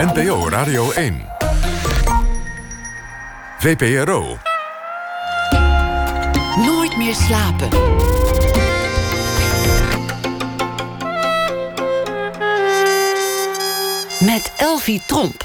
NPO 0.00 0.48
Radio 0.48 0.90
1. 0.90 1.22
VPRO. 3.58 4.36
Nooit 6.56 6.96
meer 6.96 7.14
slapen. 7.14 7.68
Met 14.24 14.52
Elvie 14.58 15.02
Tromp. 15.06 15.44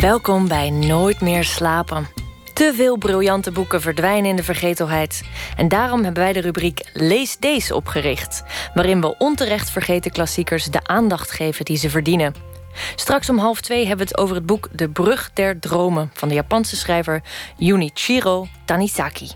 Welkom 0.00 0.48
bij 0.48 0.70
Nooit 0.70 1.20
meer 1.20 1.44
slapen. 1.44 2.06
Te 2.52 2.72
veel 2.76 2.96
briljante 2.96 3.52
boeken 3.52 3.80
verdwijnen 3.80 4.30
in 4.30 4.36
de 4.36 4.42
vergetelheid. 4.42 5.22
En 5.56 5.68
daarom 5.68 6.04
hebben 6.04 6.22
wij 6.22 6.32
de 6.32 6.40
rubriek 6.40 6.90
Lees 6.92 7.36
Deze 7.36 7.74
opgericht. 7.74 8.42
Waarin 8.74 9.00
we 9.00 9.18
onterecht 9.18 9.70
vergeten 9.70 10.10
klassiekers 10.10 10.64
de 10.64 10.80
aandacht 10.82 11.30
geven 11.30 11.64
die 11.64 11.76
ze 11.76 11.90
verdienen. 11.90 12.55
Straks 12.94 13.28
om 13.28 13.38
half 13.38 13.60
twee 13.60 13.86
hebben 13.86 14.06
we 14.06 14.12
het 14.12 14.20
over 14.22 14.34
het 14.34 14.46
boek 14.46 14.68
De 14.72 14.88
Brug 14.88 15.30
der 15.34 15.58
Dromen 15.58 16.10
van 16.14 16.28
de 16.28 16.34
Japanse 16.34 16.76
schrijver 16.76 17.22
Junichiro 17.56 18.46
Tanisaki. 18.64 19.30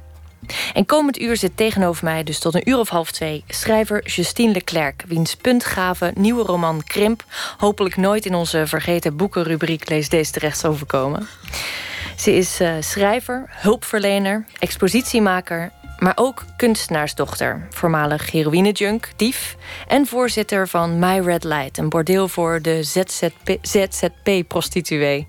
En 0.75 0.87
komend 0.87 1.21
uur 1.21 1.37
zit 1.37 1.57
tegenover 1.57 2.05
mij, 2.05 2.25
dus 2.25 2.39
tot 2.39 2.55
een 2.55 2.69
uur 2.69 2.79
of 2.79 2.89
half 2.89 3.11
twee, 3.11 3.45
schrijver 3.49 4.07
Justine 4.07 4.53
Leclerc, 4.53 5.05
wiens 5.07 5.35
puntgave 5.35 6.13
nieuwe 6.15 6.43
roman 6.43 6.83
Krimp 6.85 7.25
hopelijk 7.57 7.97
nooit 7.97 8.27
in 8.27 8.35
onze 8.35 8.67
vergeten 8.67 9.17
boekenrubriek 9.17 9.89
Lees 9.89 10.09
deze 10.09 10.33
terecht 10.33 10.67
overkomen. 10.67 11.29
Ze 12.17 12.37
is 12.37 12.61
uh, 12.61 12.73
schrijver, 12.81 13.45
hulpverlener, 13.49 14.45
expositiemaker, 14.59 15.73
maar 16.01 16.13
ook 16.15 16.45
kunstenaarsdochter, 16.57 17.67
voormalig 17.71 18.31
heroïnejunk, 18.31 19.09
dief 19.17 19.57
en 19.89 20.07
voorzitter 20.07 20.69
van 20.69 20.99
My 20.99 21.19
Red 21.19 21.45
Light, 21.45 21.79
een 21.79 21.89
bordeel 21.89 22.29
voor 22.29 22.63
de 22.63 22.83
ZZP-prostituee. 23.63 25.27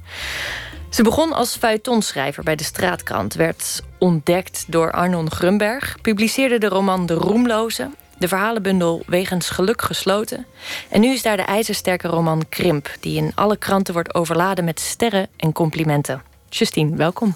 Ze 0.89 1.03
begon 1.03 1.33
als 1.33 1.55
feuilletonschrijver 1.55 2.43
bij 2.43 2.55
de 2.55 2.63
Straatkrant, 2.63 3.33
werd 3.33 3.83
ontdekt 3.99 4.65
door 4.67 4.91
Arnon 4.91 5.31
Grunberg, 5.31 5.97
publiceerde 6.01 6.57
de 6.57 6.67
roman 6.67 7.05
De 7.05 7.13
Roemloze, 7.13 7.89
de 8.17 8.27
verhalenbundel 8.27 9.03
Wegens 9.05 9.49
Geluk 9.49 9.81
gesloten. 9.81 10.45
En 10.89 11.01
nu 11.01 11.07
is 11.07 11.21
daar 11.21 11.37
de 11.37 11.43
ijzersterke 11.43 12.07
roman 12.07 12.43
Krimp, 12.49 12.89
die 12.99 13.17
in 13.17 13.31
alle 13.35 13.57
kranten 13.57 13.93
wordt 13.93 14.13
overladen 14.13 14.65
met 14.65 14.79
sterren 14.79 15.27
en 15.37 15.51
complimenten. 15.51 16.21
Justine, 16.49 16.95
welkom. 16.95 17.35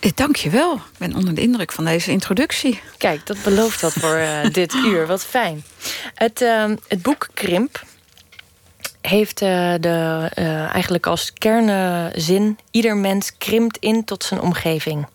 Eh, 0.00 0.10
Dank 0.14 0.36
je 0.36 0.50
wel. 0.50 0.74
Ik 0.74 0.98
ben 0.98 1.14
onder 1.14 1.34
de 1.34 1.40
indruk 1.40 1.72
van 1.72 1.84
deze 1.84 2.10
introductie. 2.10 2.80
Kijk, 2.98 3.26
dat 3.26 3.42
belooft 3.42 3.80
wat 3.80 3.92
voor 3.92 4.16
uh, 4.16 4.44
dit 4.52 4.74
uur. 4.74 5.06
Wat 5.06 5.24
fijn. 5.24 5.64
Het, 6.14 6.40
uh, 6.40 6.64
het 6.88 7.02
boek 7.02 7.28
Krimp 7.34 7.84
heeft 9.00 9.42
uh, 9.42 9.74
de, 9.80 10.28
eigenlijk 10.72 11.06
als 11.06 11.32
kernzin... 11.32 12.58
ieder 12.70 12.96
mens 12.96 13.36
krimpt 13.38 13.76
in 13.76 14.04
tot 14.04 14.24
zijn 14.24 14.40
omgeving. 14.40 15.06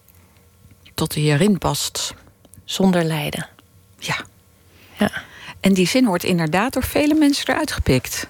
Tot 0.93 1.13
hij 1.13 1.23
erin 1.23 1.57
past. 1.57 2.13
Zonder 2.65 3.03
lijden. 3.03 3.47
Ja. 3.97 4.15
ja. 4.97 5.11
En 5.59 5.73
die 5.73 5.87
zin 5.87 6.05
wordt 6.05 6.23
inderdaad 6.23 6.73
door 6.73 6.83
vele 6.83 7.13
mensen 7.13 7.47
eruit 7.47 7.71
gepikt. 7.71 8.27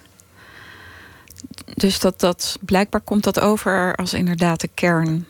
Dus 1.75 1.99
dat, 1.99 2.19
dat, 2.19 2.57
blijkbaar 2.61 3.02
komt 3.02 3.23
dat 3.23 3.39
over 3.39 3.95
als 3.95 4.13
inderdaad 4.13 4.61
de 4.61 4.69
kern 4.73 5.27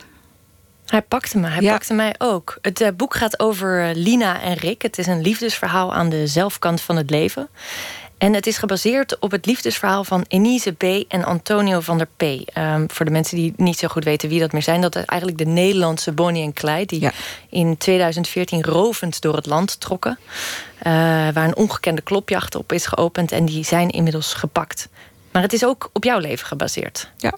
hij 0.92 1.02
pakte 1.02 1.38
me, 1.38 1.48
hij 1.48 1.62
ja. 1.62 1.72
pakte 1.72 1.94
mij 1.94 2.16
ook. 2.18 2.58
Het 2.62 2.82
uh, 2.82 2.88
boek 2.96 3.16
gaat 3.16 3.40
over 3.40 3.90
uh, 3.90 3.96
Lina 3.96 4.42
en 4.42 4.54
Rick. 4.54 4.82
Het 4.82 4.98
is 4.98 5.08
een 5.08 5.22
liefdesverhaal 5.22 5.94
aan 5.94 6.10
de 6.10 6.28
zelfkant 6.28 6.82
van 6.82 6.96
het 6.96 7.10
leven. 7.10 7.50
En 8.18 8.34
het 8.34 8.48
is 8.48 8.58
gebaseerd 8.58 9.20
op 9.20 9.32
het 9.32 9.46
liefdesverhaal 9.46 10.04
van 10.04 10.26
Enise 10.28 10.72
B. 10.72 10.84
en 11.08 11.24
Antonio 11.24 11.80
van 11.80 11.98
der 11.98 12.08
P. 12.18 12.22
Um, 12.58 12.92
voor 12.92 13.06
de 13.06 13.12
mensen 13.12 13.38
die 13.38 13.54
niet 13.58 13.78
zo 13.78 13.88
goed 13.88 14.04
weten 14.04 14.30
wie 14.30 14.40
dat 14.40 14.52
meer 14.52 14.62
zijn... 14.62 14.82
dat 14.82 14.96
is 14.96 15.06
eigenlijk 15.06 15.40
de 15.40 15.46
Nederlandse 15.46 16.12
Bonnie 16.12 16.44
en 16.44 16.54
Clyde... 16.54 16.86
die 16.86 17.02
ja. 17.02 17.12
in 17.50 17.78
2014 17.78 18.64
rovend 18.64 19.22
door 19.22 19.36
het 19.36 19.46
land 19.46 19.80
trokken. 19.80 20.20
Uh, 20.22 20.84
waar 21.34 21.48
een 21.48 21.56
ongekende 21.56 22.02
klopjacht 22.02 22.56
op 22.56 22.72
is 22.72 22.86
geopend... 22.86 23.32
en 23.32 23.46
die 23.46 23.64
zijn 23.64 23.90
inmiddels 23.90 24.34
gepakt. 24.34 24.90
Maar 25.32 25.42
het 25.42 25.54
is 25.54 25.66
ook 25.66 25.90
op 25.94 26.04
jouw 26.04 26.20
leven 26.20 26.48
gebaseerd. 26.48 27.12
Ja. 27.18 27.34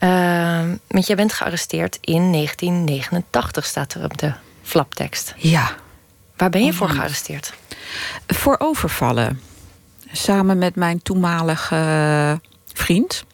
Uh, 0.00 0.64
want 0.86 1.06
jij 1.06 1.16
bent 1.16 1.32
gearresteerd 1.32 1.98
in 2.00 2.32
1989, 2.32 3.64
staat 3.64 3.94
er 3.94 4.04
op 4.04 4.18
de 4.18 4.32
flaptekst. 4.62 5.34
Ja. 5.36 5.74
Waar 6.36 6.50
ben 6.50 6.64
je 6.64 6.72
voor 6.72 6.88
gearresteerd? 6.88 7.52
Voor 8.26 8.56
overvallen. 8.58 9.40
Samen 10.12 10.58
met 10.58 10.74
mijn 10.74 11.02
toenmalige 11.02 12.40
vriend. 12.72 13.24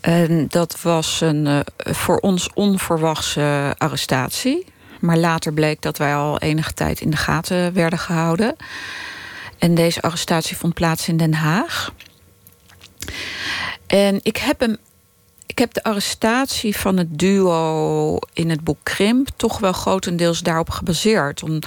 En 0.00 0.46
dat 0.48 0.82
was 0.82 1.20
een 1.20 1.46
uh, 1.46 1.60
voor 1.76 2.16
ons 2.16 2.50
onverwachte 2.54 3.74
arrestatie. 3.78 4.66
Maar 5.00 5.16
later 5.16 5.52
bleek 5.52 5.82
dat 5.82 5.98
wij 5.98 6.14
al 6.14 6.38
enige 6.38 6.74
tijd 6.74 7.00
in 7.00 7.10
de 7.10 7.16
gaten 7.16 7.72
werden 7.72 7.98
gehouden. 7.98 8.56
En 9.58 9.74
deze 9.74 10.02
arrestatie 10.02 10.56
vond 10.56 10.74
plaats 10.74 11.08
in 11.08 11.16
Den 11.16 11.34
Haag. 11.34 11.92
En 13.86 14.20
ik 14.22 14.36
heb 14.36 14.60
hem. 14.60 14.76
Ik 15.46 15.58
heb 15.58 15.74
de 15.74 15.82
arrestatie 15.82 16.76
van 16.76 16.96
het 16.96 17.18
duo 17.18 18.18
in 18.32 18.50
het 18.50 18.64
boek 18.64 18.78
Krimp 18.82 19.28
toch 19.36 19.58
wel 19.58 19.72
grotendeels 19.72 20.40
daarop 20.40 20.70
gebaseerd. 20.70 21.42
Om, 21.42 21.58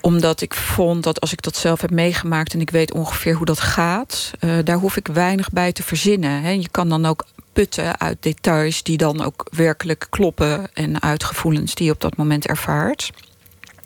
omdat 0.00 0.40
ik 0.40 0.54
vond 0.54 1.02
dat 1.02 1.20
als 1.20 1.32
ik 1.32 1.42
dat 1.42 1.56
zelf 1.56 1.80
heb 1.80 1.90
meegemaakt 1.90 2.54
en 2.54 2.60
ik 2.60 2.70
weet 2.70 2.92
ongeveer 2.92 3.34
hoe 3.34 3.46
dat 3.46 3.60
gaat, 3.60 4.30
uh, 4.40 4.58
daar 4.64 4.76
hoef 4.76 4.96
ik 4.96 5.06
weinig 5.06 5.50
bij 5.50 5.72
te 5.72 5.82
verzinnen. 5.82 6.60
Je 6.60 6.68
kan 6.68 6.88
dan 6.88 7.06
ook 7.06 7.24
putten 7.52 8.00
uit 8.00 8.16
details 8.20 8.82
die 8.82 8.96
dan 8.96 9.22
ook 9.22 9.46
werkelijk 9.50 10.06
kloppen 10.10 10.68
en 10.74 11.02
uit 11.02 11.24
gevoelens 11.24 11.74
die 11.74 11.86
je 11.86 11.92
op 11.92 12.00
dat 12.00 12.16
moment 12.16 12.46
ervaart. 12.46 13.10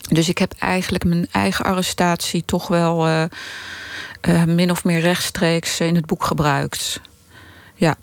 Dus 0.09 0.29
ik 0.29 0.39
heb 0.39 0.53
eigenlijk 0.59 1.05
mijn 1.05 1.27
eigen 1.31 1.65
arrestatie 1.65 2.45
toch 2.45 2.69
wel 2.69 3.09
uh, 3.09 3.25
uh, 4.29 4.45
min 4.45 4.71
of 4.71 4.85
meer 4.85 5.01
rechtstreeks 5.01 5.81
in 5.81 5.95
het 5.95 6.07
boek 6.07 6.25
gebruikt. 6.25 7.01
Ja. 7.75 7.97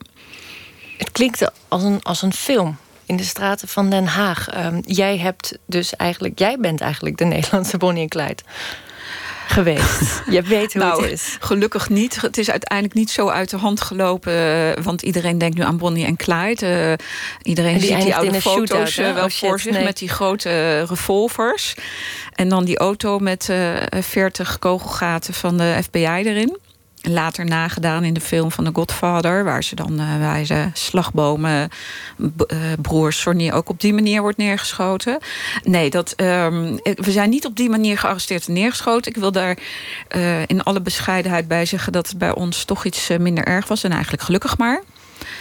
Het 0.97 1.11
klinkt 1.11 1.51
als 1.67 1.83
een, 1.83 2.03
als 2.03 2.21
een 2.21 2.33
film 2.33 2.77
in 3.05 3.15
de 3.15 3.23
straten 3.23 3.67
van 3.67 3.89
Den 3.89 4.05
Haag. 4.05 4.65
Um, 4.65 4.81
jij 4.85 5.17
hebt 5.17 5.57
dus 5.65 5.95
eigenlijk, 5.95 6.39
jij 6.39 6.57
bent 6.59 6.81
eigenlijk 6.81 7.17
de 7.17 7.25
Nederlandse 7.35 7.77
Bonnie 7.77 8.03
en 8.03 8.09
Clyde 8.09 8.43
geweest. 9.49 10.21
Je 10.29 10.41
weet 10.41 10.73
hoe 10.73 10.81
nou, 10.81 11.01
het 11.01 11.11
is. 11.11 11.37
Gelukkig 11.39 11.89
niet. 11.89 12.21
Het 12.21 12.37
is 12.37 12.51
uiteindelijk 12.51 12.93
niet 12.93 13.09
zo 13.09 13.27
uit 13.27 13.49
de 13.49 13.57
hand 13.57 13.81
gelopen. 13.81 14.83
Want 14.83 15.01
iedereen 15.01 15.37
denkt 15.37 15.57
nu 15.57 15.63
aan 15.63 15.77
Bonnie 15.77 16.05
en 16.05 16.15
Clyde. 16.15 16.65
Uh, 16.65 17.05
iedereen 17.41 17.73
en 17.73 17.79
die 17.79 17.89
ziet 17.89 18.01
die 18.01 18.15
oude 18.15 18.41
foto's 18.41 18.97
uh, 18.97 19.13
wel 19.13 19.25
oh, 19.25 19.29
voor 19.29 19.59
zich 19.59 19.73
nee. 19.73 19.83
met 19.83 19.97
die 19.97 20.09
grote 20.09 20.49
uh, 20.49 20.83
revolvers. 20.83 21.73
En 22.35 22.49
dan 22.49 22.65
die 22.65 22.77
auto 22.77 23.19
met 23.19 23.49
40 23.99 24.59
kogelgaten 24.59 25.33
van 25.33 25.57
de 25.57 25.79
FBI 25.83 26.05
erin. 26.05 26.57
Later 27.01 27.45
nagedaan 27.45 28.03
in 28.03 28.13
de 28.13 28.21
film 28.21 28.51
van 28.51 28.63
The 28.63 28.69
Godfather, 28.73 29.43
waar 29.43 29.63
ze 29.63 29.75
dan 29.75 29.95
bij 30.19 30.45
de 30.47 30.69
slagbomen 30.73 31.69
uh, 32.17 32.27
broer 32.81 33.13
Sonny 33.13 33.51
ook 33.51 33.69
op 33.69 33.81
die 33.81 33.93
manier 33.93 34.21
wordt 34.21 34.37
neergeschoten. 34.37 35.17
Nee, 35.63 35.89
dat, 35.89 36.13
um, 36.17 36.79
we 36.83 37.11
zijn 37.11 37.29
niet 37.29 37.45
op 37.45 37.55
die 37.55 37.69
manier 37.69 37.97
gearresteerd 37.97 38.47
en 38.47 38.53
neergeschoten. 38.53 39.11
Ik 39.11 39.17
wil 39.17 39.31
daar 39.31 39.57
uh, 40.15 40.41
in 40.41 40.63
alle 40.63 40.81
bescheidenheid 40.81 41.47
bij 41.47 41.65
zeggen 41.65 41.91
dat 41.91 42.07
het 42.07 42.17
bij 42.17 42.35
ons 42.35 42.63
toch 42.63 42.85
iets 42.85 43.09
minder 43.19 43.45
erg 43.45 43.67
was. 43.67 43.83
En 43.83 43.91
eigenlijk 43.91 44.23
gelukkig 44.23 44.57
maar. 44.57 44.81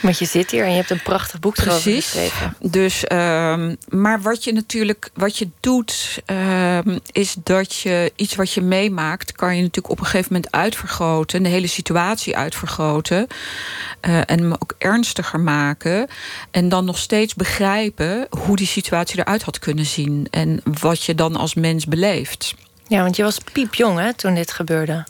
Want 0.01 0.19
je 0.19 0.25
zit 0.25 0.51
hier 0.51 0.65
en 0.65 0.71
je 0.71 0.77
hebt 0.77 0.91
een 0.91 1.03
prachtig 1.03 1.41
boek 1.41 1.55
Precies. 1.55 2.05
geschreven. 2.05 2.57
Dus, 2.61 3.05
um, 3.13 3.77
maar 3.89 4.21
wat 4.21 4.45
je 4.45 4.53
natuurlijk, 4.53 5.11
wat 5.15 5.37
je 5.37 5.49
doet, 5.61 6.23
um, 6.27 6.99
is 7.13 7.37
dat 7.43 7.75
je 7.75 8.13
iets 8.17 8.35
wat 8.35 8.53
je 8.53 8.61
meemaakt, 8.61 9.33
kan 9.33 9.57
je 9.57 9.63
natuurlijk 9.63 9.93
op 9.93 10.01
een 10.01 10.07
gegeven 10.07 10.33
moment 10.33 10.53
uitvergroten, 10.53 11.43
de 11.43 11.49
hele 11.49 11.67
situatie 11.67 12.37
uitvergroten. 12.37 13.27
Uh, 14.09 14.17
en 14.17 14.39
hem 14.39 14.53
ook 14.53 14.75
ernstiger 14.79 15.41
maken. 15.41 16.09
En 16.51 16.69
dan 16.69 16.85
nog 16.85 16.99
steeds 16.99 17.35
begrijpen 17.35 18.27
hoe 18.31 18.57
die 18.57 18.67
situatie 18.67 19.19
eruit 19.19 19.43
had 19.43 19.59
kunnen 19.59 19.87
zien. 19.87 20.27
En 20.31 20.61
wat 20.81 21.03
je 21.03 21.15
dan 21.15 21.37
als 21.37 21.55
mens 21.55 21.87
beleeft. 21.87 22.55
Ja, 22.87 23.03
want 23.03 23.17
je 23.17 23.23
was 23.23 23.39
piepjong 23.53 23.99
hè, 23.99 24.15
toen 24.15 24.35
dit 24.35 24.53
gebeurde. 24.53 25.07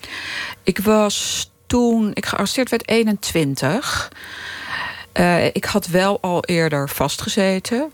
Ik 0.63 0.79
was 0.79 1.51
toen 1.67 2.11
ik 2.15 2.27
gearresteerd 2.27 2.71
werd 2.71 2.89
21. 2.89 4.11
Uh, 5.19 5.45
ik 5.45 5.65
had 5.65 5.87
wel 5.87 6.21
al 6.21 6.45
eerder 6.45 6.89
vastgezeten. 6.89 7.93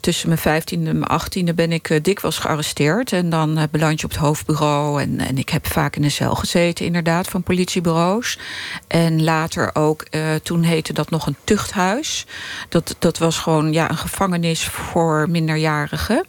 Tussen 0.00 0.28
mijn 0.28 0.62
15e 0.62 0.86
en 0.86 0.98
mijn 0.98 1.20
18e 1.20 1.54
ben 1.54 1.72
ik 1.72 1.88
uh, 1.88 1.98
dikwijls 2.02 2.38
gearresteerd. 2.38 3.12
En 3.12 3.30
dan 3.30 3.58
uh, 3.58 3.64
beland 3.70 4.00
je 4.00 4.06
op 4.06 4.12
het 4.12 4.20
hoofdbureau. 4.20 5.02
En, 5.02 5.20
en 5.20 5.38
ik 5.38 5.48
heb 5.48 5.66
vaak 5.66 5.96
in 5.96 6.04
een 6.04 6.10
cel 6.10 6.34
gezeten, 6.34 6.84
inderdaad, 6.84 7.28
van 7.28 7.42
politiebureaus. 7.42 8.38
En 8.86 9.22
later 9.24 9.74
ook, 9.74 10.06
toen 10.42 10.62
heette 10.62 10.92
dat 10.92 11.10
nog 11.10 11.26
een 11.26 11.36
tuchthuis. 11.44 12.26
Dat, 12.68 12.96
dat 12.98 13.18
was 13.18 13.38
gewoon 13.38 13.72
ja, 13.72 13.90
een 13.90 13.96
gevangenis 13.96 14.64
voor 14.64 15.26
minderjarigen. 15.30 16.26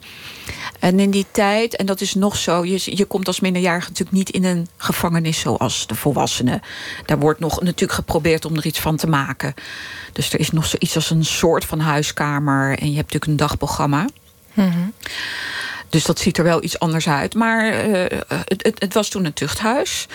En 0.82 1.00
in 1.00 1.10
die 1.10 1.26
tijd, 1.30 1.76
en 1.76 1.86
dat 1.86 2.00
is 2.00 2.14
nog 2.14 2.36
zo, 2.36 2.64
je, 2.64 2.96
je 2.96 3.04
komt 3.04 3.26
als 3.26 3.40
minderjarige 3.40 3.88
natuurlijk 3.88 4.16
niet 4.16 4.30
in 4.30 4.44
een 4.44 4.68
gevangenis 4.76 5.40
zoals 5.40 5.86
de 5.86 5.94
volwassenen. 5.94 6.60
Daar 7.06 7.18
wordt 7.18 7.40
nog 7.40 7.60
natuurlijk 7.60 7.92
geprobeerd 7.92 8.44
om 8.44 8.56
er 8.56 8.66
iets 8.66 8.80
van 8.80 8.96
te 8.96 9.06
maken. 9.06 9.54
Dus 10.12 10.32
er 10.32 10.40
is 10.40 10.50
nog 10.50 10.66
zoiets 10.66 10.94
als 10.94 11.10
een 11.10 11.24
soort 11.24 11.64
van 11.64 11.80
huiskamer. 11.80 12.78
En 12.78 12.90
je 12.90 12.96
hebt 12.96 13.12
natuurlijk 13.12 13.26
een 13.26 13.36
dagprogramma. 13.36 14.06
Dus 15.88 16.04
dat 16.04 16.18
ziet 16.18 16.38
er 16.38 16.44
wel 16.44 16.62
iets 16.62 16.78
anders 16.78 17.08
uit. 17.08 17.34
Maar 17.34 17.88
uh, 17.88 18.04
het, 18.28 18.62
het, 18.62 18.74
het, 18.78 18.94
was 18.94 19.08
toen 19.08 19.24
een 19.24 19.32
tuchthuis. 19.32 20.06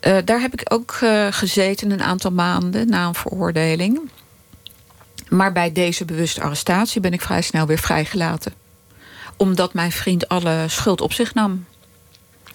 Uh, 0.00 0.16
daar 0.24 0.40
heb 0.40 0.52
ik 0.52 0.72
ook 0.72 0.98
uh, 1.02 1.26
gezeten 1.30 1.90
een 1.90 2.02
aantal 2.02 2.30
maanden 2.30 2.88
na 2.88 3.06
een 3.06 3.14
veroordeling. 3.14 4.10
Maar 5.28 5.52
bij 5.52 5.72
deze 5.72 6.04
bewuste 6.04 6.42
arrestatie 6.42 7.00
ben 7.00 7.12
ik 7.12 7.22
vrij 7.22 7.42
snel 7.42 7.66
weer 7.66 7.78
vrijgelaten. 7.78 8.63
Omdat 9.36 9.74
mijn 9.74 9.92
vriend 9.92 10.28
alle 10.28 10.64
schuld 10.68 11.00
op 11.00 11.12
zich 11.12 11.34
nam. 11.34 11.66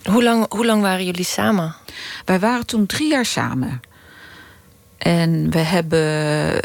Hoe 0.03 0.23
lang, 0.23 0.53
hoe 0.53 0.65
lang 0.65 0.81
waren 0.81 1.05
jullie 1.05 1.25
samen? 1.25 1.75
Wij 2.25 2.39
waren 2.39 2.65
toen 2.65 2.85
drie 2.85 3.09
jaar 3.09 3.25
samen. 3.25 3.81
En 4.99 5.51
we 5.51 5.59
hebben, 5.59 5.99
uh, 6.55 6.59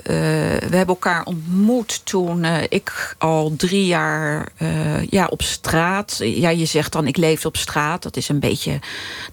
we 0.69 0.77
hebben 0.77 0.87
elkaar 0.87 1.25
ontmoet 1.25 2.07
toen 2.07 2.45
uh, 2.45 2.63
ik 2.69 3.15
al 3.19 3.55
drie 3.57 3.87
jaar 3.87 4.49
uh, 4.59 5.07
ja, 5.07 5.27
op 5.27 5.43
straat. 5.43 6.17
Ja, 6.21 6.49
je 6.49 6.65
zegt 6.65 6.93
dan 6.93 7.07
ik 7.07 7.17
leefde 7.17 7.49
op 7.49 7.57
straat. 7.57 8.03
Dat 8.03 8.17
is 8.17 8.29
een 8.29 8.41
beetje 8.41 8.79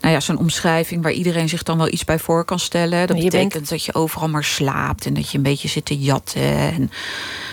nou 0.01 0.13
ja, 0.13 0.19
zo'n 0.19 0.37
omschrijving 0.37 1.03
waar 1.03 1.11
iedereen 1.11 1.49
zich 1.49 1.63
dan 1.63 1.77
wel 1.77 1.91
iets 1.91 2.03
bij 2.03 2.19
voor 2.19 2.45
kan 2.45 2.59
stellen. 2.59 3.07
Dat 3.07 3.17
betekent 3.17 3.53
bent... 3.53 3.69
dat 3.69 3.85
je 3.85 3.93
overal 3.93 4.29
maar 4.29 4.43
slaapt 4.43 5.05
en 5.05 5.13
dat 5.13 5.31
je 5.31 5.37
een 5.37 5.43
beetje 5.43 5.67
zit 5.67 5.85
te 5.85 5.97
jatten. 5.97 6.57
En... 6.57 6.91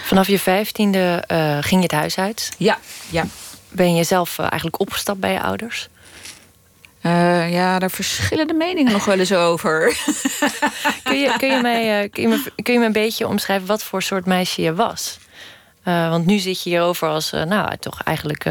Vanaf 0.05 0.27
je 0.27 0.39
vijftiende 0.39 1.25
ging 1.61 1.81
je 1.81 1.87
het 1.87 1.93
huis 1.93 2.19
uit? 2.19 2.53
Ja, 2.59 2.79
ja. 3.11 3.25
Ben 3.69 3.95
je 3.95 4.05
zelf 4.05 4.39
eigenlijk 4.39 4.81
opgestapt 4.81 5.21
bij 5.21 5.33
je 5.33 5.43
ouders? 5.43 5.89
Uh, 7.03 7.53
ja, 7.53 7.79
daar 7.79 7.91
verschillen 7.91 8.47
de 8.47 8.55
meningen 8.55 8.93
nog 8.93 9.05
wel 9.05 9.19
eens 9.19 9.33
over. 9.33 9.81
kun, 11.03 11.19
je, 11.19 11.35
kun, 11.39 11.49
je 11.49 11.62
mij, 11.62 12.03
uh, 12.05 12.11
kun, 12.11 12.23
je 12.23 12.29
me, 12.29 12.62
kun 12.62 12.73
je 12.73 12.79
me 12.79 12.87
een 12.87 12.93
beetje 12.93 13.27
omschrijven 13.27 13.67
wat 13.67 13.83
voor 13.83 14.03
soort 14.03 14.27
meisje 14.27 14.62
je 14.62 14.75
was? 14.75 15.19
Uh, 15.85 16.09
want 16.11 16.27
nu 16.27 16.39
zit 16.39 16.62
je 16.62 16.71
hierover 16.71 17.09
als, 17.09 17.31
nou, 17.31 17.77
toch 17.77 18.03
eigenlijk 18.03 18.45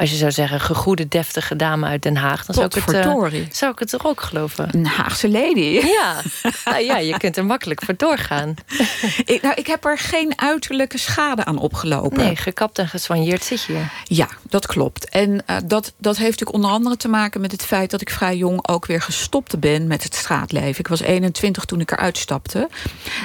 als 0.00 0.10
je 0.10 0.16
zou 0.16 0.32
zeggen, 0.32 0.60
gegoede, 0.60 1.08
deftige 1.08 1.56
dame 1.56 1.86
uit 1.86 2.02
Den 2.02 2.16
Haag, 2.16 2.46
dan 2.46 2.54
zou 2.54 2.66
ik, 2.66 2.74
het, 2.84 3.06
uh, 3.06 3.44
zou 3.52 3.72
ik 3.72 3.78
het 3.78 3.88
toch 3.88 4.06
ook 4.06 4.20
geloven. 4.20 4.68
Een 4.74 4.86
Haagse 4.86 5.30
lady. 5.30 5.80
Ja, 5.84 6.22
nou, 6.64 6.84
ja 6.84 6.98
je 6.98 7.18
kunt 7.18 7.36
er 7.36 7.44
makkelijk 7.44 7.82
voor 7.84 7.96
doorgaan. 7.96 8.54
ik, 9.24 9.42
nou, 9.42 9.54
ik 9.54 9.66
heb 9.66 9.84
er 9.84 9.98
geen 9.98 10.32
uiterlijke 10.36 10.98
schade 10.98 11.44
aan 11.44 11.58
opgelopen. 11.58 12.18
Nee, 12.18 12.36
gekapt 12.36 12.78
en 12.78 12.88
geswanjeerd 12.88 13.44
zit 13.44 13.62
je. 13.62 13.82
Ja, 14.04 14.28
dat 14.48 14.66
klopt. 14.66 15.08
En 15.08 15.30
uh, 15.30 15.56
dat, 15.64 15.92
dat 15.96 16.16
heeft 16.16 16.30
natuurlijk 16.30 16.56
onder 16.56 16.70
andere 16.70 16.96
te 16.96 17.08
maken 17.08 17.40
met 17.40 17.52
het 17.52 17.62
feit 17.62 17.90
dat 17.90 18.00
ik 18.00 18.10
vrij 18.10 18.36
jong 18.36 18.68
ook 18.68 18.86
weer 18.86 19.02
gestopt 19.02 19.60
ben 19.60 19.86
met 19.86 20.02
het 20.02 20.14
straatleven. 20.14 20.78
Ik 20.78 20.88
was 20.88 21.00
21 21.00 21.64
toen 21.64 21.80
ik 21.80 21.90
eruit 21.90 22.18
stapte. 22.18 22.68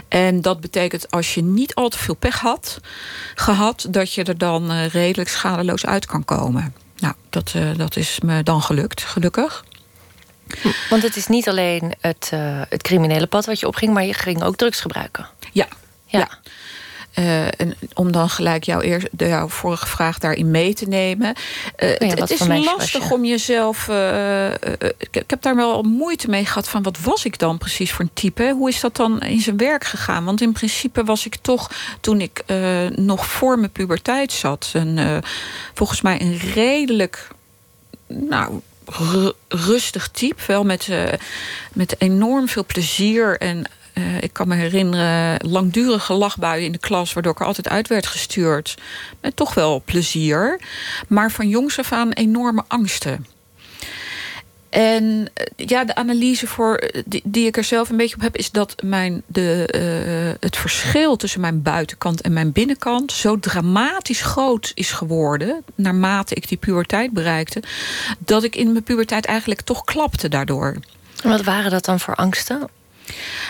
En 0.07 0.41
dat 0.41 0.59
betekent 0.59 1.11
als 1.11 1.33
je 1.33 1.43
niet 1.43 1.75
al 1.75 1.89
te 1.89 1.97
veel 1.97 2.15
pech 2.15 2.39
had 2.39 2.79
gehad, 3.35 3.87
dat 3.89 4.13
je 4.13 4.23
er 4.23 4.37
dan 4.37 4.71
uh, 4.71 4.87
redelijk 4.87 5.29
schadeloos 5.29 5.85
uit 5.85 6.05
kan 6.05 6.25
komen. 6.25 6.64
Nou, 6.97 7.13
dat, 7.29 7.53
uh, 7.55 7.77
dat 7.77 7.95
is 7.95 8.19
me 8.19 8.43
dan 8.43 8.61
gelukt, 8.61 9.03
gelukkig. 9.03 9.65
Want 10.89 11.03
het 11.03 11.15
is 11.15 11.27
niet 11.27 11.49
alleen 11.49 11.95
het, 11.99 12.31
uh, 12.33 12.61
het 12.69 12.81
criminele 12.81 13.27
pad 13.27 13.45
wat 13.45 13.59
je 13.59 13.67
opging, 13.67 13.93
maar 13.93 14.05
je 14.05 14.13
ging 14.13 14.43
ook 14.43 14.55
drugs 14.55 14.79
gebruiken. 14.79 15.27
Ja, 15.51 15.67
ja. 16.05 16.19
ja. 16.19 16.29
Uh, 17.19 17.45
en 17.45 17.75
om 17.93 18.11
dan 18.11 18.29
gelijk 18.29 18.63
jouw, 18.63 18.81
eer, 18.81 19.07
de, 19.11 19.27
jouw 19.27 19.47
vorige 19.47 19.87
vraag 19.87 20.19
daarin 20.19 20.51
mee 20.51 20.73
te 20.73 20.85
nemen. 20.85 21.35
Uh, 21.79 21.97
ja, 21.97 22.07
het, 22.07 22.19
het 22.19 22.29
is 22.29 22.47
lastig 22.47 23.11
om 23.11 23.25
jezelf. 23.25 23.87
Uh, 23.87 24.51
ik, 24.51 25.07
ik, 25.11 25.29
heb 25.29 25.41
daar 25.41 25.55
wel 25.55 25.81
moeite 25.81 26.29
mee 26.29 26.45
gehad 26.45 26.69
van 26.69 26.83
wat 26.83 26.99
was 26.99 27.25
ik 27.25 27.39
dan 27.39 27.57
precies 27.57 27.91
voor 27.91 28.05
een 28.05 28.13
type? 28.13 28.53
Hoe 28.57 28.69
is 28.69 28.79
dat 28.79 28.95
dan 28.95 29.21
in 29.21 29.39
zijn 29.39 29.57
werk 29.57 29.83
gegaan? 29.83 30.25
Want 30.25 30.41
in 30.41 30.51
principe 30.51 31.03
was 31.03 31.25
ik 31.25 31.35
toch, 31.41 31.71
toen 32.01 32.21
ik 32.21 32.43
nog 32.95 33.25
voor 33.25 33.59
mijn 33.59 33.71
puberteit 33.71 34.31
zat, 34.31 34.71
een, 34.73 35.23
volgens 35.73 36.01
mij 36.01 36.21
een 36.21 36.37
redelijk. 36.37 37.27
Nou, 38.07 38.59
rustig 39.47 40.07
type. 40.07 40.41
Wel 40.47 40.63
met, 40.63 40.89
met 41.73 41.95
enorm 41.97 42.47
veel 42.47 42.65
plezier 42.65 43.37
en 43.37 43.65
uh, 43.97 44.21
ik 44.21 44.33
kan 44.33 44.47
me 44.47 44.55
herinneren 44.55 45.49
langdurige 45.49 46.13
lachbuien 46.13 46.65
in 46.65 46.71
de 46.71 46.77
klas, 46.77 47.13
waardoor 47.13 47.31
ik 47.31 47.39
er 47.39 47.45
altijd 47.45 47.69
uit 47.69 47.87
werd 47.87 48.07
gestuurd. 48.07 48.77
Met 49.21 49.35
toch 49.35 49.53
wel 49.53 49.81
plezier. 49.85 50.59
Maar 51.07 51.31
van 51.31 51.49
jongs 51.49 51.79
af 51.79 51.91
aan 51.91 52.11
enorme 52.11 52.63
angsten. 52.67 53.25
En 54.69 55.27
eh, 55.33 55.45
ja, 55.55 55.83
de 55.83 55.95
analyse 55.95 56.47
voor, 56.47 56.75
eh, 56.75 57.01
die, 57.23 57.47
ik 57.47 57.57
er 57.57 57.63
zelf 57.63 57.89
een 57.89 57.97
beetje 57.97 58.15
op 58.15 58.21
heb, 58.21 58.37
is 58.37 58.51
dat 58.51 58.75
mijn, 58.83 59.23
de, 59.25 60.35
het 60.39 60.57
verschil 60.57 61.15
tussen 61.15 61.41
mijn 61.41 61.61
buitenkant 61.61 62.21
en 62.21 62.33
mijn 62.33 62.51
binnenkant 62.51 63.11
zo 63.11 63.39
dramatisch 63.39 64.21
groot 64.21 64.71
is 64.73 64.91
geworden, 64.91 65.63
naarmate 65.75 66.35
ik 66.35 66.47
die 66.47 66.57
puberteit 66.57 67.11
bereikte, 67.11 67.63
dat 68.19 68.43
ik 68.43 68.55
in 68.55 68.71
mijn 68.71 68.83
puberteit 68.83 69.25
eigenlijk 69.25 69.61
toch 69.61 69.83
klapte 69.83 70.29
daardoor. 70.29 70.75
Wat 71.23 71.43
waren 71.43 71.71
dat 71.71 71.85
dan 71.85 71.99
voor 71.99 72.15
angsten? 72.15 72.67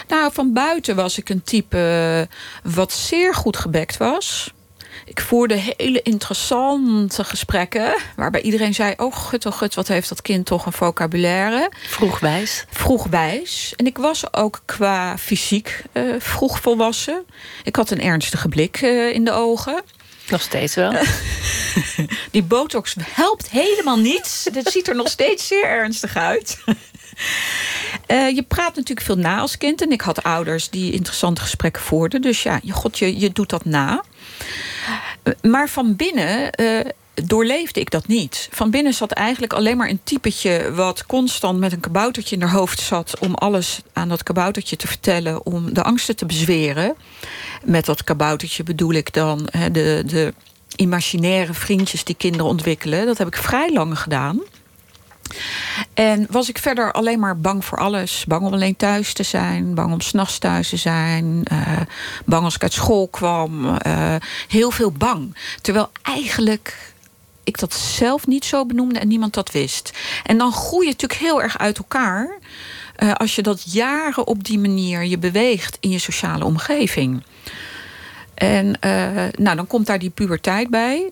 Nou, 0.07 0.33
van 0.33 0.53
buiten 0.53 0.95
was 0.95 1.17
ik 1.17 1.29
een 1.29 1.43
type 1.43 2.27
wat 2.63 2.93
zeer 2.93 3.35
goed 3.35 3.57
gebekt 3.57 3.97
was. 3.97 4.53
Ik 5.05 5.21
voerde 5.21 5.73
hele 5.77 6.01
interessante 6.01 7.23
gesprekken. 7.23 7.95
Waarbij 8.15 8.41
iedereen 8.41 8.73
zei: 8.73 8.93
Oh, 8.97 9.15
gut, 9.15 9.45
oh, 9.45 9.53
gut, 9.53 9.75
wat 9.75 9.87
heeft 9.87 10.09
dat 10.09 10.21
kind 10.21 10.45
toch 10.45 10.65
een 10.65 10.71
vocabulaire? 10.71 11.71
Vroegwijs. 11.87 12.65
Vroegwijs. 12.69 13.73
En 13.75 13.85
ik 13.85 13.97
was 13.97 14.33
ook 14.33 14.61
qua 14.65 15.17
fysiek 15.17 15.83
uh, 15.93 16.15
vroeg 16.19 16.61
volwassen. 16.61 17.25
Ik 17.63 17.75
had 17.75 17.89
een 17.89 18.01
ernstige 18.01 18.47
blik 18.47 18.81
uh, 18.81 19.13
in 19.13 19.25
de 19.25 19.31
ogen. 19.31 19.81
Nog 20.29 20.41
steeds 20.41 20.75
wel. 20.75 20.93
Die 22.31 22.43
botox 22.43 22.95
helpt 23.01 23.49
helemaal 23.49 23.97
niet. 23.99 24.49
Het 24.53 24.71
ziet 24.71 24.87
er 24.87 24.95
nog 24.95 25.09
steeds 25.09 25.47
zeer 25.47 25.65
ernstig 25.65 26.15
uit. 26.15 26.57
Uh, 28.07 28.35
je 28.35 28.43
praat 28.43 28.75
natuurlijk 28.75 29.05
veel 29.05 29.17
na 29.17 29.39
als 29.39 29.57
kind. 29.57 29.81
En 29.81 29.91
ik 29.91 30.01
had 30.01 30.23
ouders 30.23 30.69
die 30.69 30.91
interessante 30.91 31.41
gesprekken 31.41 31.81
voerden. 31.81 32.21
Dus 32.21 32.43
ja, 32.43 32.59
je, 32.63 32.71
god, 32.71 32.97
je, 32.97 33.19
je 33.19 33.31
doet 33.31 33.49
dat 33.49 33.65
na. 33.65 34.03
Uh, 35.23 35.33
maar 35.51 35.69
van 35.69 35.95
binnen 35.95 36.61
uh, 36.61 36.79
doorleefde 37.13 37.79
ik 37.79 37.91
dat 37.91 38.07
niet. 38.07 38.47
Van 38.51 38.69
binnen 38.69 38.93
zat 38.93 39.11
eigenlijk 39.11 39.53
alleen 39.53 39.77
maar 39.77 39.89
een 39.89 39.99
typetje... 40.03 40.73
wat 40.73 41.05
constant 41.05 41.59
met 41.59 41.71
een 41.71 41.79
kaboutertje 41.79 42.35
in 42.35 42.41
haar 42.41 42.51
hoofd 42.51 42.79
zat... 42.79 43.19
om 43.19 43.33
alles 43.33 43.81
aan 43.93 44.09
dat 44.09 44.23
kaboutertje 44.23 44.75
te 44.75 44.87
vertellen... 44.87 45.45
om 45.45 45.73
de 45.73 45.83
angsten 45.83 46.15
te 46.15 46.25
bezweren. 46.25 46.95
Met 47.63 47.85
dat 47.85 48.03
kaboutertje 48.03 48.63
bedoel 48.63 48.93
ik 48.93 49.13
dan 49.13 49.49
de, 49.71 50.03
de 50.05 50.33
imaginaire 50.75 51.53
vriendjes 51.53 52.03
die 52.03 52.15
kinderen 52.15 52.47
ontwikkelen. 52.47 53.05
Dat 53.05 53.17
heb 53.17 53.27
ik 53.27 53.35
vrij 53.35 53.73
lang 53.73 53.99
gedaan... 53.99 54.41
En 55.93 56.27
was 56.29 56.49
ik 56.49 56.57
verder 56.57 56.91
alleen 56.91 57.19
maar 57.19 57.39
bang 57.39 57.65
voor 57.65 57.77
alles. 57.77 58.25
Bang 58.27 58.45
om 58.45 58.53
alleen 58.53 58.75
thuis 58.75 59.13
te 59.13 59.23
zijn. 59.23 59.73
Bang 59.73 59.93
om 59.93 60.01
s'nachts 60.01 60.37
thuis 60.37 60.69
te 60.69 60.77
zijn. 60.77 61.43
Uh, 61.51 61.81
bang 62.25 62.43
als 62.43 62.55
ik 62.55 62.63
uit 62.63 62.73
school 62.73 63.07
kwam. 63.07 63.65
Uh, 63.65 64.15
heel 64.47 64.71
veel 64.71 64.91
bang. 64.91 65.37
Terwijl 65.61 65.89
eigenlijk 66.01 66.93
ik 67.43 67.59
dat 67.59 67.73
zelf 67.73 68.27
niet 68.27 68.45
zo 68.45 68.65
benoemde 68.65 68.99
en 68.99 69.07
niemand 69.07 69.33
dat 69.33 69.51
wist. 69.51 69.91
En 70.23 70.37
dan 70.37 70.51
groei 70.51 70.85
je 70.85 70.91
natuurlijk 70.91 71.19
heel 71.19 71.41
erg 71.41 71.57
uit 71.57 71.77
elkaar. 71.77 72.39
Uh, 72.99 73.13
als 73.13 73.35
je 73.35 73.41
dat 73.41 73.73
jaren 73.73 74.27
op 74.27 74.43
die 74.43 74.59
manier 74.59 75.03
je 75.03 75.17
beweegt 75.17 75.77
in 75.79 75.89
je 75.89 75.99
sociale 75.99 76.45
omgeving. 76.45 77.23
En 78.33 78.77
nou, 79.37 79.55
dan 79.55 79.67
komt 79.67 79.85
daar 79.85 79.99
die 79.99 80.09
puberteit 80.09 80.69
bij 80.69 81.11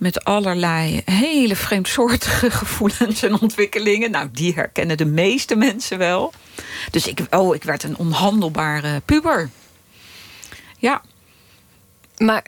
met 0.00 0.24
allerlei 0.24 1.02
hele 1.04 1.56
vreemdsoortige 1.56 2.50
gevoelens 2.60 3.22
en 3.22 3.40
ontwikkelingen. 3.40 4.10
Nou, 4.10 4.28
die 4.32 4.54
herkennen 4.54 4.96
de 4.96 5.04
meeste 5.04 5.56
mensen 5.56 5.98
wel. 5.98 6.32
Dus 6.90 7.06
ik, 7.06 7.20
oh, 7.30 7.54
ik 7.54 7.62
werd 7.62 7.82
een 7.82 7.96
onhandelbare 7.96 9.00
puber. 9.04 9.50
Ja. 10.78 11.02
Maar 12.16 12.44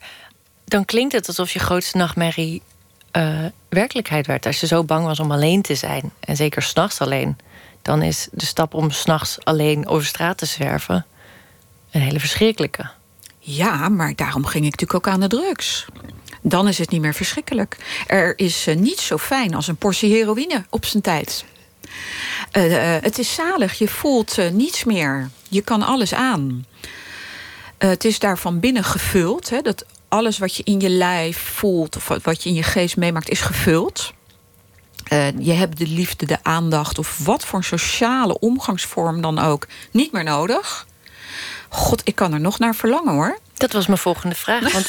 dan 0.64 0.84
klinkt 0.84 1.12
het 1.12 1.28
alsof 1.28 1.50
je 1.50 1.58
grootste 1.58 1.96
nachtmerrie 1.96 2.62
uh, 3.16 3.44
werkelijkheid 3.68 4.26
werd. 4.26 4.46
Als 4.46 4.60
je 4.60 4.66
zo 4.66 4.84
bang 4.84 5.04
was 5.04 5.20
om 5.20 5.32
alleen 5.32 5.62
te 5.62 5.74
zijn, 5.74 6.12
en 6.20 6.36
zeker 6.36 6.62
s'nachts 6.62 7.00
alleen... 7.00 7.36
dan 7.82 8.02
is 8.02 8.28
de 8.30 8.46
stap 8.46 8.74
om 8.74 8.90
s'nachts 8.90 9.44
alleen 9.44 9.86
over 9.86 10.06
straat 10.06 10.38
te 10.38 10.46
zwerven... 10.46 11.06
een 11.90 12.00
hele 12.00 12.20
verschrikkelijke. 12.20 12.90
Ja, 13.38 13.88
maar 13.88 14.14
daarom 14.14 14.44
ging 14.44 14.64
ik 14.64 14.70
natuurlijk 14.70 15.06
ook 15.06 15.14
aan 15.14 15.20
de 15.20 15.26
drugs 15.26 15.86
dan 16.42 16.68
is 16.68 16.78
het 16.78 16.90
niet 16.90 17.00
meer 17.00 17.14
verschrikkelijk. 17.14 17.76
Er 18.06 18.38
is 18.38 18.68
uh, 18.68 18.76
niet 18.76 19.00
zo 19.00 19.18
fijn 19.18 19.54
als 19.54 19.68
een 19.68 19.76
portie 19.76 20.12
heroïne 20.12 20.64
op 20.70 20.84
zijn 20.84 21.02
tijd. 21.02 21.44
Uh, 22.52 22.70
uh, 22.70 23.02
het 23.02 23.18
is 23.18 23.34
zalig, 23.34 23.78
je 23.78 23.88
voelt 23.88 24.38
niets 24.52 24.84
meer. 24.84 25.30
Je 25.48 25.60
kan 25.60 25.82
alles 25.82 26.14
aan. 26.14 26.66
het 27.78 28.04
is 28.04 28.18
daar 28.18 28.38
van 28.38 28.60
binnen 28.60 28.84
gevuld. 28.84 29.50
Hè, 29.50 29.60
dat 29.60 29.84
alles 30.08 30.38
wat 30.38 30.56
je 30.56 30.62
in 30.62 30.80
je 30.80 30.88
lijf 30.88 31.38
voelt 31.38 31.96
of 31.96 32.08
wat 32.22 32.42
je 32.42 32.48
in 32.48 32.54
je 32.54 32.62
geest 32.62 32.96
meemaakt, 32.96 33.28
is 33.28 33.40
gevuld. 33.40 34.12
Je 35.38 35.52
hebt 35.52 35.78
de 35.78 35.86
liefde, 35.86 36.26
de 36.26 36.38
aandacht 36.42 36.98
of 36.98 37.18
wat 37.24 37.44
voor 37.44 37.64
sociale 37.64 38.38
omgangsvorm 38.38 39.20
dan 39.20 39.38
ook 39.38 39.66
niet 39.90 40.12
meer 40.12 40.24
nodig. 40.24 40.86
God, 41.68 42.00
ik 42.04 42.14
kan 42.14 42.32
er 42.32 42.40
nog 42.40 42.58
naar 42.58 42.74
verlangen 42.74 43.12
hoor. 43.12 43.38
Dat 43.62 43.72
was 43.72 43.86
mijn 43.86 43.98
volgende 43.98 44.34
vraag. 44.34 44.72
Want 44.72 44.86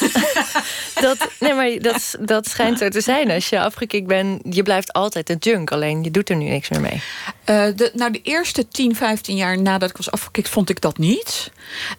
dat, 1.06 1.28
nee, 1.40 1.54
maar 1.54 1.78
dat, 1.78 2.16
dat 2.20 2.48
schijnt 2.48 2.78
zo 2.78 2.88
te 2.88 3.00
zijn. 3.00 3.30
Als 3.30 3.48
je 3.48 3.60
afgekikt 3.60 4.06
bent, 4.06 4.42
je 4.50 4.62
blijft 4.62 4.92
altijd 4.92 5.30
een 5.30 5.36
junk. 5.40 5.72
Alleen 5.72 6.02
je 6.02 6.10
doet 6.10 6.30
er 6.30 6.36
nu 6.36 6.48
niks 6.48 6.68
meer 6.68 6.80
mee. 6.80 7.02
Uh, 7.50 7.76
de, 7.76 7.90
nou, 7.94 8.12
de 8.12 8.20
eerste 8.22 8.68
10, 8.68 8.96
15 8.96 9.36
jaar 9.36 9.58
nadat 9.58 9.90
ik 9.90 9.96
was 9.96 10.10
afgekikt, 10.10 10.48
vond 10.48 10.70
ik 10.70 10.80
dat 10.80 10.98
niet. 10.98 11.50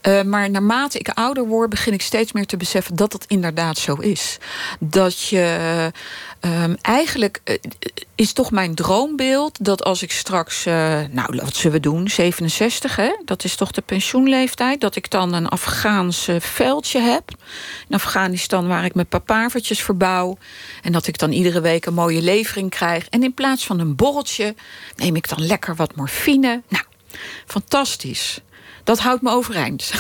Uh, 0.08 0.22
maar 0.22 0.50
naarmate 0.50 1.00
ik 1.00 1.10
ouder 1.10 1.46
word, 1.46 1.70
begin 1.70 1.94
ik 1.94 2.02
steeds 2.02 2.32
meer 2.32 2.46
te 2.46 2.58
beseffen 2.58 2.96
dat 2.96 3.12
dat 3.12 3.26
inderdaad 3.28 3.78
zo 3.78 3.94
is. 3.96 4.38
Dat 4.80 5.28
je 5.28 5.92
um, 6.46 6.78
eigenlijk 6.82 7.42
uh, 7.46 7.56
is 8.16 8.34
toch 8.34 8.52
mijn 8.52 8.76
droombeeld 8.76 9.66
dat 9.66 9.84
als 9.84 10.02
ik 10.02 10.12
straks, 10.12 10.64
nou, 10.64 11.40
wat 11.44 11.56
zullen 11.56 11.72
we 11.72 11.80
doen? 11.80 12.10
67, 12.10 12.96
hè? 12.96 13.10
Dat 13.26 13.44
is 13.44 13.56
toch 13.56 13.72
de 13.72 13.82
pensioenleeftijd. 13.82 14.82
Dat 14.82 14.96
ik 14.96 15.10
dan 15.10 15.34
een 15.34 15.48
Afghaanse 15.48 16.42
veldje 16.42 17.00
heb 17.00 17.32
in 17.90 17.96
Afghanistan 17.96 18.68
waar 18.68 18.86
ik 18.86 18.94
mijn 18.94 19.08
papavertjes 19.08 19.82
verbouw. 19.82 20.38
En 20.82 20.92
dat 20.92 21.08
ik 21.08 21.18
dan 21.18 21.32
iedere 21.32 21.62
week 21.62 21.86
een 21.86 21.94
mooie 21.94 22.22
levering 22.22 22.70
krijg. 22.70 23.08
En 23.10 23.24
in 23.24 23.34
plaats 23.34 23.66
van 23.66 23.80
een 23.80 23.96
borreltje 23.96 24.56
neem 24.96 25.16
ik 25.16 25.30
dan 25.30 25.46
lekker 25.46 25.76
wat 25.76 25.96
morfine. 25.96 26.62
Nou, 26.68 26.84
fantastisch. 27.46 28.40
Dat 28.84 29.00
houdt 29.00 29.22
me 29.22 29.32
overeind. 29.32 29.92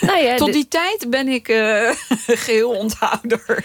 Nou 0.00 0.18
ja, 0.18 0.36
Tot 0.44 0.52
die 0.52 0.68
tijd 0.68 1.06
ben 1.10 1.28
ik 1.28 1.48
uh, 1.48 1.90
geheel 2.44 2.70
onthouder. 2.70 3.64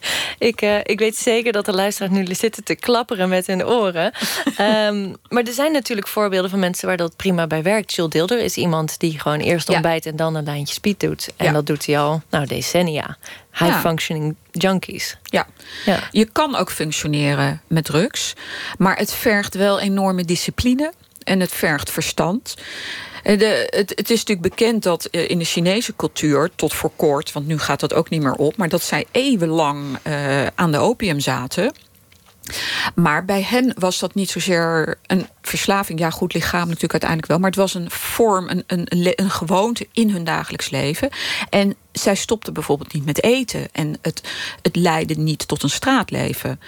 Ik, 0.38 0.62
uh, 0.62 0.78
ik 0.82 0.98
weet 0.98 1.16
zeker 1.16 1.52
dat 1.52 1.64
de 1.64 1.72
luisteraars 1.72 2.12
nu 2.12 2.34
zitten 2.34 2.64
te 2.64 2.74
klapperen 2.74 3.28
met 3.28 3.46
hun 3.46 3.66
oren. 3.66 4.12
um, 4.60 5.16
maar 5.28 5.42
er 5.42 5.52
zijn 5.52 5.72
natuurlijk 5.72 6.08
voorbeelden 6.08 6.50
van 6.50 6.58
mensen 6.58 6.88
waar 6.88 6.96
dat 6.96 7.16
prima 7.16 7.46
bij 7.46 7.62
werkt. 7.62 7.94
Jules 7.94 8.12
Dilder 8.12 8.38
is 8.38 8.56
iemand 8.56 8.98
die 8.98 9.18
gewoon 9.18 9.38
eerst 9.38 9.68
ontbijt 9.68 10.06
en 10.06 10.16
dan 10.16 10.34
een 10.34 10.44
lijntje 10.44 10.74
speed 10.74 11.00
doet. 11.00 11.28
En 11.36 11.46
ja. 11.46 11.52
dat 11.52 11.66
doet 11.66 11.86
hij 11.86 11.98
al 11.98 12.22
nou, 12.30 12.46
decennia. 12.46 13.16
High-functioning 13.52 14.36
junkies. 14.50 15.16
Ja. 15.22 15.46
ja, 15.84 15.98
je 16.10 16.24
kan 16.24 16.56
ook 16.56 16.70
functioneren 16.70 17.60
met 17.66 17.84
drugs. 17.84 18.34
Maar 18.78 18.96
het 18.96 19.12
vergt 19.12 19.54
wel 19.54 19.80
enorme 19.80 20.24
discipline. 20.24 20.92
En 21.24 21.40
het 21.40 21.52
vergt 21.52 21.90
verstand. 21.90 22.54
Eh, 23.22 23.38
het, 23.66 23.92
het, 23.94 24.10
is 24.10 24.24
natuurlijk 24.24 24.56
bekend 24.56 24.82
dat 24.82 25.04
eh, 25.04 25.30
in 25.30 25.38
de 25.38 25.44
Chinese 25.44 25.96
cultuur, 25.96 26.50
tot 26.56 26.74
voor 26.74 26.90
kort, 26.96 27.32
want 27.32 27.46
nu 27.46 27.58
gaat 27.58 27.80
dat 27.80 27.94
ook 27.94 28.10
niet 28.10 28.22
meer 28.22 28.34
op, 28.34 28.56
maar 28.56 28.68
dat 28.68 28.82
zij 28.82 29.06
eeuwenlang 29.10 29.98
uh, 30.06 30.46
aan 30.46 30.72
de 30.72 30.78
opium 30.78 31.20
zaten. 31.20 31.72
Maar 32.94 33.24
bij 33.24 33.42
hen 33.42 33.74
was 33.78 33.98
dat 33.98 34.14
niet 34.14 34.30
zozeer 34.30 34.98
een 35.06 35.26
verslaving. 35.42 35.98
Ja, 35.98 36.10
goed 36.10 36.34
lichaam 36.34 36.66
natuurlijk 36.66 36.92
uiteindelijk 36.92 37.30
wel. 37.30 37.38
Maar 37.38 37.50
het 37.50 37.58
was 37.58 37.74
een 37.74 37.90
vorm, 37.90 38.48
een, 38.48 38.64
een, 38.66 39.12
een 39.14 39.30
gewoonte 39.30 39.88
in 39.92 40.10
hun 40.10 40.24
dagelijks 40.24 40.70
leven. 40.70 41.10
En 41.50 41.74
zij 41.92 42.14
stopten 42.14 42.52
bijvoorbeeld 42.52 42.92
niet 42.92 43.04
met 43.04 43.22
eten. 43.22 43.68
En 43.72 43.98
het, 44.02 44.22
het 44.62 44.76
leidde 44.76 45.14
niet 45.14 45.48
tot 45.48 45.62
een 45.62 45.70
straatleven. 45.70 46.60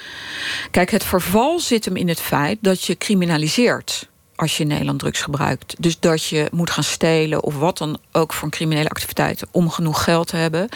Kijk, 0.71 0.91
het 0.91 1.05
verval 1.05 1.61
zit 1.61 1.85
hem 1.85 1.97
in 1.97 2.09
het 2.09 2.21
feit 2.21 2.59
dat 2.61 2.85
je 2.85 2.99
criminaliseert 2.99 4.11
als 4.43 4.57
je 4.57 4.63
in 4.63 4.69
Nederland 4.69 4.99
drugs 4.99 5.21
gebruikt. 5.21 5.75
Dus 5.79 5.99
dat 5.99 6.25
je 6.25 6.49
moet 6.53 6.71
gaan 6.71 6.85
stelen 6.85 7.43
of 7.43 7.57
wat 7.57 7.79
dan 7.79 7.99
ook 8.13 8.33
voor 8.33 8.51
criminele 8.51 8.89
activiteit 8.89 9.43
om 9.51 9.71
genoeg 9.71 10.05
geld 10.05 10.27
te 10.27 10.37
hebben. 10.37 10.69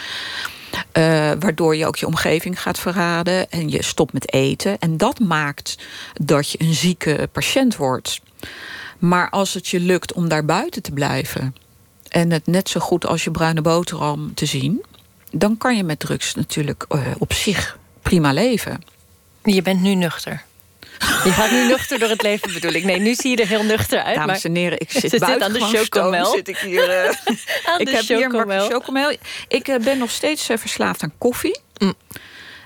Uh, 0.73 1.31
waardoor 1.39 1.75
je 1.75 1.85
ook 1.85 1.95
je 1.95 2.07
omgeving 2.07 2.61
gaat 2.61 2.79
verraden 2.79 3.51
en 3.51 3.69
je 3.69 3.83
stopt 3.83 4.13
met 4.13 4.33
eten. 4.33 4.79
En 4.79 4.97
dat 4.97 5.19
maakt 5.19 5.77
dat 6.13 6.51
je 6.51 6.61
een 6.61 6.73
zieke 6.73 7.29
patiënt 7.31 7.75
wordt. 7.75 8.21
Maar 8.97 9.29
als 9.29 9.53
het 9.53 9.67
je 9.67 9.79
lukt 9.79 10.13
om 10.13 10.27
daar 10.27 10.45
buiten 10.45 10.81
te 10.81 10.91
blijven 10.91 11.55
en 12.07 12.31
het 12.31 12.47
net 12.47 12.69
zo 12.69 12.79
goed 12.79 13.05
als 13.05 13.23
je 13.23 13.31
bruine 13.31 13.61
boterham 13.61 14.33
te 14.33 14.45
zien, 14.45 14.83
dan 15.31 15.57
kan 15.57 15.77
je 15.77 15.83
met 15.83 15.99
drugs 15.99 16.35
natuurlijk 16.35 16.85
uh, 16.89 17.01
op 17.17 17.33
zich 17.33 17.77
prima 18.01 18.33
leven. 18.33 18.83
Je 19.43 19.61
bent 19.61 19.81
nu 19.81 19.95
nuchter. 19.95 20.46
Je 20.99 21.31
gaat 21.31 21.51
nu 21.51 21.67
nuchter 21.67 21.99
door 21.99 22.09
het 22.09 22.21
leven, 22.21 22.53
bedoel 22.53 22.71
ik. 22.71 22.83
Nee, 22.83 22.99
nu 22.99 23.15
zie 23.15 23.29
je 23.29 23.37
er 23.37 23.47
heel 23.47 23.63
nuchter 23.63 24.03
uit. 24.03 24.15
Dames 24.15 24.43
en 24.43 24.55
heren, 24.55 24.79
ik 24.79 24.91
zit, 24.91 25.19
buiten 25.19 25.47
aan 25.47 25.53
de 25.53 25.59
chocomel. 25.59 26.31
Zit 26.31 26.47
ik 26.47 26.57
hier, 26.57 26.89
uh, 26.89 27.11
aan 27.71 27.79
ik 27.79 27.89
heb 27.89 28.03
chocomel. 28.03 28.59
hier 28.61 28.71
chocomel. 28.71 29.17
Ik 29.47 29.67
uh, 29.67 29.79
ben 29.79 29.97
nog 29.97 30.11
steeds 30.11 30.49
uh, 30.49 30.57
verslaafd 30.57 31.03
aan 31.03 31.13
koffie. 31.17 31.59
Mm. 31.77 31.93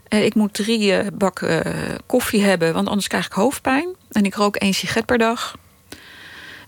ik 0.09 0.35
moet 0.35 0.53
drie 0.53 1.11
bakken 1.11 1.63
koffie 2.05 2.43
hebben, 2.43 2.73
want 2.73 2.88
anders 2.88 3.07
krijg 3.07 3.25
ik 3.25 3.31
hoofdpijn. 3.31 3.95
En 4.11 4.25
ik 4.25 4.35
rook 4.35 4.55
één 4.55 4.73
sigaret 4.73 5.05
per 5.05 5.17
dag. 5.17 5.55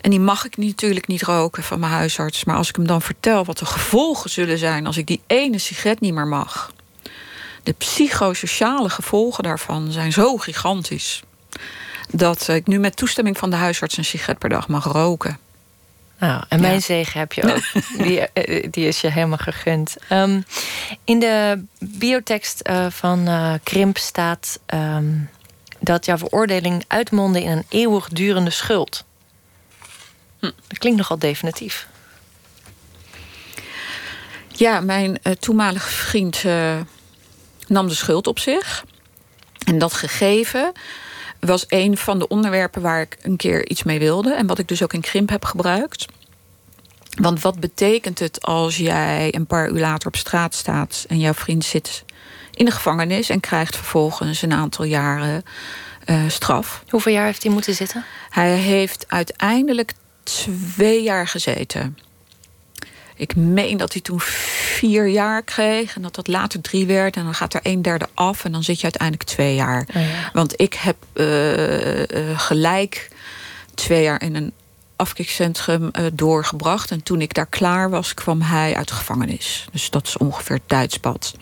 En 0.01 0.09
die 0.09 0.19
mag 0.19 0.45
ik 0.45 0.57
natuurlijk 0.57 1.07
niet 1.07 1.21
roken 1.21 1.63
van 1.63 1.79
mijn 1.79 1.91
huisarts. 1.91 2.43
Maar 2.43 2.55
als 2.55 2.69
ik 2.69 2.75
hem 2.75 2.87
dan 2.87 3.01
vertel 3.01 3.45
wat 3.45 3.57
de 3.57 3.65
gevolgen 3.65 4.29
zullen 4.29 4.57
zijn 4.57 4.85
als 4.85 4.97
ik 4.97 5.07
die 5.07 5.21
ene 5.27 5.57
sigaret 5.57 5.99
niet 5.99 6.13
meer 6.13 6.27
mag. 6.27 6.71
De 7.63 7.73
psychosociale 7.73 8.89
gevolgen 8.89 9.43
daarvan 9.43 9.91
zijn 9.91 10.11
zo 10.11 10.37
gigantisch 10.37 11.23
dat 12.09 12.47
ik 12.47 12.67
nu 12.67 12.79
met 12.79 12.95
toestemming 12.95 13.37
van 13.37 13.49
de 13.49 13.55
huisarts 13.55 13.97
een 13.97 14.05
sigaret 14.05 14.37
per 14.37 14.49
dag 14.49 14.67
mag 14.67 14.83
roken. 14.83 15.39
Nou, 16.23 16.43
en 16.49 16.61
mijn 16.61 16.81
zegen 16.81 17.19
heb 17.19 17.33
je 17.33 17.53
ook. 17.53 17.83
die, 18.05 18.19
eh, 18.19 18.67
die 18.71 18.87
is 18.87 19.01
je 19.01 19.11
helemaal 19.11 19.37
gegund. 19.37 19.95
Um, 20.09 20.45
in 21.03 21.19
de 21.19 21.63
biotekst 21.79 22.67
uh, 22.69 22.85
van 22.89 23.29
uh, 23.29 23.53
Krimp 23.63 23.97
staat 23.97 24.59
um, 24.73 25.29
dat 25.79 26.05
jouw 26.05 26.17
veroordeling 26.17 26.83
uitmondde 26.87 27.43
in 27.43 27.51
een 27.51 27.65
eeuwigdurende 27.69 28.49
schuld. 28.49 29.03
Hm. 30.39 30.51
Dat 30.67 30.77
klinkt 30.77 30.97
nogal 30.97 31.19
definitief. 31.19 31.87
Ja, 34.47 34.79
mijn 34.79 35.19
uh, 35.23 35.33
toenmalige 35.33 35.89
vriend 35.89 36.43
nam 37.67 37.87
de 37.87 37.93
schuld 37.93 38.27
op 38.27 38.39
zich. 38.39 38.85
En 39.65 39.77
dat 39.77 39.93
gegeven 39.93 40.71
was 41.45 41.65
een 41.67 41.97
van 41.97 42.19
de 42.19 42.27
onderwerpen 42.27 42.81
waar 42.81 43.01
ik 43.01 43.17
een 43.21 43.37
keer 43.37 43.69
iets 43.69 43.83
mee 43.83 43.99
wilde. 43.99 44.33
En 44.33 44.47
wat 44.47 44.59
ik 44.59 44.67
dus 44.67 44.83
ook 44.83 44.93
in 44.93 45.01
Krimp 45.01 45.29
heb 45.29 45.45
gebruikt. 45.45 46.05
Want 47.21 47.41
wat 47.41 47.59
betekent 47.59 48.19
het 48.19 48.41
als 48.41 48.77
jij 48.77 49.35
een 49.35 49.45
paar 49.45 49.69
uur 49.69 49.79
later 49.79 50.07
op 50.07 50.15
straat 50.15 50.55
staat 50.55 51.05
en 51.07 51.19
jouw 51.19 51.33
vriend 51.33 51.65
zit 51.65 52.03
in 52.53 52.65
de 52.65 52.71
gevangenis 52.71 53.29
en 53.29 53.39
krijgt 53.39 53.75
vervolgens 53.75 54.41
een 54.41 54.53
aantal 54.53 54.85
jaren 54.85 55.43
uh, 56.05 56.29
straf? 56.29 56.83
Hoeveel 56.89 57.13
jaar 57.13 57.25
heeft 57.25 57.43
hij 57.43 57.51
moeten 57.51 57.73
zitten? 57.73 58.05
Hij 58.29 58.55
heeft 58.55 59.05
uiteindelijk 59.07 59.93
twee 60.23 61.03
jaar 61.03 61.27
gezeten. 61.27 61.97
Ik 63.15 63.35
meen 63.35 63.77
dat 63.77 63.93
hij 63.93 64.01
toen 64.01 64.19
vier 64.19 65.07
jaar 65.07 65.43
kreeg 65.43 65.95
en 65.95 66.01
dat 66.01 66.15
dat 66.15 66.27
later 66.27 66.61
drie 66.61 66.85
werd. 66.85 67.15
En 67.15 67.23
dan 67.23 67.33
gaat 67.33 67.53
er 67.53 67.59
een 67.63 67.81
derde 67.81 68.07
af 68.13 68.45
en 68.45 68.51
dan 68.51 68.63
zit 68.63 68.77
je 68.77 68.83
uiteindelijk 68.83 69.23
twee 69.29 69.55
jaar. 69.55 69.85
Oh 69.95 70.01
ja. 70.01 70.29
Want 70.33 70.61
ik 70.61 70.73
heb 70.73 70.95
uh, 71.13 71.99
uh, 71.99 72.05
gelijk 72.39 73.09
twee 73.73 74.03
jaar 74.03 74.21
in 74.21 74.35
een 74.35 74.53
afkikcentrum 74.95 75.91
uh, 75.99 76.05
doorgebracht. 76.13 76.91
En 76.91 77.03
toen 77.03 77.21
ik 77.21 77.33
daar 77.33 77.45
klaar 77.45 77.89
was, 77.89 78.13
kwam 78.13 78.41
hij 78.41 78.75
uit 78.75 78.87
de 78.87 78.93
gevangenis. 78.93 79.65
Dus 79.71 79.89
dat 79.89 80.07
is 80.07 80.17
ongeveer 80.17 80.55
het 80.55 80.67
tijdspad. 80.67 81.33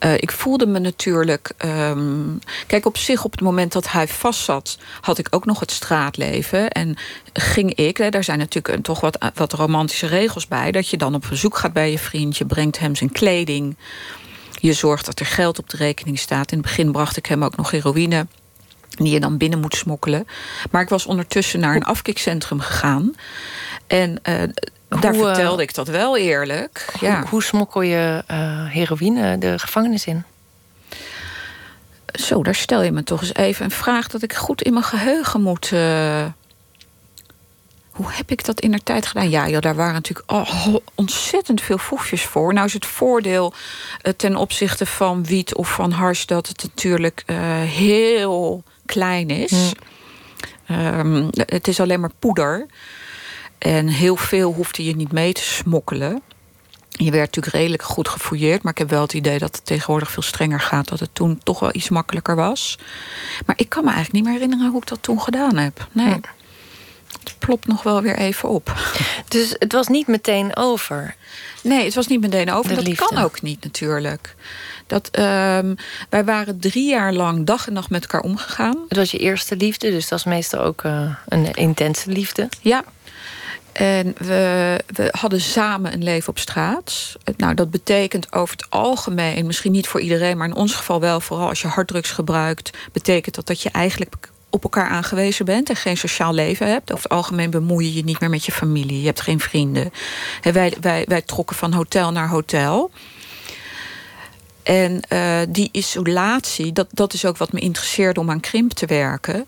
Uh, 0.00 0.14
ik 0.14 0.32
voelde 0.32 0.66
me 0.66 0.78
natuurlijk. 0.78 1.52
Um, 1.64 2.38
kijk, 2.66 2.86
op 2.86 2.96
zich, 2.96 3.24
op 3.24 3.32
het 3.32 3.40
moment 3.40 3.72
dat 3.72 3.90
hij 3.90 4.08
vastzat, 4.08 4.78
had 5.00 5.18
ik 5.18 5.26
ook 5.30 5.44
nog 5.44 5.60
het 5.60 5.70
straatleven. 5.70 6.70
En 6.70 6.96
ging 7.32 7.74
ik, 7.74 7.96
hè, 7.96 8.08
daar 8.08 8.24
zijn 8.24 8.38
natuurlijk 8.38 8.84
toch 8.84 9.00
wat, 9.00 9.18
wat 9.34 9.52
romantische 9.52 10.06
regels 10.06 10.46
bij. 10.46 10.72
Dat 10.72 10.88
je 10.88 10.96
dan 10.96 11.14
op 11.14 11.26
bezoek 11.28 11.56
gaat 11.56 11.72
bij 11.72 11.90
je 11.90 11.98
vriend, 11.98 12.36
je 12.36 12.46
brengt 12.46 12.78
hem 12.78 12.94
zijn 12.94 13.12
kleding. 13.12 13.76
Je 14.60 14.72
zorgt 14.72 15.06
dat 15.06 15.20
er 15.20 15.26
geld 15.26 15.58
op 15.58 15.70
de 15.70 15.76
rekening 15.76 16.18
staat. 16.18 16.52
In 16.52 16.58
het 16.58 16.66
begin 16.66 16.92
bracht 16.92 17.16
ik 17.16 17.26
hem 17.26 17.44
ook 17.44 17.56
nog 17.56 17.70
heroïne 17.70 18.26
die 18.88 19.12
je 19.12 19.20
dan 19.20 19.36
binnen 19.36 19.60
moet 19.60 19.74
smokkelen. 19.74 20.26
Maar 20.70 20.82
ik 20.82 20.88
was 20.88 21.06
ondertussen 21.06 21.60
naar 21.60 21.76
een 21.76 21.84
afkikcentrum 21.84 22.60
gegaan. 22.60 23.14
En 23.86 24.20
uh, 24.28 24.42
daar 24.88 25.14
hoe, 25.14 25.24
vertelde 25.24 25.62
ik 25.62 25.74
dat 25.74 25.88
wel 25.88 26.16
eerlijk. 26.16 26.92
Hoe, 26.98 27.08
ja. 27.08 27.24
hoe 27.28 27.42
smokkel 27.42 27.80
je 27.80 28.24
uh, 28.30 28.36
heroïne 28.66 29.38
de 29.38 29.58
gevangenis 29.58 30.06
in? 30.06 30.24
Zo, 32.14 32.42
daar 32.42 32.54
stel 32.54 32.82
je 32.82 32.92
me 32.92 33.02
toch 33.02 33.20
eens 33.20 33.34
even 33.34 33.64
een 33.64 33.70
vraag 33.70 34.08
dat 34.08 34.22
ik 34.22 34.34
goed 34.34 34.62
in 34.62 34.72
mijn 34.72 34.84
geheugen 34.84 35.42
moet. 35.42 35.70
Uh... 35.70 36.24
Hoe 37.90 38.06
heb 38.10 38.30
ik 38.30 38.44
dat 38.44 38.60
in 38.60 38.70
de 38.70 38.82
tijd 38.82 39.06
gedaan? 39.06 39.30
Ja, 39.30 39.46
ja 39.46 39.60
daar 39.60 39.74
waren 39.74 39.94
natuurlijk 39.94 40.32
oh, 40.32 40.74
ontzettend 40.94 41.60
veel 41.60 41.78
foefjes 41.78 42.24
voor. 42.24 42.52
Nou 42.54 42.66
is 42.66 42.72
het 42.72 42.86
voordeel 42.86 43.52
uh, 44.02 44.12
ten 44.12 44.36
opzichte 44.36 44.86
van 44.86 45.24
wiet 45.24 45.54
of 45.54 45.72
van 45.72 45.90
hars 45.90 46.26
dat 46.26 46.48
het 46.48 46.62
natuurlijk 46.62 47.22
heel 47.64 48.62
klein 48.86 49.30
is. 49.30 49.52
Mm. 49.52 50.76
Um, 50.76 51.28
het 51.32 51.68
is 51.68 51.80
alleen 51.80 52.00
maar 52.00 52.10
poeder. 52.18 52.66
En 53.58 53.88
heel 53.88 54.16
veel 54.16 54.52
hoefde 54.52 54.84
je 54.84 54.96
niet 54.96 55.12
mee 55.12 55.32
te 55.32 55.42
smokkelen. 55.42 56.22
Je 56.88 57.10
werd 57.10 57.24
natuurlijk 57.24 57.54
redelijk 57.54 57.82
goed 57.82 58.08
gefouilleerd, 58.08 58.62
maar 58.62 58.72
ik 58.72 58.78
heb 58.78 58.90
wel 58.90 59.02
het 59.02 59.12
idee 59.12 59.38
dat 59.38 59.56
het 59.56 59.66
tegenwoordig 59.66 60.10
veel 60.10 60.22
strenger 60.22 60.60
gaat. 60.60 60.88
Dat 60.88 61.00
het 61.00 61.10
toen 61.12 61.40
toch 61.42 61.60
wel 61.60 61.74
iets 61.74 61.88
makkelijker 61.88 62.36
was. 62.36 62.78
Maar 63.46 63.58
ik 63.58 63.68
kan 63.68 63.84
me 63.84 63.90
eigenlijk 63.90 64.14
niet 64.14 64.24
meer 64.24 64.40
herinneren 64.40 64.70
hoe 64.70 64.80
ik 64.80 64.88
dat 64.88 65.02
toen 65.02 65.20
gedaan 65.20 65.56
heb. 65.56 65.86
Nee. 65.92 66.20
Het 67.22 67.38
plopt 67.38 67.66
nog 67.66 67.82
wel 67.82 68.02
weer 68.02 68.16
even 68.16 68.48
op. 68.48 68.74
Dus 69.28 69.54
het 69.58 69.72
was 69.72 69.86
niet 69.86 70.06
meteen 70.06 70.56
over? 70.56 71.14
Nee, 71.62 71.84
het 71.84 71.94
was 71.94 72.06
niet 72.06 72.20
meteen 72.20 72.52
over. 72.52 72.84
dat 72.84 72.94
kan 72.94 73.18
ook 73.18 73.42
niet 73.42 73.64
natuurlijk. 73.64 74.34
Dat, 74.86 75.18
um, 75.18 75.76
wij 76.08 76.24
waren 76.24 76.60
drie 76.60 76.88
jaar 76.88 77.12
lang 77.12 77.46
dag 77.46 77.66
en 77.66 77.72
nacht 77.72 77.90
met 77.90 78.02
elkaar 78.02 78.20
omgegaan. 78.20 78.76
Het 78.88 78.96
was 78.96 79.10
je 79.10 79.18
eerste 79.18 79.56
liefde, 79.56 79.90
dus 79.90 80.08
dat 80.08 80.18
is 80.18 80.24
meestal 80.24 80.60
ook 80.60 80.82
uh, 80.82 81.14
een 81.28 81.54
intense 81.54 82.10
liefde. 82.10 82.48
Ja, 82.60 82.84
en 83.78 84.14
we, 84.18 84.80
we 84.86 85.08
hadden 85.10 85.40
samen 85.40 85.92
een 85.92 86.02
leven 86.02 86.28
op 86.28 86.38
straat. 86.38 87.16
Nou, 87.36 87.54
dat 87.54 87.70
betekent 87.70 88.32
over 88.32 88.56
het 88.56 88.70
algemeen, 88.70 89.46
misschien 89.46 89.72
niet 89.72 89.88
voor 89.88 90.00
iedereen, 90.00 90.36
maar 90.36 90.48
in 90.48 90.54
ons 90.54 90.74
geval 90.74 91.00
wel, 91.00 91.20
vooral 91.20 91.48
als 91.48 91.62
je 91.62 91.68
harddrugs 91.68 92.10
gebruikt, 92.10 92.70
betekent 92.92 93.34
dat 93.34 93.46
dat 93.46 93.62
je 93.62 93.70
eigenlijk 93.70 94.30
op 94.50 94.62
elkaar 94.62 94.88
aangewezen 94.88 95.44
bent 95.44 95.68
en 95.68 95.76
geen 95.76 95.96
sociaal 95.96 96.34
leven 96.34 96.68
hebt. 96.70 96.92
Over 96.92 97.02
het 97.02 97.12
algemeen 97.12 97.50
bemoei 97.50 97.86
je 97.86 97.94
je 97.94 98.04
niet 98.04 98.20
meer 98.20 98.30
met 98.30 98.44
je 98.44 98.52
familie. 98.52 99.00
Je 99.00 99.06
hebt 99.06 99.20
geen 99.20 99.40
vrienden. 99.40 99.92
wij, 100.42 100.74
wij, 100.80 101.04
wij 101.08 101.22
trokken 101.22 101.56
van 101.56 101.72
hotel 101.72 102.12
naar 102.12 102.28
hotel. 102.28 102.90
En 104.62 105.00
uh, 105.08 105.38
die 105.48 105.68
isolatie, 105.72 106.72
dat, 106.72 106.86
dat 106.90 107.12
is 107.12 107.24
ook 107.24 107.36
wat 107.36 107.52
me 107.52 107.60
interesseerde 107.60 108.20
om 108.20 108.30
aan 108.30 108.40
krimp 108.40 108.72
te 108.72 108.86
werken 108.86 109.46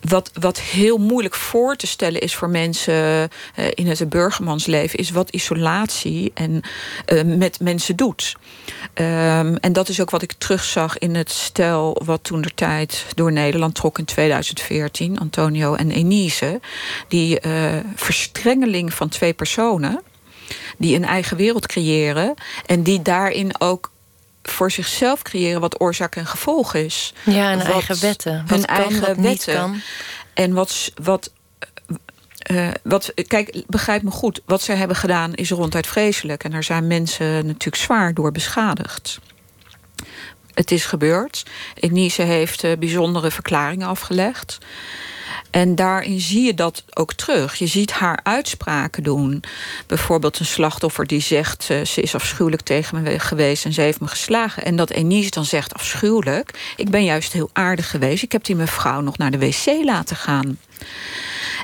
wat, 0.00 0.30
wat 0.40 0.60
heel 0.60 0.98
moeilijk 0.98 1.34
voor 1.34 1.76
te 1.76 1.86
stellen 1.86 2.20
is 2.20 2.34
voor 2.34 2.50
mensen 2.50 2.94
uh, 2.94 3.64
in 3.74 3.86
het 3.86 4.08
burgermansleven, 4.08 4.98
is 4.98 5.10
wat 5.10 5.30
isolatie 5.30 6.30
en, 6.34 6.60
uh, 7.12 7.22
met 7.22 7.60
mensen 7.60 7.96
doet. 7.96 8.36
Um, 8.94 9.56
en 9.56 9.72
dat 9.72 9.88
is 9.88 10.00
ook 10.00 10.10
wat 10.10 10.22
ik 10.22 10.32
terugzag 10.32 10.98
in 10.98 11.14
het 11.14 11.30
stel 11.30 12.02
wat 12.04 12.24
toen 12.24 12.40
de 12.40 12.54
tijd 12.54 13.06
door 13.14 13.32
Nederland 13.32 13.74
trok 13.74 13.98
in 13.98 14.04
2014, 14.04 15.18
Antonio 15.18 15.74
en 15.74 15.90
Enise. 15.90 16.60
Die 17.08 17.46
uh, 17.46 17.76
verstrengeling 17.94 18.94
van 18.94 19.08
twee 19.08 19.32
personen 19.32 20.02
die 20.78 20.96
een 20.96 21.04
eigen 21.04 21.36
wereld 21.36 21.66
creëren 21.66 22.34
en 22.66 22.82
die 22.82 23.02
daarin 23.02 23.60
ook 23.60 23.90
voor 24.50 24.70
zichzelf 24.70 25.22
creëren 25.22 25.60
wat 25.60 25.80
oorzaak 25.80 26.16
en 26.16 26.26
gevolg 26.26 26.74
is. 26.74 27.12
Ja, 27.24 27.52
een 27.52 27.60
eigen 27.60 28.00
wetten. 28.00 28.44
Wat 28.46 28.64
kan, 28.66 28.76
eigen 28.76 29.00
wat 29.00 29.16
wetten. 29.16 29.54
Kan. 29.54 29.80
En 30.34 30.52
wat, 30.52 30.92
wat 31.02 31.30
uh, 32.50 32.68
wat, 32.82 33.12
kijk, 33.26 33.62
begrijp 33.66 34.02
me 34.02 34.10
goed. 34.10 34.40
Wat 34.46 34.62
zij 34.62 34.76
hebben 34.76 34.96
gedaan 34.96 35.34
is 35.34 35.50
ronduit 35.50 35.86
vreselijk. 35.86 36.44
En 36.44 36.50
daar 36.50 36.64
zijn 36.64 36.86
mensen 36.86 37.46
natuurlijk 37.46 37.76
zwaar 37.76 38.14
door 38.14 38.32
beschadigd. 38.32 39.18
Het 40.58 40.70
is 40.70 40.84
gebeurd. 40.84 41.42
Enise 41.74 42.22
heeft 42.22 42.64
uh, 42.64 42.72
bijzondere 42.78 43.30
verklaringen 43.30 43.86
afgelegd. 43.86 44.58
En 45.50 45.74
daarin 45.74 46.20
zie 46.20 46.42
je 46.42 46.54
dat 46.54 46.84
ook 46.94 47.12
terug. 47.12 47.54
Je 47.54 47.66
ziet 47.66 47.92
haar 47.92 48.20
uitspraken 48.22 49.02
doen. 49.02 49.42
Bijvoorbeeld 49.86 50.38
een 50.38 50.46
slachtoffer 50.46 51.06
die 51.06 51.20
zegt... 51.20 51.68
Uh, 51.70 51.84
ze 51.84 52.00
is 52.00 52.14
afschuwelijk 52.14 52.62
tegen 52.62 53.02
me 53.02 53.18
geweest 53.18 53.64
en 53.64 53.72
ze 53.72 53.80
heeft 53.80 54.00
me 54.00 54.06
geslagen. 54.06 54.64
En 54.64 54.76
dat 54.76 54.90
Enise 54.90 55.30
dan 55.30 55.44
zegt 55.44 55.74
afschuwelijk... 55.74 56.74
ik 56.76 56.90
ben 56.90 57.04
juist 57.04 57.32
heel 57.32 57.50
aardig 57.52 57.90
geweest. 57.90 58.22
Ik 58.22 58.32
heb 58.32 58.44
die 58.44 58.56
mevrouw 58.56 59.00
nog 59.00 59.18
naar 59.18 59.30
de 59.30 59.38
wc 59.38 59.84
laten 59.84 60.16
gaan. 60.16 60.58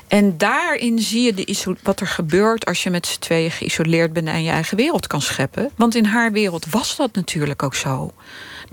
En 0.07 0.37
daarin 0.37 0.99
zie 0.99 1.21
je 1.21 1.33
de 1.33 1.75
wat 1.83 1.99
er 1.99 2.07
gebeurt 2.07 2.65
als 2.65 2.83
je 2.83 2.89
met 2.89 3.07
z'n 3.07 3.19
tweeën 3.19 3.51
geïsoleerd 3.51 4.13
bent 4.13 4.27
en 4.27 4.43
je 4.43 4.51
eigen 4.51 4.77
wereld 4.77 5.07
kan 5.07 5.21
scheppen. 5.21 5.71
Want 5.75 5.95
in 5.95 6.05
haar 6.05 6.31
wereld 6.31 6.65
was 6.69 6.95
dat 6.95 7.15
natuurlijk 7.15 7.63
ook 7.63 7.75
zo. 7.75 8.13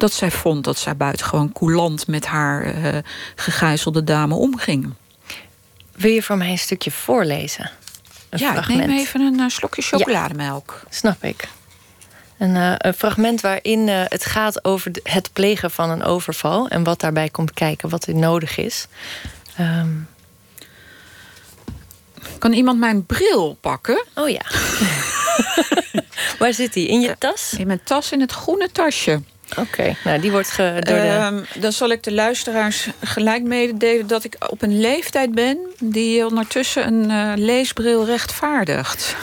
Dat 0.03 0.13
zij 0.13 0.31
vond 0.31 0.65
dat 0.65 0.79
zij 0.79 0.97
buitengewoon 0.97 1.53
coulant 1.53 2.07
met 2.07 2.27
haar 2.27 2.75
uh, 2.75 2.99
gegijzelde 3.35 4.05
dame 4.05 4.35
omging. 4.35 4.93
Wil 5.93 6.11
je 6.11 6.23
voor 6.23 6.37
mij 6.37 6.51
een 6.51 6.59
stukje 6.59 6.91
voorlezen? 6.91 7.71
Een 8.31 8.39
ja, 8.39 8.53
fragment. 8.53 8.81
ik 8.81 8.87
neem 8.87 8.99
even 8.99 9.21
een 9.21 9.39
uh, 9.39 9.49
slokje 9.49 9.83
chocolademelk. 9.83 10.81
Ja, 10.83 10.89
snap 10.91 11.25
ik. 11.25 11.49
Een, 12.39 12.55
uh, 12.55 12.75
een 12.79 12.95
fragment 12.95 13.41
waarin 13.41 13.89
het 13.89 14.25
gaat 14.25 14.65
over 14.65 14.91
het 15.03 15.33
plegen 15.33 15.71
van 15.71 15.91
een 15.91 16.03
overval... 16.03 16.69
en 16.69 16.85
wat 16.85 17.01
daarbij 17.01 17.29
komt 17.29 17.53
kijken, 17.53 17.89
wat 17.89 18.07
er 18.07 18.15
nodig 18.15 18.57
is. 18.57 18.87
Um... 19.61 20.09
Kan 22.39 22.53
iemand 22.53 22.79
mijn 22.79 23.07
bril 23.07 23.57
pakken? 23.61 24.05
Oh 24.15 24.29
ja. 24.29 24.43
Waar 26.39 26.55
zit 26.55 26.73
die? 26.73 26.89
In 26.89 27.01
je 27.01 27.17
tas? 27.19 27.55
In 27.59 27.67
mijn 27.67 27.81
tas, 27.85 28.13
in 28.13 28.21
het 28.21 28.33
groene 28.33 28.71
tasje. 28.73 29.23
Oké, 29.57 29.97
nou 30.05 30.21
die 30.21 30.31
wordt 30.31 30.51
ge, 30.51 30.77
door 30.81 30.97
de... 30.97 31.03
Ehm, 31.03 31.41
dan 31.55 31.73
zal 31.73 31.89
ik 31.89 32.03
de 32.03 32.13
luisteraars 32.13 32.89
gelijk 33.01 33.43
mededelen 33.43 34.07
dat 34.07 34.25
ik 34.25 34.37
op 34.49 34.63
een 34.63 34.81
leeftijd 34.81 35.35
ben 35.35 35.59
die 35.79 36.27
ondertussen 36.27 36.87
een 36.87 37.11
uh, 37.11 37.33
leesbril 37.37 38.05
rechtvaardigt. 38.05 39.15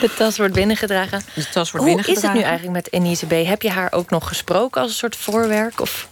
De 0.00 0.14
tas 0.16 0.36
wordt 0.36 0.54
binnengedragen. 0.54 1.22
De 1.34 1.48
tas 1.48 1.70
wordt 1.70 1.86
Hoe 1.86 1.96
binnengedragen. 1.96 2.22
is 2.22 2.22
het 2.22 2.32
nu 2.32 2.40
eigenlijk 2.40 2.72
met 2.72 2.92
Enise 2.92 3.26
B? 3.26 3.30
Heb 3.30 3.62
je 3.62 3.70
haar 3.70 3.92
ook 3.92 4.10
nog 4.10 4.28
gesproken 4.28 4.80
als 4.80 4.90
een 4.90 4.96
soort 4.96 5.16
voorwerk? 5.16 5.80
Of? 5.80 6.08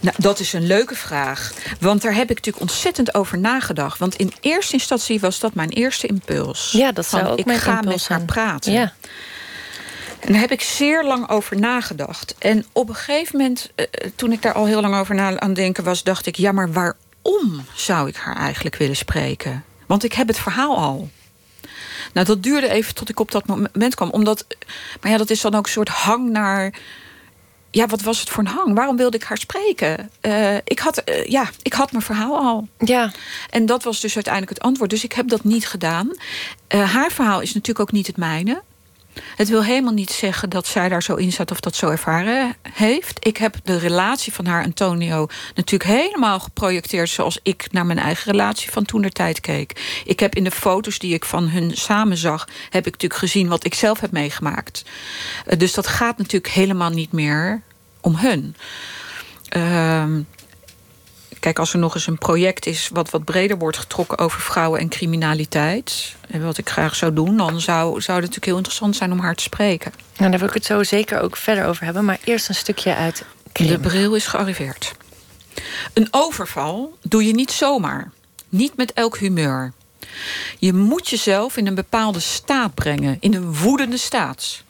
Nou, 0.00 0.16
dat 0.18 0.40
is 0.40 0.52
een 0.52 0.66
leuke 0.66 0.94
vraag. 0.94 1.52
Want 1.80 2.02
daar 2.02 2.14
heb 2.14 2.30
ik 2.30 2.36
natuurlijk 2.36 2.60
ontzettend 2.60 3.14
over 3.14 3.38
nagedacht. 3.38 3.98
Want 3.98 4.14
in 4.14 4.32
eerste 4.40 4.72
instantie 4.72 5.20
was 5.20 5.38
dat 5.38 5.54
mijn 5.54 5.70
eerste 5.70 6.06
impuls. 6.06 6.72
Ja, 6.72 6.92
dat 6.92 7.06
zou 7.06 7.26
ook 7.26 7.38
ik 7.38 7.44
mijn 7.44 7.58
ga 7.58 7.80
met 7.80 8.08
haar 8.08 8.24
praten. 8.24 8.72
Ja. 8.72 8.92
En 10.24 10.32
daar 10.32 10.40
heb 10.40 10.50
ik 10.50 10.60
zeer 10.60 11.04
lang 11.04 11.28
over 11.28 11.58
nagedacht. 11.58 12.34
En 12.38 12.64
op 12.72 12.88
een 12.88 12.94
gegeven 12.94 13.38
moment, 13.38 13.70
eh, 13.74 13.86
toen 14.16 14.32
ik 14.32 14.42
daar 14.42 14.52
al 14.52 14.66
heel 14.66 14.80
lang 14.80 14.96
over 14.96 15.14
na 15.14 15.40
aan 15.40 15.54
denken 15.54 15.84
was, 15.84 16.02
dacht 16.02 16.26
ik: 16.26 16.36
ja, 16.36 16.52
maar 16.52 16.72
waarom 16.72 17.64
zou 17.74 18.08
ik 18.08 18.16
haar 18.16 18.36
eigenlijk 18.36 18.76
willen 18.76 18.96
spreken? 18.96 19.64
Want 19.86 20.04
ik 20.04 20.12
heb 20.12 20.26
het 20.26 20.38
verhaal 20.38 20.76
al. 20.76 21.08
Nou, 22.12 22.26
dat 22.26 22.42
duurde 22.42 22.68
even 22.68 22.94
tot 22.94 23.08
ik 23.08 23.20
op 23.20 23.30
dat 23.30 23.46
moment 23.46 23.94
kwam. 23.94 24.10
Omdat, 24.10 24.46
maar 25.00 25.10
ja, 25.10 25.16
dat 25.18 25.30
is 25.30 25.40
dan 25.40 25.54
ook 25.54 25.64
een 25.64 25.72
soort 25.72 25.88
hang 25.88 26.30
naar. 26.30 26.72
Ja, 27.70 27.86
wat 27.86 28.02
was 28.02 28.20
het 28.20 28.30
voor 28.30 28.42
een 28.44 28.50
hang? 28.50 28.74
Waarom 28.74 28.96
wilde 28.96 29.16
ik 29.16 29.22
haar 29.22 29.38
spreken? 29.38 30.10
Uh, 30.22 30.56
ik, 30.56 30.78
had, 30.78 31.02
uh, 31.08 31.26
ja, 31.26 31.50
ik 31.62 31.72
had 31.72 31.92
mijn 31.92 32.04
verhaal 32.04 32.38
al. 32.38 32.68
Ja. 32.78 33.12
En 33.50 33.66
dat 33.66 33.82
was 33.82 34.00
dus 34.00 34.14
uiteindelijk 34.14 34.54
het 34.54 34.66
antwoord. 34.66 34.90
Dus 34.90 35.04
ik 35.04 35.12
heb 35.12 35.28
dat 35.28 35.44
niet 35.44 35.68
gedaan. 35.68 36.10
Uh, 36.74 36.92
haar 36.92 37.10
verhaal 37.12 37.40
is 37.40 37.54
natuurlijk 37.54 37.80
ook 37.80 37.92
niet 37.92 38.06
het 38.06 38.16
mijne. 38.16 38.62
Het 39.36 39.48
wil 39.48 39.64
helemaal 39.64 39.92
niet 39.92 40.10
zeggen 40.10 40.50
dat 40.50 40.66
zij 40.66 40.88
daar 40.88 41.02
zo 41.02 41.14
in 41.14 41.32
staat 41.32 41.50
of 41.50 41.60
dat 41.60 41.74
zo 41.74 41.88
ervaren 41.88 42.56
heeft. 42.72 43.26
Ik 43.26 43.36
heb 43.36 43.56
de 43.64 43.78
relatie 43.78 44.32
van 44.32 44.46
haar 44.46 44.64
Antonio 44.64 45.26
natuurlijk 45.54 45.90
helemaal 45.90 46.40
geprojecteerd 46.40 47.08
zoals 47.08 47.38
ik 47.42 47.66
naar 47.70 47.86
mijn 47.86 47.98
eigen 47.98 48.30
relatie 48.30 48.70
van 48.70 48.84
toen 48.84 49.02
de 49.02 49.10
tijd 49.10 49.40
keek. 49.40 50.02
Ik 50.04 50.20
heb 50.20 50.34
in 50.34 50.44
de 50.44 50.50
foto's 50.50 50.98
die 50.98 51.14
ik 51.14 51.24
van 51.24 51.48
hun 51.48 51.76
samen 51.76 52.16
zag, 52.16 52.48
heb 52.70 52.86
ik 52.86 52.92
natuurlijk 52.92 53.20
gezien 53.20 53.48
wat 53.48 53.64
ik 53.64 53.74
zelf 53.74 54.00
heb 54.00 54.10
meegemaakt. 54.10 54.84
Uh, 55.46 55.58
dus 55.58 55.74
dat 55.74 55.86
gaat 55.86 56.18
natuurlijk 56.18 56.52
helemaal 56.52 56.90
niet 56.90 57.12
meer 57.12 57.62
om 58.00 58.16
hun. 58.16 58.56
Uh, 59.56 60.04
Kijk, 61.44 61.58
als 61.58 61.72
er 61.72 61.78
nog 61.78 61.94
eens 61.94 62.06
een 62.06 62.18
project 62.18 62.66
is 62.66 62.88
wat 62.92 63.10
wat 63.10 63.24
breder 63.24 63.58
wordt 63.58 63.76
getrokken 63.76 64.18
over 64.18 64.40
vrouwen 64.40 64.80
en 64.80 64.88
criminaliteit, 64.88 66.14
en 66.28 66.44
wat 66.44 66.58
ik 66.58 66.68
graag 66.68 66.94
zou 66.94 67.12
doen, 67.12 67.36
dan 67.36 67.60
zou, 67.60 67.86
zou 67.86 67.92
het 67.96 68.06
natuurlijk 68.06 68.44
heel 68.44 68.56
interessant 68.56 68.96
zijn 68.96 69.12
om 69.12 69.18
haar 69.18 69.34
te 69.34 69.42
spreken. 69.42 69.92
Nou, 70.16 70.30
daar 70.30 70.38
wil 70.38 70.48
ik 70.48 70.54
het 70.54 70.64
zo 70.64 70.82
zeker 70.82 71.20
ook 71.20 71.36
verder 71.36 71.66
over 71.66 71.84
hebben, 71.84 72.04
maar 72.04 72.18
eerst 72.24 72.48
een 72.48 72.54
stukje 72.54 72.94
uit. 72.94 73.24
Krim. 73.52 73.68
De 73.68 73.78
bril 73.78 74.14
is 74.14 74.26
gearriveerd. 74.26 74.94
Een 75.92 76.08
overval 76.10 76.98
doe 77.02 77.26
je 77.26 77.34
niet 77.34 77.52
zomaar, 77.52 78.10
niet 78.48 78.76
met 78.76 78.92
elk 78.92 79.18
humeur. 79.18 79.72
Je 80.58 80.72
moet 80.72 81.08
jezelf 81.08 81.56
in 81.56 81.66
een 81.66 81.74
bepaalde 81.74 82.20
staat 82.20 82.74
brengen, 82.74 83.16
in 83.20 83.34
een 83.34 83.54
woedende 83.54 83.98
staat. 83.98 84.62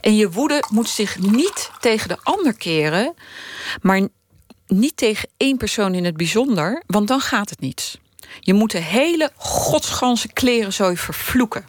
En 0.00 0.16
je 0.16 0.30
woede 0.30 0.64
moet 0.70 0.88
zich 0.88 1.18
niet 1.18 1.70
tegen 1.80 2.08
de 2.08 2.18
ander 2.22 2.54
keren, 2.54 3.14
maar 3.80 4.08
niet 4.66 4.96
tegen 4.96 5.28
één 5.36 5.56
persoon 5.56 5.94
in 5.94 6.04
het 6.04 6.16
bijzonder, 6.16 6.82
want 6.86 7.08
dan 7.08 7.20
gaat 7.20 7.50
het 7.50 7.60
niet. 7.60 7.98
Je 8.40 8.54
moet 8.54 8.70
de 8.70 8.78
hele 8.78 9.30
godsganse 9.36 10.28
kleren 10.32 10.72
zo 10.72 10.94
vervloeken. 10.94 11.66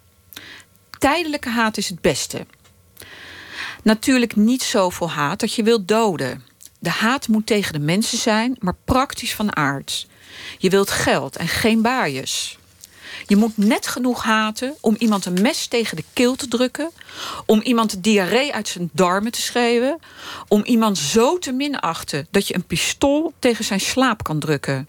Tijdelijke 0.99 1.49
haat 1.49 1.77
is 1.77 1.89
het 1.89 2.01
beste. 2.01 2.45
Natuurlijk 3.83 4.35
niet 4.35 4.63
zoveel 4.63 5.09
haat 5.09 5.39
dat 5.39 5.53
je 5.53 5.63
wilt 5.63 5.87
doden. 5.87 6.43
De 6.79 6.89
haat 6.89 7.27
moet 7.27 7.45
tegen 7.45 7.73
de 7.73 7.79
mensen 7.79 8.17
zijn, 8.17 8.55
maar 8.59 8.75
praktisch 8.85 9.35
van 9.35 9.55
aard. 9.55 10.07
Je 10.57 10.69
wilt 10.69 10.91
geld 10.91 11.35
en 11.35 11.47
geen 11.47 11.81
baaiers. 11.81 12.57
Je 13.25 13.35
moet 13.35 13.57
net 13.57 13.87
genoeg 13.87 14.23
haten 14.23 14.75
om 14.81 14.95
iemand 14.99 15.25
een 15.25 15.41
mes 15.41 15.67
tegen 15.67 15.95
de 15.95 16.03
keel 16.13 16.35
te 16.35 16.47
drukken, 16.47 16.91
om 17.45 17.61
iemand 17.61 18.03
diarree 18.03 18.53
uit 18.53 18.67
zijn 18.67 18.89
darmen 18.93 19.31
te 19.31 19.41
schreeuwen, 19.41 19.99
om 20.47 20.63
iemand 20.63 20.97
zo 20.97 21.37
te 21.37 21.51
minachten 21.51 22.27
dat 22.31 22.47
je 22.47 22.55
een 22.55 22.65
pistool 22.65 23.33
tegen 23.39 23.65
zijn 23.65 23.79
slaap 23.79 24.23
kan 24.23 24.39
drukken. 24.39 24.87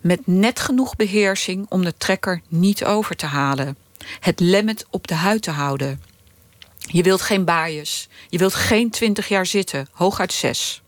Met 0.00 0.26
net 0.26 0.60
genoeg 0.60 0.96
beheersing 0.96 1.66
om 1.68 1.84
de 1.84 1.94
trekker 1.96 2.42
niet 2.48 2.84
over 2.84 3.16
te 3.16 3.26
halen. 3.26 3.76
Het 4.20 4.40
lemmet 4.40 4.86
op 4.90 5.06
de 5.06 5.14
huid 5.14 5.42
te 5.42 5.50
houden. 5.50 6.02
Je 6.78 7.02
wilt 7.02 7.20
geen 7.20 7.44
baaiers. 7.44 8.08
Je 8.28 8.38
wilt 8.38 8.54
geen 8.54 8.90
twintig 8.90 9.28
jaar 9.28 9.46
zitten, 9.46 9.88
hooguit 9.92 10.32
zes. 10.32 10.82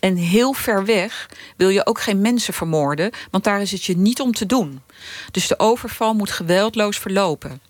En 0.00 0.16
heel 0.16 0.52
ver 0.52 0.84
weg 0.84 1.30
wil 1.56 1.68
je 1.68 1.86
ook 1.86 2.00
geen 2.00 2.20
mensen 2.20 2.54
vermoorden, 2.54 3.10
want 3.30 3.44
daar 3.44 3.60
is 3.60 3.70
het 3.70 3.84
je 3.84 3.96
niet 3.96 4.20
om 4.20 4.32
te 4.32 4.46
doen. 4.46 4.82
Dus 5.30 5.46
de 5.46 5.58
overval 5.58 6.14
moet 6.14 6.30
geweldloos 6.30 6.98
verlopen. 6.98 7.60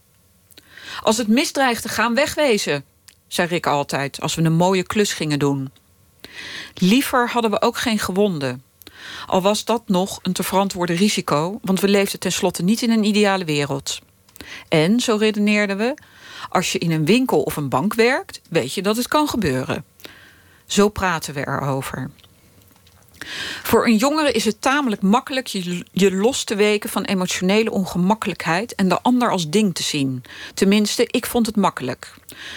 Als 1.02 1.16
het 1.16 1.28
misdreigt 1.28 1.82
te 1.82 1.88
gaan, 1.88 2.14
wegwezen, 2.14 2.84
zei 3.26 3.48
Rick 3.48 3.66
altijd 3.66 4.20
als 4.20 4.34
we 4.34 4.42
een 4.42 4.52
mooie 4.52 4.82
klus 4.82 5.12
gingen 5.12 5.38
doen. 5.38 5.70
Liever 6.74 7.28
hadden 7.28 7.50
we 7.50 7.62
ook 7.62 7.78
geen 7.78 7.98
gewonden. 7.98 8.62
Al 9.26 9.42
was 9.42 9.64
dat 9.64 9.82
nog 9.86 10.18
een 10.22 10.32
te 10.32 10.42
verantwoorden 10.42 10.96
risico, 10.96 11.58
want 11.62 11.80
we 11.80 11.88
leefden 11.88 12.20
tenslotte 12.20 12.62
niet 12.62 12.82
in 12.82 12.90
een 12.90 13.04
ideale 13.04 13.44
wereld. 13.44 13.98
En, 14.68 15.00
zo 15.00 15.16
redeneerden 15.16 15.76
we, 15.76 15.94
als 16.48 16.72
je 16.72 16.78
in 16.78 16.90
een 16.90 17.04
winkel 17.04 17.42
of 17.42 17.56
een 17.56 17.68
bank 17.68 17.94
werkt, 17.94 18.40
weet 18.48 18.74
je 18.74 18.82
dat 18.82 18.96
het 18.96 19.08
kan 19.08 19.28
gebeuren. 19.28 19.84
Zo 20.68 20.88
praten 20.88 21.35
we 21.35 21.46
erover. 21.46 22.11
Voor 23.62 23.87
een 23.87 23.96
jongere 23.96 24.33
is 24.33 24.44
het 24.44 24.61
tamelijk 24.61 25.02
makkelijk 25.02 25.46
je, 25.46 25.85
je 25.92 26.12
los 26.12 26.44
te 26.44 26.54
weken 26.54 26.90
van 26.90 27.04
emotionele 27.04 27.70
ongemakkelijkheid 27.70 28.74
en 28.74 28.88
de 28.88 29.02
ander 29.02 29.31
als 29.31 29.50
ding 29.50 29.74
te 29.74 29.83
zien. 29.83 30.22
Tenminste, 30.54 31.07
ik 31.11 31.26
vond 31.26 31.46
het 31.46 31.57
makkelijk. 31.57 32.14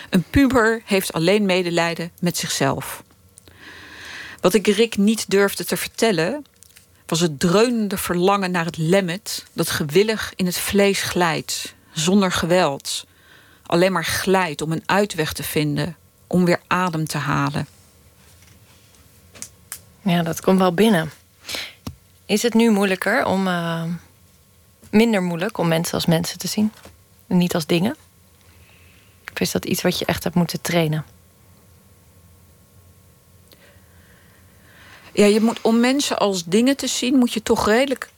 Een 0.09 0.23
puber 0.29 0.81
heeft 0.85 1.13
alleen 1.13 1.45
medelijden 1.45 2.11
met 2.19 2.37
zichzelf. 2.37 3.03
Wat 4.41 4.53
ik 4.53 4.67
Rick 4.67 4.97
niet 4.97 5.29
durfde 5.29 5.65
te 5.65 5.77
vertellen, 5.77 6.45
was 7.05 7.19
het 7.19 7.39
dreunende 7.39 7.97
verlangen 7.97 8.51
naar 8.51 8.65
het 8.65 8.77
lemmet 8.77 9.45
dat 9.53 9.69
gewillig 9.69 10.33
in 10.35 10.45
het 10.45 10.57
vlees 10.57 11.01
glijdt, 11.01 11.73
zonder 11.93 12.31
geweld. 12.31 13.05
Alleen 13.65 13.91
maar 13.91 14.05
glijdt 14.05 14.61
om 14.61 14.71
een 14.71 14.83
uitweg 14.85 15.33
te 15.33 15.43
vinden, 15.43 15.95
om 16.27 16.45
weer 16.45 16.61
adem 16.67 17.07
te 17.07 17.17
halen. 17.17 17.67
Ja, 20.01 20.23
dat 20.23 20.41
komt 20.41 20.59
wel 20.59 20.73
binnen. 20.73 21.11
Is 22.25 22.41
het 22.41 22.53
nu 22.53 22.69
moeilijker 22.69 23.25
om. 23.25 23.47
Uh, 23.47 23.83
minder 24.91 25.23
moeilijk 25.23 25.57
om 25.57 25.67
mensen 25.67 25.93
als 25.93 26.05
mensen 26.05 26.37
te 26.37 26.47
zien? 26.47 26.71
En 27.27 27.37
niet 27.37 27.55
als 27.55 27.65
dingen? 27.65 27.95
Of 29.33 29.39
is 29.39 29.51
dat 29.51 29.65
iets 29.65 29.81
wat 29.81 29.99
je 29.99 30.05
echt 30.05 30.23
hebt 30.23 30.35
moeten 30.35 30.61
trainen? 30.61 31.05
Ja, 35.13 35.25
je 35.25 35.41
moet, 35.41 35.61
om 35.61 35.79
mensen 35.79 36.17
als 36.17 36.45
dingen 36.45 36.77
te 36.77 36.87
zien, 36.87 37.17
moet 37.17 37.33
je 37.33 37.43
toch 37.43 37.65
redelijk. 37.67 38.09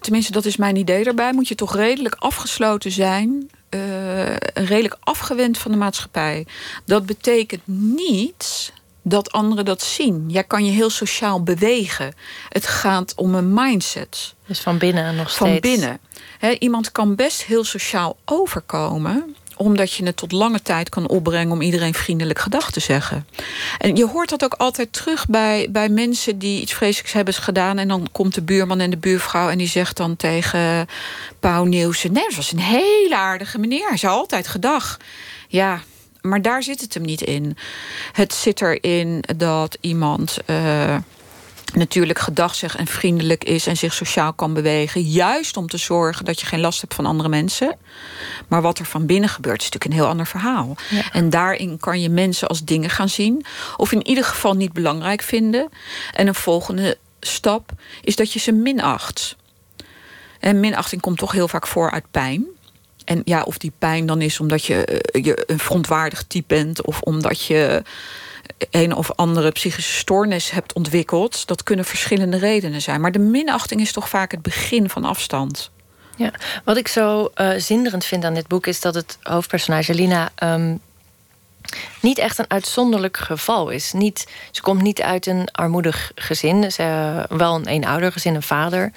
Tenminste, 0.00 0.32
dat 0.32 0.44
is 0.44 0.56
mijn 0.56 0.76
idee 0.76 1.04
daarbij. 1.04 1.32
Moet 1.32 1.48
je 1.48 1.54
toch 1.54 1.74
redelijk 1.74 2.14
afgesloten 2.14 2.90
zijn. 2.90 3.50
Uh, 3.70 4.36
redelijk 4.54 4.96
afgewend 5.00 5.58
van 5.58 5.70
de 5.70 5.76
maatschappij. 5.76 6.46
Dat 6.84 7.06
betekent 7.06 7.62
niet 7.66 8.72
dat 9.08 9.32
anderen 9.32 9.64
dat 9.64 9.82
zien. 9.82 10.24
Jij 10.28 10.44
kan 10.44 10.64
je 10.64 10.70
heel 10.70 10.90
sociaal 10.90 11.42
bewegen. 11.42 12.14
Het 12.48 12.66
gaat 12.66 13.12
om 13.16 13.34
een 13.34 13.54
mindset. 13.54 14.34
Dus 14.46 14.60
van 14.60 14.78
binnen 14.78 15.16
nog 15.16 15.30
steeds. 15.30 15.50
Van 15.50 15.60
binnen. 15.60 16.00
iemand 16.58 16.92
kan 16.92 17.14
best 17.14 17.42
heel 17.42 17.64
sociaal 17.64 18.16
overkomen 18.24 19.36
omdat 19.58 19.92
je 19.92 20.04
het 20.04 20.16
tot 20.16 20.32
lange 20.32 20.62
tijd 20.62 20.88
kan 20.88 21.08
opbrengen 21.08 21.52
om 21.52 21.60
iedereen 21.60 21.94
vriendelijk 21.94 22.38
gedag 22.38 22.70
te 22.70 22.80
zeggen. 22.80 23.26
En 23.78 23.96
je 23.96 24.06
hoort 24.06 24.28
dat 24.28 24.44
ook 24.44 24.54
altijd 24.54 24.92
terug 24.92 25.26
bij, 25.26 25.68
bij 25.70 25.88
mensen 25.88 26.38
die 26.38 26.60
iets 26.60 26.72
vreselijks 26.72 27.12
hebben 27.12 27.34
gedaan. 27.34 27.78
En 27.78 27.88
dan 27.88 28.08
komt 28.12 28.34
de 28.34 28.42
buurman 28.42 28.80
en 28.80 28.90
de 28.90 28.96
buurvrouw 28.96 29.48
en 29.48 29.58
die 29.58 29.68
zegt 29.68 29.96
dan 29.96 30.16
tegen 30.16 30.86
Pauw 31.40 31.64
Nieuwsen: 31.64 32.12
Nee, 32.12 32.24
dat 32.24 32.34
was 32.34 32.52
een 32.52 32.58
hele 32.58 33.16
aardige 33.16 33.58
meneer. 33.58 33.88
Hij 33.88 33.96
zei 33.96 34.12
altijd 34.12 34.48
gedag. 34.48 34.96
Ja, 35.48 35.82
maar 36.28 36.42
daar 36.42 36.62
zit 36.62 36.80
het 36.80 36.94
hem 36.94 37.02
niet 37.02 37.20
in. 37.20 37.56
Het 38.12 38.34
zit 38.34 38.60
erin 38.60 39.24
dat 39.36 39.78
iemand. 39.80 40.38
Uh, 40.46 40.96
natuurlijk 41.74 42.18
gedachtig 42.18 42.76
en 42.76 42.86
vriendelijk 42.86 43.44
is 43.44 43.66
en 43.66 43.76
zich 43.76 43.94
sociaal 43.94 44.32
kan 44.32 44.54
bewegen. 44.54 45.00
Juist 45.00 45.56
om 45.56 45.66
te 45.66 45.76
zorgen 45.76 46.24
dat 46.24 46.40
je 46.40 46.46
geen 46.46 46.60
last 46.60 46.80
hebt 46.80 46.94
van 46.94 47.06
andere 47.06 47.28
mensen. 47.28 47.76
Maar 48.48 48.62
wat 48.62 48.78
er 48.78 48.84
van 48.84 49.06
binnen 49.06 49.28
gebeurt, 49.28 49.62
is 49.62 49.64
natuurlijk 49.64 49.92
een 49.92 50.00
heel 50.00 50.10
ander 50.10 50.26
verhaal. 50.26 50.76
En 51.12 51.30
daarin 51.30 51.78
kan 51.78 52.00
je 52.00 52.08
mensen 52.08 52.48
als 52.48 52.64
dingen 52.64 52.90
gaan 52.90 53.08
zien. 53.08 53.44
Of 53.76 53.92
in 53.92 54.06
ieder 54.06 54.24
geval 54.24 54.54
niet 54.54 54.72
belangrijk 54.72 55.22
vinden. 55.22 55.68
En 56.12 56.26
een 56.26 56.34
volgende 56.34 56.98
stap 57.20 57.72
is 58.00 58.16
dat 58.16 58.32
je 58.32 58.38
ze 58.38 58.52
minacht. 58.52 59.36
En 60.40 60.60
minachting 60.60 61.00
komt 61.00 61.18
toch 61.18 61.32
heel 61.32 61.48
vaak 61.48 61.66
voor 61.66 61.90
uit 61.90 62.10
pijn. 62.10 62.46
En 63.08 63.22
ja, 63.24 63.42
of 63.42 63.58
die 63.58 63.72
pijn 63.78 64.06
dan 64.06 64.20
is 64.20 64.40
omdat 64.40 64.64
je, 64.64 64.84
eh, 64.84 65.24
je 65.24 65.42
een 65.46 65.58
verontwaardigd 65.58 66.28
type 66.28 66.54
bent, 66.54 66.82
of 66.84 67.00
omdat 67.00 67.44
je 67.44 67.82
een 68.70 68.94
of 68.94 69.12
andere 69.14 69.50
psychische 69.50 69.92
stoornis 69.92 70.50
hebt 70.50 70.72
ontwikkeld. 70.72 71.46
Dat 71.46 71.62
kunnen 71.62 71.84
verschillende 71.84 72.38
redenen 72.38 72.82
zijn. 72.82 73.00
Maar 73.00 73.12
de 73.12 73.18
minachting 73.18 73.80
is 73.80 73.92
toch 73.92 74.08
vaak 74.08 74.30
het 74.30 74.42
begin 74.42 74.88
van 74.88 75.04
afstand. 75.04 75.70
Ja, 76.16 76.32
wat 76.64 76.76
ik 76.76 76.88
zo 76.88 77.30
uh, 77.36 77.50
zinderend 77.56 78.04
vind 78.04 78.24
aan 78.24 78.34
dit 78.34 78.48
boek 78.48 78.66
is 78.66 78.80
dat 78.80 78.94
het 78.94 79.18
hoofdpersonage 79.22 79.94
Lina 79.94 80.30
ehm, 80.34 80.76
niet 82.00 82.18
echt 82.18 82.38
een 82.38 82.50
uitzonderlijk 82.50 83.16
geval 83.16 83.70
is. 83.70 83.92
Niet, 83.92 84.28
ze 84.50 84.62
komt 84.62 84.82
niet 84.82 85.02
uit 85.02 85.26
een 85.26 85.48
armoedig 85.52 86.12
gezin. 86.14 86.72
Ze, 86.72 86.82
uh, 86.82 87.38
wel 87.38 87.54
een 87.54 87.66
eenoudergezin, 87.66 88.34
een 88.34 88.42
vader. 88.42 88.92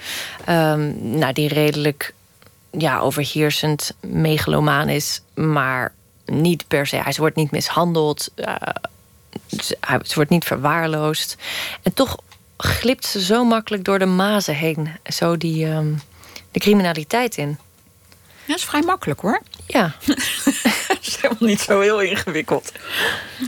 Um, 0.50 0.96
nou, 1.18 1.34
die 1.34 1.48
redelijk 1.48 2.14
ja, 2.78 3.00
overheersend 3.00 3.94
megalomaan 4.00 4.90
is, 4.90 5.22
maar 5.34 5.94
niet 6.26 6.68
per 6.68 6.88
se. 6.88 6.96
Hij 6.96 7.14
wordt 7.18 7.36
niet 7.36 7.52
mishandeld. 7.52 8.30
Uh, 8.36 8.56
ze, 9.62 9.78
wordt 10.14 10.30
niet 10.30 10.46
verwaarloosd. 10.46 11.38
En 11.84 11.94
toch 11.94 12.18
glipt 12.58 13.06
ze 13.06 13.22
zo 13.22 13.44
makkelijk 13.44 13.84
door 13.84 14.00
de 14.00 14.06
mazen 14.06 14.56
heen. 14.56 14.90
Zo 15.04 15.38
die, 15.38 15.66
um, 15.66 16.02
de 16.52 16.60
criminaliteit 16.60 17.38
in. 17.38 17.58
Ja, 18.42 18.48
dat 18.48 18.58
is 18.58 18.66
vrij 18.66 18.82
makkelijk 18.82 19.20
hoor. 19.20 19.42
Ja. 19.68 19.96
dat 20.06 20.18
is 21.02 21.18
helemaal 21.22 21.50
niet 21.50 21.62
zo 21.62 21.80
heel 21.80 22.00
ingewikkeld. 22.00 22.72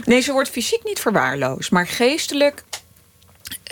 Nee, 0.04 0.20
ze 0.20 0.32
wordt 0.32 0.50
fysiek 0.50 0.84
niet 0.84 1.00
verwaarloosd. 1.00 1.70
Maar 1.70 1.86
geestelijk 1.86 2.64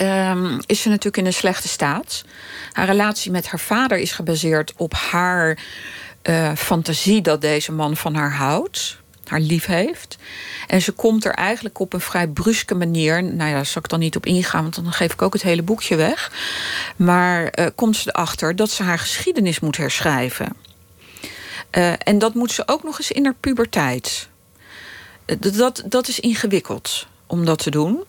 um, 0.01 0.59
is 0.65 0.81
ze 0.81 0.89
natuurlijk 0.89 1.17
in 1.17 1.25
een 1.25 1.33
slechte 1.33 1.67
staat. 1.67 2.23
Haar 2.71 2.85
relatie 2.85 3.31
met 3.31 3.47
haar 3.47 3.59
vader 3.59 3.97
is 3.97 4.11
gebaseerd 4.11 4.73
op 4.77 4.93
haar 4.93 5.57
uh, 6.23 6.55
fantasie 6.55 7.21
dat 7.21 7.41
deze 7.41 7.71
man 7.71 7.97
van 7.97 8.15
haar 8.15 8.33
houdt, 8.33 8.97
haar 9.27 9.39
lief 9.39 9.65
heeft. 9.65 10.17
En 10.67 10.81
ze 10.81 10.91
komt 10.91 11.25
er 11.25 11.33
eigenlijk 11.33 11.79
op 11.79 11.93
een 11.93 11.99
vrij 11.99 12.27
bruske 12.27 12.75
manier. 12.75 13.23
Nou 13.23 13.49
ja, 13.49 13.55
daar 13.55 13.65
zal 13.65 13.81
ik 13.81 13.89
dan 13.89 13.99
niet 13.99 14.15
op 14.15 14.25
ingaan, 14.25 14.61
want 14.61 14.75
dan 14.75 14.91
geef 14.91 15.13
ik 15.13 15.21
ook 15.21 15.33
het 15.33 15.41
hele 15.41 15.61
boekje 15.63 15.95
weg. 15.95 16.31
Maar 16.95 17.53
uh, 17.59 17.65
komt 17.75 17.97
ze 17.97 18.09
erachter 18.09 18.55
dat 18.55 18.71
ze 18.71 18.83
haar 18.83 18.99
geschiedenis 18.99 19.59
moet 19.59 19.77
herschrijven. 19.77 20.55
Uh, 21.77 21.93
en 21.97 22.19
dat 22.19 22.33
moet 22.33 22.51
ze 22.51 22.63
ook 22.65 22.83
nog 22.83 22.97
eens 22.97 23.11
in 23.11 23.23
haar 23.23 23.35
puberteit. 23.39 24.27
dat, 25.39 25.83
dat 25.85 26.07
is 26.07 26.19
ingewikkeld 26.19 27.07
om 27.27 27.45
dat 27.45 27.63
te 27.63 27.69
doen. 27.69 28.03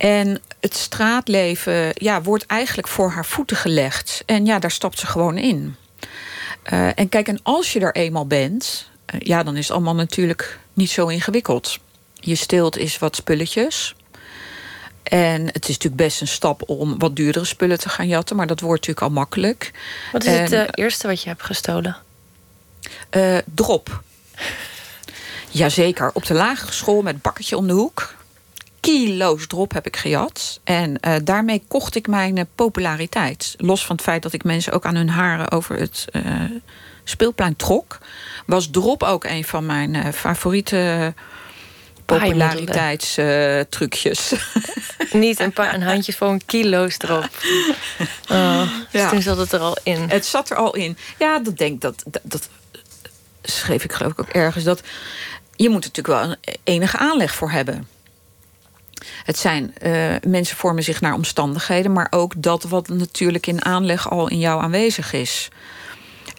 En 0.00 0.40
het 0.60 0.76
straatleven 0.76 1.90
ja, 1.94 2.22
wordt 2.22 2.46
eigenlijk 2.46 2.88
voor 2.88 3.10
haar 3.10 3.26
voeten 3.26 3.56
gelegd. 3.56 4.22
En 4.26 4.46
ja, 4.46 4.58
daar 4.58 4.70
stapt 4.70 4.98
ze 4.98 5.06
gewoon 5.06 5.38
in. 5.38 5.76
Uh, 6.72 6.98
en 6.98 7.08
kijk, 7.08 7.28
en 7.28 7.40
als 7.42 7.72
je 7.72 7.80
er 7.80 7.94
eenmaal 7.94 8.26
bent, 8.26 8.88
uh, 9.14 9.20
ja, 9.20 9.42
dan 9.42 9.56
is 9.56 9.62
het 9.62 9.76
allemaal 9.76 9.94
natuurlijk 9.94 10.58
niet 10.72 10.90
zo 10.90 11.06
ingewikkeld. 11.06 11.78
Je 12.14 12.34
steelt 12.34 12.76
is 12.76 12.98
wat 12.98 13.16
spulletjes. 13.16 13.94
En 15.02 15.46
het 15.46 15.68
is 15.68 15.74
natuurlijk 15.74 16.02
best 16.02 16.20
een 16.20 16.28
stap 16.28 16.62
om 16.66 16.98
wat 16.98 17.16
duurdere 17.16 17.44
spullen 17.44 17.78
te 17.78 17.88
gaan 17.88 18.08
jatten, 18.08 18.36
maar 18.36 18.46
dat 18.46 18.60
wordt 18.60 18.80
natuurlijk 18.80 19.06
al 19.06 19.20
makkelijk. 19.20 19.72
Wat 20.12 20.24
is 20.24 20.32
en, 20.32 20.42
het 20.42 20.52
uh, 20.52 20.64
eerste 20.70 21.06
wat 21.06 21.22
je 21.22 21.28
hebt 21.28 21.42
gestolen? 21.42 21.96
drop. 23.44 24.02
Jazeker, 25.50 26.10
op 26.12 26.26
de 26.26 26.34
lagere 26.34 26.72
school 26.72 27.02
met 27.02 27.22
bakkertje 27.22 27.56
om 27.56 27.66
de 27.66 27.72
hoek 27.72 28.18
kilo's 28.80 29.46
drop 29.46 29.72
heb 29.72 29.86
ik 29.86 29.96
gejat. 29.96 30.60
En 30.64 30.98
uh, 31.00 31.14
daarmee 31.24 31.62
kocht 31.68 31.94
ik 31.94 32.06
mijn 32.06 32.36
uh, 32.36 32.44
populariteit. 32.54 33.54
Los 33.56 33.86
van 33.86 33.96
het 33.96 34.04
feit 34.04 34.22
dat 34.22 34.32
ik 34.32 34.44
mensen 34.44 34.72
ook 34.72 34.84
aan 34.84 34.96
hun 34.96 35.08
haren 35.08 35.50
over 35.50 35.76
het 35.76 36.04
uh, 36.12 36.22
speelplein 37.04 37.56
trok, 37.56 37.98
was 38.46 38.70
drop 38.70 39.02
ook 39.02 39.24
een 39.24 39.44
van 39.44 39.66
mijn 39.66 40.12
favoriete 40.12 41.14
populariteitstrucjes. 42.04 44.32
Niet 45.12 45.40
een 45.40 45.52
paar 45.52 45.74
een 45.74 45.82
handje 45.82 46.12
voor 46.12 46.28
een 46.28 46.44
kilo's 46.46 46.96
drop. 46.96 47.28
Oh, 48.30 48.62
dus 48.90 49.00
ja. 49.00 49.10
toen 49.10 49.22
zat 49.22 49.36
het 49.36 49.52
er 49.52 49.60
al 49.60 49.76
in. 49.82 50.08
Het 50.08 50.26
zat 50.26 50.50
er 50.50 50.56
al 50.56 50.74
in. 50.74 50.96
Ja, 51.18 51.38
dat 51.38 51.56
denk 51.56 51.80
dat, 51.80 52.02
dat, 52.06 52.22
dat 52.22 52.48
schreef 53.42 53.84
ik 53.84 53.92
geloof 53.92 54.12
ik 54.12 54.20
ook 54.20 54.28
ergens 54.28 54.64
dat 54.64 54.82
je 55.56 55.68
moet 55.68 55.84
er 55.84 55.90
natuurlijk 55.94 56.24
wel 56.24 56.30
een 56.30 56.36
enige 56.64 56.98
aanleg 56.98 57.34
voor 57.34 57.50
hebben. 57.50 57.88
Het 59.24 59.38
zijn 59.38 59.74
uh, 59.82 60.14
mensen 60.26 60.56
vormen 60.56 60.82
zich 60.82 61.00
naar 61.00 61.14
omstandigheden, 61.14 61.92
maar 61.92 62.06
ook 62.10 62.32
dat 62.36 62.62
wat 62.62 62.88
natuurlijk 62.88 63.46
in 63.46 63.64
aanleg 63.64 64.10
al 64.10 64.28
in 64.28 64.38
jou 64.38 64.62
aanwezig 64.62 65.12
is. 65.12 65.48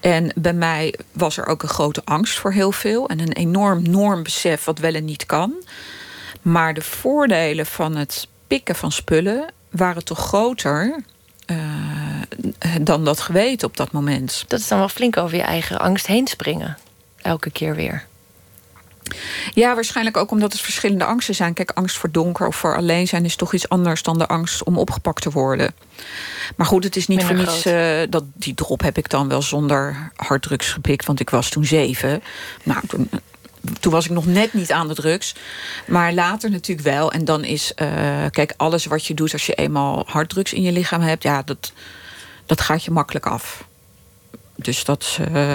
En 0.01 0.31
bij 0.35 0.53
mij 0.53 0.95
was 1.11 1.37
er 1.37 1.45
ook 1.45 1.63
een 1.63 1.69
grote 1.69 2.01
angst 2.05 2.39
voor 2.39 2.51
heel 2.51 2.71
veel 2.71 3.09
en 3.09 3.19
een 3.19 3.33
enorm 3.33 3.89
normbesef 3.89 4.63
wat 4.63 4.79
wel 4.79 4.93
en 4.93 5.05
niet 5.05 5.25
kan. 5.25 5.53
Maar 6.41 6.73
de 6.73 6.81
voordelen 6.81 7.65
van 7.65 7.95
het 7.95 8.27
pikken 8.47 8.75
van 8.75 8.91
spullen 8.91 9.45
waren 9.69 10.03
toch 10.03 10.19
groter 10.19 11.03
uh, 11.47 11.57
dan 12.81 13.05
dat 13.05 13.19
geweten 13.19 13.67
op 13.67 13.77
dat 13.77 13.91
moment. 13.91 14.45
Dat 14.47 14.59
is 14.59 14.67
dan 14.67 14.79
wel 14.79 14.89
flink 14.89 15.17
over 15.17 15.37
je 15.37 15.43
eigen 15.43 15.79
angst 15.79 16.07
heen 16.07 16.27
springen. 16.27 16.77
Elke 17.21 17.51
keer 17.51 17.75
weer. 17.75 18.07
Ja, 19.53 19.75
waarschijnlijk 19.75 20.17
ook 20.17 20.31
omdat 20.31 20.51
het 20.51 20.61
verschillende 20.61 21.05
angsten 21.05 21.35
zijn. 21.35 21.53
Kijk, 21.53 21.71
angst 21.71 21.97
voor 21.97 22.11
donker 22.11 22.47
of 22.47 22.55
voor 22.55 22.75
alleen 22.75 23.07
zijn 23.07 23.25
is 23.25 23.35
toch 23.35 23.53
iets 23.53 23.69
anders 23.69 24.03
dan 24.03 24.17
de 24.17 24.27
angst 24.27 24.63
om 24.63 24.77
opgepakt 24.77 25.21
te 25.21 25.31
worden. 25.31 25.73
Maar 26.55 26.67
goed, 26.67 26.83
het 26.83 26.95
is 26.95 27.07
niet 27.07 27.23
voor 27.23 27.35
niets. 27.35 27.65
Uh, 27.65 28.01
dat, 28.09 28.23
die 28.33 28.53
drop 28.53 28.81
heb 28.81 28.97
ik 28.97 29.09
dan 29.09 29.27
wel 29.27 29.41
zonder 29.41 30.11
harddrugs 30.15 30.69
gepikt, 30.69 31.05
want 31.05 31.19
ik 31.19 31.29
was 31.29 31.49
toen 31.49 31.65
zeven. 31.65 32.23
Nou, 32.63 32.87
toen, 32.87 33.09
toen 33.79 33.91
was 33.91 34.05
ik 34.05 34.11
nog 34.11 34.25
net 34.25 34.53
niet 34.53 34.71
aan 34.71 34.87
de 34.87 34.95
drugs. 34.95 35.35
Maar 35.87 36.13
later 36.13 36.49
natuurlijk 36.49 36.87
wel. 36.87 37.11
En 37.11 37.25
dan 37.25 37.43
is, 37.43 37.73
uh, 37.75 38.25
kijk, 38.29 38.53
alles 38.57 38.85
wat 38.85 39.05
je 39.05 39.13
doet 39.13 39.33
als 39.33 39.45
je 39.45 39.53
eenmaal 39.53 40.03
harddrugs 40.07 40.53
in 40.53 40.61
je 40.61 40.71
lichaam 40.71 41.01
hebt, 41.01 41.23
ja, 41.23 41.41
dat, 41.41 41.71
dat 42.45 42.61
gaat 42.61 42.83
je 42.83 42.91
makkelijk 42.91 43.25
af. 43.25 43.63
Dus 44.55 44.83
dat. 44.83 45.19
Uh, 45.31 45.53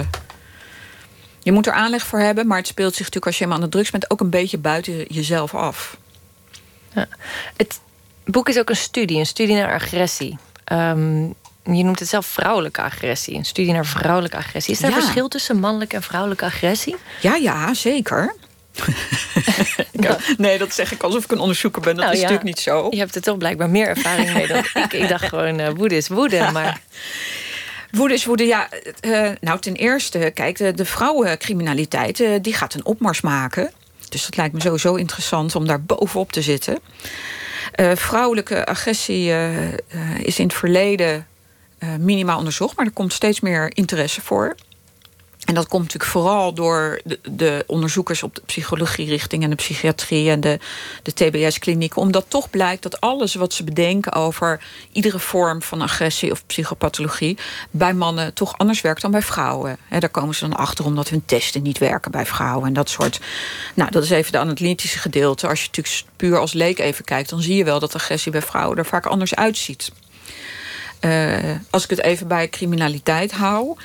je 1.47 1.53
moet 1.53 1.67
er 1.67 1.73
aanleg 1.73 2.05
voor 2.05 2.19
hebben, 2.19 2.47
maar 2.47 2.57
het 2.57 2.67
speelt 2.67 2.89
zich 2.95 2.99
natuurlijk 2.99 3.25
als 3.25 3.37
je 3.37 3.43
helemaal 3.43 3.63
aan 3.63 3.69
de 3.69 3.75
drugs 3.75 3.91
bent 3.91 4.11
ook 4.11 4.19
een 4.19 4.29
beetje 4.29 4.57
buiten 4.57 5.05
jezelf 5.07 5.55
af. 5.55 5.97
Ja. 6.93 7.07
Het 7.57 7.79
boek 8.25 8.49
is 8.49 8.59
ook 8.59 8.69
een 8.69 8.75
studie, 8.75 9.19
een 9.19 9.25
studie 9.25 9.55
naar 9.55 9.73
agressie. 9.73 10.37
Um, 10.71 11.35
je 11.63 11.83
noemt 11.83 11.99
het 11.99 12.07
zelf 12.07 12.25
vrouwelijke 12.25 12.81
agressie. 12.81 13.35
Een 13.35 13.45
studie 13.45 13.73
naar 13.73 13.85
vrouwelijke 13.85 14.37
agressie. 14.37 14.73
Is 14.73 14.81
er 14.81 14.89
ja. 14.89 14.99
verschil 14.99 15.27
tussen 15.27 15.59
mannelijke 15.59 15.95
en 15.95 16.03
vrouwelijke 16.03 16.45
agressie? 16.45 16.95
Ja, 17.21 17.35
ja, 17.35 17.73
zeker. 17.73 18.35
nee, 20.37 20.57
dat 20.57 20.73
zeg 20.73 20.91
ik 20.91 21.03
alsof 21.03 21.23
ik 21.23 21.31
een 21.31 21.39
onderzoeker 21.39 21.81
ben. 21.81 21.95
Dat 21.95 22.03
nou, 22.03 22.15
is 22.15 22.21
ja, 22.21 22.29
natuurlijk 22.29 22.55
niet 22.55 22.63
zo. 22.63 22.87
Je 22.89 22.97
hebt 22.97 23.15
er 23.15 23.21
toch 23.21 23.37
blijkbaar 23.37 23.69
meer 23.69 23.87
ervaring 23.87 24.33
mee 24.33 24.47
dan 24.47 24.57
ik. 24.83 24.93
Ik 24.93 25.09
dacht 25.09 25.27
gewoon, 25.27 25.59
uh, 25.59 25.69
woede 25.69 25.95
is 25.95 26.07
woede. 26.07 26.49
Maar 26.51 26.79
Woede 27.97 28.13
is 28.13 28.25
woede, 28.25 28.45
ja. 28.45 28.69
Uh, 29.01 29.29
nou, 29.41 29.59
ten 29.59 29.75
eerste, 29.75 30.31
kijk, 30.33 30.77
de, 30.77 30.85
vrouwencriminaliteit... 30.85 32.19
Uh, 32.19 32.35
die 32.41 32.53
gaat 32.53 32.73
een 32.73 32.85
opmars 32.85 33.21
maken. 33.21 33.71
Dus 34.09 34.25
dat 34.25 34.37
lijkt 34.37 34.53
me 34.53 34.61
sowieso 34.61 34.95
interessant 34.95 35.55
om 35.55 35.67
daar 35.67 35.81
bovenop 35.81 36.31
te 36.31 36.41
zitten. 36.41 36.79
Vrouwelijke 37.95 38.65
agressie 38.65 39.31
is 40.21 40.39
in 40.39 40.45
het 40.45 40.53
verleden 40.53 41.27
minimaal 41.99 42.37
onderzocht... 42.37 42.75
maar 42.75 42.85
er 42.85 42.91
komt 42.91 43.13
steeds 43.13 43.39
meer 43.39 43.71
interesse 43.73 44.21
voor. 44.21 44.55
En 45.47 45.53
dat 45.53 45.67
komt 45.67 45.83
natuurlijk 45.83 46.11
vooral 46.11 46.53
door 46.53 47.01
de, 47.03 47.19
de, 47.31 47.63
onderzoekers 47.67 48.23
op 48.23 48.35
de 48.35 48.41
psychologie-richting 48.45 49.43
en 49.43 49.49
de 49.49 49.55
psychiatrie 49.55 50.29
en 50.29 50.39
de, 50.39 50.59
de 51.03 51.13
TBS-klinieken. 51.13 52.01
Omdat 52.01 52.25
toch 52.27 52.49
blijkt 52.49 52.83
dat 52.83 53.01
alles 53.01 53.35
wat 53.35 53.53
ze 53.53 53.63
bedenken 53.63 54.13
over 54.13 54.63
iedere 54.91 55.19
vorm 55.19 55.61
van 55.61 55.81
agressie 55.81 56.31
of 56.31 56.45
psychopathologie 56.45 57.37
bij 57.71 57.93
mannen 57.93 58.33
toch 58.33 58.57
anders 58.57 58.81
werkt 58.81 59.01
dan 59.01 59.11
bij 59.11 59.21
vrouwen. 59.21 59.77
He, 59.87 59.99
daar 59.99 60.09
komen 60.09 60.35
ze 60.35 60.47
dan 60.47 60.57
achter 60.57 60.85
omdat 60.85 61.09
hun 61.09 61.25
testen 61.25 61.61
niet 61.61 61.77
werken 61.77 62.11
bij 62.11 62.25
vrouwen 62.25 62.67
en 62.67 62.73
dat 62.73 62.89
soort. 62.89 63.19
Nou, 63.73 63.91
dat 63.91 64.03
is 64.03 64.09
even 64.09 64.31
de 64.31 64.39
analytische 64.39 64.99
gedeelte. 64.99 65.47
Als 65.47 65.61
je 65.61 65.67
natuurlijk 65.67 66.03
puur 66.15 66.37
als 66.37 66.53
leek 66.53 66.79
even 66.79 67.05
kijkt, 67.05 67.29
dan 67.29 67.41
zie 67.41 67.55
je 67.55 67.63
wel 67.63 67.79
dat 67.79 67.95
agressie 67.95 68.31
bij 68.31 68.41
vrouwen 68.41 68.77
er 68.77 68.85
vaak 68.85 69.05
anders 69.05 69.35
uitziet. 69.35 69.91
Uh, 71.01 71.55
als 71.69 71.83
ik 71.83 71.89
het 71.89 72.01
even 72.01 72.27
bij 72.27 72.49
criminaliteit 72.49 73.31
hou. 73.31 73.77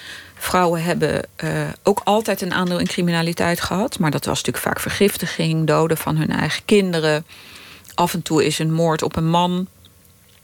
Vrouwen 0.42 0.82
hebben 0.82 1.26
uh, 1.44 1.50
ook 1.82 2.00
altijd 2.04 2.40
een 2.40 2.52
aandeel 2.52 2.78
in 2.78 2.86
criminaliteit 2.86 3.60
gehad. 3.60 3.98
Maar 3.98 4.10
dat 4.10 4.24
was 4.24 4.36
natuurlijk 4.36 4.64
vaak 4.64 4.80
vergiftiging, 4.80 5.66
doden 5.66 5.96
van 5.96 6.16
hun 6.16 6.30
eigen 6.30 6.64
kinderen. 6.64 7.26
Af 7.94 8.14
en 8.14 8.22
toe 8.22 8.44
is 8.44 8.58
een 8.58 8.72
moord 8.72 9.02
op 9.02 9.16
een 9.16 9.28
man. 9.28 9.66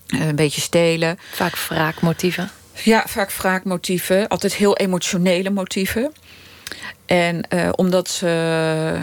Uh, 0.07 0.27
een 0.27 0.37
beetje 0.37 0.61
stelen. 0.61 1.19
Vaak 1.33 1.57
wraakmotieven. 1.57 2.51
Ja, 2.73 3.05
vaak 3.07 3.33
wraakmotieven. 3.33 4.29
Altijd 4.29 4.55
heel 4.55 4.77
emotionele 4.77 5.51
motieven. 5.51 6.13
En 7.07 7.47
uh, 7.55 7.69
omdat 7.73 8.09
ze 8.09 9.01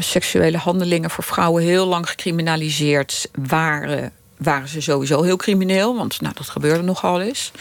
seksuele 0.00 0.56
handelingen 0.56 1.10
voor 1.10 1.24
vrouwen 1.24 1.62
heel 1.62 1.86
lang 1.86 2.08
gecriminaliseerd 2.08 3.28
waren, 3.48 4.12
waren 4.36 4.68
ze 4.68 4.80
sowieso 4.80 5.22
heel 5.22 5.36
crimineel. 5.36 5.96
Want 5.96 6.20
nou, 6.20 6.34
dat 6.34 6.48
gebeurde 6.48 6.82
nogal 6.82 7.20
eens. 7.20 7.52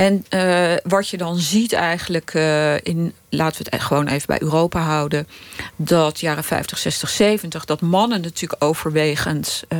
En 0.00 0.24
uh, 0.30 0.72
wat 0.82 1.08
je 1.08 1.16
dan 1.16 1.38
ziet 1.38 1.72
eigenlijk 1.72 2.34
uh, 2.34 2.74
in, 2.74 3.12
laten 3.28 3.64
we 3.64 3.70
het 3.70 3.82
gewoon 3.82 4.06
even 4.08 4.26
bij 4.26 4.42
Europa 4.42 4.80
houden, 4.80 5.28
dat 5.76 6.20
jaren 6.20 6.44
50, 6.44 6.78
60, 6.78 7.08
70, 7.08 7.64
dat 7.64 7.80
mannen 7.80 8.20
natuurlijk 8.20 8.64
overwegend 8.64 9.64
uh, 9.68 9.78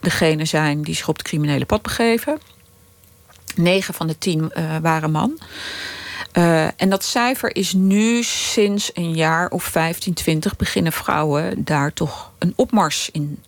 degene 0.00 0.44
zijn 0.44 0.82
die 0.82 0.94
zich 0.94 1.08
op 1.08 1.16
het 1.16 1.26
criminele 1.26 1.64
pad 1.64 1.82
begeven. 1.82 2.38
Negen 3.54 3.94
van 3.94 4.06
de 4.06 4.18
tien 4.18 4.52
waren 4.82 5.10
man. 5.10 5.38
en 6.76 6.88
dat 6.88 7.04
cijfer 7.04 7.56
is 7.56 7.72
nu 7.72 8.22
sinds 8.22 8.90
een 8.94 9.14
jaar 9.14 9.48
of 9.50 9.64
15, 9.64 10.14
20 10.14 10.56
beginnen 10.56 10.92
vrouwen 10.92 11.64
daar 11.64 11.92
toch 11.92 12.32
een 12.38 12.52
opmars 12.56 13.10
in 13.12 13.42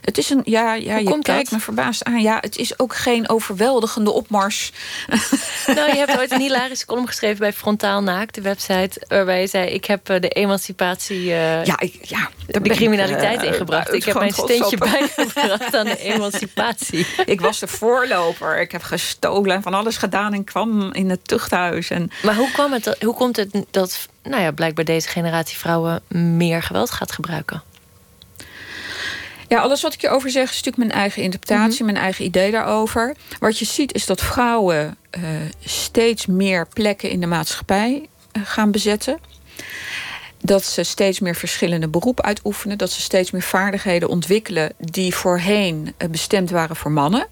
het 0.00 0.18
is 0.18 0.30
een, 0.30 0.40
ja, 0.44 0.74
ja 0.74 0.96
je 0.96 1.18
kijkt 1.22 1.50
me 1.50 1.60
verbaasd 1.60 2.04
aan. 2.04 2.20
Ja, 2.20 2.38
het 2.40 2.56
is 2.56 2.78
ook 2.78 2.94
geen 2.94 3.28
overweldigende 3.28 4.10
opmars. 4.10 4.72
Nou, 5.66 5.90
je 5.90 5.96
hebt 5.96 6.18
ooit 6.18 6.30
een 6.30 6.40
hilarische 6.40 6.86
column 6.86 7.06
geschreven 7.06 7.38
bij 7.38 7.52
Frontaal 7.52 8.02
Naakt, 8.02 8.34
de 8.34 8.40
website, 8.40 9.02
waarbij 9.08 9.40
je 9.40 9.46
zei: 9.46 9.68
Ik 9.68 9.84
heb 9.84 10.08
eh, 10.08 10.20
de 10.20 10.28
emancipatie. 10.28 11.20
Uh, 11.20 11.64
ja, 11.64 11.78
ik, 11.78 11.98
ja, 12.02 12.30
de 12.46 12.60
criminaliteit 12.60 13.42
uh, 13.42 13.48
ingebracht. 13.48 13.92
Ik 13.92 14.04
heb 14.04 14.18
mijn 14.18 14.32
steentje 14.32 14.76
bijgebracht 14.92 15.74
aan 15.74 15.84
de 15.84 15.98
emancipatie. 15.98 17.06
ik 17.24 17.40
was 17.40 17.58
de 17.58 17.66
voorloper. 17.66 18.60
Ik 18.60 18.72
heb 18.72 18.82
gestolen 18.82 19.56
en 19.56 19.62
van 19.62 19.74
alles 19.74 19.96
gedaan 19.96 20.32
en 20.32 20.44
kwam 20.44 20.92
in 20.92 21.10
het 21.10 21.28
tuchthuis. 21.28 21.90
En... 21.90 22.10
Maar 22.22 22.36
hoe, 22.36 22.50
kwam 22.50 22.72
het, 22.72 22.96
hoe 23.00 23.14
komt 23.14 23.36
het 23.36 23.64
dat 23.70 24.08
nou 24.22 24.42
ja, 24.42 24.50
blijkbaar 24.50 24.84
deze 24.84 25.08
generatie 25.08 25.58
vrouwen 25.58 26.02
meer 26.08 26.62
geweld 26.62 26.90
gaat 26.90 27.12
gebruiken? 27.12 27.62
Ja, 29.50 29.60
alles 29.60 29.82
wat 29.82 29.94
ik 29.94 30.00
je 30.00 30.08
over 30.08 30.30
zeg 30.30 30.42
is 30.50 30.56
natuurlijk 30.56 30.76
mijn 30.76 31.00
eigen 31.00 31.22
interpretatie, 31.22 31.82
mhm. 31.82 31.84
mijn 31.84 32.04
eigen 32.04 32.24
idee 32.24 32.50
daarover. 32.50 33.16
Wat 33.38 33.58
je 33.58 33.64
ziet 33.64 33.94
is 33.94 34.06
dat 34.06 34.20
vrouwen 34.20 34.96
uh, 35.18 35.22
steeds 35.64 36.26
meer 36.26 36.66
plekken 36.66 37.10
in 37.10 37.20
de 37.20 37.26
maatschappij 37.26 38.08
uh, 38.32 38.42
gaan 38.46 38.70
bezetten. 38.70 39.18
Dat 40.40 40.64
ze 40.64 40.82
steeds 40.82 41.20
meer 41.20 41.34
verschillende 41.34 41.88
beroepen 41.88 42.24
uitoefenen. 42.24 42.78
Dat 42.78 42.90
ze 42.90 43.00
steeds 43.00 43.30
meer 43.30 43.42
vaardigheden 43.42 44.08
ontwikkelen 44.08 44.72
die 44.78 45.14
voorheen 45.14 45.94
uh, 45.98 46.08
bestemd 46.08 46.50
waren 46.50 46.76
voor 46.76 46.90
mannen. 46.90 47.26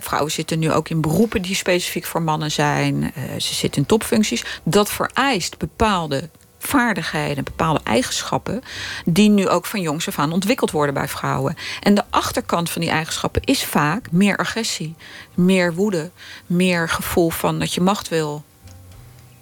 vrouwen 0.00 0.32
zitten 0.32 0.58
nu 0.58 0.72
ook 0.72 0.88
in 0.88 1.00
beroepen 1.00 1.42
die 1.42 1.54
specifiek 1.54 2.04
voor 2.04 2.22
mannen 2.22 2.50
zijn. 2.50 3.12
ze 3.38 3.54
zitten 3.54 3.80
in 3.80 3.86
topfuncties. 3.86 4.44
Dat 4.64 4.90
vereist 4.90 5.58
bepaalde 5.58 6.28
vaardigheden, 6.66 7.44
bepaalde 7.44 7.80
eigenschappen, 7.84 8.62
die 9.04 9.28
nu 9.28 9.48
ook 9.48 9.66
van 9.66 9.80
jongs 9.80 10.08
af 10.08 10.18
aan 10.18 10.32
ontwikkeld 10.32 10.70
worden 10.70 10.94
bij 10.94 11.08
vrouwen. 11.08 11.56
En 11.80 11.94
de 11.94 12.04
achterkant 12.10 12.70
van 12.70 12.80
die 12.80 12.90
eigenschappen 12.90 13.42
is 13.44 13.64
vaak 13.64 14.10
meer 14.10 14.36
agressie, 14.36 14.94
meer 15.34 15.74
woede, 15.74 16.10
meer 16.46 16.88
gevoel 16.88 17.30
van 17.30 17.58
dat 17.58 17.74
je 17.74 17.80
macht 17.80 18.08
wil 18.08 18.44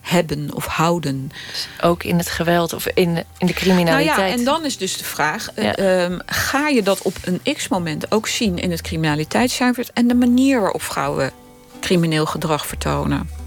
hebben 0.03 0.55
of 0.55 0.67
houden. 0.67 1.33
Dus 1.51 1.69
ook 1.81 2.03
in 2.03 2.19
het 2.19 2.29
geweld 2.29 2.73
of 2.73 2.87
in, 2.87 3.25
in 3.39 3.47
de 3.47 3.53
criminaliteit. 3.53 4.17
Nou 4.17 4.29
ja, 4.29 4.35
en 4.35 4.45
dan 4.45 4.65
is 4.65 4.77
dus 4.77 4.97
de 4.97 5.05
vraag: 5.05 5.53
eh, 5.55 6.05
ehm, 6.05 6.19
ga 6.27 6.69
je 6.69 6.83
dat 6.83 7.03
op 7.03 7.15
een 7.25 7.55
x-moment 7.55 8.13
ook 8.13 8.29
zien 8.29 8.59
in 8.59 8.71
het 8.71 8.81
criminaliteitscijfer 8.81 9.89
en 9.93 10.07
de 10.07 10.15
manier 10.15 10.61
waarop 10.61 10.83
vrouwen 10.83 11.33
crimineel 11.81 12.27
gedrag 12.27 12.67
vertonen? 12.67 13.42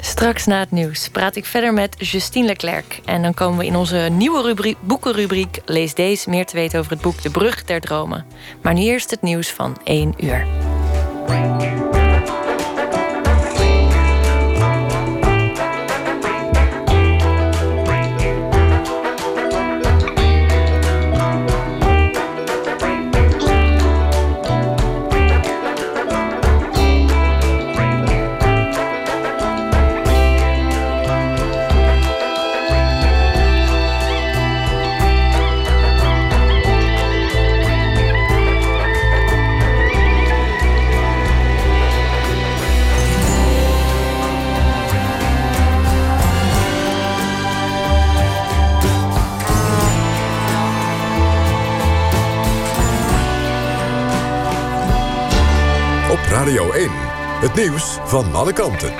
Straks 0.00 0.46
na 0.46 0.58
het 0.58 0.70
nieuws 0.70 1.08
praat 1.08 1.36
ik 1.36 1.44
verder 1.44 1.72
met 1.72 1.96
Justine 1.98 2.46
Leclerc. 2.46 3.00
En 3.04 3.22
dan 3.22 3.34
komen 3.34 3.58
we 3.58 3.66
in 3.66 3.76
onze 3.76 3.96
nieuwe 3.96 4.42
rubriek, 4.42 4.76
boekenrubriek... 4.80 5.60
Lees 5.64 5.94
deze 5.94 6.30
meer 6.30 6.46
te 6.46 6.56
weten 6.56 6.78
over 6.78 6.92
het 6.92 7.00
boek 7.00 7.22
De 7.22 7.30
Brug 7.30 7.64
der 7.64 7.80
Dromen. 7.80 8.26
Maar 8.62 8.74
nu 8.74 8.80
eerst 8.80 9.10
het 9.10 9.22
nieuws 9.22 9.48
van 9.48 9.76
1 9.84 10.14
uur. 10.24 10.46
Het 57.38 57.54
nieuws 57.54 57.98
van 58.04 58.34
alle 58.34 58.52
kanten. 58.52 58.92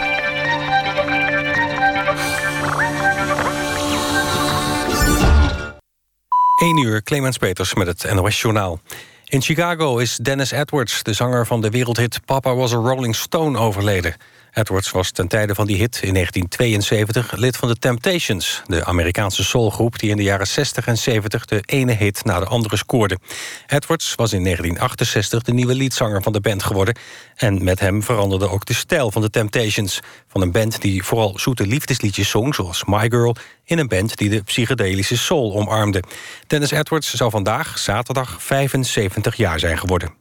1 6.56 6.78
uur, 6.78 7.02
Clemens 7.02 7.36
Peters 7.36 7.74
met 7.74 7.86
het 7.86 8.14
NOS 8.14 8.40
Journaal. 8.40 8.80
In 9.24 9.42
Chicago 9.42 9.96
is 9.96 10.16
Dennis 10.16 10.50
Edwards, 10.50 11.02
de 11.02 11.12
zanger 11.12 11.46
van 11.46 11.60
de 11.60 11.70
wereldhit 11.70 12.20
Papa 12.24 12.54
Was 12.54 12.72
a 12.72 12.76
Rolling 12.76 13.16
Stone, 13.16 13.58
overleden. 13.58 14.14
Edwards 14.58 14.90
was 14.90 15.10
ten 15.10 15.28
tijde 15.28 15.54
van 15.54 15.66
die 15.66 15.76
hit 15.76 16.00
in 16.02 16.12
1972 16.14 17.36
lid 17.36 17.56
van 17.56 17.68
de 17.68 17.76
Temptations... 17.76 18.62
de 18.66 18.84
Amerikaanse 18.84 19.44
soulgroep 19.44 19.98
die 19.98 20.10
in 20.10 20.16
de 20.16 20.22
jaren 20.22 20.46
60 20.46 20.86
en 20.86 20.98
70... 20.98 21.44
de 21.44 21.62
ene 21.64 21.92
hit 21.92 22.24
na 22.24 22.38
de 22.38 22.44
andere 22.44 22.76
scoorde. 22.76 23.18
Edwards 23.66 24.14
was 24.14 24.32
in 24.32 24.42
1968 24.42 25.42
de 25.42 25.52
nieuwe 25.52 25.74
leadzanger 25.74 26.22
van 26.22 26.32
de 26.32 26.40
band 26.40 26.62
geworden... 26.62 26.96
en 27.36 27.64
met 27.64 27.80
hem 27.80 28.02
veranderde 28.02 28.50
ook 28.50 28.64
de 28.64 28.74
stijl 28.74 29.10
van 29.10 29.22
de 29.22 29.30
Temptations... 29.30 30.00
van 30.28 30.42
een 30.42 30.52
band 30.52 30.80
die 30.80 31.04
vooral 31.04 31.38
zoete 31.38 31.66
liefdesliedjes 31.66 32.30
zong, 32.30 32.54
zoals 32.54 32.84
My 32.84 33.08
Girl... 33.08 33.36
in 33.64 33.78
een 33.78 33.88
band 33.88 34.16
die 34.16 34.28
de 34.28 34.42
psychedelische 34.42 35.16
soul 35.16 35.54
omarmde. 35.54 36.02
Dennis 36.46 36.70
Edwards 36.70 37.14
zou 37.14 37.30
vandaag, 37.30 37.78
zaterdag, 37.78 38.42
75 38.42 39.36
jaar 39.36 39.58
zijn 39.58 39.78
geworden. 39.78 40.17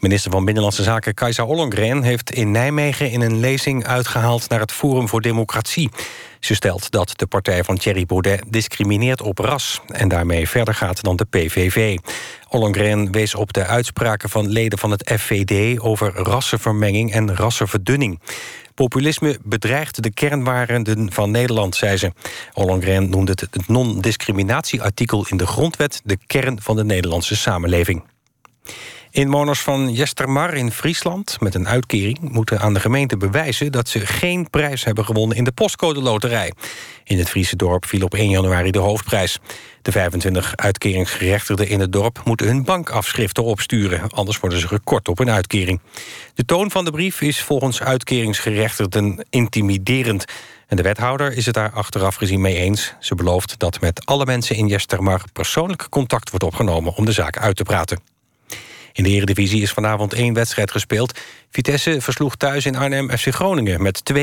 Minister 0.00 0.30
van 0.30 0.44
Binnenlandse 0.44 0.82
Zaken 0.82 1.14
Kajsa 1.14 1.44
Ollongren 1.44 2.02
heeft 2.02 2.30
in 2.30 2.50
Nijmegen 2.50 3.10
in 3.10 3.20
een 3.20 3.40
lezing 3.40 3.86
uitgehaald 3.86 4.48
naar 4.48 4.60
het 4.60 4.72
Forum 4.72 5.08
voor 5.08 5.20
Democratie. 5.20 5.90
Ze 6.38 6.54
stelt 6.54 6.90
dat 6.90 7.12
de 7.16 7.26
partij 7.26 7.64
van 7.64 7.76
Thierry 7.76 8.06
Baudet 8.06 8.42
discrimineert 8.46 9.22
op 9.22 9.38
ras 9.38 9.80
en 9.86 10.08
daarmee 10.08 10.48
verder 10.48 10.74
gaat 10.74 11.02
dan 11.02 11.16
de 11.16 11.24
PVV. 11.24 11.98
Ollongren 12.48 13.12
wees 13.12 13.34
op 13.34 13.52
de 13.52 13.66
uitspraken 13.66 14.28
van 14.28 14.48
leden 14.48 14.78
van 14.78 14.90
het 14.90 15.12
FVD 15.18 15.80
over 15.80 16.12
rassenvermenging 16.14 17.12
en 17.12 17.36
rassenverdunning. 17.36 18.20
Populisme 18.74 19.38
bedreigt 19.44 20.02
de 20.02 20.12
kernwaarden 20.12 21.12
van 21.12 21.30
Nederland, 21.30 21.76
zei 21.76 21.96
ze. 21.96 22.12
Ollongren 22.52 23.10
noemde 23.10 23.34
het 23.50 23.68
non-discriminatieartikel 23.68 25.26
in 25.28 25.36
de 25.36 25.46
grondwet 25.46 26.00
de 26.04 26.18
kern 26.26 26.62
van 26.62 26.76
de 26.76 26.84
Nederlandse 26.84 27.36
samenleving. 27.36 28.02
Inwoners 29.12 29.60
van 29.60 29.92
Jestermar 29.92 30.54
in 30.54 30.70
Friesland 30.70 31.40
met 31.40 31.54
een 31.54 31.68
uitkering... 31.68 32.18
moeten 32.20 32.60
aan 32.60 32.74
de 32.74 32.80
gemeente 32.80 33.16
bewijzen 33.16 33.72
dat 33.72 33.88
ze 33.88 34.06
geen 34.06 34.50
prijs 34.50 34.84
hebben 34.84 35.04
gewonnen... 35.04 35.36
in 35.36 35.44
de 35.44 35.52
postcode 35.52 36.00
loterij. 36.00 36.52
In 37.04 37.18
het 37.18 37.28
Friese 37.28 37.56
dorp 37.56 37.86
viel 37.86 38.04
op 38.04 38.14
1 38.14 38.30
januari 38.30 38.70
de 38.70 38.78
hoofdprijs. 38.78 39.38
De 39.82 39.92
25 39.92 40.56
uitkeringsgerechtigden 40.56 41.68
in 41.68 41.80
het 41.80 41.92
dorp 41.92 42.20
moeten 42.24 42.46
hun 42.46 42.64
bankafschriften 42.64 43.44
opsturen. 43.44 44.10
Anders 44.10 44.40
worden 44.40 44.58
ze 44.58 44.68
gekort 44.68 45.08
op 45.08 45.18
een 45.18 45.30
uitkering. 45.30 45.80
De 46.34 46.44
toon 46.44 46.70
van 46.70 46.84
de 46.84 46.90
brief 46.90 47.20
is 47.20 47.42
volgens 47.42 47.82
uitkeringsgerechtigden 47.82 49.26
intimiderend. 49.30 50.24
En 50.66 50.76
de 50.76 50.82
wethouder 50.82 51.32
is 51.32 51.46
het 51.46 51.54
daar 51.54 51.70
achteraf 51.70 52.14
gezien 52.14 52.40
mee 52.40 52.56
eens. 52.56 52.94
Ze 53.00 53.14
belooft 53.14 53.58
dat 53.58 53.80
met 53.80 54.06
alle 54.06 54.24
mensen 54.24 54.56
in 54.56 54.66
Jestermar 54.66 55.22
persoonlijk 55.32 55.86
contact 55.88 56.30
wordt 56.30 56.44
opgenomen 56.44 56.94
om 56.94 57.04
de 57.04 57.12
zaak 57.12 57.38
uit 57.38 57.56
te 57.56 57.62
praten. 57.62 58.19
In 58.92 59.02
de 59.02 59.10
Eredivisie 59.10 59.62
is 59.62 59.70
vanavond 59.70 60.12
één 60.12 60.34
wedstrijd 60.34 60.70
gespeeld. 60.70 61.18
Vitesse 61.50 62.00
versloeg 62.00 62.36
thuis 62.36 62.66
in 62.66 62.76
Arnhem 62.76 63.10
FC 63.10 63.34
Groningen 63.34 63.82
met 63.82 64.02
2-0. 64.12 64.16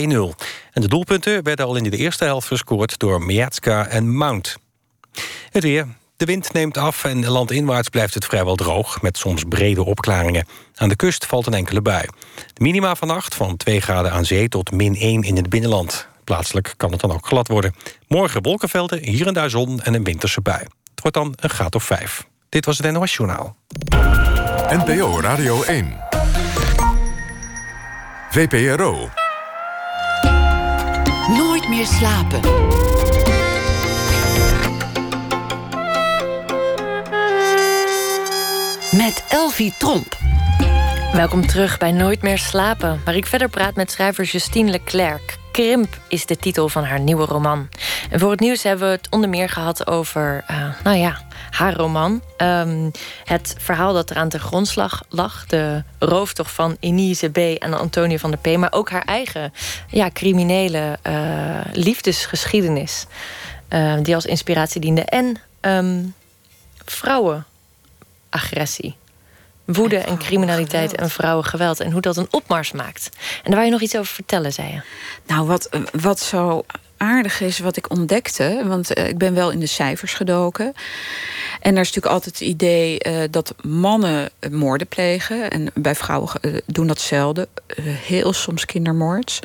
En 0.72 0.82
de 0.82 0.88
doelpunten 0.88 1.44
werden 1.44 1.66
al 1.66 1.76
in 1.76 1.84
de 1.84 1.98
eerste 1.98 2.24
helft 2.24 2.48
gescoord... 2.48 3.00
door 3.00 3.22
Miatska 3.22 3.88
en 3.88 4.16
Mount. 4.16 4.58
Het 5.52 5.64
weer. 5.64 5.88
De 6.18 6.26
wind 6.26 6.54
neemt 6.54 6.78
af 6.78 7.04
en 7.04 7.28
landinwaarts 7.28 7.90
blijft 7.90 8.14
het 8.14 8.26
vrijwel 8.26 8.56
droog... 8.56 9.02
met 9.02 9.18
soms 9.18 9.44
brede 9.50 9.84
opklaringen. 9.84 10.48
Aan 10.76 10.90
de 10.90 10.96
kust 10.96 11.26
valt 11.26 11.46
een 11.48 11.54
enkele 11.54 11.82
bui. 11.82 12.06
De 12.36 12.64
minima 12.64 12.96
vannacht 12.96 13.36
van 13.36 13.58
2 13.58 13.82
graden 13.82 14.12
aan 14.12 14.26
zee 14.26 14.50
tot 14.50 14.72
min 14.72 14.96
1 14.96 15.24
in 15.24 15.36
het 15.36 15.50
binnenland. 15.50 16.08
Plaatselijk 16.24 16.74
kan 16.78 16.92
het 16.92 17.00
dan 17.00 17.12
ook 17.12 17.28
glad 17.28 17.48
worden. 17.48 17.76
Morgen 18.08 18.42
wolkenvelden, 18.42 19.04
hier 19.04 19.28
en 19.28 19.34
daar 19.34 19.50
zon 19.50 19.82
en 19.82 19.94
een 19.94 20.04
winterse 20.04 20.42
bui. 20.42 20.60
Het 20.62 21.02
wordt 21.02 21.18
dan 21.18 21.34
een 21.36 21.50
graad 21.50 21.76
of 21.76 21.84
5. 21.84 22.26
Dit 22.50 22.66
was 22.66 22.78
het 22.78 22.92
NOS 22.92 23.16
Journaal. 23.16 23.56
NPO 24.68 25.22
Radio 25.22 25.64
1. 25.64 25.98
VPRO. 28.30 29.10
Nooit 31.38 31.70
meer 31.70 31.86
slapen. 31.86 32.40
Met 38.92 39.24
Elvie 39.30 39.74
Tromp. 39.78 40.18
Welkom 41.14 41.48
terug 41.48 41.78
bij 41.78 41.92
Nooit 41.92 42.22
meer 42.22 42.38
slapen, 42.38 43.02
waar 43.06 43.16
ik 43.16 43.26
verder 43.26 43.50
praat 43.50 43.76
met 43.76 43.92
schrijver 43.92 44.24
Justine 44.24 44.72
Leclerc. 44.72 45.38
Krimp 45.52 45.98
is 46.08 46.26
de 46.26 46.38
titel 46.38 46.70
van 46.70 46.84
haar 46.84 47.00
nieuwe 47.00 47.26
roman. 47.26 47.70
En 48.10 48.20
voor 48.20 48.32
het 48.32 48.40
nieuws 48.40 48.64
hebben 48.64 48.88
we 48.88 48.94
het 48.94 49.08
onder 49.10 49.30
meer 49.30 49.50
gehad 49.50 49.88
over, 49.88 50.44
uh, 50.52 50.58
nou 50.84 50.98
ja, 50.98 51.22
haar 51.58 51.76
roman. 51.76 52.22
Um, 52.38 52.92
het 53.24 53.56
verhaal 53.58 53.94
dat 53.94 54.12
eraan 54.12 54.30
ten 54.30 54.40
grondslag 54.40 55.04
lag. 55.10 55.46
De 55.46 55.84
rooftocht 56.00 56.52
van 56.52 56.78
Enise 56.80 57.30
B. 57.30 57.38
en 57.38 57.74
Antonio 57.74 58.18
van 58.18 58.32
der 58.32 58.40
P. 58.40 58.58
Maar 58.58 58.74
ook 58.74 58.90
haar 58.90 59.06
eigen 59.06 59.54
ja, 59.90 60.10
criminele 60.14 61.00
uh, 61.08 61.60
liefdesgeschiedenis. 61.74 63.06
Uh, 63.70 63.96
die 64.02 64.16
als 64.16 64.26
inspiratie 64.26 64.82
diende. 64.82 65.02
En 65.02 65.42
um, 65.62 66.14
vrouwenagressie. 66.86 68.96
Woede 69.66 69.98
en, 69.98 70.18
criminaliteit 70.18 70.96
en 70.96 71.10
vrouwengeweld. 71.10 71.80
En 71.80 71.92
hoe 71.92 72.02
dat 72.02 72.18
een 72.18 72.28
opmars 72.32 72.72
maakt. 72.72 73.10
En 73.14 73.44
daar 73.44 73.54
wou 73.54 73.66
je 73.66 73.72
nog 73.72 73.82
iets 73.82 73.98
over 73.98 74.14
vertellen, 74.14 74.54
zei 74.54 74.72
je. 74.72 74.82
Nou, 75.26 75.48
wat, 75.48 75.70
wat 75.92 76.20
zo 76.20 76.66
aardig 76.98 77.42
is 77.42 77.60
wat 77.60 77.78
ik 77.78 77.90
ontdekte... 77.92 78.64
want 78.66 78.98
uh, 78.98 79.08
ik 79.08 79.18
ben 79.18 79.34
wel 79.34 79.52
in 79.52 79.60
de 79.60 79.66
cijfers 79.66 80.14
gedoken... 80.14 80.74
En 81.62 81.76
er 81.76 81.82
is 81.82 81.88
natuurlijk 81.88 82.14
altijd 82.14 82.40
het 82.40 82.48
idee 82.48 83.00
uh, 83.08 83.18
dat 83.32 83.56
mannen 83.62 84.30
moorden 84.52 84.88
plegen. 84.88 85.52
En 85.52 85.70
bij 85.74 85.96
vrouwen 85.96 86.42
doen 86.66 86.88
dat 86.88 87.00
zelden. 87.00 87.48
heel 87.84 88.34
soms 88.34 88.66
kindermoord. 88.66 89.40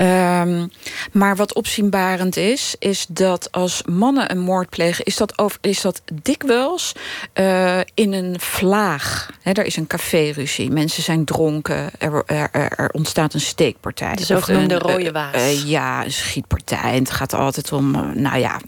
Um, 0.00 0.70
maar 1.12 1.36
wat 1.36 1.54
opzienbarend 1.54 2.36
is, 2.36 2.74
is 2.78 3.06
dat 3.08 3.48
als 3.52 3.82
mannen 3.82 4.30
een 4.30 4.38
moord 4.38 4.68
plegen, 4.68 5.04
is 5.04 5.16
dat, 5.16 5.38
over, 5.38 5.58
is 5.60 5.80
dat 5.80 6.02
dikwijls 6.22 6.92
uh, 7.34 7.78
in 7.94 8.12
een 8.12 8.40
vlaag. 8.40 9.30
He, 9.42 9.52
er 9.52 9.64
is 9.64 9.76
een 9.76 9.86
caféruzie, 9.86 10.70
mensen 10.70 11.02
zijn 11.02 11.24
dronken, 11.24 11.90
er, 11.98 12.22
er, 12.26 12.48
er 12.52 12.90
ontstaat 12.92 13.34
een 13.34 13.40
steekpartij. 13.40 14.14
De 14.14 14.24
zogenoemde 14.24 14.78
rode 14.78 15.12
waas. 15.12 15.34
Uh, 15.34 15.52
uh, 15.52 15.68
ja, 15.68 16.04
een 16.04 16.12
schietpartij. 16.12 16.92
En 16.92 16.98
het 16.98 17.10
gaat 17.10 17.34
altijd 17.34 17.72
om, 17.72 17.90
nou 18.14 18.38
ja, 18.38 18.60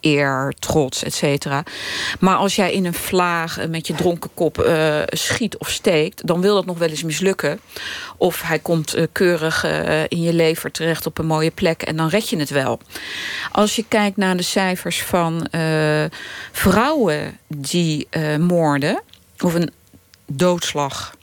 eer, 0.00 0.54
trots, 0.58 1.02
et 1.02 1.14
cetera. 1.14 1.62
Maar 2.20 2.36
als 2.36 2.56
jij 2.56 2.72
in 2.72 2.84
een 2.84 2.94
vlaag 2.94 3.68
met 3.68 3.86
je 3.86 3.94
dronken 3.94 4.30
kop 4.34 4.70
schiet 5.06 5.56
of 5.56 5.70
steekt, 5.70 6.26
dan 6.26 6.40
wil 6.40 6.54
dat 6.54 6.66
nog 6.66 6.78
wel 6.78 6.88
eens 6.88 7.02
mislukken. 7.02 7.60
Of 8.16 8.42
hij 8.42 8.58
komt 8.58 8.96
keurig 9.12 9.64
in 10.08 10.22
je 10.22 10.29
lever 10.32 10.70
terecht 10.70 11.06
op 11.06 11.18
een 11.18 11.26
mooie 11.26 11.50
plek 11.50 11.82
en 11.82 11.96
dan 11.96 12.08
red 12.08 12.28
je 12.28 12.36
het 12.36 12.50
wel. 12.50 12.80
Als 13.52 13.76
je 13.76 13.84
kijkt 13.88 14.16
naar 14.16 14.36
de 14.36 14.42
cijfers 14.42 15.02
van 15.02 15.46
uh, 15.50 16.04
vrouwen 16.52 17.38
die 17.46 18.08
uh, 18.10 18.36
moorden, 18.36 19.02
of 19.38 19.54
een 19.54 19.70
doodslag 20.26 21.14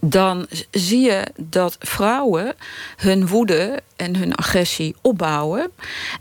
dan 0.00 0.46
zie 0.70 1.00
je 1.00 1.26
dat 1.36 1.76
vrouwen 1.78 2.54
hun 2.96 3.26
woede 3.26 3.82
en 3.96 4.16
hun 4.16 4.34
agressie 4.34 4.94
opbouwen. 5.00 5.70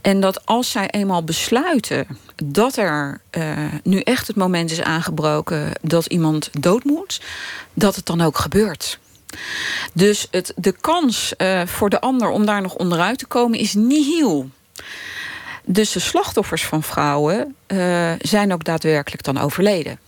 En 0.02 0.20
dat 0.20 0.46
als 0.46 0.72
zij 0.72 0.90
eenmaal 0.90 1.24
besluiten 1.24 2.08
dat 2.36 2.78
er 2.78 3.22
uh, 3.38 3.58
nu 3.84 4.00
echt 4.00 4.28
het 4.28 4.36
moment 4.36 4.72
is 4.72 4.82
aangebroken 4.82 5.72
dat 5.82 6.06
iemand 6.06 6.50
dood 6.60 6.84
moet, 6.84 7.22
dat 7.74 7.96
het 7.96 8.06
dan 8.06 8.22
ook 8.22 8.38
gebeurt. 8.38 9.00
Dus 9.94 10.28
het, 10.32 10.54
de 10.56 10.72
kans 10.72 11.34
uh, 11.38 11.66
voor 11.66 11.90
de 11.90 12.02
ander 12.02 12.30
om 12.30 12.46
daar 12.46 12.62
nog 12.62 12.76
onderuit 12.76 13.18
te 13.18 13.26
komen 13.26 13.60
is 13.60 13.74
nihil. 13.74 14.50
Dus 15.66 15.92
de 15.92 16.00
slachtoffers 16.00 16.66
van 16.66 16.84
vrouwen 16.84 17.56
uh, 17.68 18.12
zijn 18.20 18.54
ook 18.54 18.64
daadwerkelijk 18.64 19.24
dan 19.24 19.38
overleden. 19.38 20.00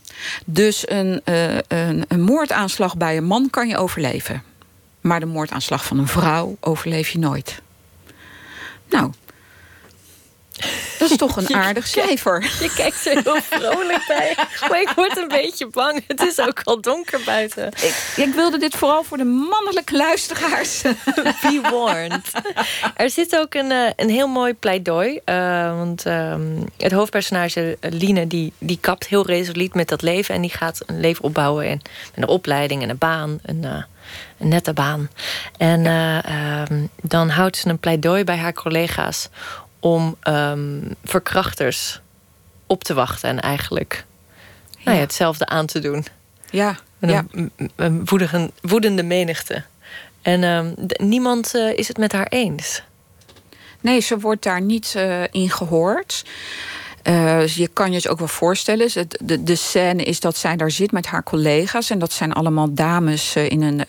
Dus 0.44 0.84
uh, 0.84 0.98
een, 0.98 2.04
een 2.08 2.20
moordaanslag 2.20 2.96
bij 2.96 3.16
een 3.16 3.24
man 3.24 3.50
kan 3.50 3.68
je 3.68 3.76
overleven. 3.76 4.42
Maar 5.00 5.20
de 5.20 5.26
moordaanslag 5.26 5.84
van 5.84 5.98
een 5.98 6.08
vrouw 6.08 6.56
overleef 6.60 7.08
je 7.08 7.18
nooit. 7.18 7.62
Nou, 8.90 9.12
dat 10.98 11.10
is 11.10 11.16
toch 11.16 11.36
een 11.36 11.54
aardig 11.64 11.86
cijfer. 11.86 12.42
Je 12.60 12.72
kijkt 12.76 13.06
er 13.06 13.22
heel 13.22 13.40
vrolijk 13.40 14.04
bij. 14.06 14.36
Maar 14.68 14.80
ik 14.80 14.92
word 14.96 15.16
een 15.16 15.28
beetje 15.28 15.66
bang. 15.66 16.04
Het 16.06 16.20
is 16.20 16.40
ook 16.40 16.60
al 16.64 16.80
donker 16.80 17.20
buiten. 17.24 17.66
Ik, 17.66 18.12
ik 18.16 18.34
wilde 18.34 18.58
dit 18.58 18.74
vooral 18.76 19.04
voor 19.04 19.16
de 19.16 19.24
mannelijke 19.24 19.96
luisteraars. 19.96 20.82
Be 21.42 21.60
warned. 21.70 22.30
Er 22.96 23.10
zit 23.10 23.36
ook 23.36 23.54
een, 23.54 23.72
eh, 23.72 23.90
een 23.96 24.10
heel 24.10 24.28
mooi 24.28 24.54
pleidooi. 24.54 25.20
Uh, 25.24 25.76
want 25.76 26.06
uh, 26.06 26.34
het 26.76 26.92
hoofdpersonage 26.92 27.76
Line 27.80 28.26
die, 28.26 28.52
die 28.58 28.78
kapt 28.80 29.06
heel 29.06 29.26
resoluut 29.26 29.74
met 29.74 29.88
dat 29.88 30.02
leven. 30.02 30.34
En 30.34 30.40
die 30.40 30.50
gaat 30.50 30.80
een 30.86 31.00
leven 31.00 31.24
opbouwen. 31.24 31.66
En, 31.66 31.80
met 32.14 32.24
een 32.24 32.28
opleiding 32.28 32.82
en 32.82 32.90
een 32.90 32.98
baan. 32.98 33.38
En, 33.42 33.62
uh, 33.62 33.82
Een 34.38 34.48
nette 34.48 34.72
baan. 34.72 35.10
En 35.56 35.86
ehm, 35.86 36.86
dan 37.02 37.28
houdt 37.28 37.56
ze 37.56 37.68
een 37.68 37.78
pleidooi 37.78 38.24
bij 38.24 38.36
haar 38.36 38.52
collega's 38.52 39.28
om 39.82 40.16
ehm, 40.20 40.80
verkrachters 41.04 42.00
op 42.66 42.84
te 42.84 42.94
wachten 42.94 43.28
en 43.28 43.40
eigenlijk 43.40 44.04
Nou 44.84 44.96
ja, 44.96 45.02
hetzelfde 45.02 45.46
aan 45.46 45.66
te 45.66 45.78
doen. 45.78 46.04
Ja, 46.50 46.76
een, 47.00 47.50
een, 47.76 48.04
woedige, 48.04 48.50
woedende 48.60 49.02
menigte. 49.02 49.62
En 50.22 50.44
ehm, 50.44 50.74
niemand 51.08 51.54
uh, 51.54 51.78
is 51.78 51.88
het 51.88 51.98
met 51.98 52.12
haar 52.12 52.26
eens. 52.26 52.82
Nee, 53.80 54.00
ze 54.00 54.18
wordt 54.18 54.42
daar 54.42 54.60
niet 54.60 54.94
uh, 54.96 55.22
in 55.30 55.50
gehoord. 55.50 56.24
Uh, 57.08 57.46
je 57.46 57.68
kan 57.68 57.90
je 57.90 57.96
het 57.96 58.08
ook 58.08 58.18
wel 58.18 58.28
voorstellen. 58.28 58.88
De, 58.92 59.06
de, 59.20 59.42
de, 59.42 59.56
scène 59.56 60.02
is 60.02 60.20
dat 60.20 60.36
zij 60.36 60.56
daar 60.56 60.70
zit 60.70 60.92
met 60.92 61.06
haar 61.06 61.22
collega's. 61.22 61.90
En 61.90 61.98
dat 61.98 62.12
zijn 62.12 62.32
allemaal 62.32 62.74
dames 62.74 63.36
in 63.36 63.62
een 63.62 63.84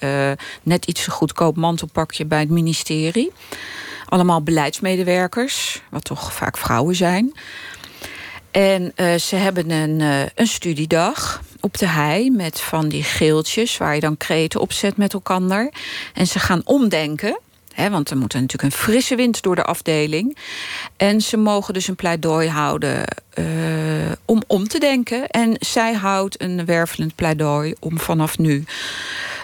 net 0.63 0.85
iets 0.85 1.07
goedkoop 1.07 1.55
mantelpakje 1.55 2.25
bij 2.25 2.39
het 2.39 2.49
ministerie. 2.49 3.31
Allemaal 4.05 4.41
beleidsmedewerkers, 4.41 5.81
wat 5.89 6.03
toch 6.03 6.33
vaak 6.33 6.57
vrouwen 6.57 6.95
zijn. 6.95 7.33
En 8.51 8.93
uh, 8.95 9.15
ze 9.15 9.35
hebben 9.35 9.71
een, 9.71 9.99
uh, 9.99 10.21
een 10.35 10.47
studiedag 10.47 11.41
op 11.59 11.77
de 11.77 11.87
hei 11.87 12.29
met 12.29 12.61
van 12.61 12.89
die 12.89 13.03
geeltjes 13.03 13.77
waar 13.77 13.95
je 13.95 13.99
dan 13.99 14.17
kreten 14.17 14.61
op 14.61 14.71
zet 14.71 14.97
met 14.97 15.13
elkaar. 15.13 15.71
En 16.13 16.27
ze 16.27 16.39
gaan 16.39 16.61
omdenken. 16.65 17.39
Want 17.75 18.09
er 18.09 18.17
moet 18.17 18.33
natuurlijk 18.33 18.63
een 18.63 18.79
frisse 18.79 19.15
wind 19.15 19.41
door 19.41 19.55
de 19.55 19.63
afdeling. 19.63 20.37
En 20.97 21.21
ze 21.21 21.37
mogen 21.37 21.73
dus 21.73 21.87
een 21.87 21.95
pleidooi 21.95 22.49
houden 22.49 23.05
uh, 23.39 23.45
om 24.25 24.43
om 24.47 24.67
te 24.67 24.79
denken. 24.79 25.27
En 25.27 25.55
zij 25.59 25.93
houdt 25.93 26.41
een 26.41 26.65
wervelend 26.65 27.15
pleidooi 27.15 27.73
om 27.79 27.99
vanaf 27.99 28.37
nu 28.37 28.63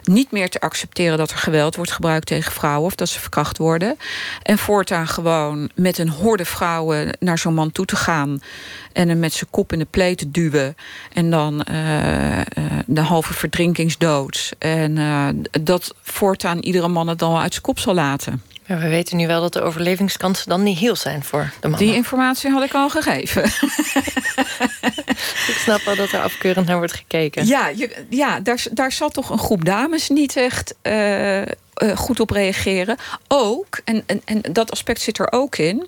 niet 0.03 0.31
meer 0.31 0.49
te 0.49 0.59
accepteren 0.59 1.17
dat 1.17 1.31
er 1.31 1.37
geweld 1.37 1.75
wordt 1.75 1.91
gebruikt 1.91 2.25
tegen 2.25 2.51
vrouwen 2.51 2.85
of 2.85 2.95
dat 2.95 3.09
ze 3.09 3.19
verkracht 3.19 3.57
worden. 3.57 3.97
En 4.43 4.57
voortaan 4.57 5.07
gewoon 5.07 5.69
met 5.75 5.97
een 5.97 6.09
horde 6.09 6.45
vrouwen 6.45 7.17
naar 7.19 7.37
zo'n 7.37 7.53
man 7.53 7.71
toe 7.71 7.85
te 7.85 7.95
gaan 7.95 8.41
en 8.93 9.09
hem 9.09 9.19
met 9.19 9.33
zijn 9.33 9.49
kop 9.49 9.73
in 9.73 9.79
de 9.79 9.87
pleet 9.89 10.17
te 10.17 10.31
duwen. 10.31 10.75
En 11.13 11.29
dan 11.29 11.65
uh, 11.71 12.37
uh, 12.37 12.43
de 12.85 13.01
halve 13.01 13.33
verdrinkingsdood. 13.33 14.53
En 14.57 14.97
uh, 14.97 15.27
dat 15.61 15.95
voortaan 16.01 16.59
iedere 16.59 16.87
man 16.87 17.07
het 17.07 17.19
dan 17.19 17.37
uit 17.37 17.51
zijn 17.51 17.63
kop 17.63 17.79
zal 17.79 17.93
laten. 17.93 18.41
Ja, 18.70 18.78
we 18.78 18.88
weten 18.88 19.17
nu 19.17 19.28
wel 19.28 19.41
dat 19.41 19.53
de 19.53 19.61
overlevingskansen 19.61 20.49
dan 20.49 20.63
niet 20.63 20.78
heel 20.78 20.95
zijn 20.95 21.24
voor 21.24 21.51
de 21.59 21.67
man. 21.67 21.80
Die 21.80 21.93
informatie 21.93 22.51
had 22.51 22.63
ik 22.63 22.74
al 22.74 22.89
gegeven. 22.89 23.43
ik 25.51 25.57
snap 25.57 25.82
wel 25.82 25.95
dat 25.95 26.11
er 26.11 26.22
afkeurend 26.22 26.67
naar 26.67 26.78
wordt 26.78 26.93
gekeken. 26.93 27.45
Ja, 27.45 27.67
je, 27.67 28.05
ja 28.09 28.39
daar, 28.39 28.65
daar 28.72 28.91
zal 28.91 29.09
toch 29.09 29.30
een 29.30 29.39
groep 29.39 29.65
dames 29.65 30.09
niet 30.09 30.36
echt 30.36 30.76
uh, 30.84 31.41
uh, 31.41 31.45
goed 31.95 32.20
op 32.20 32.30
reageren. 32.30 32.97
Ook, 33.28 33.82
en, 33.84 34.03
en, 34.05 34.22
en 34.26 34.41
dat 34.51 34.72
aspect 34.72 35.01
zit 35.01 35.20
er 35.20 35.32
ook 35.32 35.57
in. 35.57 35.88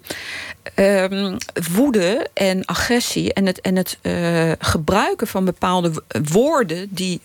Um, 0.76 1.38
woede 1.72 2.28
en 2.34 2.66
agressie 2.66 3.34
en 3.34 3.46
het, 3.46 3.62
en 3.62 3.76
het 3.76 3.98
uh, 4.02 4.52
gebruiken 4.60 5.28
van 5.28 5.46
bepaalde 5.46 6.04
woorden 6.32 6.88
die 6.90 7.22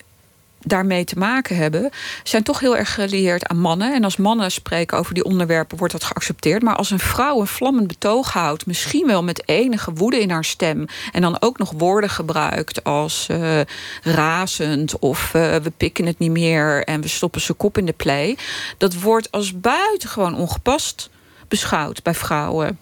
daarmee 0.66 1.04
te 1.04 1.18
maken 1.18 1.56
hebben, 1.56 1.90
zijn 2.22 2.42
toch 2.42 2.60
heel 2.60 2.76
erg 2.76 2.94
gelieerd 2.94 3.46
aan 3.46 3.58
mannen. 3.58 3.94
En 3.94 4.04
als 4.04 4.16
mannen 4.16 4.50
spreken 4.50 4.98
over 4.98 5.14
die 5.14 5.24
onderwerpen, 5.24 5.78
wordt 5.78 5.92
dat 5.92 6.04
geaccepteerd. 6.04 6.62
Maar 6.62 6.76
als 6.76 6.90
een 6.90 6.98
vrouw 6.98 7.40
een 7.40 7.46
vlammend 7.46 7.86
betoog 7.86 8.32
houdt, 8.32 8.66
misschien 8.66 9.06
wel 9.06 9.22
met 9.22 9.48
enige 9.48 9.92
woede 9.92 10.20
in 10.20 10.30
haar 10.30 10.44
stem, 10.44 10.86
en 11.12 11.20
dan 11.20 11.40
ook 11.40 11.58
nog 11.58 11.72
woorden 11.76 12.10
gebruikt 12.10 12.84
als 12.84 13.28
uh, 13.30 13.60
razend 14.02 14.98
of 14.98 15.34
uh, 15.34 15.56
we 15.56 15.72
pikken 15.76 16.06
het 16.06 16.18
niet 16.18 16.30
meer 16.30 16.84
en 16.84 17.00
we 17.00 17.08
stoppen 17.08 17.40
zijn 17.40 17.56
kop 17.56 17.78
in 17.78 17.86
de 17.86 17.92
play, 17.92 18.36
dat 18.78 18.94
wordt 18.94 19.30
als 19.30 19.60
buitengewoon 19.60 20.34
ongepast 20.34 21.10
beschouwd 21.48 22.02
bij 22.02 22.14
vrouwen 22.14 22.78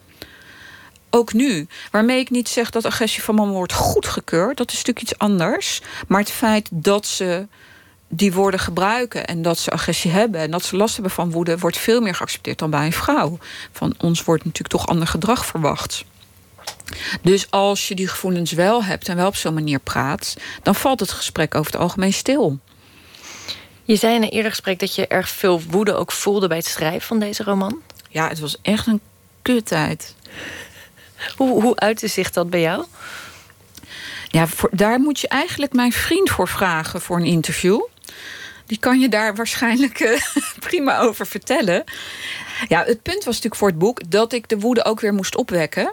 ook 1.15 1.33
nu. 1.33 1.67
Waarmee 1.91 2.19
ik 2.19 2.31
niet 2.31 2.49
zeg 2.49 2.71
dat 2.71 2.85
agressie 2.85 3.23
van 3.23 3.35
mannen 3.35 3.55
wordt 3.55 3.73
goedgekeurd. 3.73 4.57
Dat 4.57 4.71
is 4.71 4.77
natuurlijk 4.77 5.07
iets 5.07 5.19
anders. 5.19 5.81
Maar 6.09 6.21
het 6.21 6.31
feit 6.31 6.69
dat 6.73 7.07
ze 7.07 7.47
die 8.17 8.33
woorden 8.33 8.61
gebruiken 8.61 9.27
en 9.27 9.43
dat 9.43 9.59
ze 9.59 9.71
agressie 9.71 10.11
hebben 10.11 10.41
en 10.41 10.51
dat 10.51 10.65
ze 10.65 10.77
last 10.77 10.95
hebben 10.95 11.13
van 11.13 11.31
woede, 11.31 11.59
wordt 11.59 11.79
veel 11.79 12.01
meer 12.01 12.15
geaccepteerd 12.15 12.59
dan 12.59 12.71
bij 12.71 12.87
een 12.87 12.93
vrouw. 12.93 13.39
Van 13.73 13.95
ons 13.99 14.25
wordt 14.25 14.45
natuurlijk 14.45 14.75
toch 14.75 14.87
ander 14.87 15.07
gedrag 15.07 15.47
verwacht. 15.47 16.05
Dus 17.23 17.51
als 17.51 17.89
je 17.89 17.95
die 17.95 18.09
gevoelens 18.09 18.53
wel 18.53 18.85
hebt 18.85 19.09
en 19.09 19.17
wel 19.17 19.27
op 19.27 19.37
zo'n 19.37 19.55
manier 19.55 19.79
praat, 19.79 20.37
dan 20.63 20.75
valt 20.75 21.01
het 21.01 21.11
gesprek 21.11 21.55
over 21.55 21.73
het 21.73 21.81
algemeen 21.81 22.13
stil. 22.13 22.59
Je 23.85 23.97
zei 23.97 24.15
in 24.15 24.23
een 24.23 24.29
eerder 24.29 24.51
gesprek 24.51 24.79
dat 24.79 24.95
je 24.95 25.07
erg 25.07 25.29
veel 25.29 25.63
woede 25.63 25.95
ook 25.95 26.13
voelde 26.13 26.49
bij 26.49 26.57
het 26.57 26.67
schrijven 26.67 27.07
van 27.07 27.19
deze 27.19 27.43
roman. 27.43 27.81
Ja, 28.09 28.29
het 28.29 28.39
was 28.39 28.57
echt 28.63 28.87
een 28.87 29.01
kuttijd. 29.43 30.15
Hoe, 31.37 31.63
hoe 31.63 31.77
uitte 31.77 32.09
zich 32.09 32.31
dat 32.31 32.51
bij 32.51 32.61
jou? 32.61 32.85
Ja, 34.29 34.47
voor, 34.47 34.71
daar 34.73 35.01
moet 35.01 35.21
je 35.21 35.29
eigenlijk 35.29 35.73
mijn 35.73 35.93
vriend 35.93 36.31
voor 36.31 36.49
vragen 36.49 37.01
voor 37.01 37.17
een 37.17 37.25
interview. 37.25 37.81
Die 38.67 38.79
kan 38.79 39.01
je 39.01 39.09
daar 39.09 39.35
waarschijnlijk 39.35 40.01
uh, 40.01 40.21
prima 40.69 40.99
over 40.99 41.27
vertellen. 41.27 41.85
Ja, 42.69 42.85
het 42.85 43.03
punt 43.03 43.25
was 43.25 43.35
natuurlijk 43.35 43.57
voor 43.57 43.69
het 43.69 43.79
boek 43.79 44.11
dat 44.11 44.33
ik 44.33 44.49
de 44.49 44.59
woede 44.59 44.85
ook 44.85 45.01
weer 45.01 45.15
moest 45.15 45.37
opwekken. 45.37 45.93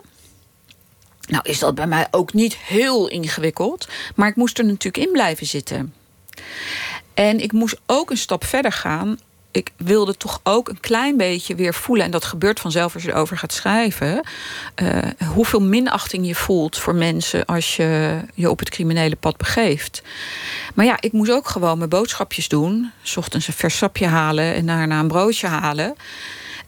Nou 1.28 1.44
is 1.44 1.60
dat 1.60 1.76
bij 1.76 1.88
mij 1.88 2.08
ook 2.12 2.34
niet 2.34 2.58
heel 2.58 3.08
ingewikkeld. 3.08 3.88
Maar 4.16 4.28
ik 4.28 4.36
moest 4.36 4.58
er 4.58 4.66
natuurlijk 4.66 5.06
in 5.06 5.12
blijven 5.12 5.46
zitten. 5.46 5.94
En 7.14 7.40
ik 7.40 7.52
moest 7.52 7.80
ook 7.86 8.10
een 8.10 8.18
stap 8.18 8.46
verder 8.46 8.72
gaan 8.72 9.20
ik 9.52 9.72
wilde 9.78 10.18
toch 10.18 10.40
ook 10.44 10.70
een 10.70 10.80
klein 10.80 11.18
beetje 11.18 11.56
weer 11.56 11.74
voelen, 11.74 12.06
en 12.06 12.12
dat 12.12 12.26
gebeurt 12.26 12.60
vanzelf 12.60 12.94
als 12.94 13.04
je 13.04 13.10
erover 13.10 13.38
gaat 13.38 13.54
schrijven, 13.54 14.22
uh, 14.82 14.98
hoeveel 15.34 15.62
minachting 15.62 16.28
je 16.28 16.36
voelt 16.36 16.78
voor 16.78 16.96
mensen 16.96 17.46
als 17.46 17.76
je 17.76 18.20
je 18.34 18.50
op 18.50 18.60
het 18.60 18.70
criminele 18.70 19.16
pad 19.16 19.38
begeeft. 19.38 20.02
Maar 20.74 20.86
ja, 20.86 20.98
ik 21.00 21.12
moest 21.12 21.32
ook 21.32 21.48
gewoon 21.48 21.78
mijn 21.78 21.90
boodschapjes 21.90 22.48
doen. 22.48 22.92
S 23.02 23.18
ochtends 23.18 23.48
een 23.48 23.54
vers 23.54 23.78
sapje 23.78 24.08
halen 24.08 24.54
en 24.54 24.66
daarna 24.66 25.00
een 25.00 25.08
broodje 25.08 25.48
halen. 25.48 25.96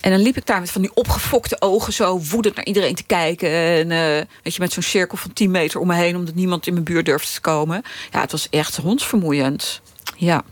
En 0.03 0.11
dan 0.11 0.19
liep 0.19 0.38
ik 0.38 0.45
daar 0.45 0.59
met 0.59 0.71
van 0.71 0.81
die 0.81 0.93
opgefokte 0.93 1.55
ogen 1.59 1.93
zo 1.93 2.19
woedend 2.19 2.55
naar 2.55 2.65
iedereen 2.65 2.95
te 2.95 3.03
kijken. 3.03 3.49
En 3.49 3.89
uh, 3.89 4.25
weet 4.43 4.55
je, 4.55 4.59
met 4.59 4.73
zo'n 4.73 4.84
cirkel 4.84 5.17
van 5.17 5.34
10 5.34 5.51
meter 5.51 5.79
om 5.79 5.88
me 5.88 5.95
heen, 5.95 6.15
omdat 6.15 6.36
niemand 6.36 6.67
in 6.67 6.73
mijn 6.73 6.86
buurt 6.86 7.05
durfde 7.05 7.34
te 7.34 7.41
komen. 7.41 7.81
Ja, 8.11 8.21
het 8.21 8.31
was 8.31 8.47
echt 8.49 8.77
hondsvermoeiend. 8.77 9.81
Ja. 10.15 10.43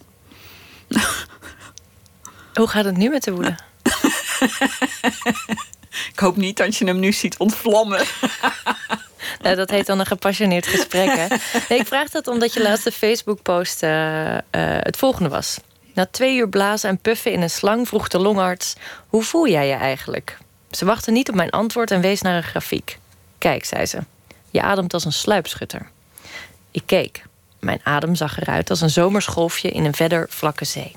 Hoe 2.54 2.68
gaat 2.68 2.86
het 2.86 2.98
nu 2.98 3.10
met 3.10 3.24
de 3.24 3.32
woede? 3.32 3.56
ik 6.14 6.20
hoop 6.20 6.36
niet 6.36 6.58
dat 6.58 6.76
je 6.76 6.86
hem 6.86 7.00
nu 7.00 7.12
ziet 7.12 7.38
ontvlammen. 7.38 8.06
nou, 9.42 9.56
dat 9.56 9.70
heet 9.70 9.86
dan 9.86 10.00
een 10.00 10.06
gepassioneerd 10.06 10.68
gesprek. 10.68 11.16
Hè? 11.16 11.28
Nee, 11.70 11.80
ik 11.80 11.88
vraag 11.88 12.10
dat 12.10 12.28
omdat 12.28 12.54
je 12.54 12.62
laatste 12.62 12.92
Facebook-post 12.92 13.84
uh, 13.84 14.34
uh, 14.34 14.38
het 14.52 14.98
volgende 14.98 15.30
was. 15.30 15.58
Na 15.94 16.06
twee 16.06 16.38
uur 16.38 16.50
blazen 16.50 16.90
en 16.90 16.98
puffen 16.98 17.32
in 17.32 17.42
een 17.42 17.50
slang 17.50 17.88
vroeg 17.88 18.08
de 18.08 18.20
longarts... 18.20 18.76
hoe 19.08 19.24
voel 19.24 19.48
jij 19.48 19.68
je 19.68 19.74
eigenlijk? 19.74 20.38
Ze 20.72 20.86
wachtte 20.86 21.12
niet 21.12 21.30
op 21.30 21.36
mijn 21.36 21.50
antwoord 21.50 21.92
en 21.92 22.02
wees 22.02 22.22
naar 22.22 22.36
een 22.36 22.44
grafiek. 22.44 22.98
Kijk, 23.38 23.66
zei 23.66 23.86
ze. 23.86 24.00
Je 24.50 24.62
ademt 24.62 24.94
als 24.94 25.06
een 25.06 25.14
sluipschutter. 25.14 25.90
Ik 26.72 26.84
keek. 26.86 27.24
Mijn 27.60 27.80
adem 27.84 28.16
zag 28.16 28.40
eruit 28.40 28.70
als 28.70 28.82
een 28.82 28.90
zomersgolfje 28.90 29.70
in 29.70 29.86
een 29.86 29.96
verder 29.96 30.26
vlakke 30.30 30.66
zee. 30.66 30.96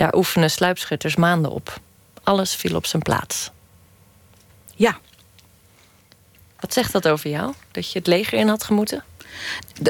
Daar 0.00 0.14
oefenen 0.14 0.50
sluipschutters 0.50 1.16
maanden 1.16 1.50
op. 1.50 1.80
Alles 2.22 2.54
viel 2.54 2.76
op 2.76 2.86
zijn 2.86 3.02
plaats. 3.02 3.50
Ja. 4.74 4.98
Wat 6.60 6.72
zegt 6.72 6.92
dat 6.92 7.08
over 7.08 7.30
jou? 7.30 7.52
Dat 7.70 7.92
je 7.92 7.98
het 7.98 8.06
leger 8.06 8.38
in 8.38 8.48
had 8.48 8.64
gemoeten? 8.64 9.04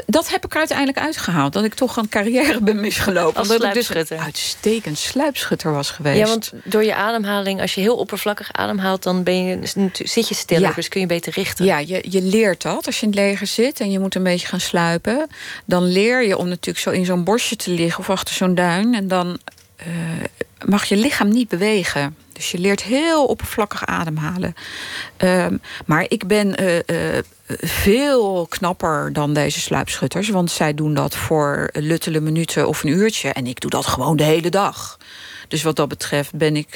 dat 0.05 0.29
heb 0.29 0.45
ik 0.45 0.55
uiteindelijk 0.55 0.97
uitgehaald. 0.97 1.53
Dat 1.53 1.63
ik 1.63 1.73
toch 1.73 1.97
een 1.97 2.09
carrière 2.09 2.61
ben 2.61 2.79
misgelopen. 2.79 3.39
Als 3.39 3.49
omdat 3.49 3.67
ik 3.67 3.73
dus 3.73 4.11
uitstekend 4.11 4.97
sluipschutter 4.97 5.71
was 5.71 5.89
geweest. 5.89 6.17
Ja, 6.17 6.25
want 6.25 6.53
door 6.63 6.83
je 6.83 6.95
ademhaling, 6.95 7.61
als 7.61 7.75
je 7.75 7.81
heel 7.81 7.95
oppervlakkig 7.95 8.53
ademhaalt... 8.53 9.03
dan 9.03 9.23
ben 9.23 9.45
je, 9.45 9.89
zit 9.93 10.27
je 10.27 10.35
stiller, 10.35 10.69
ja. 10.69 10.75
dus 10.75 10.87
kun 10.87 11.01
je 11.01 11.07
beter 11.07 11.33
richten. 11.33 11.65
Ja, 11.65 11.77
je, 11.77 12.05
je 12.09 12.21
leert 12.21 12.61
dat. 12.61 12.85
Als 12.85 12.99
je 12.99 13.05
in 13.05 13.11
het 13.11 13.19
leger 13.19 13.47
zit 13.47 13.79
en 13.79 13.91
je 13.91 13.99
moet 13.99 14.15
een 14.15 14.23
beetje 14.23 14.47
gaan 14.47 14.59
sluipen... 14.59 15.27
dan 15.65 15.83
leer 15.83 16.23
je 16.23 16.37
om 16.37 16.47
natuurlijk 16.47 16.79
zo 16.79 16.89
in 16.89 17.05
zo'n 17.05 17.23
bosje 17.23 17.55
te 17.55 17.71
liggen 17.71 17.99
of 17.99 18.09
achter 18.09 18.35
zo'n 18.35 18.55
duin... 18.55 18.93
en 18.93 19.07
dan 19.07 19.39
uh, 19.87 19.93
mag 20.65 20.83
je 20.85 20.95
lichaam 20.95 21.29
niet 21.29 21.47
bewegen. 21.47 22.15
Dus 22.33 22.51
je 22.51 22.57
leert 22.57 22.83
heel 22.83 23.25
oppervlakkig 23.25 23.85
ademhalen. 23.85 24.55
Um, 25.17 25.61
maar 25.85 26.05
ik 26.07 26.27
ben 26.27 26.61
uh, 26.61 26.75
uh, 26.75 27.17
veel 27.61 28.45
knapper 28.49 29.13
dan 29.13 29.33
deze 29.33 29.59
sluipschutters. 29.59 30.29
Want 30.29 30.51
zij 30.51 30.73
doen 30.73 30.93
dat 30.93 31.15
voor 31.15 31.69
luttele 31.73 32.19
minuten 32.19 32.67
of 32.67 32.83
een 32.83 32.89
uurtje. 32.89 33.29
En 33.29 33.47
ik 33.47 33.59
doe 33.59 33.69
dat 33.69 33.85
gewoon 33.85 34.17
de 34.17 34.23
hele 34.23 34.49
dag. 34.49 34.97
Dus 35.47 35.63
wat 35.63 35.75
dat 35.75 35.87
betreft 35.87 36.35
ben 36.35 36.55
ik 36.55 36.75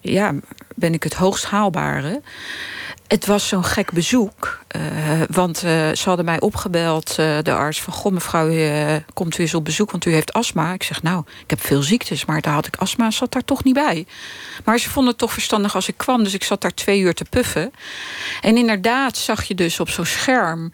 ja, 0.00 0.34
ben 0.74 0.94
ik 0.94 1.02
het 1.02 1.14
hoogst 1.14 1.44
haalbare. 1.44 2.22
Het 3.06 3.26
was 3.26 3.48
zo'n 3.48 3.64
gek 3.64 3.92
bezoek. 3.92 4.58
Uh, 4.76 4.82
want 5.30 5.64
uh, 5.64 5.70
ze 5.70 6.02
hadden 6.04 6.24
mij 6.24 6.40
opgebeld, 6.40 7.16
uh, 7.20 7.38
de 7.42 7.52
arts, 7.52 7.82
van... 7.82 7.92
goh, 7.92 8.12
mevrouw, 8.12 8.48
komt 9.14 9.38
u 9.38 9.42
eens 9.42 9.54
op 9.54 9.64
bezoek, 9.64 9.90
want 9.90 10.04
u 10.04 10.12
heeft 10.12 10.32
astma. 10.32 10.72
Ik 10.72 10.82
zeg, 10.82 11.02
nou, 11.02 11.24
ik 11.42 11.50
heb 11.50 11.60
veel 11.60 11.82
ziektes, 11.82 12.24
maar 12.24 12.40
daar 12.40 12.54
had 12.54 12.66
ik 12.66 12.76
astma, 12.76 13.10
zat 13.10 13.32
daar 13.32 13.44
toch 13.44 13.64
niet 13.64 13.74
bij. 13.74 14.06
Maar 14.64 14.78
ze 14.78 14.90
vonden 14.90 15.10
het 15.10 15.20
toch 15.20 15.32
verstandig 15.32 15.74
als 15.74 15.88
ik 15.88 15.96
kwam, 15.96 16.24
dus 16.24 16.34
ik 16.34 16.44
zat 16.44 16.60
daar 16.60 16.74
twee 16.74 17.00
uur 17.00 17.14
te 17.14 17.24
puffen. 17.24 17.72
En 18.40 18.56
inderdaad 18.56 19.16
zag 19.16 19.42
je 19.44 19.54
dus 19.54 19.80
op 19.80 19.88
zo'n 19.88 20.06
scherm 20.06 20.72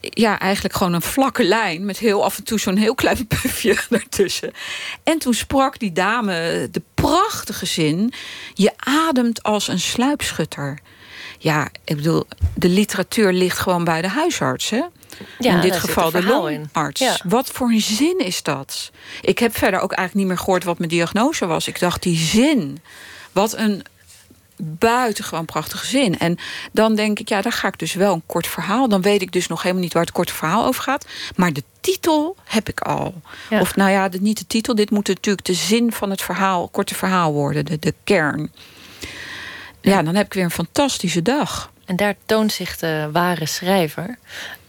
ja, 0.00 0.38
eigenlijk 0.38 0.74
gewoon 0.74 0.92
een 0.92 1.02
vlakke 1.02 1.44
lijn... 1.44 1.84
met 1.84 1.98
heel 1.98 2.24
af 2.24 2.36
en 2.38 2.44
toe 2.44 2.58
zo'n 2.58 2.76
heel 2.76 2.94
klein 2.94 3.26
pufje 3.42 3.78
ertussen. 3.90 4.52
En 5.02 5.18
toen 5.18 5.34
sprak 5.34 5.78
die 5.78 5.92
dame 5.92 6.68
de 6.70 6.82
prachtige 6.94 7.66
zin... 7.66 8.12
je 8.54 8.72
ademt 8.76 9.42
als 9.42 9.68
een 9.68 9.80
sluipschutter. 9.80 10.78
Ja, 11.38 11.68
ik 11.84 11.96
bedoel, 11.96 12.24
de 12.54 12.68
literatuur 12.68 13.32
ligt 13.32 13.58
gewoon 13.58 13.84
bij 13.84 14.02
de 14.02 14.08
huisarts, 14.08 14.70
hè? 14.70 14.82
Ja, 15.38 15.54
in 15.54 15.60
dit 15.60 15.76
geval 15.76 16.10
de 16.10 16.24
longarts. 16.24 17.00
Ja. 17.00 17.16
Wat 17.24 17.50
voor 17.50 17.70
een 17.70 17.80
zin 17.80 18.18
is 18.18 18.42
dat? 18.42 18.90
Ik 19.20 19.38
heb 19.38 19.56
verder 19.56 19.80
ook 19.80 19.92
eigenlijk 19.92 20.14
niet 20.14 20.36
meer 20.36 20.44
gehoord 20.44 20.64
wat 20.64 20.78
mijn 20.78 20.90
diagnose 20.90 21.46
was. 21.46 21.68
Ik 21.68 21.80
dacht, 21.80 22.02
die 22.02 22.16
zin, 22.16 22.82
wat 23.32 23.56
een 23.56 23.82
buitengewoon 24.60 25.44
prachtige 25.44 25.86
zin. 25.86 26.18
En 26.18 26.38
dan 26.72 26.94
denk 26.94 27.18
ik, 27.18 27.28
ja, 27.28 27.42
daar 27.42 27.52
ga 27.52 27.68
ik 27.68 27.78
dus 27.78 27.94
wel 27.94 28.14
een 28.14 28.22
kort 28.26 28.46
verhaal. 28.46 28.88
Dan 28.88 29.02
weet 29.02 29.22
ik 29.22 29.32
dus 29.32 29.46
nog 29.46 29.62
helemaal 29.62 29.82
niet 29.82 29.92
waar 29.92 30.02
het 30.02 30.12
korte 30.12 30.34
verhaal 30.34 30.64
over 30.64 30.82
gaat. 30.82 31.06
Maar 31.36 31.52
de 31.52 31.62
titel 31.80 32.36
heb 32.44 32.68
ik 32.68 32.80
al. 32.80 33.14
Of 33.50 33.76
nou 33.76 33.90
ja, 33.90 34.08
niet 34.20 34.38
de 34.38 34.46
titel. 34.46 34.74
Dit 34.74 34.90
moet 34.90 35.08
natuurlijk 35.08 35.46
de 35.46 35.54
zin 35.54 35.92
van 35.92 36.10
het 36.10 36.22
verhaal, 36.22 36.68
korte 36.68 36.94
verhaal 36.94 37.32
worden. 37.32 37.64
De, 37.64 37.78
de 37.78 37.94
kern. 38.04 38.52
Ja, 39.80 40.02
dan 40.02 40.14
heb 40.14 40.26
ik 40.26 40.34
weer 40.34 40.44
een 40.44 40.50
fantastische 40.50 41.22
dag. 41.22 41.70
En 41.84 41.96
daar 41.96 42.14
toont 42.26 42.52
zich 42.52 42.76
de 42.76 43.08
ware 43.12 43.46
schrijver. 43.46 44.18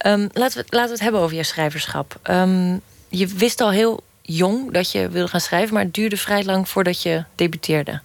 Um, 0.06 0.28
laten, 0.32 0.60
we, 0.60 0.66
laten 0.68 0.88
we 0.88 0.94
het 0.94 1.00
hebben 1.00 1.20
over 1.20 1.36
je 1.36 1.42
schrijverschap. 1.42 2.18
Um, 2.30 2.80
je 3.08 3.26
wist 3.26 3.60
al 3.60 3.70
heel 3.70 4.02
jong 4.22 4.72
dat 4.72 4.92
je 4.92 5.08
wilde 5.08 5.28
gaan 5.28 5.40
schrijven... 5.40 5.74
maar 5.74 5.82
het 5.82 5.94
duurde 5.94 6.16
vrij 6.16 6.44
lang 6.44 6.68
voordat 6.68 7.02
je 7.02 7.24
debuteerde. 7.34 8.00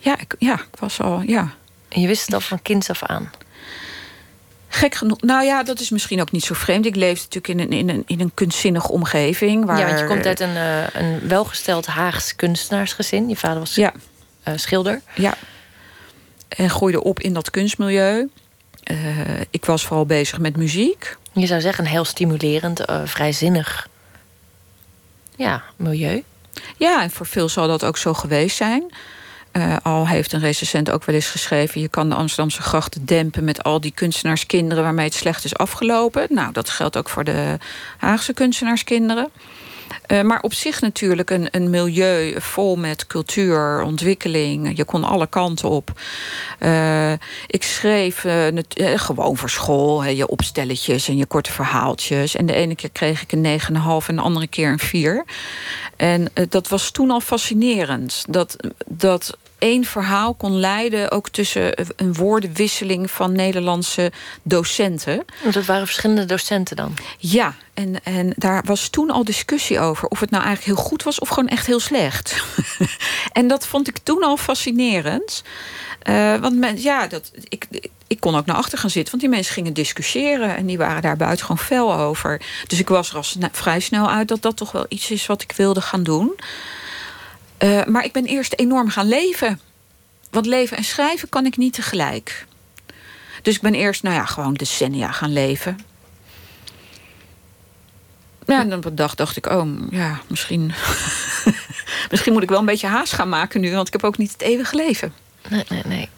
Ja, 0.00 0.18
ik, 0.18 0.34
ja, 0.38 0.54
ik 0.54 0.78
was 0.78 1.00
al, 1.00 1.20
ja. 1.20 1.54
En 1.88 2.00
je 2.00 2.06
wist 2.06 2.24
het 2.24 2.34
al 2.34 2.40
van 2.40 2.62
kinds 2.62 2.90
af 2.90 3.02
aan? 3.02 3.30
Gek 4.68 4.94
genoeg. 4.94 5.20
Nou 5.20 5.44
ja, 5.44 5.62
dat 5.62 5.80
is 5.80 5.90
misschien 5.90 6.20
ook 6.20 6.30
niet 6.30 6.44
zo 6.44 6.54
vreemd. 6.54 6.86
Ik 6.86 6.96
leefde 6.96 7.22
natuurlijk 7.22 7.48
in 7.48 7.78
een, 7.78 7.78
in 7.78 7.96
een, 7.96 8.02
in 8.06 8.20
een 8.20 8.34
kunstzinnige 8.34 8.92
omgeving. 8.92 9.64
Waar... 9.64 9.78
Ja, 9.78 9.86
want 9.86 9.98
je 9.98 10.06
komt 10.06 10.26
uit 10.26 10.40
een, 10.40 10.54
uh, 10.54 10.86
een 10.92 11.28
welgesteld 11.28 11.86
Haags 11.86 12.36
kunstenaarsgezin. 12.36 13.28
Je 13.28 13.36
vader 13.36 13.58
was 13.58 13.74
ja. 13.74 13.92
Uh, 14.48 14.54
schilder. 14.56 15.00
Ja. 15.14 15.34
En 16.48 16.70
groeide 16.70 17.02
op 17.02 17.20
in 17.20 17.34
dat 17.34 17.50
kunstmilieu. 17.50 18.28
Uh, 18.90 19.40
ik 19.50 19.64
was 19.64 19.86
vooral 19.86 20.06
bezig 20.06 20.38
met 20.38 20.56
muziek. 20.56 21.16
Je 21.32 21.46
zou 21.46 21.60
zeggen 21.60 21.84
een 21.84 21.90
heel 21.90 22.04
stimulerend, 22.04 22.82
vrijzinnig 23.04 23.88
ja, 25.36 25.62
milieu. 25.76 26.24
Ja, 26.76 27.02
en 27.02 27.10
voor 27.10 27.26
veel 27.26 27.48
zal 27.48 27.66
dat 27.66 27.84
ook 27.84 27.96
zo 27.96 28.14
geweest 28.14 28.56
zijn. 28.56 28.92
Uh, 29.52 29.76
al 29.82 30.08
heeft 30.08 30.32
een 30.32 30.40
recensent 30.40 30.90
ook 30.90 31.04
wel 31.04 31.14
eens 31.14 31.30
geschreven... 31.30 31.80
je 31.80 31.88
kan 31.88 32.08
de 32.08 32.14
Amsterdamse 32.14 32.62
grachten 32.62 33.04
dempen 33.04 33.44
met 33.44 33.62
al 33.62 33.80
die 33.80 33.92
kunstenaarskinderen... 33.94 34.84
waarmee 34.84 35.04
het 35.04 35.14
slecht 35.14 35.44
is 35.44 35.56
afgelopen. 35.56 36.26
Nou, 36.28 36.52
dat 36.52 36.70
geldt 36.70 36.96
ook 36.96 37.08
voor 37.08 37.24
de 37.24 37.58
Haagse 37.98 38.32
kunstenaarskinderen. 38.32 39.30
Uh, 40.08 40.20
maar 40.22 40.42
op 40.42 40.54
zich 40.54 40.80
natuurlijk 40.80 41.30
een, 41.30 41.48
een 41.50 41.70
milieu 41.70 42.40
vol 42.40 42.76
met 42.76 43.06
cultuur, 43.06 43.82
ontwikkeling. 43.82 44.76
Je 44.76 44.84
kon 44.84 45.04
alle 45.04 45.26
kanten 45.26 45.68
op. 45.68 46.00
Uh, 46.60 47.12
ik 47.46 47.62
schreef 47.62 48.24
gewoon 48.94 49.36
voor 49.36 49.50
school, 49.50 50.04
je 50.04 50.28
opstelletjes 50.28 51.08
en 51.08 51.16
je 51.16 51.26
korte 51.26 51.52
verhaaltjes. 51.52 52.36
En 52.36 52.46
de 52.46 52.54
ene 52.54 52.74
keer 52.74 52.90
kreeg 52.90 53.22
ik 53.22 53.32
een 53.32 53.60
9,5 53.60 54.06
en 54.06 54.16
de 54.16 54.22
andere 54.22 54.46
keer 54.46 54.70
een 54.70 54.78
4. 54.78 55.24
En 55.96 56.28
dat 56.48 56.68
was 56.68 56.90
toen 56.90 57.10
al 57.10 57.20
fascinerend. 57.20 58.24
Dat, 58.28 58.56
dat 58.86 59.36
één 59.60 59.84
verhaal 59.84 60.34
kon 60.34 60.60
leiden... 60.60 61.10
ook 61.10 61.28
tussen 61.28 61.72
een 61.96 62.14
woordenwisseling 62.14 63.10
van 63.10 63.32
Nederlandse 63.32 64.12
docenten. 64.42 65.24
Dat 65.52 65.64
waren 65.64 65.86
verschillende 65.86 66.24
docenten 66.24 66.76
dan? 66.76 66.94
Ja, 67.18 67.54
en, 67.74 68.04
en 68.04 68.32
daar 68.36 68.62
was 68.64 68.88
toen 68.88 69.10
al 69.10 69.24
discussie 69.24 69.80
over... 69.80 70.08
of 70.08 70.20
het 70.20 70.30
nou 70.30 70.44
eigenlijk 70.44 70.76
heel 70.76 70.86
goed 70.86 71.02
was 71.02 71.18
of 71.18 71.28
gewoon 71.28 71.48
echt 71.48 71.66
heel 71.66 71.80
slecht. 71.80 72.44
en 73.32 73.48
dat 73.48 73.66
vond 73.66 73.88
ik 73.88 73.98
toen 73.98 74.22
al 74.22 74.36
fascinerend. 74.36 75.42
Uh, 76.08 76.36
want 76.36 76.56
men, 76.56 76.82
ja, 76.82 77.06
dat, 77.06 77.30
ik, 77.48 77.66
ik 78.06 78.20
kon 78.20 78.36
ook 78.36 78.46
naar 78.46 78.56
achter 78.56 78.78
gaan 78.78 78.90
zitten, 78.90 79.10
want 79.10 79.22
die 79.22 79.32
mensen 79.32 79.54
gingen 79.54 79.72
discussiëren 79.72 80.56
en 80.56 80.66
die 80.66 80.78
waren 80.78 81.02
daar 81.02 81.16
buiten 81.16 81.46
gewoon 81.46 81.64
fel 81.64 81.94
over. 81.94 82.40
Dus 82.66 82.78
ik 82.78 82.88
was 82.88 83.10
er 83.10 83.16
al 83.16 83.24
vrij 83.52 83.80
snel 83.80 84.10
uit 84.10 84.28
dat 84.28 84.42
dat 84.42 84.56
toch 84.56 84.72
wel 84.72 84.86
iets 84.88 85.10
is 85.10 85.26
wat 85.26 85.42
ik 85.42 85.52
wilde 85.56 85.80
gaan 85.80 86.02
doen. 86.02 86.32
Uh, 87.64 87.84
maar 87.84 88.04
ik 88.04 88.12
ben 88.12 88.24
eerst 88.24 88.52
enorm 88.56 88.88
gaan 88.88 89.08
leven. 89.08 89.60
Want 90.30 90.46
leven 90.46 90.76
en 90.76 90.84
schrijven 90.84 91.28
kan 91.28 91.46
ik 91.46 91.56
niet 91.56 91.74
tegelijk. 91.74 92.46
Dus 93.42 93.54
ik 93.54 93.60
ben 93.60 93.74
eerst, 93.74 94.02
nou 94.02 94.14
ja, 94.14 94.24
gewoon 94.24 94.54
decennia 94.54 95.12
gaan 95.12 95.32
leven. 95.32 95.78
Ja, 98.46 98.60
en 98.60 98.68
dan 98.68 98.84
op 98.84 98.96
dag 98.96 99.14
dacht 99.14 99.36
ik, 99.36 99.46
oh, 99.46 99.68
ja, 99.90 100.20
misschien... 100.26 100.72
misschien 102.10 102.32
moet 102.32 102.42
ik 102.42 102.48
wel 102.48 102.58
een 102.58 102.64
beetje 102.64 102.86
haast 102.86 103.12
gaan 103.12 103.28
maken 103.28 103.60
nu... 103.60 103.74
want 103.74 103.86
ik 103.86 103.92
heb 103.92 104.04
ook 104.04 104.18
niet 104.18 104.32
het 104.32 104.42
eeuwige 104.42 104.76
leven. 104.76 105.12
Nee, 105.48 105.64
nee, 105.68 105.82
nee. 105.86 106.08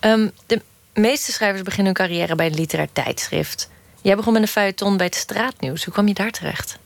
Um, 0.00 0.30
de 0.46 0.62
meeste 0.94 1.32
schrijvers 1.32 1.62
beginnen 1.62 1.94
hun 1.94 2.06
carrière 2.06 2.34
bij 2.34 2.46
een 2.46 2.54
literair 2.54 2.92
tijdschrift. 2.92 3.70
Jij 4.02 4.16
begon 4.16 4.32
met 4.32 4.42
een 4.42 4.48
feuilleton 4.48 4.96
bij 4.96 5.06
het 5.06 5.14
straatnieuws. 5.14 5.84
Hoe 5.84 5.92
kwam 5.92 6.08
je 6.08 6.14
daar 6.14 6.30
terecht? 6.30 6.78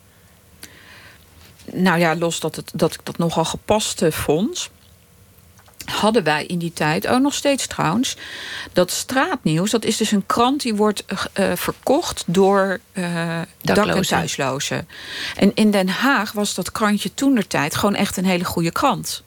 Nou 1.72 1.98
ja, 1.98 2.16
los 2.16 2.40
dat, 2.40 2.56
het, 2.56 2.70
dat 2.74 2.94
ik 2.94 3.00
dat 3.02 3.18
nogal 3.18 3.44
gepast 3.44 4.02
vond 4.08 4.70
hadden 5.90 6.22
wij 6.22 6.44
in 6.44 6.58
die 6.58 6.72
tijd, 6.72 7.06
ook 7.06 7.20
nog 7.20 7.34
steeds 7.34 7.66
trouwens, 7.66 8.16
dat 8.72 8.90
straatnieuws. 8.90 9.70
Dat 9.70 9.84
is 9.84 9.96
dus 9.96 10.10
een 10.10 10.26
krant 10.26 10.62
die 10.62 10.74
wordt 10.74 11.04
uh, 11.08 11.52
verkocht 11.54 12.24
door 12.26 12.80
uh, 12.92 13.40
dak- 13.62 13.86
en 13.86 14.02
thuislozen. 14.02 14.88
En 15.36 15.54
in 15.54 15.70
Den 15.70 15.88
Haag 15.88 16.32
was 16.32 16.54
dat 16.54 16.72
krantje 16.72 17.14
toen 17.14 17.34
de 17.34 17.46
tijd 17.46 17.76
gewoon 17.76 17.94
echt 17.94 18.16
een 18.16 18.24
hele 18.24 18.44
goede 18.44 18.72
krant. 18.72 19.22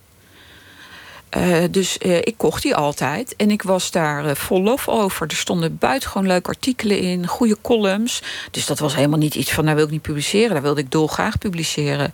Uh, 1.37 1.63
dus 1.71 1.97
uh, 2.05 2.17
ik 2.17 2.33
kocht 2.37 2.61
die 2.61 2.75
altijd. 2.75 3.35
En 3.35 3.51
ik 3.51 3.61
was 3.61 3.91
daar 3.91 4.25
uh, 4.25 4.35
vol 4.35 4.61
lof 4.61 4.87
over. 4.87 5.27
Er 5.27 5.35
stonden 5.35 5.77
buitengewoon 5.77 6.27
leuke 6.27 6.49
artikelen 6.49 6.99
in. 6.99 7.27
Goede 7.27 7.57
columns. 7.61 8.21
Dus 8.51 8.65
dat 8.65 8.79
was 8.79 8.95
helemaal 8.95 9.17
niet 9.17 9.35
iets 9.35 9.51
van... 9.51 9.63
nou 9.63 9.75
wil 9.75 9.85
ik 9.85 9.91
niet 9.91 10.01
publiceren. 10.01 10.49
Daar 10.49 10.61
wilde 10.61 10.81
ik 10.81 10.91
dolgraag 10.91 11.37
publiceren. 11.37 12.11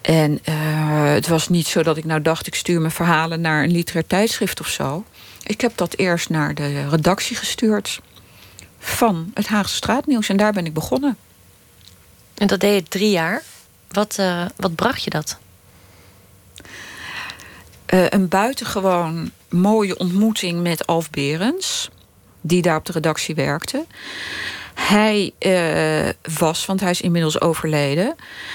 En 0.00 0.38
het 1.14 1.28
was 1.28 1.48
niet 1.48 1.66
zo 1.66 1.82
dat 1.82 1.96
ik 1.96 2.04
nou 2.04 2.22
dacht... 2.22 2.46
ik 2.46 2.54
stuur 2.54 2.80
mijn 2.80 2.92
verhalen 2.92 3.40
naar 3.40 3.62
een 3.62 3.70
literair 3.70 4.06
tijdschrift 4.06 4.60
of 4.60 4.68
zo. 4.68 5.04
Ik 5.42 5.60
heb 5.60 5.72
dat 5.74 5.96
eerst 5.96 6.28
naar 6.28 6.54
de 6.54 6.88
redactie 6.88 7.36
gestuurd. 7.36 8.00
Van 8.78 9.30
het 9.34 9.46
Haagse 9.46 9.74
Straatnieuws. 9.74 10.28
En 10.28 10.36
daar 10.36 10.52
ben 10.52 10.66
ik 10.66 10.74
begonnen. 10.74 11.16
En 12.34 12.46
dat 12.46 12.60
deed 12.60 12.74
je 12.74 12.88
drie 12.88 13.10
jaar. 13.10 13.42
Wat, 13.88 14.22
wat 14.56 14.74
bracht 14.74 15.04
je 15.04 15.10
dat? 15.10 15.38
Uh, 17.94 18.04
een 18.08 18.28
buitengewoon 18.28 19.30
mooie 19.48 19.98
ontmoeting 19.98 20.62
met 20.62 20.86
Alf 20.86 21.10
Berens, 21.10 21.90
die 22.40 22.62
daar 22.62 22.76
op 22.76 22.84
de 22.84 22.92
redactie 22.92 23.34
werkte. 23.34 23.84
Hij 24.74 25.32
uh, 25.40 26.08
was, 26.38 26.66
want 26.66 26.80
hij 26.80 26.90
is 26.90 27.00
inmiddels 27.00 27.40
overleden. 27.40 28.14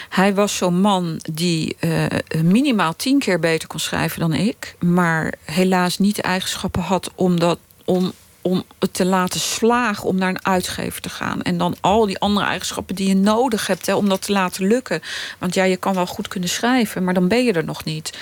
Hij 0.09 0.33
was 0.33 0.57
zo'n 0.57 0.81
man 0.81 1.21
die 1.31 1.77
uh, 1.79 2.05
minimaal 2.43 2.95
tien 2.95 3.19
keer 3.19 3.39
beter 3.39 3.67
kon 3.67 3.79
schrijven 3.79 4.19
dan 4.19 4.33
ik. 4.33 4.75
Maar 4.79 5.33
helaas 5.43 5.97
niet 5.97 6.15
de 6.15 6.21
eigenschappen 6.21 6.81
had 6.81 7.11
om, 7.15 7.39
dat, 7.39 7.59
om, 7.85 8.11
om 8.41 8.63
het 8.79 8.93
te 8.93 9.05
laten 9.05 9.39
slagen 9.39 10.07
om 10.07 10.17
naar 10.17 10.29
een 10.29 10.45
uitgever 10.45 11.01
te 11.01 11.09
gaan. 11.09 11.41
En 11.41 11.57
dan 11.57 11.75
al 11.81 12.05
die 12.05 12.19
andere 12.19 12.45
eigenschappen 12.45 12.95
die 12.95 13.07
je 13.07 13.15
nodig 13.15 13.67
hebt 13.67 13.85
hè, 13.85 13.95
om 13.95 14.09
dat 14.09 14.21
te 14.21 14.31
laten 14.31 14.67
lukken. 14.67 15.01
Want 15.37 15.53
ja, 15.53 15.63
je 15.63 15.77
kan 15.77 15.93
wel 15.93 16.07
goed 16.07 16.27
kunnen 16.27 16.49
schrijven, 16.49 17.03
maar 17.03 17.13
dan 17.13 17.27
ben 17.27 17.43
je 17.43 17.53
er 17.53 17.65
nog 17.65 17.83
niet. 17.83 18.17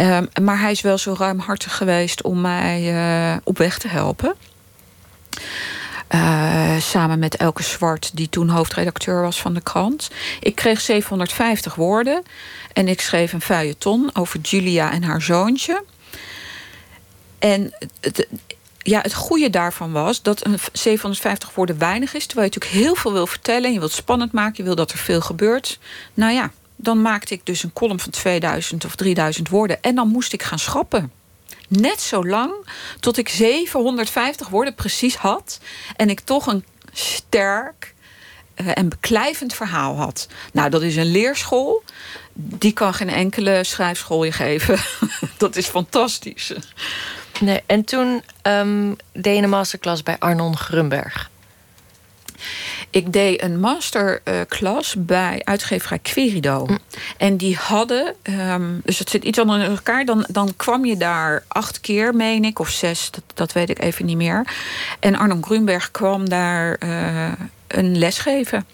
Um, 0.00 0.28
maar 0.42 0.60
hij 0.60 0.70
is 0.70 0.80
wel 0.80 0.98
zo 0.98 1.14
ruimhartig 1.18 1.76
geweest 1.76 2.22
om 2.22 2.40
mij 2.40 2.94
uh, 2.94 3.36
op 3.44 3.58
weg 3.58 3.78
te 3.78 3.88
helpen. 3.88 4.34
Uh, 6.14 6.76
samen 6.78 7.18
met 7.18 7.36
Elke 7.36 7.62
Zwart, 7.62 8.10
die 8.16 8.28
toen 8.28 8.48
hoofdredacteur 8.48 9.22
was 9.22 9.40
van 9.40 9.54
de 9.54 9.60
krant. 9.60 10.10
Ik 10.40 10.54
kreeg 10.54 10.80
750 10.80 11.74
woorden. 11.74 12.22
En 12.72 12.88
ik 12.88 13.00
schreef 13.00 13.32
een 13.32 13.40
feuilleton 13.40 14.10
over 14.14 14.40
Julia 14.40 14.92
en 14.92 15.02
haar 15.02 15.22
zoontje. 15.22 15.84
En 17.38 17.74
het, 18.00 18.26
ja, 18.78 19.00
het 19.00 19.14
goede 19.14 19.50
daarvan 19.50 19.92
was 19.92 20.22
dat 20.22 20.46
een 20.46 20.58
750 20.72 21.54
woorden 21.54 21.78
weinig 21.78 22.14
is. 22.14 22.26
Terwijl 22.26 22.48
je 22.48 22.54
natuurlijk 22.54 22.84
heel 22.84 22.94
veel 22.94 23.12
wil 23.12 23.26
vertellen. 23.26 23.72
Je 23.72 23.78
wilt 23.78 23.92
spannend 23.92 24.32
maken, 24.32 24.56
je 24.56 24.62
wil 24.62 24.74
dat 24.74 24.92
er 24.92 24.98
veel 24.98 25.20
gebeurt. 25.20 25.78
Nou 26.14 26.32
ja, 26.32 26.50
dan 26.76 27.02
maakte 27.02 27.34
ik 27.34 27.46
dus 27.46 27.62
een 27.62 27.72
column 27.72 28.00
van 28.00 28.12
2000 28.12 28.84
of 28.84 28.94
3000 28.94 29.48
woorden. 29.48 29.82
En 29.82 29.94
dan 29.94 30.08
moest 30.08 30.32
ik 30.32 30.42
gaan 30.42 30.58
schrappen. 30.58 31.12
net 31.68 32.00
zo 32.00 32.26
lang 32.26 32.52
tot 33.00 33.18
ik 33.18 33.28
750 33.28 34.48
woorden 34.48 34.74
precies 34.74 35.16
had. 35.16 35.60
En 35.96 36.10
ik 36.10 36.20
toch 36.20 36.46
een 36.46 36.64
sterk 36.92 37.94
uh, 38.56 38.68
en 38.74 38.88
beklijvend 38.88 39.54
verhaal 39.54 39.96
had. 39.96 40.28
Nou, 40.52 40.70
dat 40.70 40.82
is 40.82 40.96
een 40.96 41.10
leerschool. 41.10 41.82
Die 42.32 42.72
kan 42.72 42.94
geen 42.94 43.10
enkele 43.10 43.64
schrijfschool 43.64 44.24
je 44.24 44.32
geven. 44.32 44.78
dat 45.38 45.56
is 45.56 45.66
fantastisch. 45.66 46.52
Nee, 47.40 47.62
en 47.66 47.84
toen 47.84 48.22
um, 48.42 48.96
deed 49.12 49.36
je 49.36 49.42
een 49.42 49.48
masterclass 49.48 50.02
bij 50.02 50.18
Arnon 50.18 50.56
Grunberg. 50.56 51.30
Ik 52.96 53.12
deed 53.12 53.42
een 53.42 53.60
masterclass 53.60 54.94
bij 54.98 55.40
uitgeverij 55.44 55.98
Querido. 55.98 56.66
Hm. 56.66 56.76
En 57.16 57.36
die 57.36 57.56
hadden, 57.56 58.14
um, 58.22 58.80
dus 58.84 58.98
het 58.98 59.10
zit 59.10 59.24
iets 59.24 59.38
anders 59.38 59.64
in 59.64 59.70
elkaar. 59.70 60.04
Dan, 60.04 60.26
dan 60.30 60.52
kwam 60.56 60.84
je 60.84 60.96
daar 60.96 61.44
acht 61.48 61.80
keer, 61.80 62.14
meen 62.14 62.44
ik, 62.44 62.58
of 62.58 62.68
zes, 62.68 63.10
dat, 63.10 63.22
dat 63.34 63.52
weet 63.52 63.70
ik 63.70 63.82
even 63.82 64.06
niet 64.06 64.16
meer. 64.16 64.46
En 65.00 65.16
Arnon 65.16 65.44
Grunberg 65.44 65.90
kwam 65.90 66.28
daar 66.28 66.76
uh, 66.84 67.32
een 67.66 67.98
les 67.98 68.18
geven. 68.18 68.66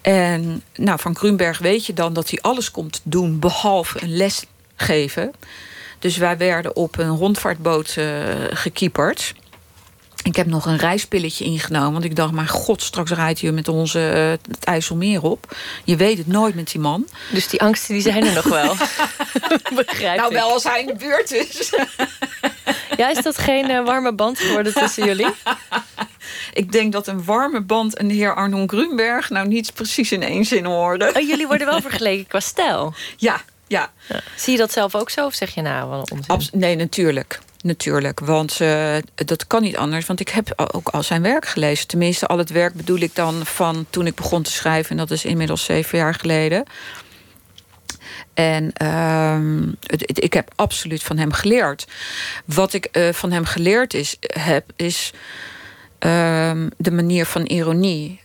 En 0.00 0.62
nou, 0.74 0.98
van 1.00 1.16
Grunberg 1.16 1.58
weet 1.58 1.86
je 1.86 1.92
dan 1.92 2.12
dat 2.12 2.30
hij 2.30 2.38
alles 2.42 2.70
komt 2.70 3.00
doen 3.02 3.38
behalve 3.38 4.02
een 4.02 4.16
les 4.16 4.44
geven. 4.76 5.32
Dus 5.98 6.16
wij 6.16 6.36
werden 6.36 6.76
op 6.76 6.98
een 6.98 7.16
rondvaartboot 7.16 7.94
uh, 7.98 8.06
gekieperd. 8.50 9.34
Ik 10.24 10.36
heb 10.36 10.46
nog 10.46 10.66
een 10.66 10.76
reispilletje 10.76 11.44
ingenomen. 11.44 11.92
Want 11.92 12.04
ik 12.04 12.16
dacht, 12.16 12.32
maar 12.32 12.48
god, 12.48 12.82
straks 12.82 13.10
rijdt 13.10 13.40
hij 13.40 13.52
met 13.52 13.68
onze 13.68 13.98
uh, 13.98 14.30
het 14.52 14.64
IJsselmeer 14.64 15.22
op. 15.22 15.56
Je 15.84 15.96
weet 15.96 16.18
het 16.18 16.26
nooit 16.26 16.54
met 16.54 16.70
die 16.70 16.80
man. 16.80 17.08
Dus 17.30 17.48
die 17.48 17.60
angsten 17.60 17.94
die 17.94 18.02
zijn 18.02 18.24
er 18.24 18.34
nog 18.34 18.44
wel. 18.44 18.74
Begrijp 19.84 20.18
nou, 20.18 20.32
wel 20.32 20.52
als 20.52 20.64
hij 20.64 20.80
in 20.80 20.86
de 20.86 20.94
buurt 20.94 21.32
is. 21.32 21.72
ja, 22.96 23.10
is 23.10 23.22
dat 23.22 23.38
geen 23.38 23.70
uh, 23.70 23.84
warme 23.84 24.12
band 24.12 24.38
geworden 24.38 24.74
tussen 24.74 25.04
jullie? 25.04 25.34
ik 26.52 26.72
denk 26.72 26.92
dat 26.92 27.06
een 27.06 27.24
warme 27.24 27.60
band 27.60 27.96
en 27.96 28.08
de 28.08 28.14
heer 28.14 28.34
Arnon 28.34 28.68
Grunberg... 28.68 29.30
nou 29.30 29.48
niet 29.48 29.74
precies 29.74 30.12
in 30.12 30.22
één 30.22 30.44
zin 30.44 30.64
hoorden. 30.64 31.16
Oh, 31.16 31.28
jullie 31.28 31.46
worden 31.46 31.66
wel 31.66 31.80
vergeleken 31.80 32.26
qua 32.26 32.40
stijl? 32.40 32.94
Ja, 33.16 33.40
ja. 33.66 33.92
ja. 34.08 34.20
Zie 34.36 34.52
je 34.52 34.58
dat 34.58 34.72
zelf 34.72 34.94
ook 34.94 35.10
zo 35.10 35.26
of 35.26 35.34
zeg 35.34 35.54
je 35.54 35.62
nou 35.62 35.90
wel 35.90 36.06
onzin? 36.12 36.60
nee, 36.60 36.76
natuurlijk. 36.76 37.40
Natuurlijk, 37.64 38.20
want 38.20 38.60
uh, 38.60 38.96
dat 39.14 39.46
kan 39.46 39.62
niet 39.62 39.76
anders. 39.76 40.06
Want 40.06 40.20
ik 40.20 40.28
heb 40.28 40.70
ook 40.74 40.88
al 40.88 41.02
zijn 41.02 41.22
werk 41.22 41.46
gelezen. 41.46 41.86
Tenminste, 41.86 42.26
al 42.26 42.38
het 42.38 42.50
werk 42.50 42.74
bedoel 42.74 42.98
ik 42.98 43.14
dan 43.14 43.46
van 43.46 43.86
toen 43.90 44.06
ik 44.06 44.14
begon 44.14 44.42
te 44.42 44.50
schrijven. 44.50 44.90
En 44.90 44.96
dat 44.96 45.10
is 45.10 45.24
inmiddels 45.24 45.64
zeven 45.64 45.98
jaar 45.98 46.14
geleden. 46.14 46.64
En 48.34 48.70
het, 49.86 50.22
ik 50.24 50.32
heb 50.32 50.52
absoluut 50.54 51.02
van 51.02 51.18
hem 51.18 51.32
geleerd. 51.32 51.86
Wat 52.44 52.72
ik 52.72 52.88
uh, 52.92 53.12
van 53.12 53.32
hem 53.32 53.44
geleerd 53.44 53.94
is, 53.94 54.16
heb, 54.20 54.70
is 54.76 55.12
uh, 56.00 56.66
de 56.76 56.90
manier 56.90 57.26
van 57.26 57.42
ironie. 57.42 58.22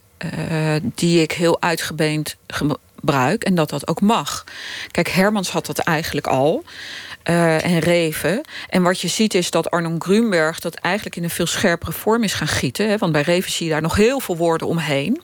Uh, 0.50 0.76
die 0.82 1.22
ik 1.22 1.32
heel 1.32 1.62
uitgebeend 1.62 2.38
gebruik. 2.48 3.44
En 3.44 3.56
dat 3.56 3.70
dat 3.70 3.88
ook 3.88 4.02
mag. 4.02 4.44
Kijk, 4.92 5.08
Hermans 5.10 5.50
had 5.50 5.66
dat 5.66 5.78
eigenlijk 5.80 6.28
al. 6.28 6.64
Uh, 7.24 7.66
en 7.66 7.80
Reven. 7.80 8.42
En 8.70 8.84
wat 8.84 9.02
je 9.02 9.08
ziet 9.08 9.34
is 9.34 9.52
dat 9.52 9.72
Arnon 9.72 10.02
Grunberg 10.02 10.60
dat 10.60 10.76
eigenlijk 10.76 11.16
in 11.16 11.24
een 11.24 11.30
veel 11.30 11.46
scherpere 11.46 11.92
vorm 11.92 12.24
is 12.24 12.34
gaan 12.34 12.48
gieten. 12.48 12.90
Hè, 12.90 12.98
want 12.98 13.12
bij 13.12 13.22
Reven 13.22 13.52
zie 13.52 13.66
je 13.66 13.72
daar 13.72 13.82
nog 13.82 13.96
heel 13.96 14.20
veel 14.20 14.38
woorden 14.38 14.68
omheen. 14.68 15.22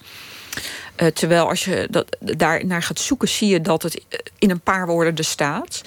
Uh, 1.01 1.07
terwijl 1.07 1.49
als 1.49 1.65
je 1.65 1.87
dat, 1.89 2.17
daar 2.19 2.65
naar 2.65 2.83
gaat 2.83 2.99
zoeken, 2.99 3.27
zie 3.27 3.47
je 3.47 3.61
dat 3.61 3.83
het 3.83 4.01
in 4.39 4.49
een 4.49 4.59
paar 4.59 4.87
woorden 4.87 5.15
er 5.15 5.23
staat. 5.23 5.81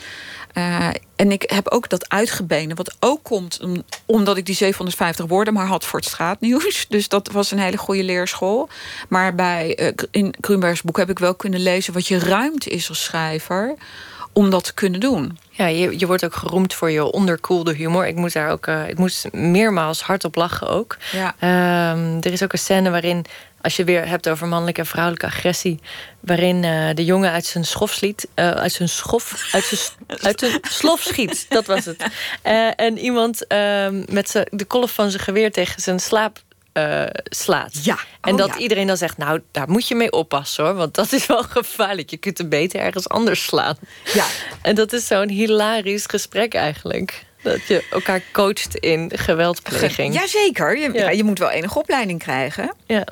En 1.16 1.32
ik 1.32 1.50
heb 1.50 1.68
ook 1.68 1.88
dat 1.88 2.08
uitgebenen, 2.08 2.76
wat 2.76 2.96
ook 3.00 3.22
komt 3.22 3.60
omdat 4.06 4.36
ik 4.36 4.46
die 4.46 4.54
750 4.54 5.26
woorden 5.26 5.54
maar 5.54 5.66
had 5.66 5.84
voor 5.84 5.98
het 5.98 6.08
straatnieuws. 6.08 6.86
Dus 6.88 7.08
dat 7.08 7.30
was 7.32 7.50
een 7.50 7.58
hele 7.58 7.76
goede 7.76 8.02
leerschool. 8.02 8.68
Maar 9.08 9.34
bij, 9.34 9.92
in 10.10 10.34
Grunbergs 10.40 10.82
boek 10.82 10.96
heb 10.96 11.10
ik 11.10 11.18
wel 11.18 11.34
kunnen 11.34 11.60
lezen 11.60 11.92
wat 11.92 12.06
je 12.06 12.18
ruimte 12.18 12.70
is 12.70 12.88
als 12.88 13.04
schrijver 13.04 13.74
om 14.32 14.50
dat 14.50 14.64
te 14.64 14.74
kunnen 14.74 15.00
doen. 15.00 15.38
Ja, 15.58 15.66
je, 15.66 15.98
je 15.98 16.06
wordt 16.06 16.24
ook 16.24 16.34
geroemd 16.34 16.74
voor 16.74 16.90
je 16.90 17.12
onderkoelde 17.12 17.74
humor. 17.74 18.06
Ik 18.06 18.14
moest 18.14 18.34
daar 18.34 18.50
ook, 18.50 18.66
uh, 18.66 18.88
ik 18.88 18.98
moest 18.98 19.32
meermaals 19.32 20.02
hardop 20.02 20.34
lachen 20.34 20.68
ook. 20.68 20.96
Ja. 21.12 21.34
Um, 21.92 22.16
er 22.20 22.32
is 22.32 22.42
ook 22.42 22.52
een 22.52 22.58
scène 22.58 22.90
waarin, 22.90 23.24
als 23.60 23.76
je 23.76 23.84
weer 23.84 24.08
hebt 24.08 24.28
over 24.28 24.46
mannelijke 24.46 24.80
en 24.80 24.86
vrouwelijke 24.86 25.26
agressie, 25.26 25.80
waarin 26.20 26.62
uh, 26.62 26.88
de 26.94 27.04
jongen 27.04 27.30
uit 27.30 27.46
zijn 27.46 27.64
schof 27.64 27.92
schiet, 27.92 28.28
uh, 28.34 28.50
uit 28.50 28.72
zijn 28.72 28.88
schof, 28.88 29.48
uit 29.52 29.64
zijn, 29.64 29.80
uit 30.28 30.40
zijn 30.40 30.58
slof 30.62 31.00
schiet. 31.00 31.46
Dat 31.48 31.66
was 31.66 31.84
het. 31.84 32.04
en 32.76 32.98
iemand 32.98 33.46
ehm, 33.46 34.04
met 34.08 34.44
de 34.50 34.64
kolf 34.64 34.92
van 34.92 35.10
zijn 35.10 35.22
geweer 35.22 35.52
tegen 35.52 35.82
zijn 35.82 36.00
slaap 36.00 36.38
uh, 36.78 37.04
slaat. 37.24 37.84
Ja. 37.84 37.98
En 38.20 38.32
oh, 38.32 38.38
dat 38.38 38.48
ja. 38.48 38.56
iedereen 38.56 38.86
dan 38.86 38.96
zegt, 38.96 39.16
nou, 39.16 39.40
daar 39.50 39.70
moet 39.70 39.88
je 39.88 39.94
mee 39.94 40.12
oppassen 40.12 40.64
hoor. 40.64 40.74
Want 40.74 40.94
dat 40.94 41.12
is 41.12 41.26
wel 41.26 41.42
gevaarlijk. 41.58 42.10
Je 42.10 42.16
kunt 42.16 42.38
hem 42.38 42.48
beter 42.48 42.80
ergens 42.80 43.08
anders 43.08 43.42
slaan. 43.42 43.76
Ja. 44.14 44.24
En 44.62 44.74
dat 44.74 44.92
is 44.92 45.06
zo'n 45.06 45.28
hilarisch 45.28 46.06
gesprek 46.06 46.54
eigenlijk. 46.54 47.26
Dat 47.42 47.66
je 47.66 47.84
elkaar 47.90 48.22
coacht 48.32 48.74
in 48.74 49.10
geweldpleging. 49.14 50.14
Jazeker, 50.14 50.78
je, 50.78 50.92
ja. 50.92 51.10
je 51.10 51.24
moet 51.24 51.38
wel 51.38 51.50
enige 51.50 51.78
opleiding 51.78 52.18
krijgen. 52.18 52.74
Ja. 52.86 53.04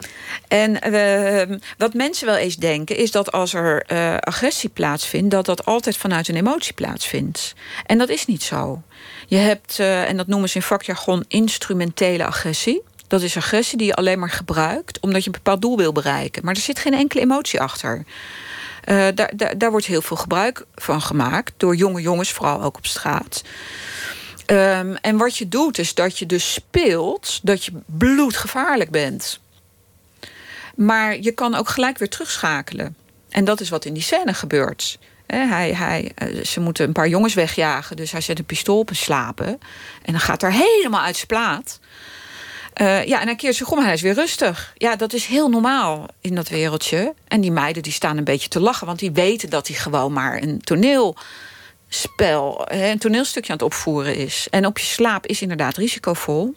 En 0.49 0.93
uh, 0.93 1.57
wat 1.79 1.95
mensen 1.95 2.27
wel 2.27 2.37
eens 2.37 2.57
denken... 2.57 2.97
is 2.97 3.11
dat 3.11 3.33
als 3.33 3.55
er 3.55 3.85
uh, 3.93 4.17
agressie 4.17 4.69
plaatsvindt... 4.69 5.31
dat 5.31 5.47
dat 5.47 5.64
altijd 5.64 5.97
vanuit 5.97 6.29
een 6.29 6.37
emotie 6.37 6.73
plaatsvindt. 6.73 7.55
En 7.87 7.99
dat 7.99 8.09
is 8.09 8.27
niet 8.27 8.43
zo. 8.43 8.83
Je 9.27 9.37
hebt, 9.37 9.79
uh, 9.79 10.09
en 10.09 10.17
dat 10.17 10.27
noemen 10.27 10.49
ze 10.49 10.57
in 10.57 10.62
vakjargon... 10.62 11.25
instrumentele 11.29 12.25
agressie. 12.25 12.83
Dat 13.09 13.23
is 13.23 13.37
agressie 13.37 13.79
die 13.79 13.87
je 13.87 13.95
alleen 13.95 14.19
maar 14.19 14.31
gebruikt 14.31 15.01
omdat 15.01 15.21
je 15.21 15.27
een 15.27 15.41
bepaald 15.43 15.63
doel 15.63 15.77
wil 15.77 15.93
bereiken. 15.93 16.45
Maar 16.45 16.55
er 16.55 16.61
zit 16.61 16.79
geen 16.79 16.95
enkele 16.95 17.23
emotie 17.23 17.61
achter. 17.61 18.05
Uh, 18.85 19.07
daar, 19.15 19.59
daar, 19.59 19.71
wordt 19.71 19.87
heel 19.87 20.03
veel 20.03 20.17
gebruik 20.17 20.65
van 20.75 21.03
gemaakt 21.03 21.53
door 21.57 21.77
jonge 21.77 22.01
jongens, 22.01 22.33
vooral 22.33 22.63
ook 22.63 22.77
op 22.77 22.87
straat. 22.87 23.43
Um, 24.47 24.97
en 24.97 25.17
wat 25.17 25.37
je 25.37 25.49
doet, 25.49 25.79
is 25.79 25.95
dat 25.95 26.19
je 26.19 26.27
dus 26.27 26.53
speelt 26.53 27.41
dat 27.43 27.65
je 27.65 27.73
bloedgevaarlijk 27.87 28.91
bent. 28.91 29.41
Maar 30.75 31.19
je 31.21 31.33
kan 31.33 31.55
ook 31.55 31.69
gelijk 31.69 31.99
weer 31.99 32.09
terugschakelen. 32.09 32.97
En 33.29 33.45
dat 33.45 33.61
is 33.61 33.69
wat 33.69 33.85
in 33.85 33.95
die 33.95 34.03
scène 34.03 34.35
gebeurt. 34.35 34.99
Hij, 35.27 35.73
hij, 35.75 36.13
ze 36.45 36.61
moeten 36.61 36.87
een 36.87 36.93
paar 36.93 37.09
jongens 37.09 37.35
wegjagen, 37.35 37.97
dus 37.97 38.13
hij 38.13 38.21
zet 38.21 38.39
een 38.39 38.45
pistool 38.45 38.79
op 38.79 38.89
en 38.89 38.97
slapen. 38.97 39.49
En 40.03 40.13
dan 40.13 40.21
gaat 40.21 40.43
er 40.43 40.53
helemaal 40.53 41.03
uit 41.03 41.17
zijn 41.17 41.27
plaat. 41.27 41.81
Uh, 42.81 43.05
ja, 43.05 43.20
en 43.20 43.27
dan 43.27 43.37
keert 43.37 43.55
zich 43.55 43.70
om 43.70 43.79
en 43.79 43.85
hij 43.85 43.93
is 43.93 44.01
weer 44.01 44.14
rustig. 44.14 44.72
Ja, 44.74 44.97
dat 44.97 45.12
is 45.12 45.27
heel 45.27 45.49
normaal 45.49 46.07
in 46.20 46.35
dat 46.35 46.49
wereldje. 46.49 47.14
En 47.29 47.41
die 47.41 47.51
meiden 47.51 47.83
die 47.83 47.93
staan 47.93 48.16
een 48.16 48.24
beetje 48.24 48.49
te 48.49 48.61
lachen... 48.61 48.87
want 48.87 48.99
die 48.99 49.12
weten 49.12 49.51
dat 49.51 49.66
hij 49.66 49.77
gewoon 49.77 50.12
maar 50.12 50.43
een 50.43 50.61
toneelspel... 50.61 52.66
een 52.70 52.99
toneelstukje 52.99 53.53
aan 53.53 53.59
het 53.59 53.66
opvoeren 53.66 54.16
is. 54.16 54.47
En 54.51 54.66
op 54.66 54.79
je 54.79 54.85
slaap 54.85 55.27
is 55.27 55.43
inderdaad 55.43 55.77
risicovol. 55.77 56.55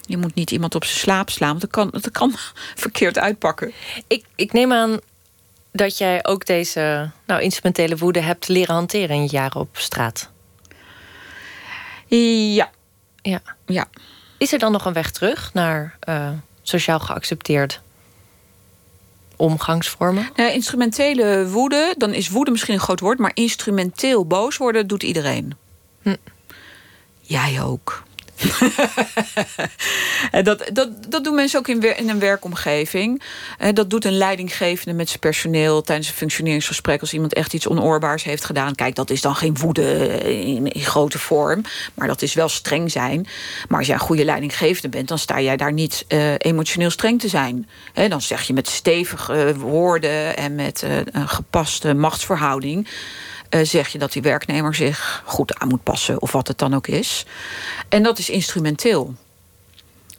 Je 0.00 0.16
moet 0.16 0.34
niet 0.34 0.50
iemand 0.50 0.74
op 0.74 0.84
zijn 0.84 0.98
slaap 0.98 1.30
slaan... 1.30 1.48
want 1.48 1.60
dat 1.60 1.70
kan, 1.70 1.90
dat 1.90 2.10
kan 2.10 2.34
verkeerd 2.84 3.18
uitpakken. 3.18 3.72
Ik, 4.06 4.24
ik 4.34 4.52
neem 4.52 4.72
aan 4.72 4.98
dat 5.72 5.98
jij 5.98 6.24
ook 6.24 6.46
deze 6.46 7.10
nou, 7.26 7.42
instrumentele 7.42 7.96
woede... 7.96 8.20
hebt 8.20 8.48
leren 8.48 8.74
hanteren 8.74 9.16
in 9.16 9.22
je 9.22 9.30
jaren 9.30 9.60
op 9.60 9.68
straat. 9.72 10.30
Ja. 12.06 12.70
Ja. 13.22 13.40
Ja. 13.66 13.88
Is 14.40 14.52
er 14.52 14.58
dan 14.58 14.72
nog 14.72 14.84
een 14.84 14.92
weg 14.92 15.10
terug 15.10 15.54
naar 15.54 15.96
uh, 16.08 16.30
sociaal 16.62 16.98
geaccepteerd 16.98 17.80
omgangsvormen? 19.36 20.28
Nou, 20.36 20.50
instrumentele 20.52 21.48
woede, 21.48 21.94
dan 21.98 22.14
is 22.14 22.28
woede 22.28 22.50
misschien 22.50 22.74
een 22.74 22.80
groot 22.80 23.00
woord, 23.00 23.18
maar 23.18 23.30
instrumenteel 23.34 24.26
boos 24.26 24.56
worden 24.56 24.86
doet 24.86 25.02
iedereen. 25.02 25.56
Hm. 26.02 26.16
Jij 27.20 27.62
ook. 27.62 28.02
dat, 30.42 30.70
dat, 30.72 30.88
dat 31.08 31.24
doen 31.24 31.34
mensen 31.34 31.58
ook 31.58 31.68
in, 31.68 31.96
in 31.96 32.08
een 32.08 32.18
werkomgeving. 32.18 33.22
Dat 33.72 33.90
doet 33.90 34.04
een 34.04 34.16
leidinggevende 34.16 34.94
met 34.94 35.08
zijn 35.08 35.20
personeel 35.20 35.82
tijdens 35.82 36.08
een 36.08 36.14
functioneringsgesprek. 36.14 37.00
Als 37.00 37.12
iemand 37.12 37.34
echt 37.34 37.54
iets 37.54 37.68
onoorbaars 37.68 38.24
heeft 38.24 38.44
gedaan. 38.44 38.74
Kijk, 38.74 38.94
dat 38.94 39.10
is 39.10 39.20
dan 39.20 39.34
geen 39.34 39.56
woede 39.56 40.06
in, 40.44 40.70
grote 40.74 41.18
vorm. 41.18 41.62
Maar 41.94 42.06
dat 42.06 42.22
is 42.22 42.34
wel 42.34 42.48
streng 42.48 42.90
zijn. 42.90 43.26
Maar 43.68 43.78
als 43.78 43.86
jij 43.86 43.96
een 43.96 44.00
goede 44.00 44.24
leidinggevende 44.24 44.88
bent, 44.88 45.08
dan 45.08 45.18
sta 45.18 45.40
jij 45.40 45.56
daar 45.56 45.72
niet 45.72 46.04
uh, 46.08 46.34
emotioneel 46.38 46.90
streng 46.90 47.20
te 47.20 47.28
zijn. 47.28 47.68
Dan 48.08 48.20
zeg 48.20 48.42
je 48.42 48.52
met 48.52 48.68
stevige 48.68 49.54
woorden 49.56 50.36
en 50.36 50.54
met 50.54 50.82
uh, 50.82 50.96
een 50.96 51.28
gepaste 51.28 51.94
machtsverhouding. 51.94 52.88
Uh, 53.50 53.60
zeg 53.64 53.88
je 53.88 53.98
dat 53.98 54.12
die 54.12 54.22
werknemer 54.22 54.74
zich 54.74 55.22
goed 55.24 55.58
aan 55.58 55.68
moet 55.68 55.82
passen, 55.82 56.20
of 56.22 56.32
wat 56.32 56.48
het 56.48 56.58
dan 56.58 56.74
ook 56.74 56.86
is. 56.86 57.24
En 57.88 58.02
dat 58.02 58.18
is 58.18 58.30
instrumenteel. 58.30 59.14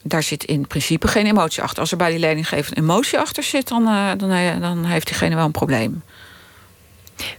Daar 0.03 0.23
zit 0.23 0.43
in 0.43 0.67
principe 0.67 1.07
geen 1.07 1.25
emotie 1.25 1.63
achter. 1.63 1.79
Als 1.79 1.91
er 1.91 1.97
bij 1.97 2.09
die 2.09 2.19
leidinggever 2.19 2.77
een 2.77 2.83
emotie 2.83 3.19
achter 3.19 3.43
zit, 3.43 3.67
dan, 3.67 3.87
uh, 3.87 4.11
dan, 4.17 4.31
uh, 4.31 4.59
dan 4.59 4.85
heeft 4.85 5.07
diegene 5.07 5.35
wel 5.35 5.45
een 5.45 5.51
probleem. 5.51 6.03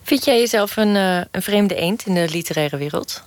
Vind 0.03 0.25
jij 0.25 0.39
jezelf 0.39 0.77
een, 0.77 0.95
een 0.95 1.43
vreemde 1.43 1.75
eend 1.75 2.07
in 2.07 2.15
de 2.15 2.29
literaire 2.29 2.77
wereld? 2.77 3.23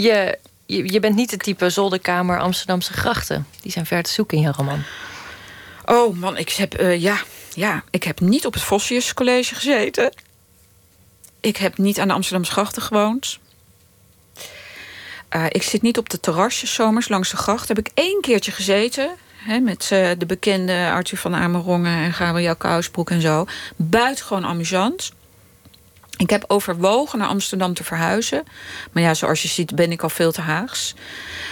Je, 0.00 0.38
je, 0.66 0.92
je 0.92 1.00
bent 1.00 1.16
niet 1.16 1.30
het 1.30 1.42
type 1.42 1.70
zolderkamer 1.70 2.40
Amsterdamse 2.40 2.92
grachten. 2.92 3.46
Die 3.60 3.72
zijn 3.72 3.86
ver 3.86 4.02
te 4.02 4.10
zoeken 4.10 4.36
in 4.36 4.42
je 4.42 4.52
roman. 4.56 4.82
Oh 5.84 6.16
man, 6.16 6.36
ik 6.36 6.50
heb, 6.50 6.74
eh, 6.74 7.00
ja, 7.00 7.20
ja, 7.54 7.84
ik 7.90 8.04
heb 8.04 8.20
niet 8.20 8.46
op 8.46 8.52
het 8.52 8.62
Vossius 8.62 9.14
College 9.14 9.54
gezeten. 9.54 10.12
Ik 11.40 11.56
heb 11.56 11.78
niet 11.78 11.98
aan 11.98 12.08
de 12.08 12.14
Amsterdamse 12.14 12.52
grachten 12.52 12.82
gewoond. 12.82 13.38
Uh, 15.36 15.44
ik 15.48 15.62
zit 15.62 15.82
niet 15.82 15.98
op 15.98 16.08
de 16.08 16.20
terrasjes 16.20 16.74
zomers 16.74 17.08
langs 17.08 17.30
de 17.30 17.36
gracht. 17.36 17.68
Heb 17.68 17.78
ik 17.78 17.90
één 17.94 18.20
keertje 18.20 18.52
gezeten. 18.52 19.10
Met 19.62 19.90
uh, 19.92 20.10
de 20.18 20.26
bekende 20.26 20.90
Arthur 20.92 21.18
van 21.18 21.34
Amerongen 21.34 22.04
en 22.04 22.12
Gabriel 22.12 22.56
Kousbroek 22.56 23.10
en 23.10 23.20
zo. 23.20 23.44
Buitengewoon 23.76 24.44
amusant. 24.44 25.12
Ik 26.20 26.30
heb 26.30 26.44
overwogen 26.46 27.18
naar 27.18 27.28
Amsterdam 27.28 27.74
te 27.74 27.84
verhuizen. 27.84 28.44
Maar 28.92 29.02
ja, 29.02 29.14
zoals 29.14 29.42
je 29.42 29.48
ziet 29.48 29.74
ben 29.74 29.92
ik 29.92 30.02
al 30.02 30.08
veel 30.08 30.32
te 30.32 30.40
Haags. 30.40 30.94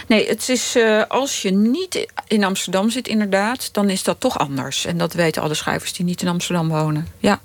Nee, 0.07 0.27
het 0.27 0.49
is 0.49 0.75
uh, 0.75 1.03
als 1.07 1.41
je 1.41 1.51
niet 1.51 2.07
in 2.27 2.43
Amsterdam 2.43 2.89
zit 2.89 3.07
inderdaad... 3.07 3.73
dan 3.73 3.89
is 3.89 4.03
dat 4.03 4.19
toch 4.19 4.39
anders. 4.39 4.85
En 4.85 4.97
dat 4.97 5.13
weten 5.13 5.41
alle 5.41 5.53
schrijvers 5.53 5.93
die 5.93 6.05
niet 6.05 6.21
in 6.21 6.27
Amsterdam 6.27 6.69
wonen. 6.69 7.07
Ja. 7.17 7.41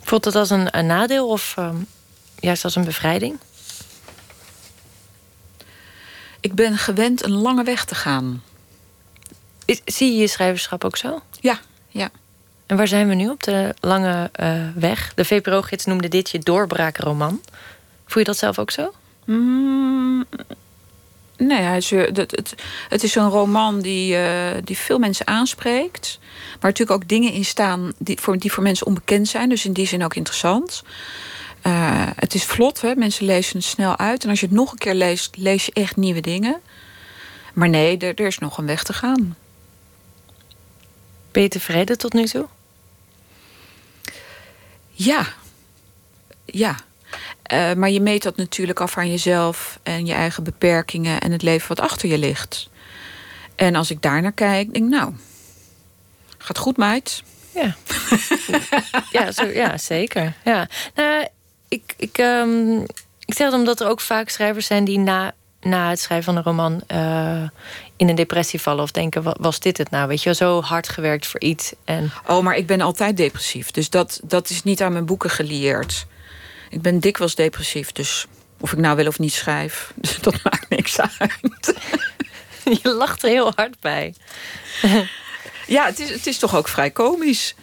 Voelt 0.00 0.24
het 0.24 0.34
als 0.34 0.50
een, 0.50 0.78
een 0.78 0.86
nadeel 0.86 1.28
of 1.28 1.54
um, 1.58 1.86
juist 2.38 2.64
als 2.64 2.76
een 2.76 2.84
bevrijding? 2.84 3.38
Ik 6.40 6.54
ben 6.54 6.78
gewend 6.78 7.24
een 7.24 7.36
lange 7.36 7.64
weg 7.64 7.84
te 7.84 7.94
gaan. 7.94 8.42
Is, 9.64 9.80
zie 9.84 10.12
je 10.12 10.20
je 10.20 10.26
schrijverschap 10.26 10.84
ook 10.84 10.96
zo? 10.96 11.22
Ja, 11.40 11.58
ja. 11.88 12.10
En 12.68 12.76
waar 12.76 12.88
zijn 12.88 13.08
we 13.08 13.14
nu 13.14 13.28
op 13.28 13.42
de 13.42 13.74
lange 13.80 14.30
uh, 14.40 14.62
weg? 14.74 15.14
De 15.14 15.24
VPRO-gids 15.24 15.84
noemde 15.84 16.08
dit 16.08 16.30
je 16.30 16.38
doorbraakroman. 16.38 17.40
Voel 18.06 18.18
je 18.18 18.24
dat 18.24 18.36
zelf 18.36 18.58
ook 18.58 18.70
zo? 18.70 18.92
Mm, 19.24 20.24
nee, 21.36 21.60
het, 21.60 22.16
het, 22.16 22.54
het 22.88 23.02
is 23.02 23.14
een 23.14 23.28
roman 23.28 23.80
die, 23.80 24.16
uh, 24.16 24.50
die 24.64 24.76
veel 24.76 24.98
mensen 24.98 25.26
aanspreekt. 25.26 26.18
Waar 26.60 26.70
natuurlijk 26.70 27.02
ook 27.02 27.08
dingen 27.08 27.32
in 27.32 27.44
staan 27.44 27.92
die 27.98 28.20
voor, 28.20 28.38
die 28.38 28.52
voor 28.52 28.62
mensen 28.62 28.86
onbekend 28.86 29.28
zijn. 29.28 29.48
Dus 29.48 29.64
in 29.64 29.72
die 29.72 29.86
zin 29.86 30.04
ook 30.04 30.14
interessant. 30.14 30.82
Uh, 31.66 32.06
het 32.16 32.34
is 32.34 32.44
vlot, 32.44 32.80
hè? 32.80 32.94
mensen 32.94 33.26
lezen 33.26 33.56
het 33.56 33.66
snel 33.66 33.98
uit. 33.98 34.24
En 34.24 34.30
als 34.30 34.40
je 34.40 34.46
het 34.46 34.54
nog 34.54 34.72
een 34.72 34.78
keer 34.78 34.94
leest, 34.94 35.36
lees 35.36 35.66
je 35.66 35.72
echt 35.72 35.96
nieuwe 35.96 36.20
dingen. 36.20 36.60
Maar 37.54 37.68
nee, 37.68 37.98
er, 37.98 38.14
er 38.14 38.26
is 38.26 38.38
nog 38.38 38.58
een 38.58 38.66
weg 38.66 38.82
te 38.82 38.92
gaan. 38.92 39.36
Ben 41.32 41.42
je 41.42 41.48
tevreden 41.48 41.98
tot 41.98 42.12
nu 42.12 42.24
toe? 42.24 42.46
Ja. 44.98 45.26
Ja. 46.44 46.76
Uh, 47.52 47.72
maar 47.72 47.90
je 47.90 48.00
meet 48.00 48.22
dat 48.22 48.36
natuurlijk 48.36 48.80
af 48.80 48.96
aan 48.96 49.10
jezelf 49.10 49.78
en 49.82 50.06
je 50.06 50.12
eigen 50.12 50.44
beperkingen 50.44 51.20
en 51.20 51.32
het 51.32 51.42
leven 51.42 51.68
wat 51.68 51.80
achter 51.80 52.08
je 52.08 52.18
ligt. 52.18 52.68
En 53.54 53.74
als 53.74 53.90
ik 53.90 54.02
daar 54.02 54.22
naar 54.22 54.32
kijk, 54.32 54.72
denk 54.72 54.84
ik, 54.84 54.90
nou, 54.90 55.14
gaat 56.38 56.58
goed, 56.58 56.76
meid. 56.76 57.22
Ja, 57.54 57.76
ja, 59.18 59.32
zo, 59.32 59.46
ja 59.46 59.78
zeker. 59.78 60.34
Ja. 60.44 60.68
Nou, 60.94 61.26
ik, 61.68 61.94
ik, 61.96 62.18
um, 62.18 62.82
ik 63.24 63.34
zeg 63.34 63.46
het 63.46 63.54
omdat 63.54 63.80
er 63.80 63.88
ook 63.88 64.00
vaak 64.00 64.28
schrijvers 64.28 64.66
zijn 64.66 64.84
die 64.84 64.98
na, 64.98 65.34
na 65.60 65.90
het 65.90 66.00
schrijven 66.00 66.24
van 66.24 66.36
een 66.36 66.42
roman 66.42 66.82
uh, 66.92 67.48
in 67.96 68.08
een 68.08 68.14
depressie 68.14 68.60
vallen 68.60 68.82
of 68.82 68.90
denken: 68.90 69.22
was 69.40 69.60
dit 69.60 69.78
het 69.78 69.90
nou? 69.90 70.08
Weet 70.08 70.22
je, 70.22 70.34
zo 70.34 70.62
hard 70.62 70.88
gewerkt 70.88 71.26
voor 71.26 71.40
iets. 71.40 71.72
En... 71.84 72.10
Oh, 72.26 72.42
maar 72.42 72.56
ik 72.56 72.66
ben 72.66 72.80
altijd 72.80 73.16
depressief. 73.16 73.70
Dus 73.70 73.90
dat, 73.90 74.20
dat 74.22 74.50
is 74.50 74.62
niet 74.62 74.82
aan 74.82 74.92
mijn 74.92 75.06
boeken 75.06 75.30
gelieerd. 75.30 76.06
Ik 76.70 76.82
ben 76.82 77.00
dikwijls 77.00 77.34
depressief. 77.34 77.92
Dus 77.92 78.26
of 78.60 78.72
ik 78.72 78.78
nou 78.78 78.96
wel 78.96 79.06
of 79.06 79.18
niet 79.18 79.32
schrijf, 79.32 79.92
dus 79.94 80.18
dat 80.18 80.42
maakt 80.42 80.68
niks 80.68 81.00
uit. 81.00 81.74
Je 82.82 82.88
lacht 82.88 83.22
er 83.22 83.28
heel 83.28 83.52
hard 83.54 83.80
bij. 83.80 84.14
ja, 85.66 85.86
het 85.86 85.98
is, 85.98 86.10
het 86.10 86.26
is 86.26 86.38
toch 86.38 86.56
ook 86.56 86.68
vrij 86.68 86.90
komisch. 86.90 87.54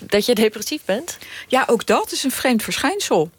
Dat 0.00 0.26
je 0.26 0.34
depressief 0.34 0.84
bent? 0.84 1.18
Ja, 1.46 1.64
ook 1.66 1.86
dat 1.86 2.12
is 2.12 2.24
een 2.24 2.30
vreemd 2.30 2.62
verschijnsel. 2.62 3.30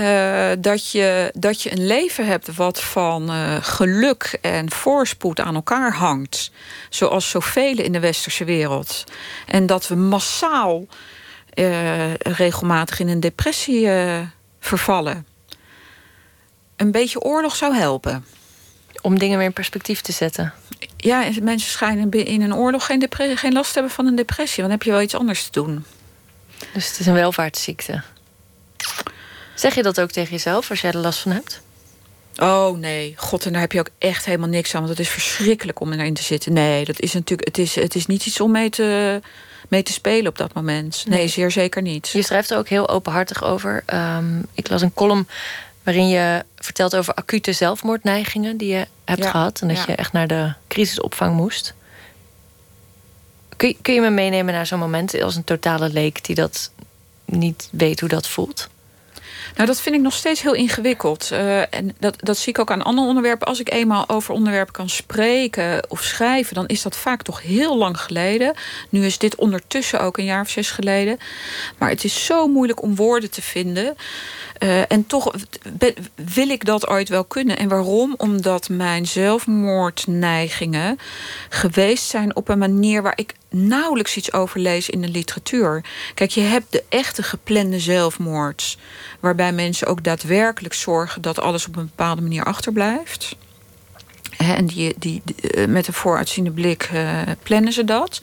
Uh, 0.00 0.50
dat, 0.58 0.90
je, 0.90 1.30
dat 1.34 1.62
je 1.62 1.72
een 1.72 1.86
leven 1.86 2.26
hebt 2.26 2.54
wat 2.54 2.82
van 2.82 3.30
uh, 3.30 3.56
geluk 3.60 4.38
en 4.40 4.70
voorspoed 4.70 5.40
aan 5.40 5.54
elkaar 5.54 5.92
hangt. 5.92 6.50
Zoals 6.90 7.30
zoveel 7.30 7.78
in 7.78 7.92
de 7.92 8.00
westerse 8.00 8.44
wereld. 8.44 9.04
En 9.46 9.66
dat 9.66 9.88
we 9.88 9.94
massaal 9.94 10.86
uh, 11.54 12.14
regelmatig 12.14 13.00
in 13.00 13.08
een 13.08 13.20
depressie 13.20 13.88
vervallen. 14.60 15.26
Een 16.76 16.90
beetje 16.90 17.20
oorlog 17.20 17.56
zou 17.56 17.74
helpen. 17.74 18.24
Om 19.00 19.18
dingen 19.18 19.38
weer 19.38 19.46
in 19.46 19.52
perspectief 19.52 20.00
te 20.00 20.12
zetten. 20.12 20.52
Ja, 20.96 21.28
mensen 21.42 21.70
schijnen 21.70 22.10
in 22.10 22.42
een 22.42 22.54
oorlog 22.54 22.86
geen, 22.86 23.08
geen 23.36 23.52
last 23.52 23.72
te 23.72 23.78
hebben 23.78 23.94
van 23.94 24.06
een 24.06 24.16
depressie. 24.16 24.62
Dan 24.62 24.70
heb 24.70 24.82
je 24.82 24.90
wel 24.90 25.02
iets 25.02 25.14
anders 25.14 25.44
te 25.44 25.50
doen. 25.50 25.84
Dus 26.72 26.88
het 26.88 26.98
is 26.98 27.06
een 27.06 27.14
welvaartsziekte. 27.14 28.02
Zeg 29.58 29.74
je 29.74 29.82
dat 29.82 30.00
ook 30.00 30.10
tegen 30.10 30.30
jezelf 30.30 30.70
als 30.70 30.80
jij 30.80 30.90
er 30.90 30.98
last 30.98 31.18
van 31.18 31.32
hebt? 31.32 31.60
Oh 32.36 32.78
nee, 32.78 33.14
god, 33.16 33.46
en 33.46 33.52
daar 33.52 33.60
heb 33.60 33.72
je 33.72 33.78
ook 33.78 33.90
echt 33.98 34.24
helemaal 34.24 34.48
niks 34.48 34.74
aan. 34.74 34.80
Want 34.80 34.98
het 34.98 35.06
is 35.06 35.12
verschrikkelijk 35.12 35.80
om 35.80 35.92
erin 35.92 36.14
te 36.14 36.22
zitten. 36.22 36.52
Nee, 36.52 36.84
dat 36.84 37.00
is 37.00 37.12
natuurlijk, 37.12 37.48
het 37.48 37.58
is, 37.58 37.74
het 37.74 37.94
is 37.94 38.06
niet 38.06 38.26
iets 38.26 38.40
om 38.40 38.50
mee 38.50 38.70
te, 38.70 39.20
mee 39.68 39.82
te 39.82 39.92
spelen 39.92 40.26
op 40.26 40.38
dat 40.38 40.54
moment. 40.54 41.04
Nee, 41.06 41.18
nee. 41.18 41.28
zeer 41.28 41.50
zeker 41.50 41.82
niet. 41.82 42.08
Je 42.08 42.22
schrijft 42.22 42.50
er 42.50 42.58
ook 42.58 42.68
heel 42.68 42.88
openhartig 42.88 43.44
over. 43.44 43.84
Um, 43.94 44.46
ik 44.54 44.68
las 44.68 44.82
een 44.82 44.94
column 44.94 45.28
waarin 45.82 46.08
je 46.08 46.44
vertelt 46.56 46.96
over 46.96 47.14
acute 47.14 47.52
zelfmoordneigingen 47.52 48.56
die 48.56 48.68
je 48.68 48.86
hebt 49.04 49.24
ja, 49.24 49.30
gehad. 49.30 49.60
En 49.60 49.68
dat 49.68 49.76
ja. 49.76 49.84
je 49.86 49.94
echt 49.94 50.12
naar 50.12 50.26
de 50.26 50.52
crisisopvang 50.68 51.36
moest. 51.36 51.74
Kun 53.56 53.68
je, 53.68 53.76
kun 53.82 53.94
je 53.94 54.00
me 54.00 54.10
meenemen 54.10 54.54
naar 54.54 54.66
zo'n 54.66 54.78
moment 54.78 55.22
als 55.22 55.36
een 55.36 55.44
totale 55.44 55.88
leek 55.88 56.24
die 56.24 56.34
dat 56.34 56.70
niet 57.24 57.68
weet 57.72 58.00
hoe 58.00 58.08
dat 58.08 58.28
voelt? 58.28 58.68
Nou, 59.58 59.70
dat 59.70 59.80
vind 59.80 59.94
ik 59.94 60.00
nog 60.00 60.12
steeds 60.12 60.42
heel 60.42 60.54
ingewikkeld. 60.54 61.28
Uh, 61.32 61.74
en 61.74 61.94
dat, 61.98 62.16
dat 62.18 62.36
zie 62.36 62.48
ik 62.48 62.58
ook 62.58 62.70
aan 62.70 62.82
andere 62.82 63.08
onderwerpen. 63.08 63.46
Als 63.46 63.60
ik 63.60 63.72
eenmaal 63.72 64.08
over 64.08 64.34
onderwerpen 64.34 64.72
kan 64.72 64.88
spreken 64.88 65.90
of 65.90 66.02
schrijven, 66.02 66.54
dan 66.54 66.66
is 66.66 66.82
dat 66.82 66.96
vaak 66.96 67.22
toch 67.22 67.42
heel 67.42 67.76
lang 67.76 68.00
geleden. 68.00 68.54
Nu 68.88 69.04
is 69.04 69.18
dit 69.18 69.34
ondertussen 69.34 70.00
ook 70.00 70.18
een 70.18 70.24
jaar 70.24 70.40
of 70.40 70.48
zes 70.48 70.70
geleden. 70.70 71.18
Maar 71.78 71.88
het 71.88 72.04
is 72.04 72.24
zo 72.24 72.46
moeilijk 72.46 72.82
om 72.82 72.96
woorden 72.96 73.30
te 73.30 73.42
vinden. 73.42 73.96
Uh, 74.58 74.92
en 74.92 75.06
toch 75.06 75.34
wil 76.14 76.48
ik 76.48 76.64
dat 76.64 76.88
ooit 76.88 77.08
wel 77.08 77.24
kunnen. 77.24 77.58
En 77.58 77.68
waarom? 77.68 78.14
Omdat 78.16 78.68
mijn 78.68 79.06
zelfmoordneigingen 79.06 80.98
geweest 81.48 82.04
zijn 82.04 82.36
op 82.36 82.48
een 82.48 82.58
manier 82.58 83.02
waar 83.02 83.16
ik 83.16 83.34
nauwelijks 83.50 84.16
iets 84.16 84.32
over 84.32 84.60
lees 84.60 84.90
in 84.90 85.00
de 85.00 85.08
literatuur. 85.08 85.84
Kijk, 86.14 86.30
je 86.30 86.40
hebt 86.40 86.72
de 86.72 86.84
echte 86.88 87.22
geplande 87.22 87.80
zelfmoord, 87.80 88.78
waarbij 89.20 89.52
mensen 89.52 89.86
ook 89.86 90.04
daadwerkelijk 90.04 90.74
zorgen 90.74 91.22
dat 91.22 91.40
alles 91.40 91.66
op 91.66 91.76
een 91.76 91.86
bepaalde 91.86 92.22
manier 92.22 92.44
achterblijft. 92.44 93.36
En 94.36 94.66
die, 94.66 94.94
die, 94.98 95.22
die, 95.24 95.66
met 95.66 95.86
een 95.86 95.92
vooruitziende 95.94 96.50
blik 96.50 96.90
uh, 96.92 97.22
plannen 97.42 97.72
ze 97.72 97.84
dat. 97.84 98.22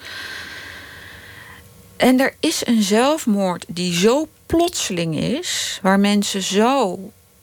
En 1.97 2.19
er 2.19 2.33
is 2.39 2.65
een 2.65 2.83
zelfmoord 2.83 3.65
die 3.67 3.93
zo 3.93 4.27
plotseling 4.45 5.19
is, 5.19 5.79
waar 5.81 5.99
mensen 5.99 6.41
zo 6.41 6.99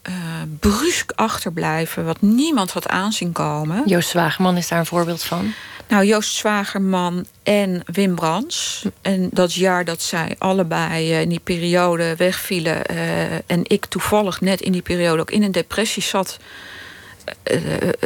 uh, 0.09 0.15
brusk 0.59 1.11
achterblijven, 1.15 2.05
wat 2.05 2.21
niemand 2.21 2.71
had 2.71 2.87
aanzien 2.87 3.31
komen. 3.31 3.83
Joost 3.85 4.09
Zwagerman 4.09 4.57
is 4.57 4.67
daar 4.67 4.79
een 4.79 4.85
voorbeeld 4.85 5.23
van. 5.23 5.53
Nou, 5.87 6.05
Joost 6.05 6.35
Zwagerman 6.35 7.25
en 7.43 7.81
Wim 7.85 8.15
Brands. 8.15 8.85
En 9.01 9.29
dat 9.31 9.53
jaar 9.53 9.85
dat 9.85 10.01
zij 10.01 10.35
allebei 10.37 11.11
uh, 11.11 11.21
in 11.21 11.29
die 11.29 11.39
periode 11.39 12.15
wegvielen... 12.15 12.81
Uh, 12.91 13.33
en 13.33 13.61
ik 13.63 13.85
toevallig 13.85 14.41
net 14.41 14.61
in 14.61 14.71
die 14.71 14.81
periode 14.81 15.21
ook 15.21 15.31
in 15.31 15.43
een 15.43 15.51
depressie 15.51 16.03
zat... 16.03 16.37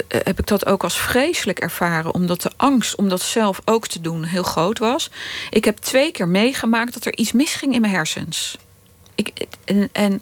Heb 0.07 0.39
ik 0.39 0.47
dat 0.47 0.65
ook 0.65 0.83
als 0.83 0.99
vreselijk 0.99 1.59
ervaren. 1.59 2.13
Omdat 2.13 2.41
de 2.41 2.51
angst 2.55 2.95
om 2.95 3.09
dat 3.09 3.21
zelf 3.21 3.61
ook 3.65 3.87
te 3.87 4.01
doen 4.01 4.23
heel 4.23 4.43
groot 4.43 4.79
was. 4.79 5.09
Ik 5.49 5.65
heb 5.65 5.77
twee 5.77 6.11
keer 6.11 6.27
meegemaakt 6.27 6.93
dat 6.93 7.05
er 7.05 7.17
iets 7.17 7.31
misging 7.31 7.73
in 7.73 7.81
mijn 7.81 7.93
hersens. 7.93 8.57
Ik, 9.17 9.47
en, 9.65 9.89
en 9.91 10.21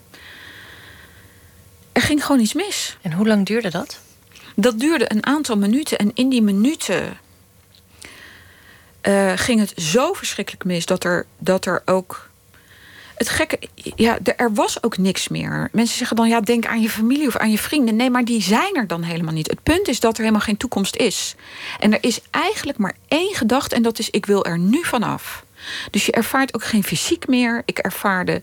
er 1.91 2.01
ging 2.01 2.25
gewoon 2.25 2.41
iets 2.41 2.53
mis. 2.53 2.97
En 3.01 3.11
hoe 3.11 3.27
lang 3.27 3.45
duurde 3.45 3.69
dat? 3.69 3.99
Dat 4.55 4.79
duurde 4.79 5.11
een 5.11 5.25
aantal 5.25 5.57
minuten. 5.57 5.97
En 5.97 6.11
in 6.13 6.29
die 6.29 6.41
minuten 6.41 7.17
uh, 9.01 9.31
ging 9.35 9.59
het 9.59 9.73
zo 9.75 10.13
verschrikkelijk 10.13 10.63
mis 10.63 10.85
dat 10.85 11.03
er, 11.03 11.25
dat 11.37 11.65
er 11.65 11.81
ook. 11.85 12.29
Het 13.15 13.29
gekke, 13.29 13.59
ja, 13.95 14.17
er 14.35 14.53
was 14.53 14.83
ook 14.83 14.97
niks 14.97 15.27
meer. 15.27 15.69
Mensen 15.71 15.97
zeggen 15.97 16.17
dan, 16.17 16.27
ja, 16.27 16.41
denk 16.41 16.65
aan 16.65 16.81
je 16.81 16.89
familie 16.89 17.27
of 17.27 17.37
aan 17.37 17.51
je 17.51 17.57
vrienden. 17.57 17.95
Nee, 17.95 18.09
maar 18.09 18.25
die 18.25 18.41
zijn 18.41 18.75
er 18.75 18.87
dan 18.87 19.03
helemaal 19.03 19.33
niet. 19.33 19.49
Het 19.49 19.63
punt 19.63 19.87
is 19.87 19.99
dat 19.99 20.13
er 20.13 20.19
helemaal 20.19 20.41
geen 20.41 20.57
toekomst 20.57 20.95
is. 20.95 21.35
En 21.79 21.93
er 21.93 22.03
is 22.03 22.19
eigenlijk 22.31 22.77
maar 22.77 22.95
één 23.07 23.35
gedachte 23.35 23.75
en 23.75 23.81
dat 23.81 23.99
is, 23.99 24.09
ik 24.09 24.25
wil 24.25 24.45
er 24.45 24.57
nu 24.57 24.83
vanaf. 24.83 25.45
Dus 25.91 26.05
je 26.05 26.11
ervaart 26.11 26.55
ook 26.55 26.63
geen 26.63 26.83
fysiek 26.83 27.27
meer. 27.27 27.61
Ik 27.65 27.79
ervaarde 27.79 28.41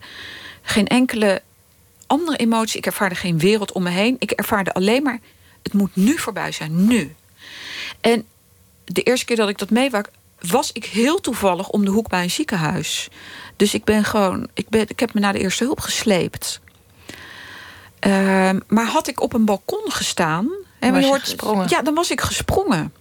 geen 0.63 0.87
enkele 0.87 1.41
andere 2.07 2.37
emotie. 2.37 2.77
Ik 2.77 2.85
ervaarde 2.85 3.15
geen 3.15 3.39
wereld 3.39 3.71
om 3.71 3.83
me 3.83 3.89
heen. 3.89 4.15
Ik 4.19 4.31
ervaarde 4.31 4.73
alleen 4.73 5.03
maar, 5.03 5.19
het 5.63 5.73
moet 5.73 5.95
nu 5.95 6.17
voorbij 6.17 6.51
zijn, 6.51 6.85
nu. 6.87 7.15
En 8.01 8.25
de 8.85 9.01
eerste 9.01 9.25
keer 9.25 9.35
dat 9.35 9.49
ik 9.49 9.57
dat 9.57 9.69
meewak, 9.69 10.09
was 10.39 10.71
ik 10.71 10.85
heel 10.85 11.19
toevallig 11.19 11.69
om 11.69 11.85
de 11.85 11.91
hoek 11.91 12.09
bij 12.09 12.23
een 12.23 12.31
ziekenhuis. 12.31 13.09
Dus 13.55 13.73
ik 13.73 13.83
ben 13.83 14.03
gewoon, 14.03 14.47
ik, 14.53 14.69
ben, 14.69 14.85
ik 14.87 14.99
heb 14.99 15.13
me 15.13 15.19
naar 15.19 15.33
de 15.33 15.39
eerste 15.39 15.63
hulp 15.63 15.79
gesleept. 15.79 16.59
Ehm, 17.99 18.59
maar 18.67 18.85
had 18.85 19.07
ik 19.07 19.21
op 19.21 19.33
een 19.33 19.45
balkon 19.45 19.91
gestaan. 19.91 20.49
En 20.79 20.99
je 20.99 21.05
hoort 21.05 21.27
sprongen. 21.27 21.69
Ja, 21.69 21.81
dan 21.81 21.93
was 21.93 22.11
ik 22.11 22.21
gesprongen. 22.21 22.93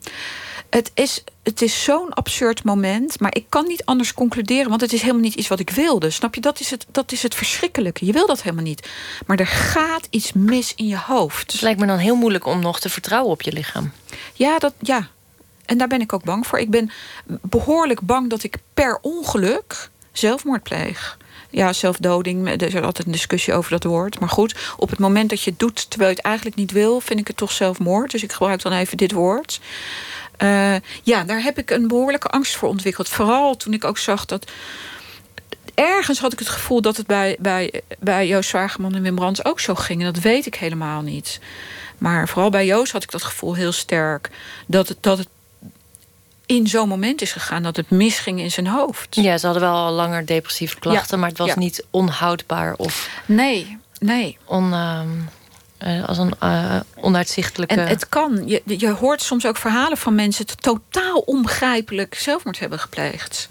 Het 0.72 0.90
is, 0.94 1.24
het 1.42 1.62
is 1.62 1.84
zo'n 1.84 2.14
absurd 2.14 2.64
moment, 2.64 3.20
maar 3.20 3.34
ik 3.34 3.44
kan 3.48 3.66
niet 3.66 3.84
anders 3.84 4.14
concluderen, 4.14 4.68
want 4.68 4.80
het 4.80 4.92
is 4.92 5.00
helemaal 5.00 5.22
niet 5.22 5.34
iets 5.34 5.48
wat 5.48 5.60
ik 5.60 5.70
wilde. 5.70 6.10
Snap 6.10 6.34
je? 6.34 6.40
Dat 6.40 6.60
is 6.60 6.70
het, 6.70 6.86
dat 6.90 7.12
is 7.12 7.22
het 7.22 7.34
verschrikkelijke. 7.34 8.06
Je 8.06 8.12
wil 8.12 8.26
dat 8.26 8.42
helemaal 8.42 8.64
niet. 8.64 8.88
Maar 9.26 9.38
er 9.38 9.46
gaat 9.46 10.06
iets 10.10 10.32
mis 10.32 10.74
in 10.74 10.86
je 10.86 10.98
hoofd. 10.98 11.52
Het 11.52 11.60
lijkt 11.60 11.80
me 11.80 11.86
dan 11.86 11.98
heel 11.98 12.14
moeilijk 12.14 12.46
om 12.46 12.60
nog 12.60 12.80
te 12.80 12.88
vertrouwen 12.88 13.32
op 13.32 13.42
je 13.42 13.52
lichaam. 13.52 13.92
Ja, 14.34 14.58
dat, 14.58 14.74
ja. 14.80 15.08
En 15.64 15.78
daar 15.78 15.88
ben 15.88 16.00
ik 16.00 16.12
ook 16.12 16.24
bang 16.24 16.46
voor. 16.46 16.58
Ik 16.58 16.70
ben 16.70 16.90
behoorlijk 17.42 18.00
bang 18.00 18.30
dat 18.30 18.42
ik 18.42 18.56
per 18.74 18.98
ongeluk 19.02 19.90
zelfmoord 20.12 20.62
pleeg. 20.62 21.18
Ja, 21.50 21.72
zelfdoding, 21.72 22.48
er 22.48 22.62
is 22.62 22.74
altijd 22.74 23.06
een 23.06 23.12
discussie 23.12 23.54
over 23.54 23.70
dat 23.70 23.84
woord. 23.84 24.20
Maar 24.20 24.28
goed, 24.28 24.56
op 24.76 24.90
het 24.90 24.98
moment 24.98 25.30
dat 25.30 25.42
je 25.42 25.50
het 25.50 25.58
doet 25.58 25.90
terwijl 25.90 26.10
je 26.10 26.16
het 26.16 26.26
eigenlijk 26.26 26.56
niet 26.56 26.70
wil, 26.70 27.00
vind 27.00 27.20
ik 27.20 27.26
het 27.26 27.36
toch 27.36 27.52
zelfmoord. 27.52 28.10
Dus 28.10 28.22
ik 28.22 28.32
gebruik 28.32 28.62
dan 28.62 28.72
even 28.72 28.96
dit 28.96 29.12
woord. 29.12 29.60
Uh, 30.42 30.74
ja, 31.02 31.24
daar 31.24 31.42
heb 31.42 31.58
ik 31.58 31.70
een 31.70 31.88
behoorlijke 31.88 32.28
angst 32.28 32.56
voor 32.56 32.68
ontwikkeld. 32.68 33.08
Vooral 33.08 33.56
toen 33.56 33.72
ik 33.72 33.84
ook 33.84 33.98
zag 33.98 34.24
dat. 34.24 34.50
Ergens 35.74 36.18
had 36.18 36.32
ik 36.32 36.38
het 36.38 36.48
gevoel 36.48 36.80
dat 36.80 36.96
het 36.96 37.06
bij, 37.06 37.36
bij, 37.40 37.82
bij 37.98 38.26
Joost 38.26 38.48
Zwageman 38.48 38.94
en 38.94 39.02
Wim 39.02 39.14
Brands 39.14 39.44
ook 39.44 39.60
zo 39.60 39.74
ging. 39.74 40.00
En 40.00 40.12
dat 40.12 40.22
weet 40.22 40.46
ik 40.46 40.54
helemaal 40.54 41.00
niet. 41.00 41.40
Maar 41.98 42.28
vooral 42.28 42.50
bij 42.50 42.66
Joost 42.66 42.92
had 42.92 43.02
ik 43.02 43.10
dat 43.10 43.22
gevoel 43.22 43.54
heel 43.54 43.72
sterk. 43.72 44.30
Dat 44.66 44.88
het, 44.88 44.98
dat 45.00 45.18
het 45.18 45.28
in 46.46 46.66
zo'n 46.66 46.88
moment 46.88 47.22
is 47.22 47.32
gegaan 47.32 47.62
dat 47.62 47.76
het 47.76 47.90
misging 47.90 48.40
in 48.40 48.50
zijn 48.50 48.66
hoofd. 48.66 49.14
Ja, 49.14 49.38
ze 49.38 49.46
hadden 49.46 49.64
wel 49.64 49.74
al 49.74 49.92
langer 49.92 50.26
depressieve 50.26 50.78
klachten, 50.78 51.18
maar 51.18 51.28
het 51.28 51.38
was 51.38 51.54
niet 51.54 51.84
onhoudbaar 51.90 52.74
of. 52.76 53.08
Nee, 53.26 53.78
nee. 53.98 54.38
On, 54.44 54.74
uh, 55.86 56.08
als 56.08 56.18
een 56.18 56.34
uh, 56.42 56.80
onuitzichtelijke. 56.96 57.74
En 57.74 57.86
het 57.86 58.08
kan. 58.08 58.42
Je, 58.46 58.62
je 58.64 58.90
hoort 58.90 59.22
soms 59.22 59.46
ook 59.46 59.56
verhalen 59.56 59.96
van 59.96 60.14
mensen 60.14 60.46
die 60.46 60.56
totaal 60.56 61.18
onbegrijpelijk 61.18 62.14
zelfmoord 62.14 62.58
hebben 62.58 62.78
gepleegd. 62.78 63.48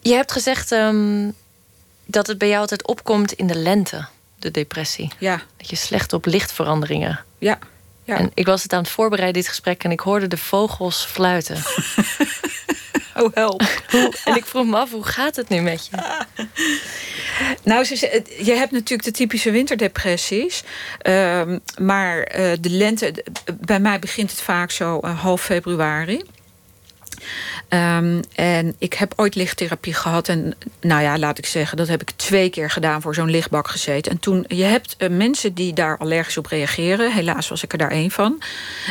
Je 0.00 0.14
hebt 0.14 0.32
gezegd 0.32 0.70
um, 0.70 1.34
dat 2.04 2.26
het 2.26 2.38
bij 2.38 2.48
jou 2.48 2.60
altijd 2.60 2.86
opkomt 2.86 3.32
in 3.32 3.46
de 3.46 3.56
lente, 3.56 4.06
de 4.38 4.50
depressie. 4.50 5.12
Ja. 5.18 5.42
Dat 5.56 5.70
je 5.70 5.76
slecht 5.76 6.12
op 6.12 6.26
lichtveranderingen. 6.26 7.24
Ja. 7.38 7.58
Ja. 8.06 8.18
En 8.18 8.30
ik 8.34 8.46
was 8.46 8.62
het 8.62 8.72
aan 8.72 8.82
het 8.82 8.88
voorbereiden, 8.88 9.40
dit 9.42 9.50
gesprek, 9.50 9.84
en 9.84 9.90
ik 9.90 10.00
hoorde 10.00 10.26
de 10.26 10.36
vogels 10.36 11.04
fluiten. 11.04 11.56
oh, 13.16 13.34
help. 13.34 13.62
en 14.24 14.36
ik 14.36 14.46
vroeg 14.46 14.66
me 14.66 14.76
af, 14.76 14.90
hoe 14.90 15.04
gaat 15.04 15.36
het 15.36 15.48
nu 15.48 15.60
met 15.60 15.88
je? 15.90 15.96
Nou, 17.62 17.86
je 18.38 18.52
hebt 18.52 18.70
natuurlijk 18.70 19.02
de 19.02 19.10
typische 19.10 19.50
winterdepressies. 19.50 20.62
Uh, 21.02 21.42
maar 21.78 22.18
uh, 22.18 22.52
de 22.60 22.70
lente, 22.70 23.24
bij 23.60 23.80
mij 23.80 23.98
begint 23.98 24.30
het 24.30 24.40
vaak 24.40 24.70
zo 24.70 25.00
uh, 25.04 25.20
half 25.20 25.42
februari. 25.42 26.22
Um, 27.68 28.20
en 28.34 28.74
ik 28.78 28.94
heb 28.94 29.12
ooit 29.16 29.34
lichttherapie 29.34 29.94
gehad. 29.94 30.28
En 30.28 30.54
nou 30.80 31.02
ja, 31.02 31.18
laat 31.18 31.38
ik 31.38 31.46
zeggen, 31.46 31.76
dat 31.76 31.88
heb 31.88 32.00
ik 32.00 32.10
twee 32.10 32.50
keer 32.50 32.70
gedaan 32.70 33.02
voor 33.02 33.14
zo'n 33.14 33.30
lichtbak 33.30 33.68
gezeten. 33.68 34.12
En 34.12 34.18
toen, 34.18 34.44
je 34.48 34.64
hebt 34.64 34.94
uh, 34.98 35.08
mensen 35.08 35.54
die 35.54 35.72
daar 35.72 35.98
allergisch 35.98 36.36
op 36.36 36.46
reageren. 36.46 37.12
Helaas 37.12 37.48
was 37.48 37.62
ik 37.62 37.72
er 37.72 37.78
daar 37.78 37.90
één 37.90 38.10
van. 38.10 38.42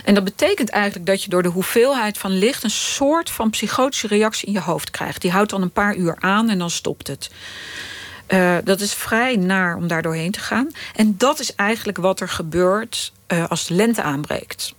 En 0.04 0.14
dat 0.14 0.24
betekent 0.24 0.70
eigenlijk 0.70 1.06
dat 1.06 1.24
je 1.24 1.30
door 1.30 1.44
de 1.44 1.50
hoeveelheid 1.50 2.18
van 2.18 2.32
licht... 2.32 2.64
een 2.64 2.70
soort 2.70 3.30
van 3.30 3.50
psychotische 3.50 4.08
reactie 4.08 4.48
in 4.48 4.54
je 4.54 4.62
hoofd 4.62 4.92
krijgt. 4.92 5.22
Die 5.22 5.32
houdt 5.32 5.50
dan 5.50 5.62
een 5.62 5.72
paar 5.72 5.96
uur 5.96 6.16
aan 6.20 6.50
en 6.50 6.58
dan 6.58 6.70
stopt 6.70 7.08
het. 7.08 7.30
Uh, 8.28 8.56
dat 8.64 8.80
is 8.80 8.94
vrij 8.94 9.36
naar 9.36 9.76
om 9.76 9.88
daar 9.88 10.02
doorheen 10.02 10.32
te 10.32 10.40
gaan. 10.40 10.72
En 10.96 11.16
dat 11.18 11.40
is 11.40 11.56
eigenlijk 11.56 11.98
wat 11.98 12.20
er 12.20 12.30
gebeurt 12.30 13.12
uh, 13.28 13.48
als 13.48 13.68
de 13.68 13.74
lente 13.74 14.02
aanbreekt. 14.02 14.74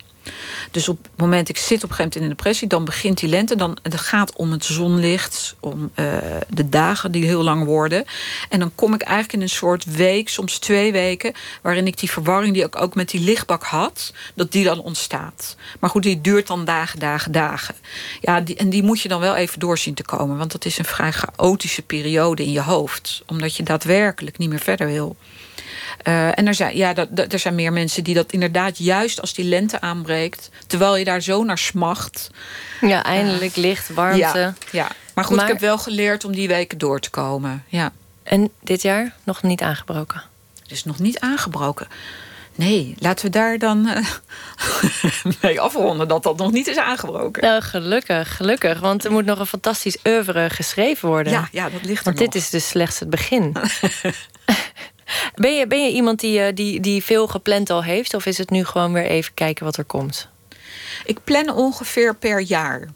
Dus 0.71 0.89
op 0.89 0.99
het 1.03 1.21
moment, 1.21 1.49
ik 1.49 1.57
zit 1.57 1.85
op 1.85 1.91
een 1.91 1.97
gegeven 1.97 2.03
moment 2.03 2.17
in 2.17 2.23
een 2.23 2.29
depressie... 2.29 2.69
dan 2.69 2.85
begint 2.85 3.19
die 3.19 3.29
lente, 3.29 3.57
dan, 3.57 3.77
het 3.83 3.97
gaat 3.97 4.37
om 4.37 4.51
het 4.51 4.65
zonlicht... 4.65 5.57
om 5.61 5.91
uh, 5.95 6.07
de 6.49 6.69
dagen 6.69 7.13
die 7.13 7.25
heel 7.25 7.43
lang 7.43 7.65
worden. 7.65 8.05
En 8.49 8.59
dan 8.59 8.73
kom 8.75 8.95
ik 8.95 9.03
eigenlijk 9.03 9.33
in 9.33 9.41
een 9.41 9.49
soort 9.49 9.85
week, 9.85 10.29
soms 10.29 10.59
twee 10.59 10.93
weken... 10.93 11.33
waarin 11.63 11.87
ik 11.87 11.99
die 11.99 12.11
verwarring 12.11 12.55
die 12.55 12.65
ik 12.65 12.81
ook 12.81 12.95
met 12.95 13.11
die 13.11 13.21
lichtbak 13.21 13.63
had... 13.63 14.13
dat 14.35 14.53
die 14.53 14.65
dan 14.65 14.81
ontstaat. 14.81 15.57
Maar 15.81 15.91
goed, 15.91 16.03
die 16.03 16.21
duurt 16.21 16.47
dan 16.47 16.65
dagen, 16.65 16.99
dagen, 16.99 17.33
dagen. 17.33 17.75
Ja, 18.21 18.41
die, 18.41 18.57
en 18.57 18.71
die 18.71 18.83
moet 18.83 19.01
je 19.01 19.09
dan 19.09 19.21
wel 19.21 19.35
even 19.35 19.61
doorzien 19.61 19.95
te 19.95 20.05
komen... 20.05 20.39
want 20.39 20.53
dat 20.53 20.65
is 20.65 20.79
een 20.79 20.85
vrij 20.85 21.13
chaotische 21.13 21.83
periode 21.83 22.45
in 22.45 22.53
je 22.53 22.63
hoofd. 22.63 23.23
Omdat 23.27 23.57
je 23.57 23.63
daadwerkelijk 23.63 24.39
niet 24.39 24.49
meer 24.49 24.59
verder 24.59 24.87
wil. 24.87 25.17
Uh, 26.09 26.39
en 26.39 26.47
er 26.47 26.55
zijn, 26.55 26.77
ja, 26.77 26.93
dat, 26.93 27.33
er 27.33 27.39
zijn 27.39 27.55
meer 27.55 27.73
mensen 27.73 28.05
die 28.05 28.15
dat 28.15 28.33
inderdaad 28.33 28.79
juist 28.79 29.21
als 29.21 29.35
die 29.35 29.45
lente 29.45 29.81
aanbreekt, 29.81 30.51
terwijl 30.67 30.97
je 30.97 31.05
daar 31.05 31.21
zo 31.21 31.45
naar 31.45 31.59
smacht. 31.59 32.31
Ja, 32.81 33.05
eindelijk 33.05 33.57
uh, 33.57 33.63
licht, 33.63 33.95
warmte. 33.95 34.19
Ja, 34.19 34.55
ja. 34.73 34.89
maar 35.15 35.25
goed, 35.25 35.37
maar, 35.37 35.45
ik 35.45 35.53
heb 35.53 35.61
wel 35.61 35.79
geleerd 35.79 36.25
om 36.25 36.33
die 36.33 36.49
weken 36.49 36.79
door 36.79 37.01
te 37.01 37.11
komen. 37.11 37.65
Ja. 37.69 37.93
En 38.23 38.51
dit 38.61 38.83
jaar 38.83 39.15
nog 39.25 39.43
niet 39.43 39.63
aangebroken? 39.63 40.23
Het 40.63 40.71
is 40.71 40.85
nog 40.85 40.99
niet 40.99 41.21
aangebroken. 41.21 41.89
Nee, 42.55 42.95
laten 42.99 43.25
we 43.25 43.31
daar 43.31 43.59
dan 43.59 43.87
uh, 43.87 44.07
mee 45.43 45.61
afronden 45.61 46.09
dat 46.09 46.23
dat 46.23 46.37
nog 46.37 46.53
niet 46.53 46.67
is 46.67 46.77
aangebroken. 46.77 47.43
Nou, 47.43 47.63
gelukkig, 47.63 48.37
gelukkig. 48.37 48.81
Want 48.81 49.05
er 49.05 49.13
moet 49.13 49.25
nog 49.25 49.39
een 49.39 49.47
fantastisch 49.47 49.99
oeuvre 50.05 50.51
geschreven 50.51 51.09
worden. 51.09 51.33
Ja, 51.33 51.49
ja 51.53 51.71
dat 51.71 51.85
ligt 51.85 51.99
er 51.99 52.05
Want 52.05 52.19
nog. 52.19 52.29
dit 52.29 52.43
is 52.43 52.51
dus 52.51 52.69
slechts 52.69 52.99
het 52.99 53.11
begin. 53.11 53.57
Ben 55.35 55.57
je, 55.57 55.67
ben 55.67 55.85
je 55.85 55.93
iemand 55.93 56.21
die, 56.21 56.41
eh, 56.41 56.55
die, 56.55 56.81
die 56.81 57.05
veel 57.05 57.27
gepland 57.27 57.71
al 57.71 57.83
heeft? 57.83 58.15
Of 58.15 58.27
is 58.27 58.39
het 58.39 58.51
nu 58.51 58.65
gewoon 58.65 58.93
weer 58.93 59.07
even 59.07 59.35
kijken 59.35 59.65
wat 59.65 59.77
er 59.77 59.85
komt? 59.85 60.29
Ik 61.05 61.19
plan 61.25 61.51
ongeveer 61.51 62.15
per 62.15 62.41
jaar. 62.41 62.89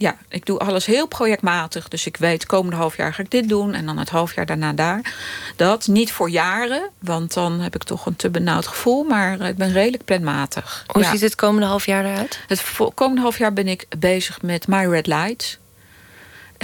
Ja, 0.00 0.16
ik 0.28 0.46
doe 0.46 0.58
alles 0.58 0.86
heel 0.86 1.06
projectmatig. 1.06 1.88
Dus 1.88 2.06
ik 2.06 2.16
weet, 2.16 2.46
komende 2.46 2.76
half 2.76 2.96
jaar 2.96 3.14
ga 3.14 3.22
ik 3.22 3.30
dit 3.30 3.48
doen. 3.48 3.74
En 3.74 3.86
dan 3.86 3.98
het 3.98 4.08
half 4.08 4.34
jaar 4.34 4.46
daarna 4.46 4.72
daar. 4.72 5.14
Dat 5.56 5.86
niet 5.86 6.12
voor 6.12 6.30
jaren, 6.30 6.90
want 6.98 7.34
dan 7.34 7.60
heb 7.60 7.74
ik 7.74 7.82
toch 7.82 8.06
een 8.06 8.16
te 8.16 8.30
benauwd 8.30 8.66
gevoel. 8.66 9.04
Maar 9.04 9.40
ik 9.40 9.56
ben 9.56 9.72
redelijk 9.72 10.04
planmatig. 10.04 10.84
Hoe 10.86 11.02
ja. 11.02 11.10
ziet 11.10 11.20
het 11.20 11.34
komende 11.34 11.66
half 11.66 11.86
jaar 11.86 12.04
eruit? 12.04 12.40
Het 12.46 12.62
komende 12.94 13.20
half 13.20 13.38
jaar 13.38 13.52
ben 13.52 13.68
ik 13.68 13.86
bezig 13.98 14.42
met 14.42 14.68
My 14.68 14.86
Red 14.86 15.06
Light. 15.06 15.58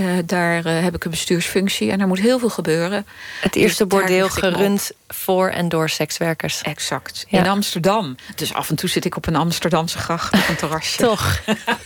Uh, 0.00 0.18
daar 0.24 0.66
uh, 0.66 0.82
heb 0.82 0.94
ik 0.94 1.04
een 1.04 1.10
bestuursfunctie 1.10 1.90
en 1.90 2.00
er 2.00 2.06
moet 2.06 2.20
heel 2.20 2.38
veel 2.38 2.48
gebeuren. 2.48 3.06
Het 3.40 3.56
eerste 3.56 3.86
dus 3.86 3.98
bordeel 3.98 4.28
gerund 4.28 4.90
voor 5.08 5.48
en 5.48 5.68
door 5.68 5.88
sekswerkers. 5.88 6.62
Exact. 6.62 7.24
Ja. 7.28 7.38
In 7.38 7.48
Amsterdam. 7.48 8.16
Dus 8.34 8.54
af 8.54 8.70
en 8.70 8.76
toe 8.76 8.88
zit 8.88 9.04
ik 9.04 9.16
op 9.16 9.26
een 9.26 9.36
Amsterdamse 9.36 9.98
gracht 9.98 10.34
op 10.34 10.48
een 10.48 10.56
terrasje. 10.56 10.96
Toch. 11.06 11.40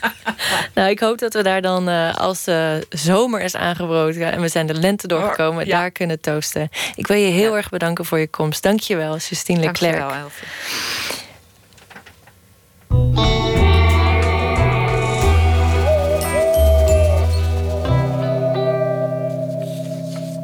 nou, 0.74 0.90
ik 0.90 1.00
hoop 1.00 1.18
dat 1.18 1.34
we 1.34 1.42
daar 1.42 1.62
dan, 1.62 1.88
uh, 1.88 2.14
als 2.14 2.44
de 2.44 2.86
zomer 2.88 3.40
is 3.40 3.56
aangebroken... 3.56 4.32
en 4.32 4.40
we 4.40 4.48
zijn 4.48 4.66
de 4.66 4.74
lente 4.74 5.06
doorgekomen, 5.06 5.62
oh, 5.62 5.68
ja. 5.68 5.78
daar 5.78 5.90
kunnen 5.90 6.20
toosten. 6.20 6.68
Ik 6.94 7.06
wil 7.06 7.16
je 7.16 7.30
heel 7.30 7.56
erg 7.56 7.68
bedanken 7.68 8.04
voor 8.04 8.18
je 8.18 8.28
komst. 8.28 8.62
Dank 8.62 8.80
je 8.80 8.96
wel, 8.96 9.16
Justine 9.16 9.60
Leclerc. 9.60 9.98
Dank 9.98 10.12
je 10.12 10.16
wel, 10.16 10.30
Elfie. 13.04 13.69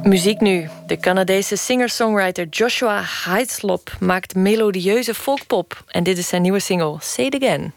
Muziek 0.06 0.40
nu. 0.40 0.68
De 0.86 0.96
Canadese 0.96 1.56
singer-songwriter 1.56 2.46
Joshua 2.50 3.02
Heitzlop 3.24 3.96
maakt 4.00 4.34
melodieuze 4.34 5.14
folkpop. 5.14 5.84
En 5.88 6.02
dit 6.02 6.18
is 6.18 6.28
zijn 6.28 6.42
nieuwe 6.42 6.58
single, 6.58 6.96
Say 7.00 7.24
It 7.24 7.34
Again. 7.34 7.72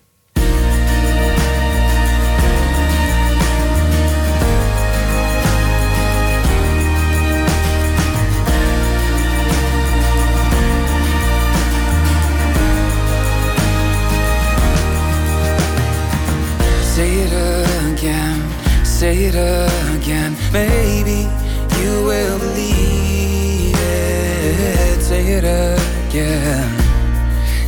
Say 16.96 17.06
it 17.06 17.34
again, 17.34 18.42
say 18.84 19.14
it 19.14 19.36
again. 19.36 21.49
it 25.44 25.80
again. 26.08 26.70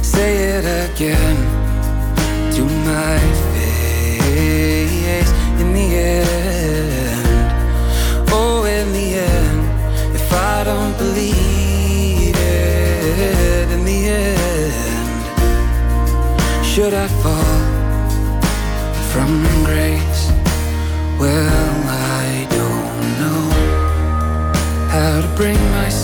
Say 0.04 0.32
it 0.58 0.66
again 0.90 1.38
to 2.56 2.64
my 2.90 3.18
face 3.54 5.32
in 5.62 5.74
the 5.74 5.88
end. 5.96 7.26
Oh, 8.30 8.66
in 8.66 8.92
the 8.92 9.08
end, 9.36 9.62
if 10.16 10.34
I 10.34 10.64
don't 10.66 10.98
believe 10.98 12.36
it 12.36 13.68
in 13.76 13.86
the 13.86 14.00
end, 14.10 15.24
should 16.66 16.94
I 16.94 17.08
fall 17.24 17.62
from 19.12 19.32
grace? 19.64 20.24
Well, 21.20 21.74
I 21.88 22.48
don't 22.58 23.02
know 23.22 23.44
how 24.90 25.22
to 25.22 25.28
bring 25.38 25.60
myself 25.72 26.01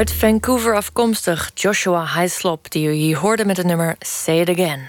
Uit 0.00 0.12
Vancouver 0.12 0.74
afkomstig 0.76 1.50
Joshua 1.54 2.06
Highslop, 2.14 2.70
die 2.70 2.88
u 2.88 2.92
hier 2.92 3.18
hoorde 3.18 3.44
met 3.44 3.56
het 3.56 3.66
nummer 3.66 3.96
Say 3.98 4.40
It 4.40 4.48
Again. 4.48 4.80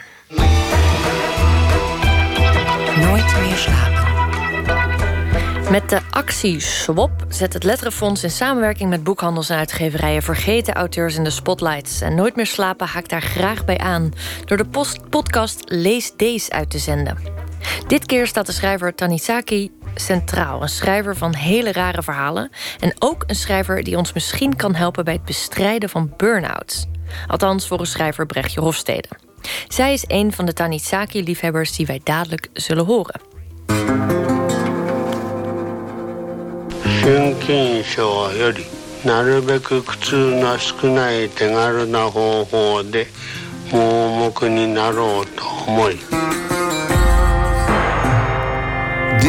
Nooit 3.07 3.39
meer 3.39 3.55
slapen. 3.55 4.09
Met 5.72 5.89
de 5.89 5.99
actie 6.09 6.59
Swap 6.59 7.26
zet 7.30 7.53
het 7.53 7.64
Letterenfonds 7.64 8.24
in 8.24 8.32
samenwerking 8.32 8.89
met 8.89 9.03
boekhandels 9.03 9.49
en 9.49 9.57
uitgeverijen 9.57 10.22
vergeten 10.22 10.74
auteurs 10.74 11.16
in 11.16 11.24
de 11.24 11.30
spotlights. 11.30 12.01
En 12.01 12.16
Nooit 12.16 12.36
meer 12.36 12.47
slapen 12.47 12.88
haakt 12.88 13.09
daar 13.09 13.22
graag 13.22 13.66
bij 13.66 13.78
aan 13.78 14.14
door 14.45 14.57
de 14.57 14.66
post 14.66 15.09
podcast 15.09 15.64
Lees 15.66 16.14
Deze 16.16 16.51
uit 16.51 16.70
te 16.70 16.78
zenden. 16.78 17.18
Dit 17.88 18.05
keer 18.05 18.28
staat 18.28 18.45
de 18.45 18.51
schrijver 18.51 18.95
Tanisaki 18.95 19.72
centraal. 20.06 20.62
Een 20.62 20.70
schrijver 20.70 21.16
van 21.16 21.36
hele 21.36 21.72
rare 21.72 22.04
verhalen. 22.04 22.49
En 22.80 22.93
ook 22.99 23.24
een 23.28 23.36
schrijver 23.36 23.84
die 23.84 23.97
ons 23.97 24.14
misschien 24.14 24.56
kan 24.56 24.76
helpen 24.76 25.06
bij 25.06 25.14
het 25.14 25.26
bestrijden 25.26 25.89
van 25.89 26.14
burn-outs. 26.18 26.86
Althans, 27.28 27.68
voor 27.68 27.80
een 27.80 27.86
schrijver 27.86 28.26
Brechtje 28.26 28.60
Hofstede. 28.60 29.08
Zij 29.68 29.93
is 29.93 30.04
een 30.08 30.34
van 30.34 30.45
de 30.45 30.54
Tanisaki-liefhebbers 30.54 31.76
die 31.76 31.86
wij 31.86 32.02
dadelijk 32.04 32.47
zullen 32.54 32.86
horen. 32.86 33.22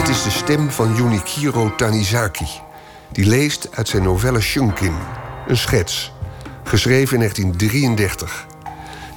Dit 0.02 0.10
is 0.10 0.22
de 0.22 0.30
stem 0.30 0.70
van 0.70 0.94
Junichiro 0.94 1.74
Tanizaki. 1.74 2.46
Die 3.12 3.26
leest 3.26 3.68
uit 3.76 3.88
zijn 3.88 4.02
novelle 4.02 4.40
Shunkin, 4.40 4.94
een 5.48 5.56
schets. 5.56 6.12
Geschreven 6.64 7.12
in 7.12 7.18
1933. 7.18 8.46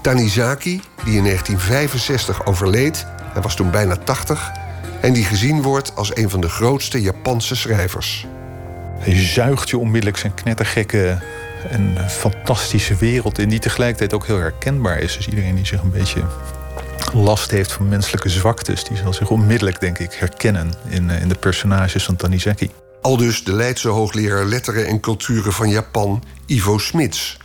Tanizaki, 0.02 0.82
die 1.04 1.18
in 1.18 1.24
1965 1.24 2.46
overleed, 2.46 3.06
hij 3.34 3.42
was 3.42 3.56
toen 3.56 3.72
bijna 3.72 3.96
80... 3.96 4.52
en 5.02 5.14
die 5.14 5.24
gezien 5.24 5.62
wordt 5.62 5.96
als 5.96 6.16
een 6.16 6.30
van 6.30 6.42
de 6.42 6.50
grootste 6.50 7.02
Japanse 7.02 7.56
schrijvers. 7.56 8.28
Hij 9.00 9.26
zuigt 9.26 9.70
je 9.70 9.78
onmiddellijk 9.78 10.18
zijn 10.18 10.34
knettergekke 10.34 11.18
en 11.70 12.10
fantastische 12.10 12.96
wereld 12.96 13.40
in... 13.40 13.50
die 13.50 13.60
tegelijkertijd 13.60 14.14
ook 14.14 14.26
heel 14.26 14.40
herkenbaar 14.40 15.00
is. 15.00 15.16
Dus 15.16 15.28
iedereen 15.28 15.56
die 15.56 15.66
zich 15.66 15.82
een 15.82 15.92
beetje 15.92 16.24
last 17.14 17.52
heeft 17.52 17.72
van 17.72 17.88
menselijke 17.88 18.30
zwaktes... 18.30 18.84
die 18.84 18.98
zal 18.98 19.14
zich 19.14 19.30
onmiddellijk, 19.30 19.80
denk 19.80 20.00
ik, 20.00 20.14
herkennen 20.14 20.74
in, 20.90 21.10
eh, 21.10 21.22
in 21.22 21.28
de 21.28 21.36
personages 21.36 22.04
van 22.04 22.16
Tanizaki. 22.16 22.72
Aldus 23.02 23.44
de 23.44 23.54
Leidse 23.54 23.88
hoogleraar 23.88 24.46
Letteren 24.46 24.88
en 24.88 25.00
Culturen 25.00 25.54
van 25.54 25.70
Japan, 25.70 26.24
Ivo 26.46 26.78
Smits. 26.78 27.38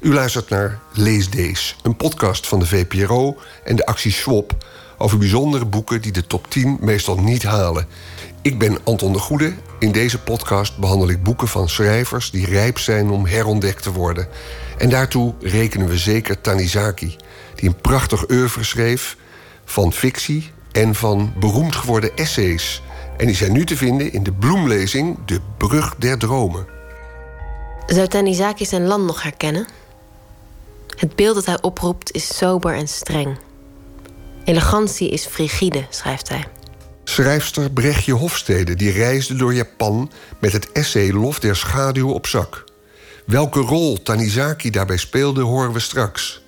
U 0.00 0.12
luistert 0.12 0.48
naar 0.48 0.78
Lees 0.92 1.30
Deze, 1.30 1.74
een 1.82 1.96
podcast 1.96 2.48
van 2.48 2.58
de 2.58 2.66
VPRO 2.66 3.36
en 3.64 3.76
de 3.76 3.86
actie 3.86 4.12
Swap... 4.12 4.64
over 4.98 5.18
bijzondere 5.18 5.64
boeken 5.64 6.02
die 6.02 6.12
de 6.12 6.26
top 6.26 6.50
10 6.50 6.76
meestal 6.80 7.18
niet 7.18 7.42
halen. 7.42 7.86
Ik 8.42 8.58
ben 8.58 8.78
Anton 8.84 9.12
de 9.12 9.18
Goede. 9.18 9.52
In 9.78 9.92
deze 9.92 10.18
podcast 10.18 10.78
behandel 10.78 11.08
ik 11.08 11.22
boeken 11.22 11.48
van 11.48 11.68
schrijvers... 11.68 12.30
die 12.30 12.46
rijp 12.46 12.78
zijn 12.78 13.10
om 13.10 13.26
herontdekt 13.26 13.82
te 13.82 13.92
worden. 13.92 14.28
En 14.78 14.88
daartoe 14.88 15.34
rekenen 15.40 15.88
we 15.88 15.98
zeker 15.98 16.40
Tanizaki... 16.40 17.16
die 17.60 17.68
een 17.68 17.80
prachtig 17.80 18.30
oeuvre 18.30 18.64
schreef 18.64 19.16
van 19.64 19.92
fictie 19.92 20.50
en 20.72 20.94
van 20.94 21.32
beroemd 21.38 21.76
geworden 21.76 22.16
essays... 22.16 22.82
En 23.20 23.26
die 23.26 23.34
zijn 23.34 23.52
nu 23.52 23.64
te 23.64 23.76
vinden 23.76 24.12
in 24.12 24.22
de 24.22 24.32
bloemlezing 24.32 25.18
De 25.26 25.40
Brug 25.56 25.94
der 25.98 26.18
Dromen. 26.18 26.66
Zou 27.86 28.06
Tanizaki 28.06 28.64
zijn 28.64 28.86
land 28.86 29.06
nog 29.06 29.22
herkennen? 29.22 29.66
Het 30.96 31.16
beeld 31.16 31.34
dat 31.34 31.46
hij 31.46 31.62
oproept 31.62 32.12
is 32.12 32.36
sober 32.36 32.74
en 32.74 32.88
streng. 32.88 33.38
Elegantie 34.44 35.10
is 35.10 35.26
frigide, 35.26 35.86
schrijft 35.90 36.28
hij. 36.28 36.44
Schrijfster 37.04 37.70
Brechtje 37.70 38.12
Hofstede 38.12 38.74
die 38.74 38.90
reisde 38.90 39.34
door 39.34 39.54
Japan 39.54 40.10
met 40.38 40.52
het 40.52 40.72
essay 40.72 41.12
Lof 41.12 41.38
der 41.38 41.56
Schaduw 41.56 42.10
op 42.10 42.26
zak. 42.26 42.64
Welke 43.26 43.60
rol 43.60 44.02
Tanizaki 44.02 44.70
daarbij 44.70 44.96
speelde, 44.96 45.42
horen 45.42 45.72
we 45.72 45.80
straks. 45.80 46.42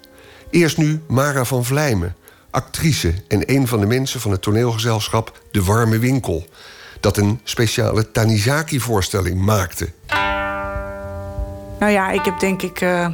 Eerst 0.52 0.76
nu 0.76 1.02
Mara 1.08 1.44
van 1.44 1.64
Vlijmen, 1.64 2.16
actrice 2.50 3.14
en 3.28 3.42
een 3.54 3.68
van 3.68 3.80
de 3.80 3.86
mensen 3.86 4.20
van 4.20 4.30
het 4.30 4.42
toneelgezelschap 4.42 5.40
De 5.50 5.64
Warme 5.64 5.98
Winkel, 5.98 6.46
dat 7.00 7.16
een 7.16 7.40
speciale 7.44 8.10
Tanizaki-voorstelling 8.10 9.40
maakte. 9.40 9.88
Nou 11.78 11.92
ja, 11.92 12.10
ik 12.10 12.24
heb 12.24 12.40
denk 12.40 12.62
ik 12.62 12.80
uh, 12.80 13.08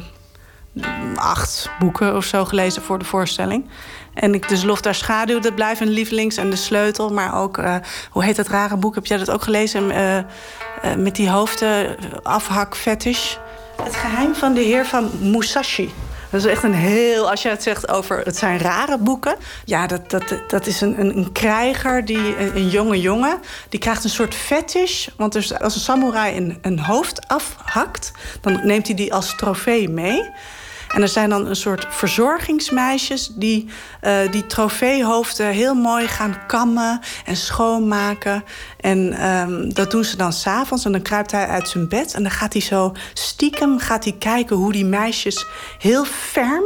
acht 1.15 1.69
boeken 1.79 2.15
of 2.15 2.25
zo 2.25 2.45
gelezen 2.45 2.81
voor 2.81 2.99
de 2.99 3.05
voorstelling. 3.05 3.69
En 4.13 4.33
ik, 4.33 4.49
dus 4.49 4.63
Lof 4.63 4.81
daar 4.81 4.95
Schaduw, 4.95 5.39
dat 5.39 5.55
blijft 5.55 5.81
een 5.81 5.89
lievelings. 5.89 6.37
En 6.37 6.49
De 6.49 6.55
Sleutel, 6.55 7.09
maar 7.09 7.41
ook, 7.41 7.57
uh, 7.57 7.75
hoe 8.11 8.23
heet 8.23 8.35
dat 8.35 8.47
rare 8.47 8.77
boek? 8.77 8.95
Heb 8.95 9.05
jij 9.05 9.17
dat 9.17 9.31
ook 9.31 9.43
gelezen? 9.43 9.91
Uh, 9.91 10.95
met 10.95 11.15
die 11.15 11.29
hoofden, 11.29 11.97
afhak. 12.23 12.77
Het 12.83 13.95
geheim 13.95 14.35
van 14.35 14.53
de 14.53 14.61
heer 14.61 14.85
van 14.85 15.11
Musashi. 15.19 15.93
Dat 16.29 16.45
is 16.45 16.51
echt 16.51 16.63
een 16.63 16.73
heel, 16.73 17.29
als 17.29 17.41
je 17.41 17.49
het 17.49 17.63
zegt 17.63 17.89
over 17.89 18.19
het 18.19 18.37
zijn 18.37 18.59
rare 18.59 18.97
boeken. 18.97 19.35
Ja, 19.65 19.87
dat, 19.87 20.09
dat, 20.09 20.23
dat 20.47 20.65
is 20.67 20.81
een, 20.81 20.99
een, 20.99 21.17
een 21.17 21.31
krijger, 21.31 22.05
die, 22.05 22.37
een, 22.37 22.69
jonge 22.69 23.01
jongen. 23.01 23.39
Die 23.69 23.79
krijgt 23.79 24.03
een 24.03 24.09
soort 24.09 24.35
fetish. 24.35 25.07
Want 25.17 25.33
dus 25.33 25.59
als 25.59 25.75
een 25.75 25.81
samurai 25.81 26.37
een, 26.37 26.57
een 26.61 26.79
hoofd 26.79 27.27
afhakt, 27.27 28.11
dan 28.41 28.59
neemt 28.63 28.87
hij 28.87 28.95
die 28.95 29.13
als 29.13 29.35
trofee 29.35 29.89
mee. 29.89 30.29
En 30.93 31.01
er 31.01 31.07
zijn 31.07 31.29
dan 31.29 31.45
een 31.45 31.55
soort 31.55 31.85
verzorgingsmeisjes 31.89 33.31
die 33.35 33.69
uh, 34.01 34.31
die 34.31 34.45
trofeehoofden 34.45 35.47
heel 35.47 35.75
mooi 35.75 36.07
gaan 36.07 36.37
kammen 36.47 36.99
en 37.25 37.35
schoonmaken. 37.35 38.43
En 38.79 39.27
um, 39.29 39.73
dat 39.73 39.91
doen 39.91 40.03
ze 40.03 40.17
dan 40.17 40.33
s'avonds. 40.33 40.85
En 40.85 40.91
dan 40.91 41.01
kruipt 41.01 41.31
hij 41.31 41.47
uit 41.47 41.69
zijn 41.69 41.87
bed. 41.87 42.13
En 42.13 42.21
dan 42.21 42.31
gaat 42.31 42.53
hij 42.53 42.61
zo 42.61 42.93
stiekem 43.13 43.79
gaat 43.79 44.03
hij 44.03 44.15
kijken 44.19 44.55
hoe 44.55 44.71
die 44.71 44.85
meisjes 44.85 45.45
heel 45.77 46.05
ferm, 46.05 46.63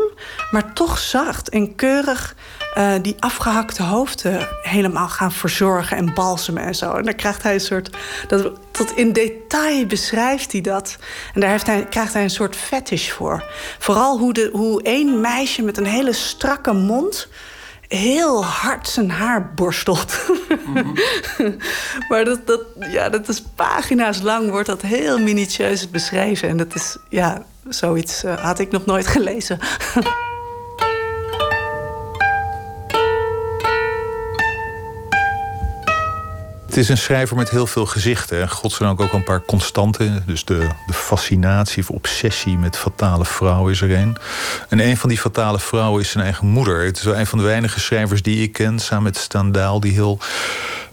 maar 0.51 0.73
toch 0.73 0.97
zacht 0.97 1.49
en 1.49 1.75
keurig 1.75 2.35
uh, 2.77 2.93
die 3.01 3.15
afgehakte 3.19 3.83
hoofden 3.83 4.47
helemaal 4.61 5.09
gaan 5.09 5.31
verzorgen 5.31 5.97
en 5.97 6.13
balsemen 6.13 6.63
en 6.63 6.75
zo. 6.75 6.93
En 6.93 7.03
dan 7.03 7.15
krijgt 7.15 7.43
hij 7.43 7.53
een 7.53 7.59
soort. 7.59 7.97
Dat, 8.27 8.51
tot 8.71 8.97
in 8.97 9.13
detail 9.13 9.85
beschrijft 9.85 10.51
hij 10.51 10.61
dat. 10.61 10.97
En 11.33 11.41
daar 11.41 11.49
heeft 11.49 11.67
hij, 11.67 11.85
krijgt 11.85 12.13
hij 12.13 12.23
een 12.23 12.29
soort 12.29 12.55
fetish 12.55 13.09
voor. 13.09 13.43
Vooral 13.79 14.17
hoe, 14.17 14.33
de, 14.33 14.49
hoe 14.53 14.81
één 14.81 15.21
meisje 15.21 15.61
met 15.61 15.77
een 15.77 15.85
hele 15.85 16.13
strakke 16.13 16.73
mond 16.73 17.27
heel 17.87 18.45
hard 18.45 18.87
zijn 18.87 19.11
haar 19.11 19.53
borstelt. 19.53 20.17
Mm 20.65 20.93
maar 22.09 22.25
dat, 22.25 22.47
dat, 22.47 22.61
ja, 22.79 23.09
dat 23.09 23.29
is 23.29 23.41
pagina's 23.55 24.21
lang, 24.21 24.49
wordt 24.49 24.67
dat 24.67 24.81
heel 24.81 25.19
minutieus 25.19 25.89
beschreven. 25.89 26.49
En 26.49 26.57
dat 26.57 26.75
is, 26.75 26.97
ja, 27.09 27.45
zoiets 27.69 28.23
uh, 28.23 28.37
had 28.37 28.59
ik 28.59 28.71
nog 28.71 28.85
nooit 28.85 29.07
gelezen. 29.07 29.59
Het 36.73 36.81
is 36.81 36.89
een 36.89 36.97
schrijver 36.97 37.35
met 37.35 37.49
heel 37.49 37.67
veel 37.67 37.85
gezichten. 37.85 38.41
En 38.41 38.49
godzijdank 38.49 39.01
ook 39.01 39.13
een 39.13 39.23
paar 39.23 39.41
constanten. 39.45 40.23
Dus 40.25 40.45
de, 40.45 40.67
de 40.87 40.93
fascinatie 40.93 41.83
of 41.83 41.89
obsessie 41.89 42.57
met 42.57 42.77
fatale 42.77 43.25
vrouwen 43.25 43.71
is 43.71 43.81
er 43.81 43.91
een. 43.91 44.17
En 44.69 44.79
een 44.79 44.97
van 44.97 45.09
die 45.09 45.17
fatale 45.17 45.59
vrouwen 45.59 46.01
is 46.01 46.09
zijn 46.09 46.23
eigen 46.23 46.47
moeder. 46.47 46.85
Het 46.85 46.97
is 46.97 47.03
wel 47.03 47.17
een 47.17 47.27
van 47.27 47.37
de 47.37 47.43
weinige 47.43 47.79
schrijvers 47.79 48.21
die 48.21 48.43
ik 48.43 48.53
ken, 48.53 48.79
samen 48.79 49.03
met 49.03 49.17
Standaal, 49.17 49.79
die 49.79 49.91
heel 49.91 50.19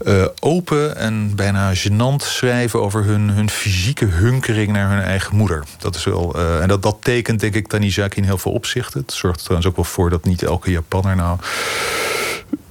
uh, 0.03 0.25
open 0.41 0.97
en 0.97 1.35
bijna 1.35 1.73
gênant 1.75 2.25
schrijven 2.25 2.81
over 2.83 3.05
hun, 3.05 3.31
hun 3.31 3.51
fysieke 3.51 4.05
hunkering 4.05 4.73
naar 4.73 4.91
hun 4.91 5.03
eigen 5.03 5.37
moeder. 5.37 5.65
Dat 5.79 5.95
is 5.95 6.05
wel, 6.05 6.37
uh, 6.37 6.63
en 6.63 6.69
dat, 6.69 6.83
dat 6.83 6.97
tekent, 7.01 7.41
denk 7.41 7.55
ik, 7.55 7.69
Tanizaki 7.69 8.17
in 8.17 8.25
heel 8.25 8.39
veel 8.39 8.53
opzichten. 8.53 9.01
Het 9.01 9.13
zorgt 9.13 9.39
er 9.39 9.45
trouwens 9.45 9.71
ook 9.71 9.77
wel 9.77 9.85
voor 9.85 10.11
dat 10.11 10.25
niet 10.25 10.43
elke 10.43 10.71
Japanner 10.71 11.17
nou 11.17 11.39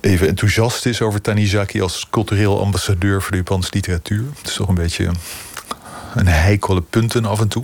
even 0.02 0.28
enthousiast 0.28 0.86
is 0.86 1.02
over 1.02 1.22
Tanizaki 1.22 1.82
als 1.82 2.08
cultureel 2.10 2.62
ambassadeur 2.62 3.22
voor 3.22 3.32
de 3.32 3.38
Japanse 3.38 3.70
literatuur. 3.74 4.24
Het 4.38 4.48
is 4.48 4.54
toch 4.54 4.68
een 4.68 4.76
beetje 4.76 5.12
een 6.16 6.28
heikele 6.28 6.82
punten 6.82 7.26
af 7.26 7.40
en 7.40 7.48
toe. 7.48 7.64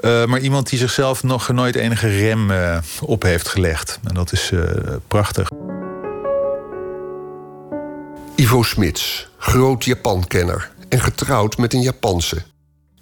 Uh, 0.00 0.24
maar 0.24 0.40
iemand 0.40 0.68
die 0.68 0.78
zichzelf 0.78 1.22
nog 1.22 1.48
nooit 1.48 1.76
enige 1.76 2.08
rem 2.08 2.50
uh, 2.50 2.78
op 3.00 3.22
heeft 3.22 3.48
gelegd. 3.48 3.98
En 4.04 4.14
dat 4.14 4.32
is 4.32 4.50
uh, 4.50 4.62
prachtig. 5.08 5.50
Ivo 8.36 8.62
Smits, 8.62 9.28
groot 9.38 9.84
Japankenner 9.84 10.70
en 10.88 11.00
getrouwd 11.00 11.58
met 11.58 11.74
een 11.74 11.82
Japanse. 11.82 12.42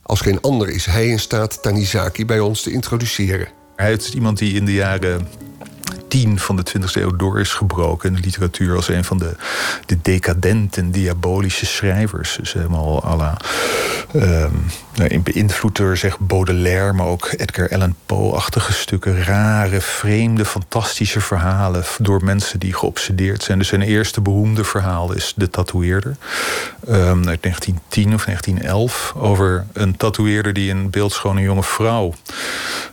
Als 0.02 0.20
geen 0.20 0.40
ander 0.40 0.68
is 0.68 0.86
hij 0.86 1.08
in 1.08 1.20
staat 1.20 1.62
Tanizaki 1.62 2.26
bij 2.26 2.40
ons 2.40 2.62
te 2.62 2.70
introduceren. 2.70 3.48
Hij 3.76 3.92
is 3.92 4.14
iemand 4.14 4.38
die 4.38 4.54
in 4.54 4.64
de 4.64 4.72
jaren 4.72 5.28
tien 6.09 6.38
van 6.38 6.56
de 6.56 6.62
20e 6.78 6.92
eeuw 6.92 7.16
door 7.16 7.40
is 7.40 7.52
gebroken 7.52 8.09
in 8.09 8.14
de 8.14 8.20
literatuur 8.20 8.76
als 8.76 8.88
een 8.88 9.04
van 9.04 9.18
de, 9.18 9.36
de 9.86 9.98
decadente 10.02 10.80
en 10.80 10.90
diabolische 10.90 11.66
schrijvers. 11.66 12.36
Dus 12.40 12.52
helemaal 12.52 13.04
à 13.04 13.16
la 13.16 13.36
um, 14.14 14.66
nou, 14.94 15.20
beïnvloed 15.20 15.76
door 15.76 15.96
zeg 15.96 16.18
Baudelaire, 16.18 16.92
maar 16.92 17.06
ook 17.06 17.34
Edgar 17.36 17.70
Allan 17.70 17.94
Poe-achtige 18.06 18.72
stukken. 18.72 19.24
Rare, 19.24 19.80
vreemde, 19.80 20.44
fantastische 20.44 21.20
verhalen 21.20 21.84
door 21.98 22.24
mensen 22.24 22.59
die 22.59 22.74
geobsedeerd 22.74 23.42
zijn. 23.42 23.59
Dus 23.59 23.68
zijn 23.68 23.82
eerste 23.82 24.20
beroemde 24.20 24.64
verhaal 24.64 25.12
is 25.12 25.32
De 25.36 25.50
Tatoeëerder. 25.50 26.16
Um, 26.88 27.28
uit 27.28 27.42
1910 27.42 28.14
of 28.14 28.24
1911. 28.24 29.14
Over 29.16 29.66
een 29.72 29.96
tatoeëerder 29.96 30.52
die 30.52 30.70
een 30.70 30.90
beeldschone 30.90 31.40
jonge 31.40 31.62
vrouw 31.62 32.14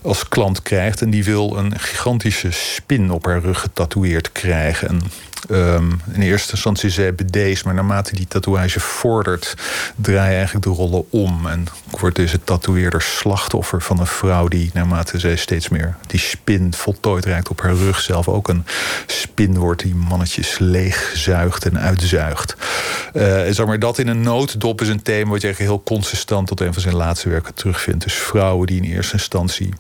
als 0.01 0.28
klant 0.28 0.61
krijgt. 0.61 1.01
En 1.01 1.09
die 1.09 1.24
wil 1.24 1.57
een 1.57 1.80
gigantische 1.80 2.51
spin 2.51 3.05
op 3.12 3.26
haar 3.26 3.41
rug 3.41 3.60
getatoeëerd 3.60 4.32
krijgen. 4.32 4.88
En 4.88 5.01
Um, 5.49 6.01
in 6.12 6.22
eerste 6.22 6.51
instantie 6.51 6.89
zei 6.89 7.12
bedeesd, 7.12 7.66
maar 7.66 7.74
naarmate 7.74 8.16
die 8.16 8.28
tatoeage 8.28 8.80
vordert, 8.80 9.56
draai 9.95 10.30
je 10.30 10.36
eigenlijk 10.36 10.66
de 10.66 10.72
rollen 10.72 11.12
om. 11.12 11.47
En 11.47 11.66
wordt 11.99 12.16
deze 12.16 12.43
tatoeëerder 12.43 13.01
slachtoffer 13.01 13.82
van 13.82 14.00
een 14.00 14.08
vrouw 14.08 14.47
die, 14.47 14.70
naarmate 14.74 15.20
zij 15.20 15.36
steeds 15.36 15.70
meer 15.70 15.96
die 16.08 16.20
spin 16.20 16.74
voltooid 16.74 17.25
raakt 17.25 17.50
op 17.50 17.62
haar 17.62 17.75
rug, 17.75 18.00
zelf 18.00 18.28
ook 18.28 18.47
een 18.47 18.66
spin 19.05 19.58
wordt 19.58 19.82
die 19.82 19.96
mannetjes 19.96 20.58
leegzuigt 20.58 21.66
en 21.66 21.79
uitzuigt. 21.79 22.55
Uh, 23.13 23.24
zeg 23.50 23.66
maar, 23.66 23.79
dat 23.79 23.97
in 23.97 24.08
een 24.08 24.21
nooddop 24.21 24.82
is 24.82 24.88
een 24.88 25.01
thema 25.01 25.32
wat 25.32 25.42
je 25.42 25.54
heel 25.58 25.84
consistent 25.84 26.47
tot 26.47 26.62
een 26.62 26.74
van 26.74 26.82
zijn 26.82 26.96
laatste 26.96 27.29
werken 27.29 27.54
terugvindt. 27.54 28.04
Dus 28.04 28.13
vrouwen 28.13 28.67
die 28.67 28.82
in 28.82 28.92
eerste 28.92 29.13
instantie 29.13 29.74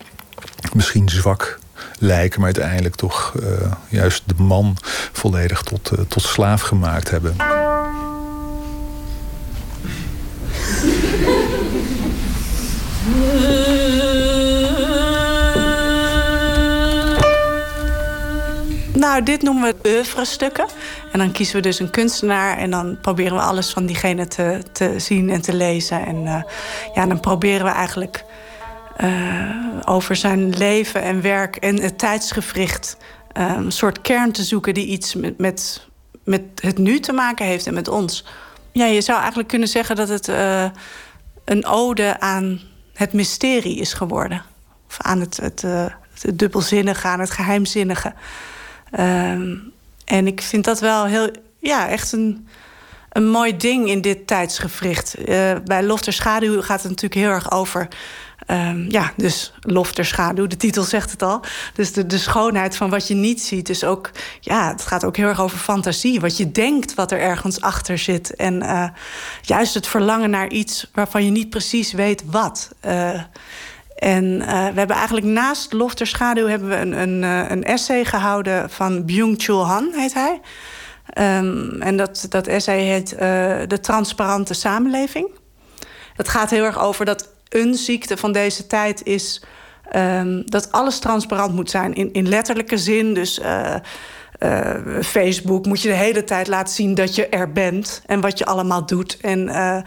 misschien 0.73 1.09
zwak 1.09 1.59
lijken, 1.99 2.41
maar 2.41 2.53
uiteindelijk 2.53 2.95
toch 2.95 3.33
uh, 3.39 3.71
juist 3.89 4.23
de 4.25 4.43
man 4.43 4.77
volledig 5.11 5.61
tot, 5.61 5.91
uh, 5.93 5.99
tot 6.07 6.23
slaaf 6.23 6.61
gemaakt 6.61 7.09
hebben. 7.09 7.35
Nou, 18.93 19.23
dit 19.23 19.41
noemen 19.41 19.63
we 19.63 19.89
oeuvre-stukken. 19.89 20.65
En 21.11 21.19
dan 21.19 21.31
kiezen 21.31 21.55
we 21.55 21.61
dus 21.61 21.79
een 21.79 21.89
kunstenaar 21.89 22.57
en 22.57 22.71
dan 22.71 22.97
proberen 23.01 23.33
we 23.33 23.41
alles 23.41 23.69
van 23.69 23.85
diegene 23.85 24.27
te, 24.27 24.61
te 24.71 24.99
zien 24.99 25.29
en 25.29 25.41
te 25.41 25.53
lezen. 25.53 26.05
En 26.05 26.15
uh, 26.15 26.41
ja, 26.93 27.05
dan 27.05 27.19
proberen 27.19 27.65
we 27.65 27.71
eigenlijk 27.71 28.25
over 29.85 30.15
zijn 30.15 30.49
leven 30.49 31.01
en 31.01 31.21
werk 31.21 31.55
en 31.55 31.81
het 31.81 31.97
tijdsgevricht 31.97 32.97
uh, 33.37 33.53
een 33.55 33.71
soort 33.71 34.01
kern 34.01 34.31
te 34.31 34.43
zoeken 34.43 34.73
die 34.73 34.85
iets 34.85 35.15
met, 35.15 35.37
met, 35.37 35.87
met 36.23 36.41
het 36.55 36.77
nu 36.77 36.99
te 36.99 37.13
maken 37.13 37.45
heeft 37.45 37.67
en 37.67 37.73
met 37.73 37.87
ons. 37.87 38.25
Ja, 38.71 38.85
je 38.85 39.01
zou 39.01 39.17
eigenlijk 39.19 39.49
kunnen 39.49 39.67
zeggen 39.67 39.95
dat 39.95 40.09
het 40.09 40.27
uh, 40.27 40.65
een 41.45 41.65
ode 41.65 42.19
aan 42.19 42.61
het 42.93 43.13
mysterie 43.13 43.79
is 43.79 43.93
geworden. 43.93 44.43
Of 44.87 44.97
aan 45.01 45.19
het, 45.19 45.37
het, 45.37 45.61
het 45.61 46.39
dubbelzinnige, 46.39 47.07
aan 47.07 47.19
het 47.19 47.31
geheimzinnige. 47.31 48.13
En 50.05 50.27
ik 50.27 50.41
vind 50.41 50.63
dat 50.63 50.79
wel 50.79 51.05
heel, 51.05 51.29
ja, 51.59 51.89
echt 51.89 52.11
een, 52.11 52.47
een 53.09 53.29
mooi 53.29 53.57
ding 53.57 53.89
in 53.89 54.01
dit 54.01 54.27
tijdsgevricht. 54.27 55.15
bij 55.65 55.83
Lof 55.83 56.01
ter 56.01 56.13
Schaduw 56.13 56.61
gaat 56.61 56.81
het 56.81 56.89
natuurlijk 56.89 57.21
heel 57.21 57.31
erg 57.31 57.51
over 57.51 57.87
Um, 58.47 58.85
ja, 58.89 59.11
dus 59.17 59.53
lof 59.59 59.91
ter 59.91 60.05
schaduw, 60.05 60.47
de 60.47 60.57
titel 60.57 60.83
zegt 60.83 61.11
het 61.11 61.21
al. 61.21 61.41
Dus 61.73 61.93
de, 61.93 62.05
de 62.05 62.17
schoonheid 62.17 62.75
van 62.75 62.89
wat 62.89 63.07
je 63.07 63.15
niet 63.15 63.41
ziet. 63.41 63.65
Dus 63.67 63.83
ook, 63.83 64.11
ja, 64.39 64.67
het 64.67 64.85
gaat 64.85 65.05
ook 65.05 65.17
heel 65.17 65.27
erg 65.27 65.41
over 65.41 65.57
fantasie. 65.57 66.19
Wat 66.19 66.37
je 66.37 66.51
denkt 66.51 66.93
wat 66.93 67.11
er 67.11 67.19
ergens 67.19 67.61
achter 67.61 67.97
zit. 67.97 68.35
En 68.35 68.63
uh, 68.63 68.87
juist 69.41 69.73
het 69.73 69.87
verlangen 69.87 70.29
naar 70.29 70.49
iets 70.49 70.89
waarvan 70.93 71.25
je 71.25 71.31
niet 71.31 71.49
precies 71.49 71.91
weet 71.91 72.23
wat. 72.25 72.69
Uh, 72.85 73.21
En 73.95 74.23
uh, 74.23 74.47
we 74.47 74.77
hebben 74.77 74.95
eigenlijk 74.95 75.25
naast 75.25 75.73
Lof 75.73 75.93
ter 75.93 76.07
Schaduw... 76.07 76.47
hebben 76.47 76.69
we 76.69 76.75
een, 76.75 77.01
een, 77.01 77.23
een 77.51 77.63
essay 77.63 78.05
gehouden 78.05 78.69
van 78.69 79.05
Byung-Chul 79.05 79.65
Han, 79.65 79.91
heet 79.93 80.13
hij. 80.13 80.41
Um, 81.39 81.81
en 81.81 81.97
dat, 81.97 82.25
dat 82.29 82.47
essay 82.47 82.79
heet 82.79 83.09
De 83.69 83.79
Transparante 83.81 84.53
Samenleving. 84.53 85.29
Dat 86.15 86.29
gaat 86.29 86.49
heel 86.49 86.63
erg 86.63 86.79
over 86.79 87.05
dat 87.05 87.33
een 87.55 87.75
ziekte 87.75 88.17
van 88.17 88.31
deze 88.31 88.67
tijd 88.67 89.03
is... 89.03 89.41
Um, 89.95 90.43
dat 90.45 90.71
alles 90.71 90.99
transparant 90.99 91.53
moet 91.53 91.69
zijn 91.69 91.93
in, 91.93 92.13
in 92.13 92.27
letterlijke 92.27 92.77
zin. 92.77 93.13
Dus 93.13 93.39
uh, 93.39 93.75
uh, 94.39 94.69
Facebook 95.01 95.65
moet 95.65 95.81
je 95.81 95.87
de 95.87 95.95
hele 95.95 96.23
tijd 96.23 96.47
laten 96.47 96.73
zien 96.73 96.95
dat 96.95 97.15
je 97.15 97.27
er 97.27 97.51
bent 97.51 98.01
en 98.05 98.21
wat 98.21 98.37
je 98.37 98.45
allemaal 98.45 98.85
doet. 98.85 99.17
En 99.21 99.47
uh, 99.47 99.77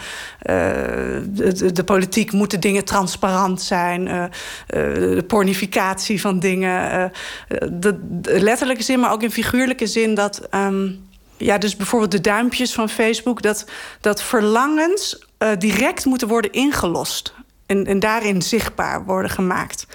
de, 0.42 1.72
de, 1.72 1.84
politiek 1.84 2.32
moeten 2.32 2.60
dingen 2.60 2.84
transparant 2.84 3.62
zijn. 3.62 4.30
de 4.66 5.24
pornificatie 5.26 6.20
van 6.20 6.40
dingen. 6.40 7.12
de, 7.48 7.98
de, 8.02 8.40
letterlijke 8.40 8.82
zin, 8.82 9.00
maar 9.00 9.12
ook 9.12 9.22
in 9.22 9.30
figuurlijke 9.30 9.86
zin 9.86 10.14
dat. 10.14 10.48
Um, 10.54 11.06
ja, 11.36 11.58
dus 11.58 11.76
bijvoorbeeld 11.76 12.10
de 12.10 12.20
duimpjes 12.20 12.72
van 12.74 12.88
Facebook, 12.88 13.42
dat, 13.42 13.64
dat 14.00 14.22
verlangens 14.22 15.26
direct 15.58 16.04
moeten 16.04 16.28
worden 16.28 16.52
ingelost. 16.52 17.34
En, 17.68 17.86
en 17.86 17.98
daarin 17.98 18.42
zichtbaar 18.42 19.04
worden 19.04 19.30
gemaakt. 19.30 19.86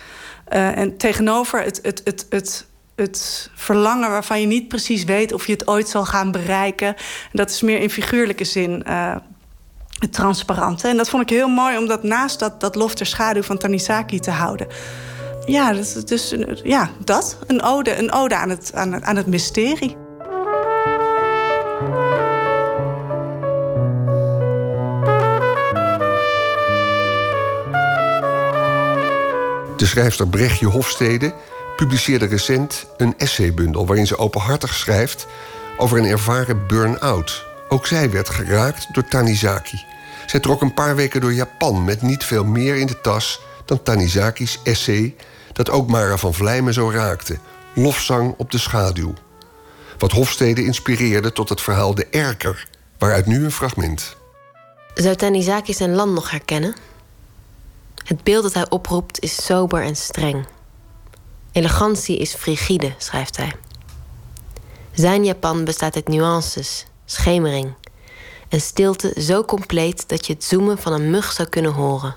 en 0.45 0.97
tegenover 0.97 1.61
het, 1.61 1.79
het, 1.81 2.01
het, 2.03 2.25
het 2.29 2.65
het 2.95 3.49
verlangen 3.55 4.09
waarvan 4.09 4.41
je 4.41 4.47
niet 4.47 4.67
precies 4.67 5.03
weet 5.03 5.33
of 5.33 5.47
je 5.47 5.53
het 5.53 5.67
ooit 5.67 5.89
zal 5.89 6.05
gaan 6.05 6.31
bereiken. 6.31 6.95
Dat 7.31 7.49
is 7.49 7.61
meer 7.61 7.79
in 7.79 7.89
figuurlijke 7.89 8.43
zin 8.43 8.83
het 10.03 10.13
transparante. 10.13 10.87
En 10.87 10.97
dat 10.97 11.09
vond 11.09 11.23
ik 11.23 11.29
heel 11.29 11.47
mooi 11.47 11.77
om 11.77 11.87
dat 11.87 12.03
naast 12.03 12.39
dat, 12.39 12.61
dat 12.61 12.75
lof 12.75 12.93
ter 12.95 13.05
schaduw 13.05 13.43
van 13.43 13.57
Tanisaki 13.57 14.19
te 14.19 14.31
houden. 14.31 14.67
Ja, 15.45 15.73
dus, 15.73 15.93
dus 15.93 16.35
ja, 16.63 16.89
dat. 17.03 17.37
Een 17.47 17.61
ode, 17.61 17.97
een 17.97 18.11
ode 18.11 18.35
aan, 18.35 18.49
het, 18.49 18.71
aan, 18.73 18.91
het, 18.91 19.03
aan 19.03 19.15
het 19.15 19.27
mysterie. 19.27 20.02
De 29.77 29.85
schrijfster 29.85 30.27
Brechtje 30.27 30.65
Hofstede 30.65 31.33
publiceerde 31.75 32.25
recent 32.25 32.85
een 32.97 33.13
essaybundel 33.17 33.85
waarin 33.85 34.07
ze 34.07 34.17
openhartig 34.17 34.73
schrijft 34.73 35.27
over 35.77 35.97
een 35.97 36.05
ervaren 36.05 36.67
burn-out. 36.67 37.45
Ook 37.69 37.87
zij 37.87 38.11
werd 38.11 38.29
geraakt 38.29 38.87
door 38.93 39.03
Tanizaki. 39.03 39.85
Zij 40.25 40.39
trok 40.39 40.61
een 40.61 40.73
paar 40.73 40.95
weken 40.95 41.21
door 41.21 41.33
Japan 41.33 41.83
met 41.83 42.01
niet 42.01 42.23
veel 42.23 42.43
meer 42.43 42.75
in 42.75 42.87
de 42.87 43.01
tas 43.01 43.41
dan 43.65 43.83
Tanizaki's 43.83 44.59
essay 44.63 45.15
dat 45.53 45.69
ook 45.69 45.87
Mara 45.87 46.17
van 46.17 46.33
Vlijmen 46.33 46.73
zo 46.73 46.91
raakte: 46.91 47.37
Lofzang 47.73 48.33
op 48.37 48.51
de 48.51 48.57
schaduw. 48.57 49.13
Wat 49.97 50.11
Hofstede 50.11 50.63
inspireerde 50.63 51.33
tot 51.33 51.49
het 51.49 51.61
verhaal 51.61 51.95
De 51.95 52.07
Erker, 52.07 52.67
waaruit 52.97 53.25
nu 53.25 53.43
een 53.43 53.51
fragment. 53.51 54.15
Zou 54.93 55.15
Tanizaki 55.15 55.73
zijn 55.73 55.95
land 55.95 56.13
nog 56.13 56.31
herkennen? 56.31 56.75
Het 58.03 58.23
beeld 58.23 58.43
dat 58.43 58.53
hij 58.53 58.69
oproept 58.69 59.19
is 59.19 59.45
sober 59.45 59.83
en 59.83 59.95
streng. 59.95 60.45
Elegantie 61.51 62.17
is 62.17 62.33
frigide, 62.33 62.93
schrijft 62.97 63.37
hij. 63.37 63.55
Zijn 64.91 65.25
Japan 65.25 65.63
bestaat 65.63 65.95
uit 65.95 66.07
nuances, 66.07 66.85
schemering 67.05 67.73
en 68.49 68.61
stilte 68.61 69.13
zo 69.21 69.43
compleet 69.43 70.09
dat 70.09 70.27
je 70.27 70.33
het 70.33 70.43
zoomen 70.43 70.77
van 70.77 70.93
een 70.93 71.09
mug 71.09 71.31
zou 71.31 71.49
kunnen 71.49 71.73
horen. 71.73 72.15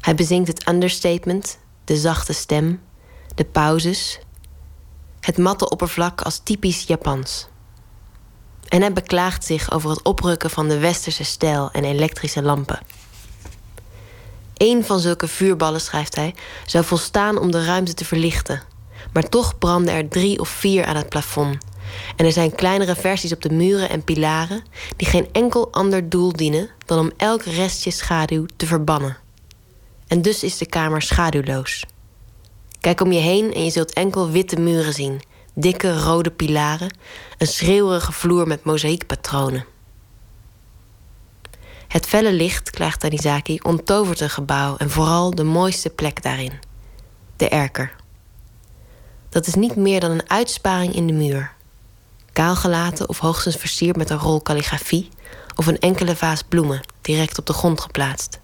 Hij 0.00 0.14
bezingt 0.14 0.48
het 0.48 0.68
understatement, 0.68 1.58
de 1.84 1.96
zachte 1.96 2.32
stem, 2.32 2.80
de 3.34 3.44
pauzes, 3.44 4.18
het 5.20 5.38
matte 5.38 5.68
oppervlak 5.68 6.20
als 6.20 6.38
typisch 6.38 6.82
Japans. 6.82 7.48
En 8.68 8.80
hij 8.80 8.92
beklaagt 8.92 9.44
zich 9.44 9.70
over 9.70 9.90
het 9.90 10.02
oprukken 10.02 10.50
van 10.50 10.68
de 10.68 10.78
westerse 10.78 11.24
stijl 11.24 11.70
en 11.70 11.84
elektrische 11.84 12.42
lampen. 12.42 12.78
Eén 14.58 14.84
van 14.84 15.00
zulke 15.00 15.28
vuurballen, 15.28 15.80
schrijft 15.80 16.14
hij, 16.14 16.34
zou 16.66 16.84
volstaan 16.84 17.38
om 17.38 17.50
de 17.50 17.64
ruimte 17.64 17.94
te 17.94 18.04
verlichten. 18.04 18.62
Maar 19.12 19.28
toch 19.28 19.58
branden 19.58 19.94
er 19.94 20.08
drie 20.08 20.40
of 20.40 20.48
vier 20.48 20.84
aan 20.84 20.96
het 20.96 21.08
plafond. 21.08 21.56
En 22.16 22.24
er 22.24 22.32
zijn 22.32 22.54
kleinere 22.54 22.96
versies 22.96 23.32
op 23.32 23.42
de 23.42 23.50
muren 23.50 23.90
en 23.90 24.04
pilaren 24.04 24.62
die 24.96 25.08
geen 25.08 25.28
enkel 25.32 25.72
ander 25.72 26.08
doel 26.08 26.32
dienen 26.32 26.70
dan 26.86 26.98
om 26.98 27.10
elk 27.16 27.42
restje 27.42 27.90
schaduw 27.90 28.46
te 28.56 28.66
verbannen. 28.66 29.16
En 30.06 30.22
dus 30.22 30.42
is 30.42 30.58
de 30.58 30.66
kamer 30.66 31.02
schaduwloos. 31.02 31.84
Kijk 32.80 33.00
om 33.00 33.12
je 33.12 33.20
heen 33.20 33.54
en 33.54 33.64
je 33.64 33.70
zult 33.70 33.92
enkel 33.92 34.30
witte 34.30 34.60
muren 34.60 34.92
zien, 34.92 35.20
dikke 35.54 35.98
rode 35.98 36.30
pilaren, 36.30 36.96
een 37.38 37.46
schreeuwerige 37.46 38.12
vloer 38.12 38.46
met 38.46 38.64
mozaïekpatronen. 38.64 39.64
Het 41.88 42.06
felle 42.06 42.32
licht, 42.32 42.70
klaagt 42.70 43.00
Tanizaki, 43.00 43.58
onttovert 43.62 44.20
een 44.20 44.30
gebouw 44.30 44.76
en 44.76 44.90
vooral 44.90 45.34
de 45.34 45.44
mooiste 45.44 45.90
plek 45.90 46.22
daarin: 46.22 46.52
de 47.36 47.48
erker. 47.48 47.96
Dat 49.28 49.46
is 49.46 49.54
niet 49.54 49.76
meer 49.76 50.00
dan 50.00 50.10
een 50.10 50.30
uitsparing 50.30 50.94
in 50.94 51.06
de 51.06 51.12
muur. 51.12 51.52
Kaalgelaten 52.32 53.08
of 53.08 53.18
hoogstens 53.18 53.56
versierd 53.56 53.96
met 53.96 54.10
een 54.10 54.18
rol 54.18 54.40
kalligrafie 54.40 55.08
of 55.56 55.66
een 55.66 55.78
enkele 55.78 56.16
vaas 56.16 56.42
bloemen 56.42 56.80
direct 57.00 57.38
op 57.38 57.46
de 57.46 57.52
grond 57.52 57.80
geplaatst. 57.80 58.40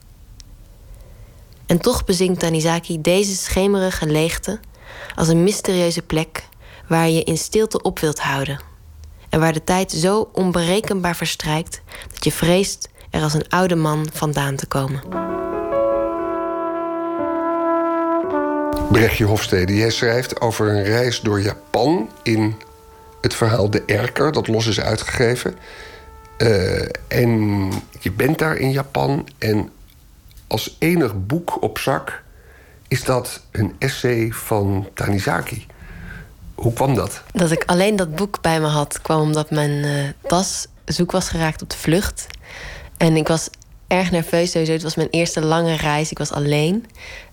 En 1.67 1.81
toch 1.81 2.05
bezinkt 2.05 2.41
Tanizaki 2.41 3.01
deze 3.01 3.37
schemerige 3.37 4.07
leegte 4.07 4.61
als 5.15 5.29
een 5.29 5.43
mysterieuze 5.43 6.03
plek 6.03 6.49
waar 6.89 7.09
je 7.09 7.25
in 7.25 7.39
stilte 7.39 7.83
op 7.83 7.99
wilt 7.99 8.21
houden. 8.21 8.61
En 9.29 9.41
waar 9.41 9.53
de 9.53 9.65
tijd 9.65 9.93
zo 9.93 10.31
onberekenbaar 10.33 11.17
verstrijkt 11.17 11.83
dat 12.13 12.25
je 12.25 12.33
vreest 12.33 12.89
er 13.15 13.23
als 13.23 13.35
een 13.35 13.49
oude 13.49 13.75
man 13.75 14.09
vandaan 14.13 14.57
te 14.57 14.67
komen. 14.67 15.03
Brechtje 18.91 19.25
Hofstede, 19.25 19.77
jij 19.77 19.91
schrijft 19.91 20.41
over 20.41 20.69
een 20.69 20.83
reis 20.83 21.21
door 21.21 21.41
Japan 21.41 22.11
in 22.23 22.55
het 23.21 23.35
verhaal 23.35 23.71
De 23.71 23.83
Erker, 23.87 24.33
dat 24.33 24.49
los 24.49 24.67
is 24.67 24.81
uitgegeven. 24.81 25.55
Uh, 26.39 26.83
en 27.09 27.71
je 28.01 28.13
bent 28.13 28.39
daar 28.39 28.57
in 28.57 28.71
Japan 28.71 29.29
en 29.39 29.71
als 30.47 30.77
enig 30.79 31.27
boek 31.27 31.63
op 31.63 31.79
zak 31.79 32.23
is 32.89 33.05
dat 33.05 33.41
een 33.51 33.75
essay 33.79 34.31
van 34.31 34.89
Tanizaki. 34.95 35.67
Hoe 36.55 36.73
kwam 36.73 36.95
dat? 36.95 37.23
Dat 37.33 37.51
ik 37.51 37.63
alleen 37.67 37.97
dat 37.97 38.15
boek 38.15 38.41
bij 38.41 38.61
me 38.61 38.67
had, 38.67 39.03
kwam 39.03 39.21
omdat 39.21 39.51
mijn 39.51 39.71
uh, 39.71 40.09
tas 40.23 40.67
zoek 40.85 41.13
was 41.13 41.29
geraakt 41.29 41.63
op 41.63 41.71
de 41.71 41.77
vlucht. 41.77 42.27
En 42.97 43.17
ik 43.17 43.29
was 43.29 43.49
erg 43.87 44.11
nerveus 44.11 44.51
sowieso. 44.51 44.73
Het 44.73 44.83
was 44.83 44.95
mijn 44.95 45.11
eerste 45.11 45.41
lange 45.41 45.77
reis. 45.77 46.11
Ik 46.11 46.19
was 46.19 46.33
alleen. 46.33 46.87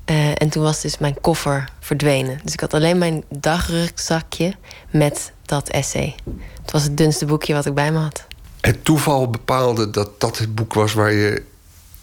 Uh, 0.05 0.41
en 0.41 0.49
toen 0.49 0.63
was 0.63 0.81
dus 0.81 0.97
mijn 0.97 1.21
koffer 1.21 1.69
verdwenen. 1.79 2.39
Dus 2.43 2.53
ik 2.53 2.59
had 2.59 2.73
alleen 2.73 2.97
mijn 2.97 3.23
dagrugzakje 3.29 4.53
met 4.89 5.31
dat 5.45 5.69
essay. 5.69 6.15
Het 6.61 6.71
was 6.71 6.83
het 6.83 6.97
dunste 6.97 7.25
boekje 7.25 7.53
wat 7.53 7.65
ik 7.65 7.73
bij 7.73 7.91
me 7.91 7.97
had. 7.97 8.25
Het 8.61 8.85
toeval 8.85 9.29
bepaalde 9.29 9.89
dat 9.89 10.19
dat 10.19 10.37
het 10.37 10.55
boek 10.55 10.73
was 10.73 10.93
waar 10.93 11.13
je 11.13 11.43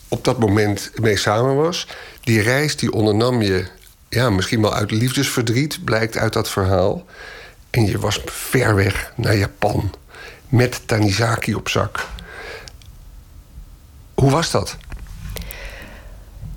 op 0.09 0.25
dat 0.25 0.39
moment 0.39 0.91
mee 1.01 1.17
samen 1.17 1.57
was. 1.57 1.87
Die 2.21 2.41
reis 2.41 2.77
die 2.77 2.93
ondernam 2.93 3.43
je, 3.43 3.67
ja, 4.09 4.31
misschien 4.31 4.63
wel 4.63 4.75
uit 4.75 4.91
liefdesverdriet, 4.91 5.85
blijkt 5.85 6.17
uit 6.17 6.33
dat 6.33 6.51
verhaal. 6.51 7.05
En 7.71 7.87
je 7.87 7.99
was 7.99 8.21
ver 8.25 8.75
weg 8.75 9.13
naar 9.17 9.37
Japan 9.37 9.91
met 10.49 10.83
Tanizaki 10.87 11.55
op 11.55 11.69
zak. 11.69 12.07
Hoe 14.21 14.31
was 14.31 14.51
dat? 14.51 14.77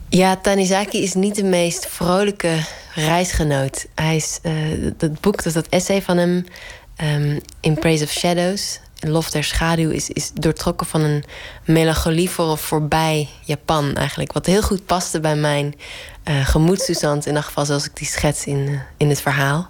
Ja, 0.09 0.37
Tanizaki 0.37 1.03
is 1.03 1.13
niet 1.13 1.35
de 1.35 1.43
meest 1.43 1.87
vrolijke 1.87 2.57
reisgenoot. 2.95 3.85
Hij 3.95 4.15
is, 4.15 4.39
uh, 4.43 4.91
dat 4.97 5.19
boek, 5.19 5.43
dat, 5.43 5.53
dat 5.53 5.67
essay 5.69 6.01
van 6.01 6.17
hem, 6.17 6.45
um, 7.03 7.39
In 7.59 7.79
Praise 7.79 8.03
of 8.03 8.09
Shadows, 8.11 8.79
Lof 8.99 9.29
der 9.29 9.43
Schaduw, 9.43 9.89
is, 9.89 10.09
is 10.09 10.31
doortrokken 10.33 10.87
van 10.87 11.01
een 11.01 11.23
melancholie 11.65 12.29
voor 12.29 12.57
voorbij 12.57 13.29
Japan 13.43 13.95
eigenlijk. 13.95 14.33
Wat 14.33 14.45
heel 14.45 14.61
goed 14.61 14.85
paste 14.85 15.19
bij 15.19 15.35
mijn 15.35 15.75
uh, 16.29 16.45
gemoedstoestand, 16.45 17.25
in 17.25 17.27
ieder 17.27 17.43
geval 17.43 17.65
zoals 17.65 17.85
ik 17.85 17.95
die 17.95 18.07
schets 18.07 18.45
in, 18.45 18.57
uh, 18.57 18.79
in 18.97 19.09
het 19.09 19.21
verhaal. 19.21 19.69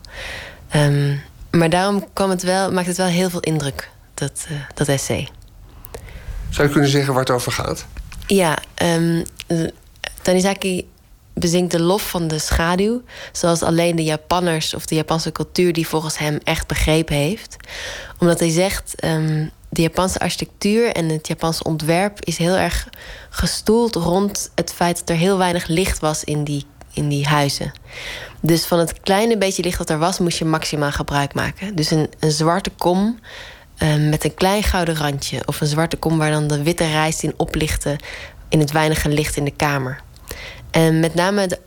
Um, 0.76 1.22
maar 1.52 1.70
daarom 1.70 2.08
kwam 2.14 2.30
het 2.30 2.44
wel, 2.44 2.72
maakt 2.72 2.88
het 2.88 2.98
wel 2.98 3.08
heel 3.08 3.30
veel 3.30 3.40
indruk, 3.40 3.90
dat, 4.14 4.48
dat 4.74 4.88
essay. 4.88 5.30
Zou 6.52 6.68
je 6.68 6.74
kunnen 6.74 6.92
zeggen 6.92 7.14
waar 7.14 7.24
het 7.24 7.32
over 7.32 7.52
gaat? 7.52 7.86
Ja, 8.28 8.58
um, 8.84 9.24
Tanizaki 10.22 10.90
bezinkt 11.34 11.72
de 11.72 11.82
lof 11.82 12.10
van 12.10 12.28
de 12.28 12.40
schaduw, 12.40 13.02
zoals 13.32 13.64
alleen 13.64 13.96
de 13.96 14.04
Japanners 14.04 14.74
of 14.74 14.86
de 14.86 14.96
Japanse 14.96 15.32
cultuur 15.32 15.74
die 15.74 15.88
volgens 15.88 16.18
hem 16.18 16.40
echt 16.44 16.68
begrepen 16.68 17.16
heeft. 17.16 17.56
Omdat 18.20 18.40
hij 18.40 18.50
zegt: 18.50 19.04
um, 19.04 19.52
de 19.70 19.82
Japanse 19.82 20.20
architectuur 20.20 20.92
en 20.92 21.10
het 21.10 21.28
Japanse 21.28 21.64
ontwerp 21.64 22.26
is 22.26 22.38
heel 22.38 22.56
erg 22.56 22.88
gestoeld 23.30 23.96
rond 23.96 24.52
het 24.56 24.74
feit 24.74 25.00
dat 25.00 25.10
er 25.10 25.16
heel 25.16 25.38
weinig 25.38 25.68
licht 25.68 26.00
was 26.00 26.24
in 26.24 26.44
die, 26.44 26.66
in 26.94 27.08
die 27.10 27.28
huizen. 27.28 27.72
Dus 28.42 28.66
van 28.66 28.80
het 28.80 29.02
kleine 29.02 29.38
beetje 29.38 29.64
licht 29.64 29.78
dat 29.78 29.90
er 29.90 30.00
was, 30.00 30.20
moest 30.20 30.38
je 30.38 30.46
maximaal 30.46 30.92
gebruik 30.92 31.34
maken. 31.34 31.76
Dus 31.76 31.92
een, 31.92 32.10
een 32.20 32.32
zwarte 32.32 32.70
kom 32.78 33.20
uh, 33.84 34.10
met 34.10 34.24
een 34.24 34.34
klein 34.34 34.64
gouden 34.64 34.96
randje. 34.96 35.42
Of 35.46 35.62
een 35.62 35.68
zwarte 35.68 35.98
kom 35.98 36.18
waar 36.18 36.32
dan 36.32 36.48
de 36.48 36.64
witte 36.64 36.88
rijst 36.88 37.24
in 37.24 37.34
oplichtte 37.38 38.00
in 38.50 38.60
het 38.60 38.72
weinige 38.72 39.10
licht 39.10 39.36
in 39.36 39.44
de 39.44 39.56
kamer. 39.56 40.02
En 40.72 41.00
met 41.00 41.14
name 41.14 41.60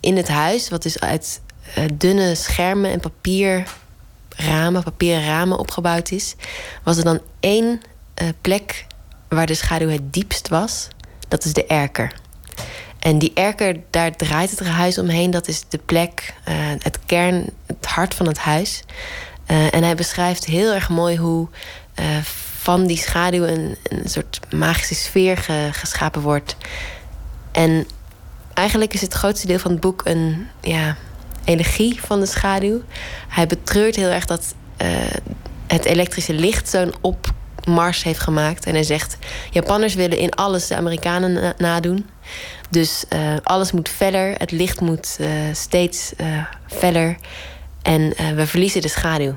in 0.00 0.16
het 0.16 0.28
huis, 0.28 0.68
wat 0.68 0.82
dus 0.82 1.00
uit 1.00 1.40
uh, 1.78 1.84
dunne 1.94 2.34
schermen 2.34 2.90
en 2.90 3.00
papierramen, 3.00 4.82
papieren 4.82 5.26
ramen 5.26 5.58
opgebouwd 5.58 6.10
is, 6.10 6.34
was 6.82 6.96
er 6.96 7.04
dan 7.04 7.20
één 7.40 7.80
uh, 8.22 8.28
plek 8.40 8.86
waar 9.28 9.46
de 9.46 9.54
schaduw 9.54 9.88
het 9.88 10.12
diepst 10.12 10.48
was. 10.48 10.88
Dat 11.28 11.44
is 11.44 11.52
de 11.52 11.66
erker. 11.66 12.12
En 12.98 13.18
die 13.18 13.30
erker, 13.34 13.76
daar 13.90 14.16
draait 14.16 14.50
het 14.50 14.60
huis 14.60 14.98
omheen. 14.98 15.30
Dat 15.30 15.48
is 15.48 15.62
de 15.68 15.78
plek, 15.78 16.34
uh, 16.48 16.54
het 16.78 16.98
kern, 17.06 17.50
het 17.66 17.86
hart 17.86 18.14
van 18.14 18.26
het 18.26 18.38
huis. 18.38 18.82
Uh, 19.50 19.74
en 19.74 19.82
hij 19.82 19.94
beschrijft 19.94 20.44
heel 20.44 20.72
erg 20.72 20.88
mooi 20.88 21.16
hoe 21.16 21.48
uh, 22.00 22.06
van 22.58 22.86
die 22.86 22.96
schaduw 22.96 23.44
een, 23.44 23.76
een 23.82 24.08
soort 24.08 24.40
magische 24.54 24.94
sfeer 24.94 25.36
ge, 25.36 25.68
geschapen 25.72 26.20
wordt. 26.20 26.56
En 27.52 27.86
eigenlijk 28.54 28.94
is 28.94 29.00
het 29.00 29.12
grootste 29.12 29.46
deel 29.46 29.58
van 29.58 29.70
het 29.70 29.80
boek 29.80 30.00
een 30.04 30.46
ja, 30.60 30.96
elegie 31.44 32.00
van 32.00 32.20
de 32.20 32.26
schaduw. 32.26 32.82
Hij 33.28 33.46
betreurt 33.46 33.96
heel 33.96 34.08
erg 34.08 34.24
dat 34.24 34.54
uh, 34.82 34.88
het 35.66 35.84
elektrische 35.84 36.34
licht 36.34 36.68
zo'n 36.68 36.94
opmars 37.00 38.02
heeft 38.02 38.20
gemaakt. 38.20 38.66
En 38.66 38.74
hij 38.74 38.82
zegt: 38.82 39.16
Japanners 39.50 39.94
willen 39.94 40.18
in 40.18 40.34
alles 40.34 40.66
de 40.66 40.76
Amerikanen 40.76 41.32
na 41.32 41.54
nadoen. 41.58 42.08
Dus 42.70 43.04
alles 43.42 43.72
moet 43.72 43.88
feller, 43.88 44.34
het 44.38 44.50
licht 44.50 44.80
moet 44.80 45.18
steeds 45.52 46.12
feller. 46.66 47.16
En 47.86 48.14
we 48.36 48.46
verliezen 48.46 48.80
de 48.80 48.88
schaduw. 48.88 49.34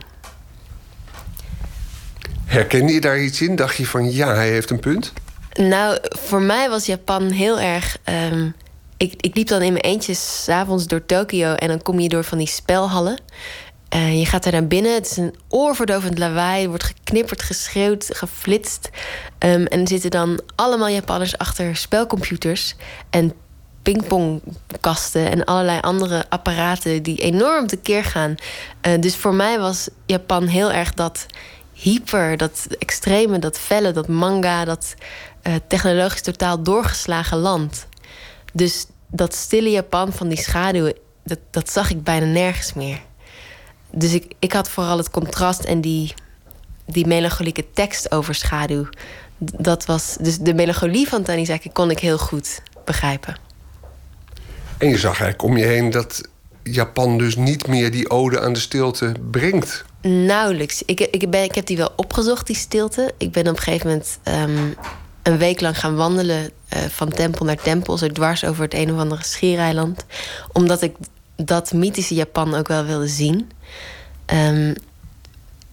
Herkende 2.46 2.94
je 2.94 3.02
daar 3.02 3.20
iets 3.20 3.42
in? 3.42 3.56
Dacht 3.56 3.76
je 3.76 3.86
van 3.86 4.12
ja, 4.12 4.34
hij 4.34 4.50
heeft 4.50 4.70
een 4.70 4.80
punt? 4.80 5.14
Nou, 5.54 5.98
voor 6.02 6.42
mij 6.42 6.70
was 6.70 6.86
Japan 6.86 7.30
heel 7.30 7.60
erg. 7.60 7.98
Um, 8.32 8.56
ik, 8.98 9.14
ik 9.18 9.36
liep 9.36 9.48
dan 9.48 9.62
in 9.62 9.74
mijn 9.74 9.84
eentje 9.84 10.14
s'avonds 10.14 10.88
door 10.88 11.06
Tokio 11.06 11.54
en 11.54 11.68
dan 11.68 11.82
kom 11.82 12.00
je 12.00 12.10
door 12.10 12.24
van 12.24 12.38
die 12.38 12.48
spelhallen. 12.48 13.20
Uh, 13.96 14.20
je 14.20 14.26
gaat 14.26 14.46
er 14.46 14.52
naar 14.52 14.68
binnen, 14.68 14.94
het 14.94 15.06
is 15.06 15.18
een 15.18 15.36
oorverdovend 15.50 16.18
lawaai. 16.18 16.64
Er 16.64 16.70
wordt 16.70 16.84
geknipperd, 16.84 17.42
geschreeuwd, 17.42 18.10
geflitst. 18.14 18.90
Um, 19.40 19.66
en 19.66 19.82
er 19.82 19.88
zitten 19.88 20.12
dan 20.12 20.42
allemaal 20.56 20.90
Japanners 20.90 21.38
achter 21.38 21.76
spelcomputers 21.76 22.76
en 23.10 23.34
pingpongkasten 23.92 25.32
en 25.32 25.46
allerlei 25.46 25.80
andere 25.80 26.26
apparaten 26.30 27.04
die 27.04 27.18
enorm 27.18 27.68
tekeer 27.68 28.04
gaan. 28.04 28.36
Uh, 28.88 29.02
dus 29.02 29.16
voor 29.16 29.34
mij 29.34 29.60
was 29.60 29.90
Japan 30.06 30.48
heel 30.48 30.72
erg 30.72 30.94
dat 30.94 31.26
hyper, 31.74 32.38
dat 32.38 32.68
extreme, 32.80 33.40
dat 33.40 33.60
felle, 33.60 33.92
dat 33.92 34.08
manga, 34.08 34.66
dat 34.66 34.94
uh, 35.44 35.54
technologisch 35.68 36.22
totaal 36.22 36.64
doorgeslagen 36.64 37.38
land. 37.38 37.88
Dus 38.54 38.86
dat 39.08 39.36
stille 39.36 39.72
Japan 39.72 40.14
van 40.14 40.28
die 40.28 40.38
schaduw, 40.38 40.92
dat, 41.24 41.40
dat 41.52 41.70
zag 41.70 41.90
ik 41.90 42.04
bijna 42.04 42.26
nergens 42.26 42.74
meer. 42.74 43.02
Dus 43.92 44.14
ik, 44.14 44.34
ik 44.40 44.54
had 44.54 44.70
vooral 44.70 44.98
het 44.98 45.10
contrast 45.10 45.64
en 45.64 45.82
die, 45.82 46.14
die 46.86 47.08
melancholieke 47.08 47.66
tekst 47.74 48.12
over 48.12 48.36
schaduw. 48.36 48.90
Dat 49.38 49.86
was, 49.86 50.18
dus 50.20 50.38
de 50.38 50.54
melancholie 50.54 51.08
van 51.08 51.24
Tanizaki 51.24 51.72
kon 51.72 51.92
ik 51.92 52.00
heel 52.00 52.18
goed 52.18 52.62
begrijpen. 52.86 53.49
En 54.80 54.90
je 54.90 54.98
zag 54.98 55.22
eigenlijk 55.22 55.44
om 55.44 55.58
je 55.58 55.66
heen 55.66 55.90
dat 55.90 56.22
Japan 56.64 57.18
dus 57.18 57.36
niet 57.36 57.68
meer 57.68 57.92
die 57.92 58.10
ode 58.10 58.42
aan 58.42 58.54
de 58.54 58.60
stilte 58.60 59.12
brengt. 59.32 59.86
Nauwelijks. 60.02 60.84
Ik, 60.86 61.00
ik, 61.00 61.30
ben, 61.30 61.44
ik 61.44 61.56
heb 61.56 61.66
die 61.66 61.78
wel 61.78 61.94
opgezocht, 61.96 62.48
die 62.48 62.56
stilte. 62.56 63.14
Ik 63.18 63.32
ben 63.32 63.48
op 63.48 63.56
een 63.56 63.62
gegeven 63.62 63.88
moment 63.88 64.20
um, 64.24 64.76
een 65.24 65.38
week 65.38 65.62
lang 65.62 65.80
gaan 65.80 65.96
wandelen 65.96 66.52
uh, 66.74 66.80
van 66.90 67.10
tempel 67.10 67.46
naar 67.46 67.62
tempel, 67.62 67.98
zo 67.98 68.08
dwars 68.08 68.46
over 68.46 68.64
het 68.64 68.74
een 68.74 68.94
of 68.94 69.00
andere 69.00 69.24
schiereiland. 69.24 70.06
Omdat 70.52 70.82
ik 70.82 70.96
dat 71.36 71.74
mythische 71.74 72.14
Japan 72.14 72.56
ook 72.56 72.68
wel 72.68 72.86
wilde 72.86 73.08
zien. 73.08 73.52
Um, 74.34 74.76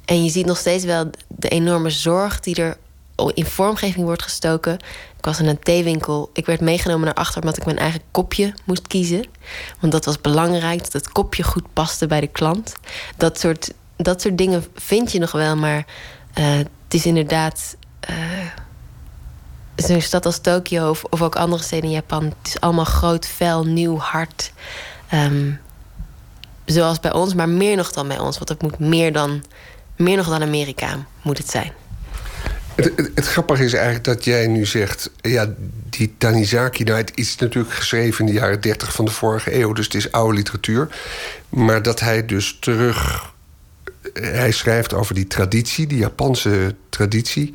en 0.04 0.24
je 0.24 0.30
ziet 0.30 0.46
nog 0.46 0.58
steeds 0.58 0.84
wel 0.84 1.10
de 1.28 1.48
enorme 1.48 1.90
zorg 1.90 2.40
die 2.40 2.54
er 2.54 2.76
in 3.34 3.46
vormgeving 3.46 4.04
wordt 4.04 4.22
gestoken. 4.22 4.78
Ik 5.26 5.32
was 5.32 5.40
in 5.40 5.48
een 5.48 5.58
theewinkel. 5.58 6.30
Ik 6.32 6.46
werd 6.46 6.60
meegenomen 6.60 7.04
naar 7.04 7.14
achter 7.14 7.40
omdat 7.40 7.56
ik 7.56 7.64
mijn 7.64 7.78
eigen 7.78 8.00
kopje 8.10 8.54
moest 8.64 8.86
kiezen. 8.86 9.24
Want 9.80 9.92
dat 9.92 10.04
was 10.04 10.20
belangrijk, 10.20 10.82
dat 10.82 10.92
het 10.92 11.12
kopje 11.12 11.42
goed 11.42 11.72
paste 11.72 12.06
bij 12.06 12.20
de 12.20 12.26
klant. 12.26 12.74
Dat 13.16 13.38
soort, 13.38 13.72
dat 13.96 14.20
soort 14.20 14.38
dingen 14.38 14.64
vind 14.74 15.12
je 15.12 15.18
nog 15.18 15.32
wel, 15.32 15.56
maar 15.56 15.86
uh, 16.38 16.56
het 16.56 16.68
is 16.88 17.06
inderdaad. 17.06 17.76
Uh, 18.10 18.16
Zo'n 19.76 20.00
stad 20.00 20.26
als 20.26 20.38
Tokio 20.38 20.90
of, 20.90 21.22
ook 21.22 21.36
andere 21.36 21.62
steden 21.62 21.84
in 21.84 21.90
Japan. 21.90 22.24
Het 22.24 22.48
is 22.48 22.60
allemaal 22.60 22.84
groot, 22.84 23.26
fel, 23.26 23.64
nieuw, 23.64 23.98
hard. 23.98 24.52
Um, 25.12 25.60
zoals 26.64 27.00
bij 27.00 27.12
ons, 27.12 27.34
maar 27.34 27.48
meer 27.48 27.76
nog 27.76 27.92
dan 27.92 28.08
bij 28.08 28.18
ons. 28.18 28.36
Want 28.36 28.48
het 28.48 28.62
moet 28.62 28.78
meer 28.78 29.12
dan, 29.12 29.44
meer 29.96 30.16
nog 30.16 30.28
dan 30.28 30.42
Amerika 30.42 31.06
moet 31.22 31.38
het 31.38 31.50
zijn. 31.50 31.72
Het, 32.76 33.10
het, 33.14 33.26
grappige 33.26 33.64
is 33.64 33.72
eigenlijk 33.72 34.04
dat 34.04 34.24
jij 34.24 34.46
nu 34.46 34.66
zegt... 34.66 35.10
ja, 35.20 35.54
die 35.90 36.14
Tanizaki, 36.18 36.84
nou, 36.84 36.98
het 36.98 37.12
is 37.14 37.36
natuurlijk 37.36 37.74
geschreven 37.74 38.26
in 38.26 38.32
de 38.32 38.40
jaren 38.40 38.60
30 38.60 38.92
van 38.92 39.04
de 39.04 39.10
vorige 39.10 39.54
eeuw... 39.60 39.72
dus 39.72 39.84
het 39.84 39.94
is 39.94 40.12
oude 40.12 40.36
literatuur. 40.36 40.88
Maar 41.48 41.82
dat 41.82 42.00
hij 42.00 42.26
dus 42.26 42.56
terug... 42.60 43.32
Hij 44.12 44.50
schrijft 44.50 44.94
over 44.94 45.14
die 45.14 45.26
traditie, 45.26 45.86
die 45.86 45.98
Japanse 45.98 46.74
traditie. 46.88 47.54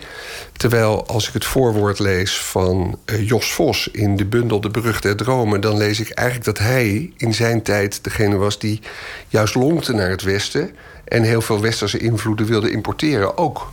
Terwijl 0.53 1.07
als 1.07 1.27
ik 1.27 1.33
het 1.33 1.45
voorwoord 1.45 1.99
lees 1.99 2.37
van 2.39 2.99
uh, 3.05 3.27
Jos 3.27 3.53
Vos... 3.53 3.87
in 3.87 4.15
de 4.15 4.25
bundel 4.25 4.61
De 4.61 4.71
Brug 4.71 5.01
der 5.01 5.15
Dromen... 5.15 5.61
dan 5.61 5.77
lees 5.77 5.99
ik 5.99 6.09
eigenlijk 6.09 6.57
dat 6.57 6.65
hij 6.67 7.13
in 7.17 7.33
zijn 7.33 7.61
tijd 7.61 8.03
degene 8.03 8.35
was... 8.35 8.59
die 8.59 8.81
juist 9.27 9.55
lonkte 9.55 9.93
naar 9.93 10.09
het 10.09 10.21
Westen... 10.21 10.75
en 11.05 11.23
heel 11.23 11.41
veel 11.41 11.61
westerse 11.61 11.97
invloeden 11.97 12.45
wilde 12.45 12.71
importeren, 12.71 13.37
ook... 13.37 13.71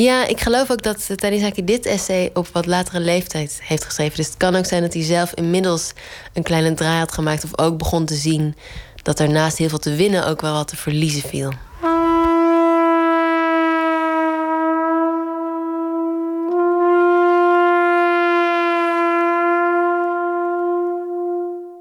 Ja, 0.00 0.26
ik 0.26 0.40
geloof 0.40 0.70
ook 0.70 0.82
dat 0.82 1.10
Tanizaki 1.14 1.64
dit 1.64 1.86
essay 1.86 2.30
op 2.34 2.48
wat 2.52 2.66
latere 2.66 3.00
leeftijd 3.00 3.60
heeft 3.62 3.84
geschreven. 3.84 4.16
Dus 4.16 4.26
het 4.26 4.36
kan 4.36 4.56
ook 4.56 4.64
zijn 4.64 4.82
dat 4.82 4.92
hij 4.92 5.02
zelf 5.02 5.32
inmiddels 5.34 5.92
een 6.32 6.42
kleine 6.42 6.74
draai 6.74 6.98
had 6.98 7.12
gemaakt... 7.12 7.44
of 7.44 7.58
ook 7.58 7.78
begon 7.78 8.04
te 8.04 8.14
zien 8.14 8.56
dat 9.02 9.18
er 9.18 9.30
naast 9.30 9.58
heel 9.58 9.68
veel 9.68 9.78
te 9.78 9.94
winnen 9.94 10.26
ook 10.26 10.40
wel 10.40 10.52
wat 10.52 10.68
te 10.68 10.76
verliezen 10.76 11.28
viel. 11.28 11.52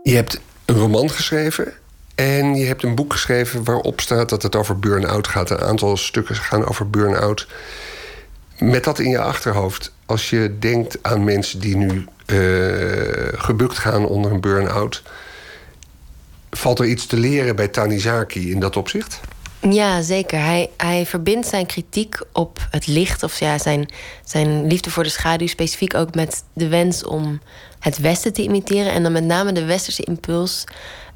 Je 0.04 0.16
hebt 0.16 0.40
een 0.66 0.76
roman 0.76 1.10
geschreven 1.10 1.74
en 2.16 2.56
je 2.56 2.66
hebt 2.66 2.84
een 2.84 2.96
boek 2.96 3.12
geschreven 3.12 3.64
waarop 3.64 4.02
staat 4.02 4.30
dat 4.30 4.44
het 4.44 4.56
over 4.56 4.80
burn-out 4.80 5.28
gaat. 5.28 5.50
Een 5.50 5.62
aantal 5.62 5.98
stukken 5.98 6.36
gaan 6.36 6.68
over 6.68 6.90
burn-out. 6.90 7.48
Met 8.58 8.84
dat 8.84 9.00
in 9.00 9.10
je 9.10 9.20
achterhoofd, 9.20 9.92
als 10.06 10.30
je 10.30 10.56
denkt 10.60 10.98
aan 11.02 11.24
mensen 11.24 11.60
die 11.60 11.76
nu 11.76 12.06
uh, 12.26 13.40
gebukt 13.40 13.78
gaan 13.78 14.06
onder 14.06 14.32
een 14.32 14.42
burn-out, 14.42 15.04
valt 16.52 16.80
er 16.80 16.86
iets 16.86 17.06
te 17.06 17.18
leren 17.18 17.56
bij 17.56 17.68
Tanizaki 17.68 18.52
in 18.52 18.60
dat 18.60 18.78
opzicht? 18.78 19.20
Ja, 19.60 20.02
zeker. 20.02 20.40
Hij, 20.40 20.70
hij 20.78 21.06
verbindt 21.06 21.48
zijn 21.48 21.66
kritiek 21.66 22.22
op 22.32 22.68
het 22.72 22.88
licht, 22.88 23.24
of 23.24 23.40
ja, 23.40 23.58
zijn, 23.58 23.90
zijn 24.26 24.68
liefde 24.68 24.92
voor 24.92 25.04
de 25.04 25.10
schaduw, 25.10 25.48
specifiek 25.48 25.96
ook 25.96 26.16
met 26.16 26.44
de 26.54 26.68
wens 26.68 27.04
om 27.04 27.42
het 27.80 27.98
Westen 27.98 28.34
te 28.34 28.44
imiteren. 28.44 28.92
En 28.92 29.04
dan 29.04 29.12
met 29.12 29.24
name 29.24 29.52
de 29.52 29.66
westerse 29.66 30.04
impuls 30.04 30.64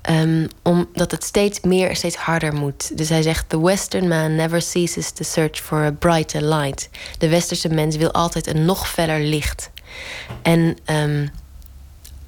Um, 0.10 0.48
omdat 0.64 1.12
het 1.12 1.24
steeds 1.24 1.60
meer, 1.62 1.96
steeds 1.96 2.16
harder 2.16 2.54
moet. 2.54 2.98
Dus 2.98 3.10
hij 3.10 3.22
zegt: 3.22 3.50
The 3.50 3.62
Western 3.62 4.08
man 4.08 4.36
never 4.36 4.62
ceases 4.62 5.12
to 5.12 5.24
search 5.24 5.60
for 5.60 5.78
a 5.78 5.92
brighter 5.92 6.42
light. 6.44 6.90
De 7.18 7.30
westerse 7.30 7.70
mens 7.70 7.96
wil 7.96 8.12
altijd 8.12 8.48
een 8.48 8.66
nog 8.66 8.90
feller 8.90 9.20
licht. 9.20 9.70
En 10.42 10.78
um, 10.86 11.30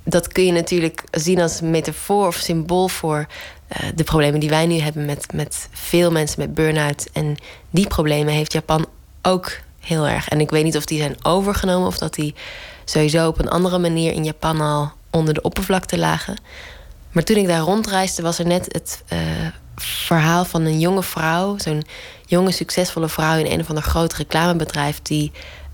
dat 0.03 0.27
kun 0.27 0.45
je 0.45 0.51
natuurlijk 0.51 1.03
zien 1.11 1.41
als 1.41 1.61
metafoor 1.61 2.27
of 2.27 2.35
symbool 2.35 2.87
voor 2.87 3.17
uh, 3.81 3.89
de 3.95 4.03
problemen 4.03 4.39
die 4.39 4.49
wij 4.49 4.65
nu 4.65 4.79
hebben 4.79 5.05
met, 5.05 5.33
met 5.33 5.67
veel 5.71 6.11
mensen 6.11 6.39
met 6.39 6.53
burn-out. 6.53 7.07
En 7.13 7.35
die 7.69 7.87
problemen 7.87 8.33
heeft 8.33 8.53
Japan 8.53 8.85
ook 9.21 9.51
heel 9.79 10.07
erg. 10.07 10.29
En 10.29 10.39
ik 10.39 10.49
weet 10.49 10.63
niet 10.63 10.77
of 10.77 10.85
die 10.85 10.99
zijn 10.99 11.25
overgenomen 11.25 11.87
of 11.87 11.97
dat 11.97 12.13
die 12.13 12.35
sowieso 12.85 13.27
op 13.27 13.39
een 13.39 13.49
andere 13.49 13.77
manier 13.77 14.11
in 14.11 14.23
Japan 14.23 14.61
al 14.61 14.91
onder 15.09 15.33
de 15.33 15.41
oppervlakte 15.41 15.97
lagen. 15.97 16.37
Maar 17.13 17.23
toen 17.23 17.37
ik 17.37 17.47
daar 17.47 17.59
rondreisde, 17.59 18.21
was 18.21 18.39
er 18.39 18.45
net 18.45 18.65
het 18.71 19.03
uh, 19.13 19.19
verhaal 19.75 20.45
van 20.45 20.61
een 20.61 20.79
jonge 20.79 21.03
vrouw, 21.03 21.57
zo'n 21.57 21.83
jonge 22.25 22.51
succesvolle 22.51 23.09
vrouw 23.09 23.37
in 23.37 23.51
een 23.51 23.59
of 23.59 23.69
ander 23.69 23.83
groot 23.83 24.13
reclamebedrijf 24.13 25.01
die 25.01 25.31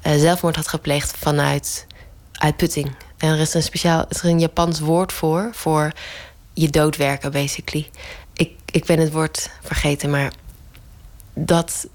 uh, 0.08 0.14
zelfmoord 0.16 0.56
had 0.56 0.68
gepleegd 0.68 1.18
vanuit 1.18 1.86
uitputting. 2.32 2.96
En 3.18 3.30
er 3.30 3.40
is 3.40 3.54
een 3.54 3.64
speciaal, 3.64 4.06
is 4.10 4.24
een 4.24 4.40
Japans 4.40 4.80
woord 4.80 5.14
voor, 5.14 5.50
voor 5.54 5.92
je 6.54 6.70
doodwerken, 6.70 7.32
basically. 7.32 7.90
Ik, 8.34 8.52
ik 8.66 8.86
ben 8.86 9.00
het 9.00 9.12
woord 9.12 9.50
vergeten, 9.62 10.10
maar 10.10 10.34
dat 11.34 11.88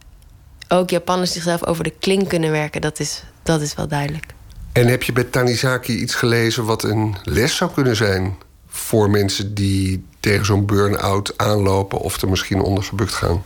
ook 0.68 0.90
Japanners 0.90 1.32
zichzelf 1.32 1.64
over 1.64 1.84
de 1.84 1.94
kling 1.98 2.28
kunnen 2.28 2.50
werken, 2.50 2.80
dat 2.80 3.00
is, 3.00 3.22
dat 3.42 3.60
is 3.60 3.74
wel 3.74 3.88
duidelijk. 3.88 4.26
En 4.72 4.86
heb 4.86 5.02
je 5.02 5.12
bij 5.12 5.24
Tanizaki 5.24 5.92
iets 5.96 6.14
gelezen 6.14 6.64
wat 6.64 6.82
een 6.82 7.16
les 7.22 7.56
zou 7.56 7.70
kunnen 7.72 7.96
zijn 7.96 8.36
voor 8.84 9.10
mensen 9.10 9.54
die 9.54 10.04
tegen 10.20 10.44
zo'n 10.44 10.66
burn-out 10.66 11.38
aanlopen 11.38 11.98
of 11.98 12.22
er 12.22 12.28
misschien 12.28 12.60
onder 12.60 12.84
gebukt 12.84 13.12
gaan? 13.12 13.42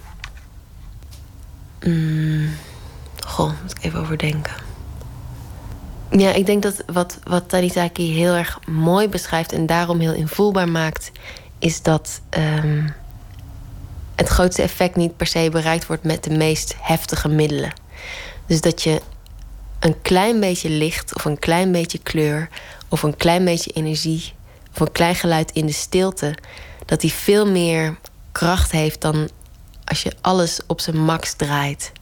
Mm, 1.85 2.51
goh, 3.27 3.53
moet 3.63 3.71
ik 3.71 3.85
even 3.85 4.01
overdenken. 4.01 4.53
Ja, 6.11 6.33
ik 6.33 6.47
denk 6.47 6.63
dat 6.63 6.83
wat, 6.87 7.19
wat 7.25 7.49
Tanizaki 7.49 8.13
heel 8.13 8.35
erg 8.35 8.59
mooi 8.67 9.09
beschrijft 9.09 9.53
en 9.53 9.67
daarom 9.67 10.01
heel 10.01 10.13
invoelbaar 10.13 10.69
maakt, 10.69 11.11
is 11.59 11.83
dat 11.83 12.21
um, 12.39 12.95
het 14.15 14.29
grootste 14.29 14.63
effect 14.63 14.97
niet 14.97 15.17
per 15.17 15.27
se 15.27 15.49
bereikt 15.51 15.87
wordt 15.87 16.05
met 16.05 16.25
de 16.25 16.37
meest 16.37 16.75
heftige 16.81 17.29
middelen. 17.29 17.73
Dus 18.47 18.61
dat 18.61 18.83
je 18.83 19.01
een 19.79 20.01
klein 20.03 20.41
beetje 20.41 20.71
licht 20.71 21.15
of 21.15 21.25
een 21.25 21.39
klein 21.39 21.73
beetje 21.73 21.99
kleur 21.99 22.49
of 22.89 23.03
een 23.03 23.17
klein 23.17 23.45
beetje 23.45 23.71
energie 23.71 24.37
of 24.81 24.87
een 24.87 24.93
klein 24.93 25.15
geluid 25.15 25.51
in 25.53 25.67
de 25.67 25.73
stilte, 25.73 26.35
dat 26.85 27.01
die 27.01 27.13
veel 27.13 27.47
meer 27.47 27.99
kracht 28.33 28.71
heeft 28.71 29.01
dan 29.01 29.29
als 29.85 30.03
je 30.03 30.13
alles 30.21 30.61
op 30.67 30.81
zijn 30.81 30.99
max 31.05 31.35
draait. 31.35 31.93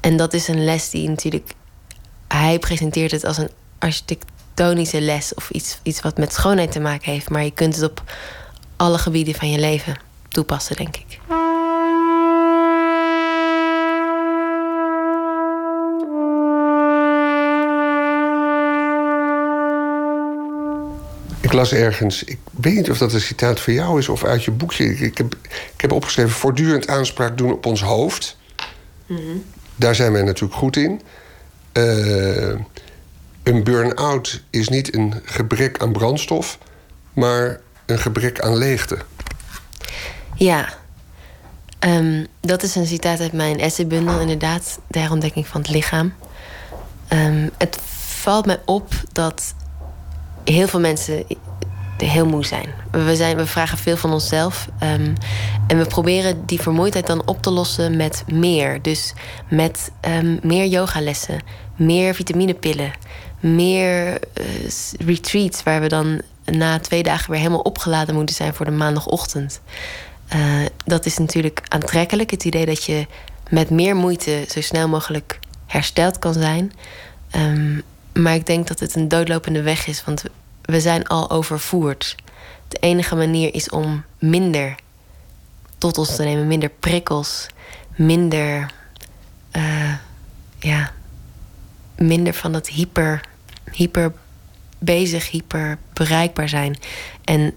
En 0.00 0.16
dat 0.16 0.32
is 0.32 0.48
een 0.48 0.64
les 0.64 0.90
die 0.90 1.08
natuurlijk. 1.08 1.52
Hij 2.28 2.58
presenteert 2.58 3.10
het 3.10 3.24
als 3.24 3.38
een 3.38 3.50
architectonische 3.78 5.00
les 5.00 5.34
of 5.34 5.50
iets, 5.50 5.78
iets 5.82 6.00
wat 6.00 6.18
met 6.18 6.32
schoonheid 6.32 6.72
te 6.72 6.80
maken 6.80 7.12
heeft, 7.12 7.30
maar 7.30 7.44
je 7.44 7.50
kunt 7.50 7.74
het 7.74 7.84
op 7.90 8.02
alle 8.76 8.98
gebieden 8.98 9.34
van 9.34 9.50
je 9.50 9.58
leven 9.58 9.96
toepassen, 10.28 10.76
denk 10.76 10.96
ik. 10.96 11.20
Ik 21.52 21.58
las 21.58 21.72
ergens, 21.72 22.24
ik 22.24 22.38
weet 22.50 22.74
niet 22.74 22.90
of 22.90 22.98
dat 22.98 23.12
een 23.12 23.20
citaat 23.20 23.60
van 23.60 23.72
jou 23.72 23.98
is 23.98 24.08
of 24.08 24.24
uit 24.24 24.44
je 24.44 24.50
boekje. 24.50 24.84
Ik 24.84 25.18
heb, 25.18 25.36
ik 25.74 25.80
heb 25.80 25.92
opgeschreven: 25.92 26.30
voortdurend 26.30 26.88
aanspraak 26.88 27.38
doen 27.38 27.52
op 27.52 27.66
ons 27.66 27.82
hoofd. 27.82 28.36
Mhm. 29.06 29.20
Daar 29.76 29.94
zijn 29.94 30.12
wij 30.12 30.22
natuurlijk 30.22 30.54
goed 30.54 30.76
in. 30.76 31.00
Uh, 31.72 32.58
een 33.42 33.64
burn-out 33.64 34.42
is 34.50 34.68
niet 34.68 34.94
een 34.94 35.14
gebrek 35.24 35.82
aan 35.82 35.92
brandstof, 35.92 36.58
maar 37.12 37.60
een 37.86 37.98
gebrek 37.98 38.40
aan 38.40 38.56
leegte. 38.56 38.98
Ja, 40.34 40.68
um, 41.80 42.26
dat 42.40 42.62
is 42.62 42.74
een 42.74 42.86
citaat 42.86 43.20
uit 43.20 43.32
mijn 43.32 43.58
essaybundel, 43.60 44.20
inderdaad. 44.20 44.78
De 44.86 44.98
herontdekking 44.98 45.46
van 45.46 45.60
het 45.60 45.70
lichaam. 45.70 46.14
Um, 47.08 47.50
het 47.58 47.78
valt 48.22 48.46
mij 48.46 48.60
op 48.64 48.92
dat 49.12 49.54
heel 50.44 50.68
veel 50.68 50.80
mensen 50.80 51.24
heel 52.04 52.26
moe 52.26 52.44
zijn. 52.44 52.66
We, 52.90 53.16
zijn, 53.16 53.36
we 53.36 53.46
vragen 53.46 53.78
veel 53.78 53.96
van 53.96 54.12
onszelf. 54.12 54.68
Um, 54.82 55.12
en 55.66 55.78
we 55.78 55.86
proberen 55.86 56.46
die 56.46 56.60
vermoeidheid 56.60 57.06
dan 57.06 57.26
op 57.26 57.42
te 57.42 57.50
lossen 57.50 57.96
met 57.96 58.24
meer. 58.26 58.82
Dus 58.82 59.12
met 59.48 59.90
um, 60.08 60.38
meer 60.42 60.66
yogalessen, 60.66 61.40
meer 61.76 62.14
vitaminepillen, 62.14 62.92
meer 63.40 64.06
uh, 64.08 64.46
retreats 65.06 65.62
waar 65.62 65.80
we 65.80 65.88
dan 65.88 66.20
na 66.44 66.78
twee 66.78 67.02
dagen 67.02 67.30
weer 67.30 67.40
helemaal 67.40 67.60
opgeladen 67.60 68.14
moeten 68.14 68.34
zijn 68.34 68.54
voor 68.54 68.64
de 68.64 68.70
maandagochtend. 68.70 69.60
Uh, 70.34 70.66
dat 70.84 71.06
is 71.06 71.18
natuurlijk 71.18 71.62
aantrekkelijk, 71.68 72.30
het 72.30 72.44
idee 72.44 72.66
dat 72.66 72.84
je 72.84 73.06
met 73.48 73.70
meer 73.70 73.96
moeite 73.96 74.44
zo 74.48 74.60
snel 74.60 74.88
mogelijk 74.88 75.38
hersteld 75.66 76.18
kan 76.18 76.32
zijn. 76.32 76.72
Um, 77.36 77.82
maar 78.12 78.34
ik 78.34 78.46
denk 78.46 78.68
dat 78.68 78.80
het 78.80 78.94
een 78.94 79.08
doodlopende 79.08 79.62
weg 79.62 79.86
is, 79.86 80.04
want 80.04 80.24
we 80.62 80.80
zijn 80.80 81.06
al 81.06 81.30
overvoerd. 81.30 82.16
De 82.68 82.78
enige 82.78 83.14
manier 83.14 83.54
is 83.54 83.68
om 83.68 84.04
minder 84.18 84.74
tot 85.78 85.98
ons 85.98 86.16
te 86.16 86.22
nemen, 86.22 86.46
minder 86.46 86.68
prikkels, 86.68 87.46
minder, 87.96 88.70
uh, 89.52 89.94
ja, 90.58 90.92
minder 91.96 92.34
van 92.34 92.52
dat 92.52 92.68
hyper, 92.68 93.20
hyper 93.72 94.12
bezig, 94.78 95.30
hyper 95.30 95.78
bereikbaar 95.92 96.48
zijn. 96.48 96.78
En 97.24 97.54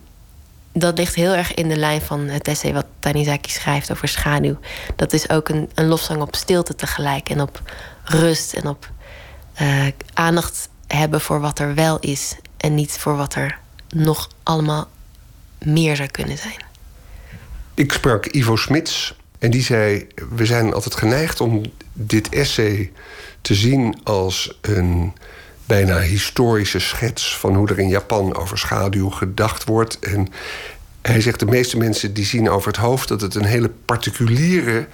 dat 0.73 0.97
ligt 0.97 1.15
heel 1.15 1.33
erg 1.33 1.53
in 1.53 1.69
de 1.69 1.77
lijn 1.77 2.01
van 2.01 2.19
het 2.19 2.47
essay 2.47 2.73
wat 2.73 2.85
Tanizaki 2.99 3.49
schrijft 3.49 3.91
over 3.91 4.07
schaduw. 4.07 4.57
Dat 4.95 5.13
is 5.13 5.29
ook 5.29 5.49
een, 5.49 5.69
een 5.73 5.87
lofzang 5.87 6.21
op 6.21 6.35
stilte 6.35 6.75
tegelijk 6.75 7.29
en 7.29 7.41
op 7.41 7.61
rust 8.03 8.53
en 8.53 8.67
op 8.67 8.89
uh, 9.61 9.87
aandacht 10.13 10.69
hebben 10.87 11.21
voor 11.21 11.39
wat 11.39 11.59
er 11.59 11.75
wel 11.75 11.99
is 11.99 12.35
en 12.57 12.75
niet 12.75 12.91
voor 12.91 13.15
wat 13.15 13.35
er 13.35 13.59
nog 13.89 14.29
allemaal 14.43 14.89
meer 15.63 15.95
zou 15.95 16.09
kunnen 16.09 16.37
zijn. 16.37 16.63
Ik 17.73 17.91
sprak 17.91 18.25
Ivo 18.25 18.55
Smits 18.55 19.15
en 19.39 19.51
die 19.51 19.63
zei: 19.63 20.07
We 20.29 20.45
zijn 20.45 20.73
altijd 20.73 20.95
geneigd 20.95 21.41
om 21.41 21.61
dit 21.93 22.29
essay 22.29 22.91
te 23.41 23.55
zien 23.55 23.99
als 24.03 24.57
een 24.61 25.13
bijna 25.65 25.99
historische 25.99 26.79
schets 26.79 27.37
van 27.37 27.55
hoe 27.55 27.67
er 27.67 27.79
in 27.79 27.87
Japan 27.87 28.35
over 28.35 28.57
schaduw 28.57 29.09
gedacht 29.09 29.63
wordt. 29.63 29.99
En 29.99 30.27
hij 31.01 31.21
zegt: 31.21 31.39
De 31.39 31.45
meeste 31.45 31.77
mensen 31.77 32.13
die 32.13 32.25
zien 32.25 32.49
over 32.49 32.67
het 32.67 32.77
hoofd 32.77 33.07
dat 33.07 33.21
het 33.21 33.35
een 33.35 33.45
hele 33.45 33.69
particuliere 33.85 34.87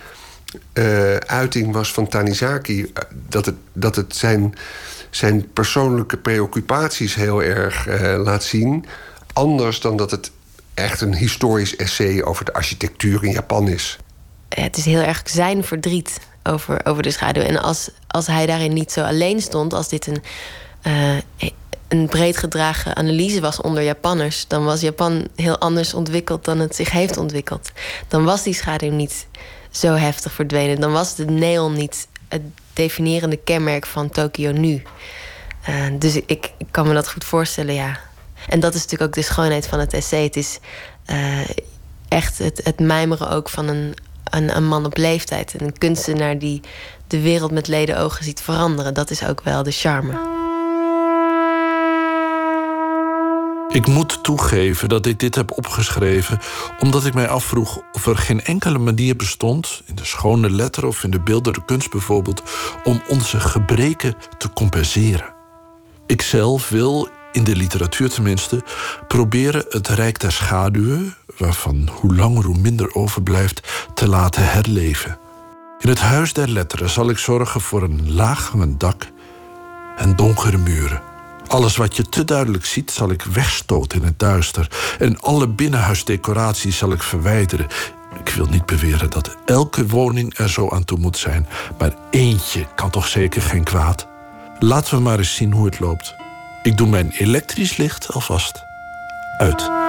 uh, 0.73 1.15
uiting 1.15 1.73
was 1.73 1.91
van 1.93 2.07
Tanizaki. 2.07 2.91
Dat 3.27 3.45
het, 3.45 3.55
dat 3.73 3.95
het 3.95 4.15
zijn, 4.15 4.55
zijn 5.09 5.51
persoonlijke 5.53 6.17
preoccupaties 6.17 7.15
heel 7.15 7.43
erg 7.43 7.87
uh, 7.87 8.21
laat 8.23 8.43
zien. 8.43 8.85
Anders 9.33 9.79
dan 9.79 9.97
dat 9.97 10.11
het 10.11 10.31
echt 10.73 11.01
een 11.01 11.15
historisch 11.15 11.75
essay 11.75 12.21
over 12.21 12.45
de 12.45 12.53
architectuur 12.53 13.23
in 13.23 13.31
Japan 13.31 13.67
is. 13.67 13.97
Het 14.49 14.77
is 14.77 14.85
heel 14.85 15.01
erg 15.01 15.21
zijn 15.25 15.63
verdriet 15.63 16.19
over, 16.43 16.85
over 16.85 17.03
de 17.03 17.11
schaduw. 17.11 17.43
En 17.43 17.61
als, 17.61 17.89
als 18.07 18.27
hij 18.27 18.45
daarin 18.45 18.73
niet 18.73 18.91
zo 18.91 19.01
alleen 19.01 19.41
stond, 19.41 19.73
als 19.73 19.89
dit 19.89 20.07
een, 20.07 20.21
een 21.87 22.07
breed 22.07 22.37
gedragen 22.37 22.95
analyse 22.95 23.41
was 23.41 23.61
onder 23.61 23.83
Japanners, 23.83 24.47
dan 24.47 24.63
was 24.63 24.81
Japan 24.81 25.27
heel 25.35 25.57
anders 25.57 25.93
ontwikkeld 25.93 26.45
dan 26.45 26.59
het 26.59 26.75
zich 26.75 26.91
heeft 26.91 27.17
ontwikkeld. 27.17 27.71
Dan 28.07 28.23
was 28.23 28.43
die 28.43 28.53
schaduw 28.53 28.91
niet 28.91 29.27
zo 29.71 29.93
heftig 29.93 30.33
verdwenen. 30.33 30.79
Dan 30.79 30.91
was 30.91 31.15
de 31.15 31.25
neon 31.25 31.73
niet 31.73 32.07
het 32.27 32.41
definierende 32.73 33.37
kenmerk 33.37 33.85
van 33.85 34.09
Tokio 34.09 34.51
nu. 34.51 34.83
Uh, 35.69 35.85
dus 35.99 36.15
ik, 36.25 36.51
kan 36.71 36.87
me 36.87 36.93
dat 36.93 37.09
goed 37.11 37.23
voorstellen, 37.23 37.73
ja. 37.73 37.99
En 38.49 38.59
dat 38.59 38.73
is 38.73 38.81
natuurlijk 38.81 39.09
ook 39.09 39.23
de 39.23 39.31
schoonheid 39.31 39.67
van 39.67 39.79
het 39.79 39.93
essay. 39.93 40.23
Het 40.23 40.35
is 40.35 40.59
uh, 41.11 41.39
echt 42.07 42.37
het, 42.37 42.79
mijmeren 42.79 43.29
ook 43.29 43.49
van 43.49 43.67
een, 43.67 43.93
een, 44.23 44.55
een, 44.55 44.67
man 44.67 44.85
op 44.85 44.97
leeftijd. 44.97 45.53
En 45.53 45.65
een 45.65 45.77
kunstenaar 45.77 46.39
die 46.39 46.61
de 47.07 47.21
wereld 47.21 47.51
met 47.51 47.67
leden 47.67 47.97
ogen 47.97 48.23
ziet 48.23 48.41
veranderen. 48.41 48.93
Dat 48.93 49.09
is 49.09 49.25
ook 49.25 49.41
wel 49.41 49.63
de 49.63 49.71
charme. 49.71 50.50
Ik 53.71 53.87
moet 53.87 54.23
toegeven 54.23 54.89
dat 54.89 55.05
ik 55.05 55.19
dit 55.19 55.35
heb 55.35 55.51
opgeschreven 55.57 56.39
omdat 56.79 57.05
ik 57.05 57.13
mij 57.13 57.27
afvroeg 57.27 57.81
of 57.91 58.05
er 58.05 58.17
geen 58.17 58.43
enkele 58.43 58.77
manier 58.77 59.15
bestond, 59.15 59.81
in 59.85 59.95
de 59.95 60.05
schone 60.05 60.49
letter 60.49 60.85
of 60.85 61.03
in 61.03 61.11
de 61.11 61.19
beeldende 61.19 61.65
kunst 61.65 61.91
bijvoorbeeld, 61.91 62.43
om 62.83 63.01
onze 63.07 63.39
gebreken 63.39 64.15
te 64.37 64.53
compenseren. 64.53 65.33
Ikzelf 66.05 66.69
wil, 66.69 67.09
in 67.31 67.43
de 67.43 67.55
literatuur 67.55 68.09
tenminste, 68.09 68.63
proberen 69.07 69.65
het 69.69 69.87
rijk 69.87 70.19
der 70.19 70.31
schaduwen, 70.31 71.15
waarvan 71.37 71.89
hoe 71.91 72.15
langer 72.15 72.43
hoe 72.43 72.57
minder 72.57 72.95
overblijft, 72.95 73.87
te 73.93 74.07
laten 74.07 74.51
herleven. 74.51 75.19
In 75.79 75.89
het 75.89 75.99
huis 75.99 76.33
der 76.33 76.49
letteren 76.49 76.89
zal 76.89 77.09
ik 77.09 77.17
zorgen 77.17 77.61
voor 77.61 77.83
een 77.83 78.13
laaghangend 78.13 78.79
dak 78.79 79.07
en 79.97 80.15
donkere 80.15 80.57
muren. 80.57 81.10
Alles 81.51 81.75
wat 81.75 81.95
je 81.95 82.09
te 82.09 82.23
duidelijk 82.23 82.65
ziet, 82.65 82.91
zal 82.91 83.11
ik 83.11 83.21
wegstoten 83.21 83.99
in 83.99 84.05
het 84.05 84.19
duister. 84.19 84.67
En 84.99 85.19
alle 85.19 85.47
binnenhuisdecoraties 85.47 86.77
zal 86.77 86.91
ik 86.91 87.03
verwijderen. 87.03 87.67
Ik 88.19 88.29
wil 88.29 88.45
niet 88.45 88.65
beweren 88.65 89.09
dat 89.09 89.37
elke 89.45 89.87
woning 89.87 90.37
er 90.37 90.49
zo 90.49 90.69
aan 90.69 90.85
toe 90.85 90.97
moet 90.97 91.17
zijn. 91.17 91.47
Maar 91.79 91.93
eentje 92.09 92.65
kan 92.75 92.89
toch 92.89 93.07
zeker 93.07 93.41
geen 93.41 93.63
kwaad. 93.63 94.07
Laten 94.59 94.95
we 94.95 95.01
maar 95.01 95.17
eens 95.17 95.35
zien 95.35 95.51
hoe 95.53 95.65
het 95.65 95.79
loopt. 95.79 96.15
Ik 96.63 96.77
doe 96.77 96.87
mijn 96.87 97.11
elektrisch 97.11 97.77
licht 97.77 98.13
alvast 98.13 98.63
uit. 99.37 99.80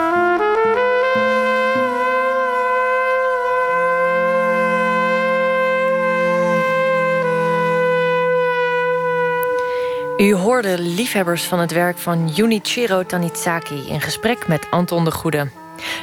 U 10.17 10.35
hoorde 10.35 10.81
liefhebbers 10.81 11.43
van 11.43 11.59
het 11.59 11.73
werk 11.73 11.99
van 11.99 12.29
Junichiro 12.29 13.07
Tanizaki 13.07 13.89
in 13.89 14.01
gesprek 14.01 14.49
met 14.49 14.67
Anton 14.71 15.05
de 15.05 15.11
Goede. 15.11 15.51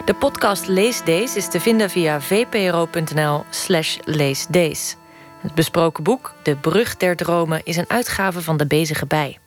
De 0.06 0.14
podcast 0.14 0.68
Lees 0.68 1.03
Deze 1.03 1.38
is 1.38 1.49
te 1.49 1.60
vinden 1.60 1.90
via 1.90 2.22
vpro.nl/slash 2.22 3.98
leesdees. 4.03 4.95
Het 5.41 5.53
besproken 5.53 6.03
boek 6.03 6.34
De 6.44 6.56
Brug 6.56 6.98
der 6.98 7.15
Dromen 7.15 7.61
is 7.64 7.77
een 7.77 7.90
uitgave 7.90 8.41
van 8.41 8.57
de 8.57 8.65
Bezige 8.65 9.06
Bij. 9.06 9.38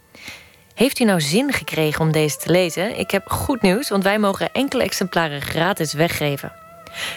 Heeft 0.74 0.98
u 0.98 1.04
nou 1.04 1.20
zin 1.20 1.52
gekregen 1.52 2.00
om 2.00 2.12
deze 2.12 2.36
te 2.36 2.50
lezen? 2.50 2.98
Ik 2.98 3.10
heb 3.10 3.30
goed 3.30 3.62
nieuws, 3.62 3.88
want 3.88 4.02
wij 4.02 4.18
mogen 4.18 4.52
enkele 4.52 4.82
exemplaren 4.82 5.42
gratis 5.42 5.92
weggeven. 5.92 6.52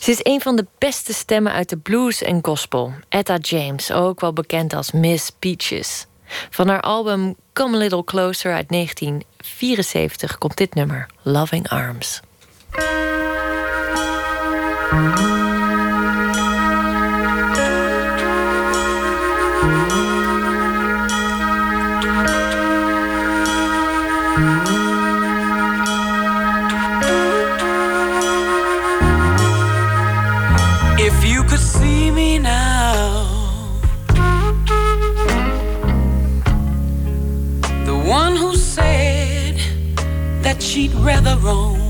Ze 0.00 0.10
is 0.10 0.20
een 0.22 0.40
van 0.40 0.56
de 0.56 0.66
beste 0.78 1.12
stemmen 1.12 1.52
uit 1.52 1.68
de 1.68 1.76
blues 1.76 2.22
en 2.22 2.38
gospel. 2.42 2.92
Etta 3.08 3.36
James, 3.36 3.90
ook 3.90 4.20
wel 4.20 4.32
bekend 4.32 4.74
als 4.74 4.92
Miss 4.92 5.30
Peaches. 5.38 6.06
Van 6.50 6.68
haar 6.68 6.80
album 6.80 7.34
Come 7.52 7.76
a 7.76 7.78
Little 7.78 8.04
Closer 8.04 8.54
uit 8.54 8.68
1974 8.68 10.38
komt 10.38 10.56
dit 10.56 10.74
nummer, 10.74 11.06
Loving 11.22 11.68
Arms. 11.68 12.20
That 40.52 40.62
she'd 40.62 40.92
rather 40.94 41.34
roam. 41.38 41.80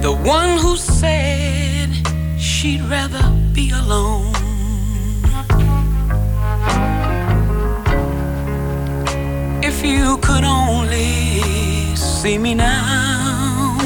The 0.00 0.12
one 0.12 0.52
who 0.62 0.76
said 0.76 1.90
she'd 2.38 2.82
rather 2.94 3.24
be 3.52 3.70
alone. 3.82 4.32
If 9.62 9.84
you 9.84 10.16
could 10.26 10.44
only 10.44 11.94
see 11.96 12.38
me 12.38 12.54
now. 12.54 13.76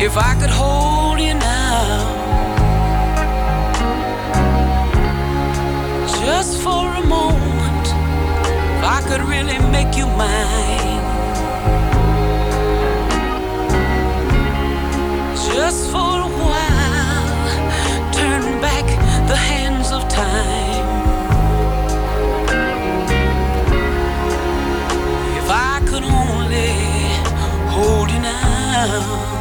If 0.00 0.16
I 0.16 0.32
could 0.40 0.54
hold 0.60 1.18
you 1.18 1.34
now. 1.34 1.55
Just 6.26 6.60
for 6.60 6.84
a 6.92 7.06
moment. 7.06 7.86
If 8.76 8.82
I 8.82 9.00
could 9.06 9.20
really 9.20 9.58
make 9.70 9.96
you 9.96 10.06
mine. 10.06 11.04
Just 15.54 15.88
for 15.92 16.14
a 16.26 16.30
while. 16.42 18.12
Turn 18.12 18.60
back 18.60 18.86
the 19.28 19.36
hands 19.36 19.92
of 19.92 20.02
time. 20.08 20.88
If 25.40 25.48
I 25.48 25.80
could 25.88 26.02
only 26.02 26.72
hold 27.70 28.10
you 28.10 28.18
now. 28.18 29.35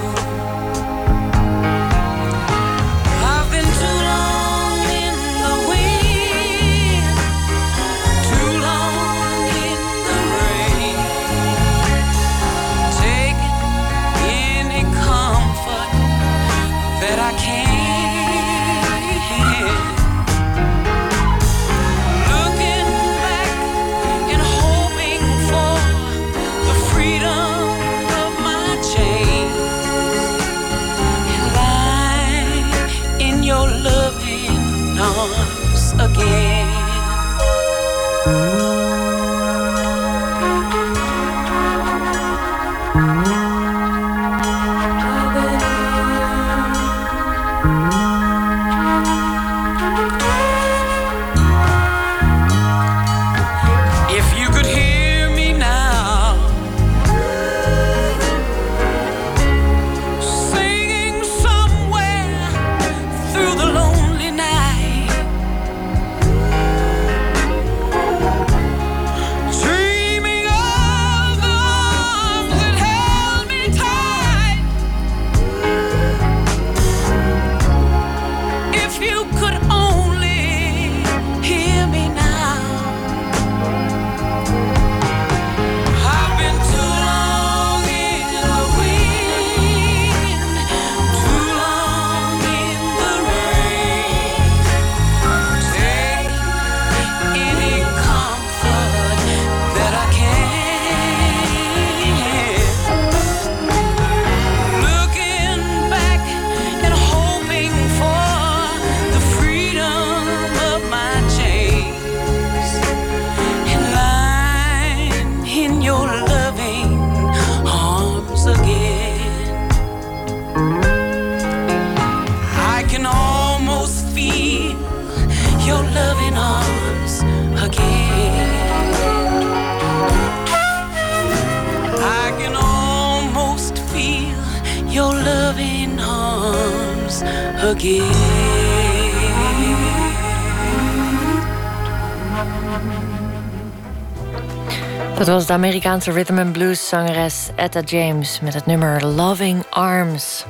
de 145.48 145.54
Amerikaanse 145.54 146.12
rhythm 146.12 146.38
and 146.38 146.52
blues 146.52 146.88
zangeres 146.88 147.50
Etta 147.56 147.80
James 147.80 148.40
met 148.40 148.54
het 148.54 148.66
nummer 148.66 149.06
Loving 149.06 149.64
Arms. 149.70 150.46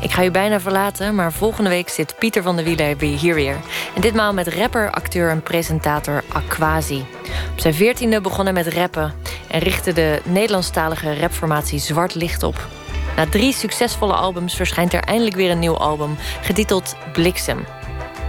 Ik 0.00 0.10
ga 0.10 0.24
u 0.24 0.30
bijna 0.30 0.60
verlaten, 0.60 1.14
maar 1.14 1.32
volgende 1.32 1.70
week 1.70 1.88
zit 1.88 2.14
Pieter 2.18 2.42
van 2.42 2.56
der 2.56 2.64
Wielen 2.64 2.98
hier 2.98 3.34
weer. 3.34 3.56
En 3.94 4.00
ditmaal 4.00 4.32
met 4.32 4.48
rapper, 4.48 4.90
acteur 4.90 5.30
en 5.30 5.42
presentator 5.42 6.24
Aquasi. 6.32 7.06
Op 7.52 7.60
zijn 7.60 7.74
veertiende 7.74 8.20
begon 8.20 8.44
hij 8.44 8.52
met 8.52 8.66
rappen 8.66 9.14
en 9.48 9.60
richtte 9.60 9.92
de 9.92 10.20
Nederlandstalige 10.24 11.20
rapformatie 11.20 11.78
Zwart 11.78 12.14
Licht 12.14 12.42
op. 12.42 12.68
Na 13.16 13.26
drie 13.26 13.52
succesvolle 13.52 14.14
albums 14.14 14.54
verschijnt 14.54 14.92
er 14.92 15.02
eindelijk 15.02 15.36
weer 15.36 15.50
een 15.50 15.58
nieuw 15.58 15.78
album, 15.78 16.16
getiteld 16.42 16.96
Bliksem. 17.12 17.64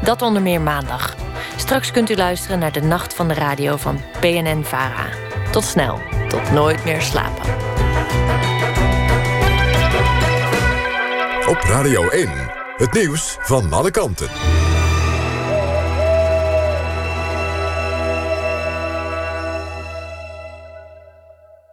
Dat 0.03 0.21
onder 0.21 0.41
meer 0.41 0.61
maandag. 0.61 1.15
Straks 1.55 1.91
kunt 1.91 2.09
u 2.09 2.15
luisteren 2.15 2.59
naar 2.59 2.71
de 2.71 2.81
Nacht 2.81 3.13
van 3.13 3.27
de 3.27 3.33
Radio 3.33 3.77
van 3.77 4.01
PNN 4.19 4.63
Vara. 4.63 5.30
Tot 5.51 5.63
snel, 5.63 5.99
tot 6.27 6.51
nooit 6.51 6.85
meer 6.85 7.01
slapen. 7.01 7.43
Op 11.47 11.57
Radio 11.63 12.09
1, 12.09 12.29
het 12.77 12.93
nieuws 12.93 13.37
van 13.39 13.73
alle 13.73 13.91
kanten. 13.91 14.29